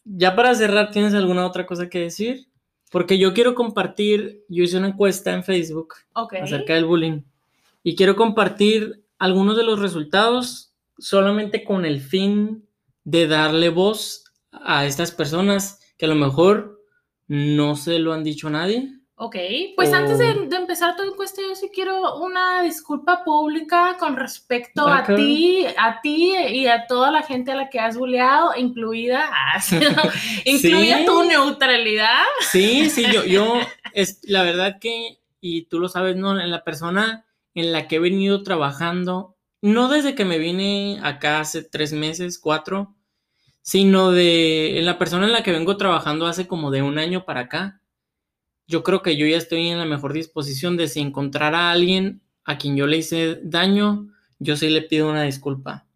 ya 0.04 0.36
para 0.36 0.54
cerrar, 0.54 0.90
¿tienes 0.90 1.14
alguna 1.14 1.46
otra 1.46 1.66
cosa 1.66 1.88
que 1.88 2.00
decir? 2.00 2.48
Porque 2.90 3.18
yo 3.18 3.34
quiero 3.34 3.54
compartir, 3.54 4.44
yo 4.48 4.62
hice 4.62 4.78
una 4.78 4.88
encuesta 4.88 5.32
en 5.32 5.42
Facebook 5.42 5.94
acerca 6.40 6.74
del 6.74 6.84
bullying 6.84 7.22
y 7.82 7.96
quiero 7.96 8.14
compartir 8.14 9.04
algunos 9.18 9.56
de 9.56 9.64
los 9.64 9.80
resultados 9.80 10.73
solamente 10.98 11.64
con 11.64 11.84
el 11.84 12.00
fin 12.00 12.68
de 13.04 13.26
darle 13.26 13.68
voz 13.68 14.24
a 14.50 14.86
estas 14.86 15.10
personas 15.10 15.80
que 15.98 16.06
a 16.06 16.08
lo 16.08 16.14
mejor 16.14 16.80
no 17.26 17.76
se 17.76 17.98
lo 17.98 18.12
han 18.12 18.24
dicho 18.24 18.48
a 18.48 18.52
nadie. 18.52 18.90
Ok, 19.16 19.36
pues 19.76 19.92
antes 19.92 20.18
de, 20.18 20.30
empezar 20.56 20.96
tu 20.96 21.04
encuesta, 21.04 21.40
yo 21.40 21.54
sí 21.54 21.70
quiero 21.72 22.16
una 22.16 22.62
disculpa 22.62 23.22
pública 23.22 23.96
con 23.96 24.16
respecto 24.16 24.88
a 24.88 25.04
ti, 25.04 25.64
a 25.78 26.00
ti 26.00 26.34
y 26.36 26.66
a 26.66 26.88
toda 26.88 27.12
la 27.12 27.22
gente 27.22 27.52
a 27.52 27.54
la 27.54 27.70
que 27.70 27.78
has 27.78 27.96
bulleado, 27.96 28.56
incluida, 28.56 29.30
incluida 30.44 31.04
tu 31.04 31.22
neutralidad. 31.22 32.24
Sí, 32.40 32.90
sí, 32.90 33.04
yo, 33.12 33.24
yo, 33.24 33.60
es 33.92 34.18
la 34.24 34.42
verdad 34.42 34.80
que, 34.80 35.20
y 35.40 35.66
tú 35.66 35.78
lo 35.78 35.88
sabes, 35.88 36.16
¿no? 36.16 36.40
En 36.40 36.50
la 36.50 36.64
persona 36.64 37.24
en 37.54 37.72
la 37.72 37.86
que 37.86 37.96
he 37.96 38.00
venido 38.00 38.42
trabajando 38.42 39.33
no 39.64 39.88
desde 39.88 40.14
que 40.14 40.26
me 40.26 40.36
vine 40.36 41.00
acá 41.02 41.40
hace 41.40 41.62
tres 41.62 41.94
meses, 41.94 42.38
cuatro, 42.38 42.94
sino 43.62 44.10
de 44.10 44.78
la 44.82 44.98
persona 44.98 45.24
en 45.24 45.32
la 45.32 45.42
que 45.42 45.52
vengo 45.52 45.78
trabajando 45.78 46.26
hace 46.26 46.46
como 46.46 46.70
de 46.70 46.82
un 46.82 46.98
año 46.98 47.24
para 47.24 47.40
acá. 47.40 47.80
Yo 48.66 48.82
creo 48.82 49.00
que 49.00 49.16
yo 49.16 49.26
ya 49.26 49.38
estoy 49.38 49.68
en 49.68 49.78
la 49.78 49.86
mejor 49.86 50.12
disposición 50.12 50.76
de 50.76 50.88
si 50.88 51.00
encontrar 51.00 51.54
a 51.54 51.70
alguien 51.70 52.20
a 52.44 52.58
quien 52.58 52.76
yo 52.76 52.86
le 52.86 52.98
hice 52.98 53.40
daño, 53.42 54.08
yo 54.38 54.54
sí 54.54 54.68
le 54.68 54.82
pido 54.82 55.08
una 55.08 55.22
disculpa. 55.22 55.86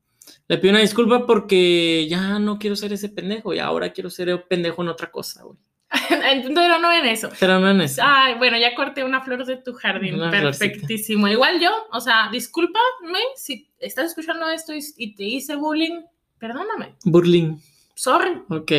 Le 0.49 0.57
pido 0.57 0.71
una 0.71 0.81
disculpa 0.81 1.27
porque 1.27 2.07
ya 2.09 2.39
no 2.39 2.59
quiero 2.59 2.75
ser 2.75 2.95
ese 2.95 3.11
pendejo 3.11 3.53
y 3.53 3.59
ahora 3.59 3.93
quiero 3.93 4.09
ser 4.09 4.31
el 4.31 4.45
pendejo 4.45 4.81
en 4.81 4.89
otra 4.89 5.11
cosa, 5.11 5.43
güey. 5.43 5.59
Pero 6.09 6.79
no 6.79 6.93
en 6.93 7.07
eso. 7.07 7.31
Pero 7.41 7.59
no 7.59 7.71
en 7.71 7.81
eso. 7.81 8.03
Ay, 8.05 8.35
bueno, 8.35 8.59
ya 8.59 8.75
corté 8.75 9.05
una 9.05 9.23
flor 9.23 9.45
de 9.47 9.57
tu 9.57 9.73
jardín. 9.75 10.19
Perfectísimo. 10.31 11.29
Igual 11.29 11.61
yo, 11.61 11.71
o 11.93 12.01
sea, 12.01 12.29
discúlpame 12.31 13.19
si 13.37 13.71
estás 13.79 14.07
escuchando 14.07 14.49
esto 14.49 14.73
y, 14.75 15.15
te 15.15 15.25
hice 15.25 15.57
bullying. 15.57 16.03
Perdóname. 16.39 16.95
Bullying. 17.05 17.57
Sorry. 17.95 18.43
Ok. 18.49 18.73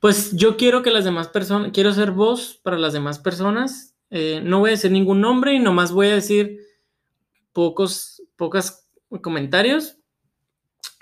Pues 0.00 0.32
yo 0.36 0.56
quiero 0.56 0.82
que 0.82 0.90
las 0.90 1.04
demás 1.04 1.28
personas, 1.28 1.70
quiero 1.72 1.92
ser 1.92 2.10
voz 2.10 2.58
para 2.62 2.78
las 2.78 2.92
demás 2.92 3.18
personas. 3.18 3.94
Eh, 4.10 4.40
no 4.42 4.60
voy 4.60 4.70
a 4.70 4.72
decir 4.72 4.90
ningún 4.90 5.20
nombre 5.20 5.52
y 5.54 5.58
nomás 5.58 5.92
voy 5.92 6.08
a 6.08 6.14
decir 6.14 6.58
pocos, 7.52 8.22
pocos 8.36 8.86
comentarios 9.22 9.96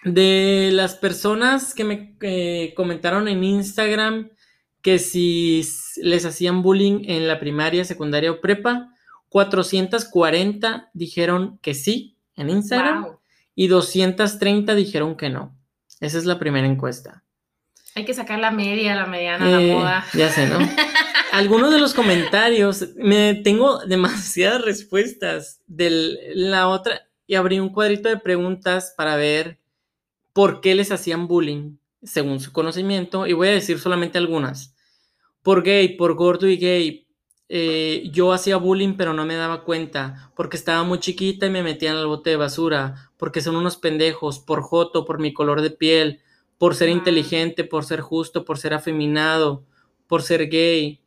de 0.04 0.70
las 0.72 0.96
personas 0.96 1.74
que 1.74 1.84
me 1.84 2.16
eh, 2.20 2.74
comentaron 2.76 3.28
en 3.28 3.44
Instagram 3.44 4.30
que 4.82 4.98
si 4.98 5.62
les 6.02 6.26
hacían 6.26 6.62
bullying 6.62 7.04
en 7.06 7.28
la 7.28 7.38
primaria, 7.38 7.84
secundaria 7.84 8.32
o 8.32 8.40
prepa, 8.40 8.90
440 9.28 10.90
dijeron 10.92 11.58
que 11.62 11.74
sí 11.74 12.18
en 12.36 12.50
Instagram 12.50 13.16
y 13.54 13.68
230 13.68 14.74
dijeron 14.74 15.16
que 15.16 15.30
no. 15.30 15.56
Esa 16.00 16.18
es 16.18 16.24
la 16.24 16.38
primera 16.38 16.66
encuesta. 16.66 17.22
Hay 17.94 18.04
que 18.04 18.14
sacar 18.14 18.38
la 18.40 18.50
media, 18.50 18.96
la 18.96 19.06
mediana, 19.06 19.46
la 19.46 19.62
eh, 19.62 19.72
moda. 19.72 20.06
Ya 20.14 20.30
sé, 20.30 20.46
¿no? 20.46 20.58
Algunos 21.32 21.72
de 21.72 21.78
los 21.78 21.94
comentarios, 21.94 22.88
me 22.96 23.34
tengo 23.34 23.78
demasiadas 23.86 24.62
respuestas 24.62 25.60
de 25.66 26.18
la 26.34 26.68
otra 26.68 27.08
y 27.26 27.36
abrí 27.36 27.60
un 27.60 27.70
cuadrito 27.70 28.08
de 28.08 28.18
preguntas 28.18 28.94
para 28.96 29.16
ver 29.16 29.58
por 30.32 30.60
qué 30.60 30.74
les 30.74 30.90
hacían 30.90 31.28
bullying 31.28 31.76
según 32.02 32.40
su 32.40 32.52
conocimiento 32.52 33.26
y 33.26 33.32
voy 33.32 33.48
a 33.48 33.52
decir 33.52 33.78
solamente 33.78 34.18
algunas 34.18 34.71
por 35.42 35.62
gay, 35.62 35.96
por 35.96 36.14
gordo 36.14 36.48
y 36.48 36.56
gay, 36.56 37.06
eh, 37.48 38.08
yo 38.12 38.32
hacía 38.32 38.56
bullying 38.56 38.94
pero 38.96 39.12
no 39.12 39.26
me 39.26 39.34
daba 39.36 39.64
cuenta, 39.64 40.32
porque 40.36 40.56
estaba 40.56 40.84
muy 40.84 40.98
chiquita 41.00 41.46
y 41.46 41.50
me 41.50 41.62
metían 41.62 41.96
al 41.96 42.06
bote 42.06 42.30
de 42.30 42.36
basura, 42.36 43.12
porque 43.18 43.40
son 43.42 43.56
unos 43.56 43.76
pendejos, 43.76 44.38
por 44.40 44.62
joto, 44.62 45.04
por 45.04 45.18
mi 45.18 45.32
color 45.34 45.60
de 45.60 45.70
piel, 45.70 46.20
por 46.58 46.74
ser 46.74 46.88
inteligente, 46.88 47.64
por 47.64 47.84
ser 47.84 48.00
justo, 48.00 48.44
por 48.44 48.58
ser 48.58 48.74
afeminado, 48.74 49.64
por 50.06 50.22
ser 50.22 50.48
gay. 50.48 51.00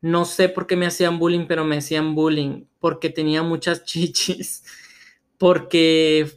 No 0.00 0.24
sé 0.24 0.48
por 0.48 0.66
qué 0.66 0.76
me 0.76 0.86
hacían 0.86 1.18
bullying, 1.18 1.46
pero 1.48 1.64
me 1.64 1.78
hacían 1.78 2.14
bullying, 2.14 2.66
porque 2.80 3.10
tenía 3.10 3.42
muchas 3.42 3.84
chichis, 3.86 4.64
porque 5.38 6.30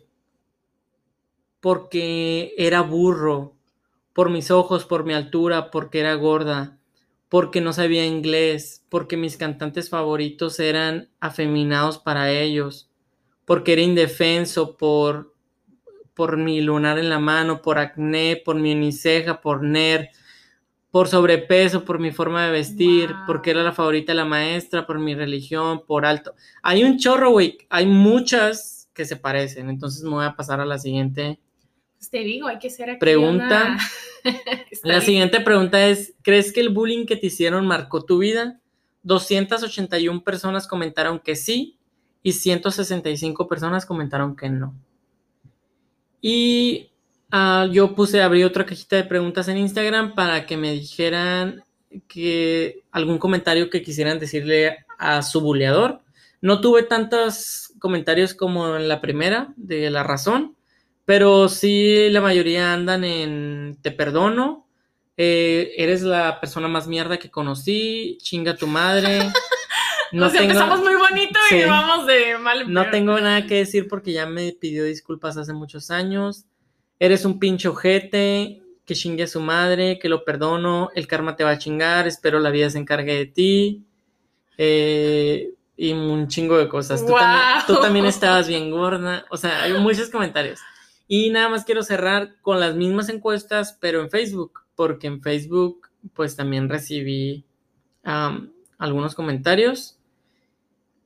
porque 1.60 2.54
era 2.58 2.82
burro, 2.82 3.56
por 4.14 4.30
mis 4.30 4.52
ojos, 4.52 4.86
por 4.86 5.04
mi 5.04 5.14
altura, 5.14 5.72
porque 5.72 6.00
era 6.00 6.16
gorda, 6.16 6.79
porque 7.30 7.62
no 7.62 7.74
sabía 7.74 8.06
inglés, 8.06 8.86
porque 8.90 9.18
mis 9.18 9.38
cantantes 9.38 9.90
favoritos 9.90 10.60
eran 10.60 11.10
afeminados 11.20 12.00
para 12.00 12.32
ellos, 12.32 12.90
porque 13.46 13.74
era 13.74 13.82
indefenso, 13.84 14.78
por, 14.78 15.36
por 16.16 16.38
mi 16.38 16.62
lunar 16.62 17.00
en 17.00 17.10
la 17.10 17.20
mano, 17.20 17.62
por 17.62 17.78
acné, 17.80 18.42
por 18.44 18.56
mi 18.58 18.74
uniceja, 18.74 19.42
por 19.42 19.64
nerd, 19.64 20.08
por 20.92 21.08
sobrepeso, 21.08 21.86
por 21.86 22.00
mi 22.00 22.12
forma 22.12 22.46
de 22.46 22.52
vestir, 22.52 23.14
Wow. 23.14 23.26
porque 23.26 23.52
era 23.52 23.64
la 23.64 23.74
favorita 23.74 24.12
de 24.14 24.18
la 24.18 24.26
maestra, 24.26 24.86
por 24.88 25.00
mi 25.00 25.14
religión, 25.16 25.84
por 25.86 26.06
alto. 26.06 26.36
Hay 26.64 26.84
un 26.84 26.98
chorro, 26.98 27.32
güey, 27.32 27.58
hay 27.70 27.86
muchas 27.86 28.90
que 28.94 29.06
se 29.06 29.18
parecen, 29.18 29.70
entonces 29.70 30.04
me 30.04 30.10
voy 30.12 30.26
a 30.26 30.36
pasar 30.36 30.60
a 30.62 30.66
la 30.66 30.80
siguiente. 30.80 31.40
Pues 32.00 32.10
te 32.10 32.20
digo, 32.20 32.48
hay 32.48 32.58
que 32.60 32.70
ser 32.70 32.90
aquí 32.92 33.00
Pregunta. 33.00 33.76
una- 33.76 33.78
La 34.84 34.96
bien. 34.96 35.02
siguiente 35.06 35.42
pregunta 35.42 35.86
es, 35.88 36.14
¿crees 36.24 36.52
que 36.52 36.62
el 36.62 36.70
bullying 36.70 37.06
que 37.06 37.16
te 37.18 37.28
hicieron 37.28 37.68
marcó 37.68 38.04
tu 38.04 38.18
vida? 38.20 38.60
281 39.04 40.24
personas 40.24 40.66
comentaron 40.68 41.20
que 41.20 41.36
sí 41.36 41.78
y 42.24 42.32
165 42.34 43.48
personas 43.48 43.86
comentaron 43.86 44.36
que 44.36 44.50
no. 44.50 44.74
Y 46.22 46.90
ah, 47.32 47.68
yo 47.72 47.96
puse, 47.96 48.22
abrí 48.22 48.44
otra 48.44 48.66
cajita 48.66 48.96
de 48.98 49.04
preguntas 49.06 49.48
en 49.48 49.58
Instagram 49.58 50.16
para 50.16 50.46
que 50.46 50.58
me 50.58 50.72
dijeran 50.72 51.64
que 52.08 52.84
algún 52.92 53.18
comentario 53.18 53.70
que 53.70 53.82
quisieran 53.82 54.20
decirle 54.20 54.86
a 54.98 55.22
su 55.22 55.42
buleador. 55.42 56.02
No 56.42 56.62
tuve 56.62 56.84
tantos 56.84 57.74
comentarios 57.80 58.34
como 58.34 58.76
en 58.76 58.88
la 58.88 59.02
primera 59.02 59.54
de 59.56 59.90
la 59.90 60.04
razón, 60.04 60.56
pero 61.10 61.50
sí 61.50 62.08
la 62.12 62.22
mayoría 62.22 62.72
andan 62.72 63.04
en 63.04 63.80
te 63.82 63.90
perdono, 63.90 64.68
eh, 65.18 65.72
eres 65.76 66.04
la 66.04 66.40
persona 66.40 66.68
más 66.68 66.88
mierda 66.88 67.18
que 67.18 67.32
conocí, 67.32 68.20
chinga 68.22 68.56
tu 68.56 68.68
madre. 68.68 69.18
No 70.12 70.26
o 70.26 70.30
sea, 70.30 70.40
tengo, 70.42 70.54
empezamos 70.54 70.82
muy 70.82 70.96
bonito 70.96 71.40
Sí. 71.50 71.58
y 71.58 71.64
vamos 71.66 72.08
de 72.08 72.38
mal 72.40 72.72
no 72.74 72.90
tengo 72.90 73.20
nada 73.20 73.46
que 73.46 73.56
decir 73.56 73.88
porque 73.88 74.12
ya 74.12 74.26
me 74.26 74.52
pidió 74.54 74.84
disculpas 74.84 75.38
hace 75.38 75.54
muchos 75.54 75.92
años. 75.92 76.46
Eres 77.00 77.26
un 77.26 77.38
pinche 77.40 77.68
ojete, 77.68 78.62
que 78.86 78.96
chingue 78.96 79.24
a 79.24 79.28
su 79.28 79.40
madre, 79.40 79.98
que 80.00 80.10
lo 80.10 80.24
perdono, 80.26 80.90
el 80.96 81.06
karma 81.08 81.36
te 81.36 81.44
va 81.44 81.52
a 81.52 81.58
chingar, 81.60 82.08
espero 82.08 82.40
la 82.40 82.50
vida 82.50 82.70
se 82.72 82.80
encargue 82.80 83.16
de 83.16 83.26
ti. 83.28 83.84
eh, 84.58 85.50
y 85.78 85.92
un 85.94 86.28
chingo 86.28 86.58
de 86.58 86.68
cosas. 86.68 87.04
Tú, 87.06 87.14
también, 87.14 87.66
tú 87.68 87.74
Guau. 87.74 87.84
también 87.84 88.06
estabas 88.06 88.48
bien 88.48 88.70
gorda. 88.70 89.26
O 89.32 89.38
sea, 89.38 89.64
hay 89.64 89.74
muchos 89.74 90.10
comentarios. 90.10 90.60
Y 91.12 91.32
nada 91.32 91.50
más 91.50 91.66
quiero 91.66 91.82
cerrar 91.82 92.36
con 92.44 92.60
las 92.60 92.76
mismas 92.76 93.10
encuestas, 93.10 93.76
pero 93.82 94.00
en 94.00 94.12
Facebook, 94.12 94.62
porque 94.76 95.08
en 95.08 95.24
Facebook 95.24 95.90
pues 96.14 96.36
también 96.36 96.70
recibí 96.70 97.44
algunos 98.78 99.16
comentarios. 99.16 99.98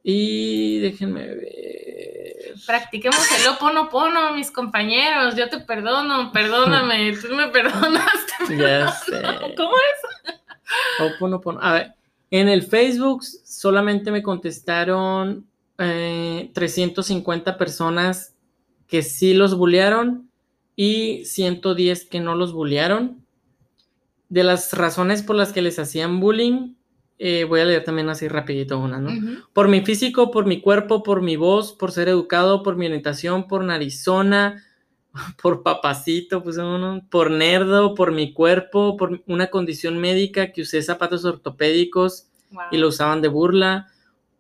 Y 0.04 0.80
déjenme 0.80 1.26
ver. 1.26 2.54
Practiquemos 2.68 3.26
el 3.40 3.48
oponopono, 3.48 4.34
mis 4.34 4.52
compañeros. 4.52 5.38
Yo 5.38 5.50
te 5.50 5.60
perdono, 5.60 6.34
perdóname, 6.34 7.16
tú 7.22 7.34
me 7.34 7.48
perdonaste. 7.48 8.58
Ya 8.58 8.92
sé. 8.92 9.22
¿Cómo 9.56 9.72
es? 9.72 11.14
Oponopono. 11.16 11.62
A 11.62 11.72
ver, 11.72 11.94
en 12.30 12.50
el 12.50 12.64
Facebook 12.64 13.24
solamente 13.24 14.12
me 14.12 14.22
contestaron 14.22 15.48
eh, 15.78 16.52
350 16.54 17.58
personas 17.58 18.33
que 18.88 19.02
sí 19.04 19.34
los 19.34 19.58
bullearon 19.58 20.30
y 20.76 21.26
110 21.26 22.06
que 22.06 22.20
no 22.20 22.36
los 22.36 22.54
bullearon. 22.54 23.24
De 24.30 24.44
las 24.44 24.74
razones 24.74 25.22
por 25.22 25.36
las 25.36 25.54
que 25.54 25.62
les 25.62 25.78
hacían 25.78 26.20
bullying, 26.20 26.74
eh, 27.20 27.44
voy 27.44 27.60
a 27.60 27.66
leer 27.66 27.84
también 27.84 28.10
así 28.10 28.28
rapidito 28.28 28.80
una. 28.80 29.00
Por 29.54 29.68
mi 29.68 29.82
físico, 29.82 30.32
por 30.32 30.46
mi 30.46 30.60
cuerpo, 30.62 31.04
por 31.04 31.22
mi 31.22 31.36
voz, 31.36 31.74
por 31.74 31.92
ser 31.92 32.10
educado, 32.10 32.64
por 32.64 32.76
mi 32.76 32.88
orientación, 32.88 33.48
por 33.48 33.64
narizona, 33.64 34.64
por 35.42 35.62
papacito, 35.62 36.44
pues 36.44 36.58
uno, 36.58 37.06
por 37.12 37.30
nerdo, 37.30 37.94
por 37.94 38.12
mi 38.12 38.34
cuerpo, 38.34 38.98
por 38.98 39.22
una 39.28 39.48
condición 39.48 40.00
médica 40.00 40.52
que 40.52 40.64
usé 40.64 40.82
zapatos 40.82 41.26
ortopédicos 41.26 42.28
Wow. 42.54 42.66
y 42.72 42.78
lo 42.78 42.90
usaban 42.90 43.24
de 43.24 43.30
burla, 43.30 43.88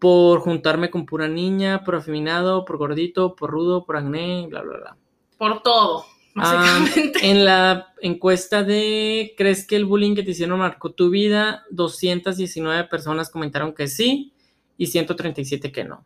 por 0.03 0.41
juntarme 0.41 0.89
con 0.91 1.05
pura 1.05 1.29
niña, 1.29 1.85
por 1.85 1.95
afeminado, 1.95 2.65
por 2.65 2.75
gordito, 2.75 3.37
por 3.37 3.51
rudo, 3.51 3.85
por 3.85 3.95
acné, 3.95 4.45
bla, 4.49 4.61
bla, 4.61 4.77
bla. 4.77 4.97
Por 5.37 5.63
todo, 5.63 6.03
Ah, 6.35 6.81
básicamente. 6.83 7.29
en 7.31 7.45
la 7.45 7.93
encuesta 8.01 8.63
de 8.63 9.33
¿crees 9.37 9.65
que 9.65 9.77
el 9.77 9.85
bullying 9.85 10.13
que 10.13 10.23
te 10.23 10.31
hicieron 10.31 10.59
marcó 10.59 10.91
tu 10.91 11.09
vida? 11.09 11.63
219 11.71 12.83
personas 12.89 13.29
comentaron 13.29 13.73
que 13.73 13.87
sí 13.87 14.33
y 14.77 14.87
137 14.87 15.71
que 15.71 15.85
no. 15.85 16.03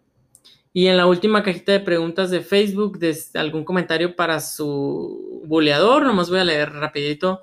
Y 0.73 0.85
en 0.85 0.97
la 0.97 1.07
última 1.07 1.41
cajita 1.41 1.71
de 1.71 1.79
preguntas 1.79 2.29
de 2.29 2.41
Facebook, 2.41 2.99
de 2.99 3.17
algún 3.33 3.63
comentario 3.63 4.15
para 4.15 4.39
su 4.41 5.41
buleador, 5.45 6.03
nomás 6.05 6.29
voy 6.29 6.37
a 6.37 6.43
leer 6.43 6.71
rapidito. 6.71 7.41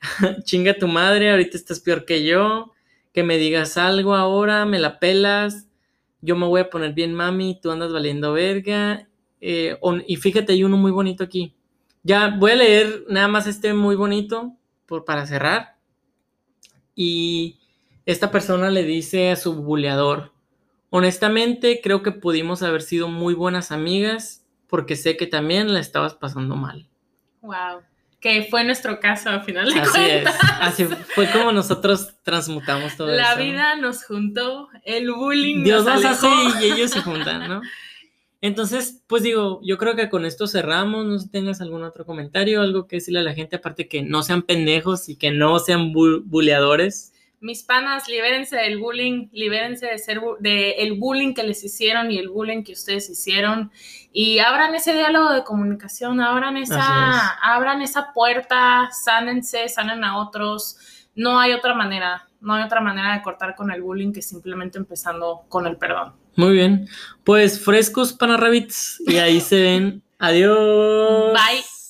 Chinga 0.42 0.74
tu 0.74 0.88
madre, 0.88 1.30
ahorita 1.30 1.56
estás 1.56 1.78
peor 1.78 2.04
que 2.04 2.24
yo. 2.24 2.72
Que 3.12 3.22
me 3.22 3.38
digas 3.38 3.76
algo 3.76 4.16
ahora, 4.16 4.64
me 4.66 4.80
la 4.80 4.98
pelas. 4.98 5.68
Yo 6.22 6.36
me 6.36 6.46
voy 6.46 6.62
a 6.62 6.70
poner 6.70 6.94
bien 6.94 7.12
mami, 7.12 7.60
tú 7.60 7.70
andas 7.70 7.92
valiendo 7.92 8.32
verga. 8.32 9.08
Eh, 9.40 9.76
y 10.06 10.16
fíjate, 10.16 10.52
hay 10.52 10.64
uno 10.64 10.76
muy 10.76 10.92
bonito 10.92 11.24
aquí. 11.24 11.54
Ya 12.04 12.28
voy 12.28 12.52
a 12.52 12.56
leer 12.56 13.04
nada 13.08 13.28
más 13.28 13.46
este 13.46 13.74
muy 13.74 13.96
bonito 13.96 14.56
por, 14.86 15.04
para 15.04 15.26
cerrar. 15.26 15.76
Y 16.94 17.58
esta 18.06 18.30
persona 18.30 18.70
le 18.70 18.84
dice 18.84 19.30
a 19.30 19.36
su 19.36 19.54
buleador, 19.54 20.32
honestamente 20.90 21.80
creo 21.82 22.02
que 22.02 22.12
pudimos 22.12 22.62
haber 22.62 22.82
sido 22.82 23.08
muy 23.08 23.34
buenas 23.34 23.72
amigas 23.72 24.44
porque 24.68 24.96
sé 24.96 25.16
que 25.16 25.26
también 25.26 25.72
la 25.74 25.80
estabas 25.80 26.14
pasando 26.14 26.56
mal. 26.56 26.88
Wow. 27.40 27.82
Que 28.22 28.46
fue 28.48 28.62
nuestro 28.64 28.98
caso 29.00 29.28
a 29.30 29.40
final 29.40 29.68
de 29.74 29.80
Así 29.80 30.00
es, 30.00 30.28
así 30.60 30.84
fue 31.14 31.28
como 31.30 31.50
nosotros 31.52 32.14
transmutamos 32.22 32.96
todo 32.96 33.08
La 33.08 33.32
eso. 33.32 33.42
vida 33.42 33.76
nos 33.76 34.04
juntó, 34.04 34.68
el 34.84 35.10
bullying 35.12 35.64
Dios 35.64 35.84
nos 35.84 35.96
los 36.00 36.04
hace 36.12 36.26
alejó. 36.28 36.60
y 36.64 36.70
ellos 36.70 36.90
se 36.92 37.00
juntan, 37.02 37.48
¿no? 37.48 37.60
Entonces, 38.40 39.02
pues 39.06 39.22
digo, 39.22 39.60
yo 39.64 39.78
creo 39.78 39.94
que 39.94 40.08
con 40.08 40.24
esto 40.24 40.46
cerramos. 40.48 41.04
No 41.06 41.18
sé 41.18 41.26
si 41.26 41.30
tengas 41.30 41.60
algún 41.60 41.84
otro 41.84 42.04
comentario, 42.04 42.60
algo 42.60 42.86
que 42.88 42.96
decirle 42.96 43.20
a 43.20 43.22
la 43.24 43.34
gente, 43.34 43.56
aparte 43.56 43.86
que 43.88 44.02
no 44.02 44.22
sean 44.24 44.42
pendejos 44.42 45.08
y 45.08 45.16
que 45.16 45.30
no 45.30 45.58
sean 45.60 45.92
bu- 45.92 46.22
buleadores. 46.24 47.11
Mis 47.42 47.64
panas, 47.64 48.08
libérense 48.08 48.56
del 48.56 48.78
bullying, 48.78 49.28
libérense 49.32 49.86
de 49.86 49.98
ser 49.98 50.20
de 50.38 50.70
el 50.78 50.92
bullying 50.92 51.34
que 51.34 51.42
les 51.42 51.64
hicieron 51.64 52.12
y 52.12 52.18
el 52.18 52.28
bullying 52.28 52.62
que 52.62 52.72
ustedes 52.72 53.10
hicieron 53.10 53.72
y 54.12 54.38
abran 54.38 54.74
ese 54.76 54.94
diálogo 54.94 55.32
de 55.32 55.42
comunicación, 55.42 56.20
abran 56.20 56.56
esa, 56.56 57.30
abran 57.42 57.82
esa 57.82 58.12
puerta, 58.12 58.90
sánense, 58.92 59.68
sanen 59.68 60.04
a 60.04 60.18
otros. 60.18 60.78
No 61.16 61.40
hay 61.40 61.52
otra 61.52 61.74
manera, 61.74 62.28
no 62.40 62.54
hay 62.54 62.62
otra 62.62 62.80
manera 62.80 63.14
de 63.14 63.22
cortar 63.22 63.56
con 63.56 63.72
el 63.72 63.82
bullying 63.82 64.12
que 64.12 64.22
simplemente 64.22 64.78
empezando 64.78 65.42
con 65.48 65.66
el 65.66 65.76
perdón. 65.76 66.14
Muy 66.36 66.52
bien. 66.52 66.88
Pues 67.24 67.62
frescos 67.62 68.12
para 68.12 68.36
rabbits 68.36 69.02
y 69.06 69.16
ahí 69.16 69.40
se 69.40 69.60
ven. 69.60 70.02
Adiós. 70.18 71.32
Bye. 71.32 71.81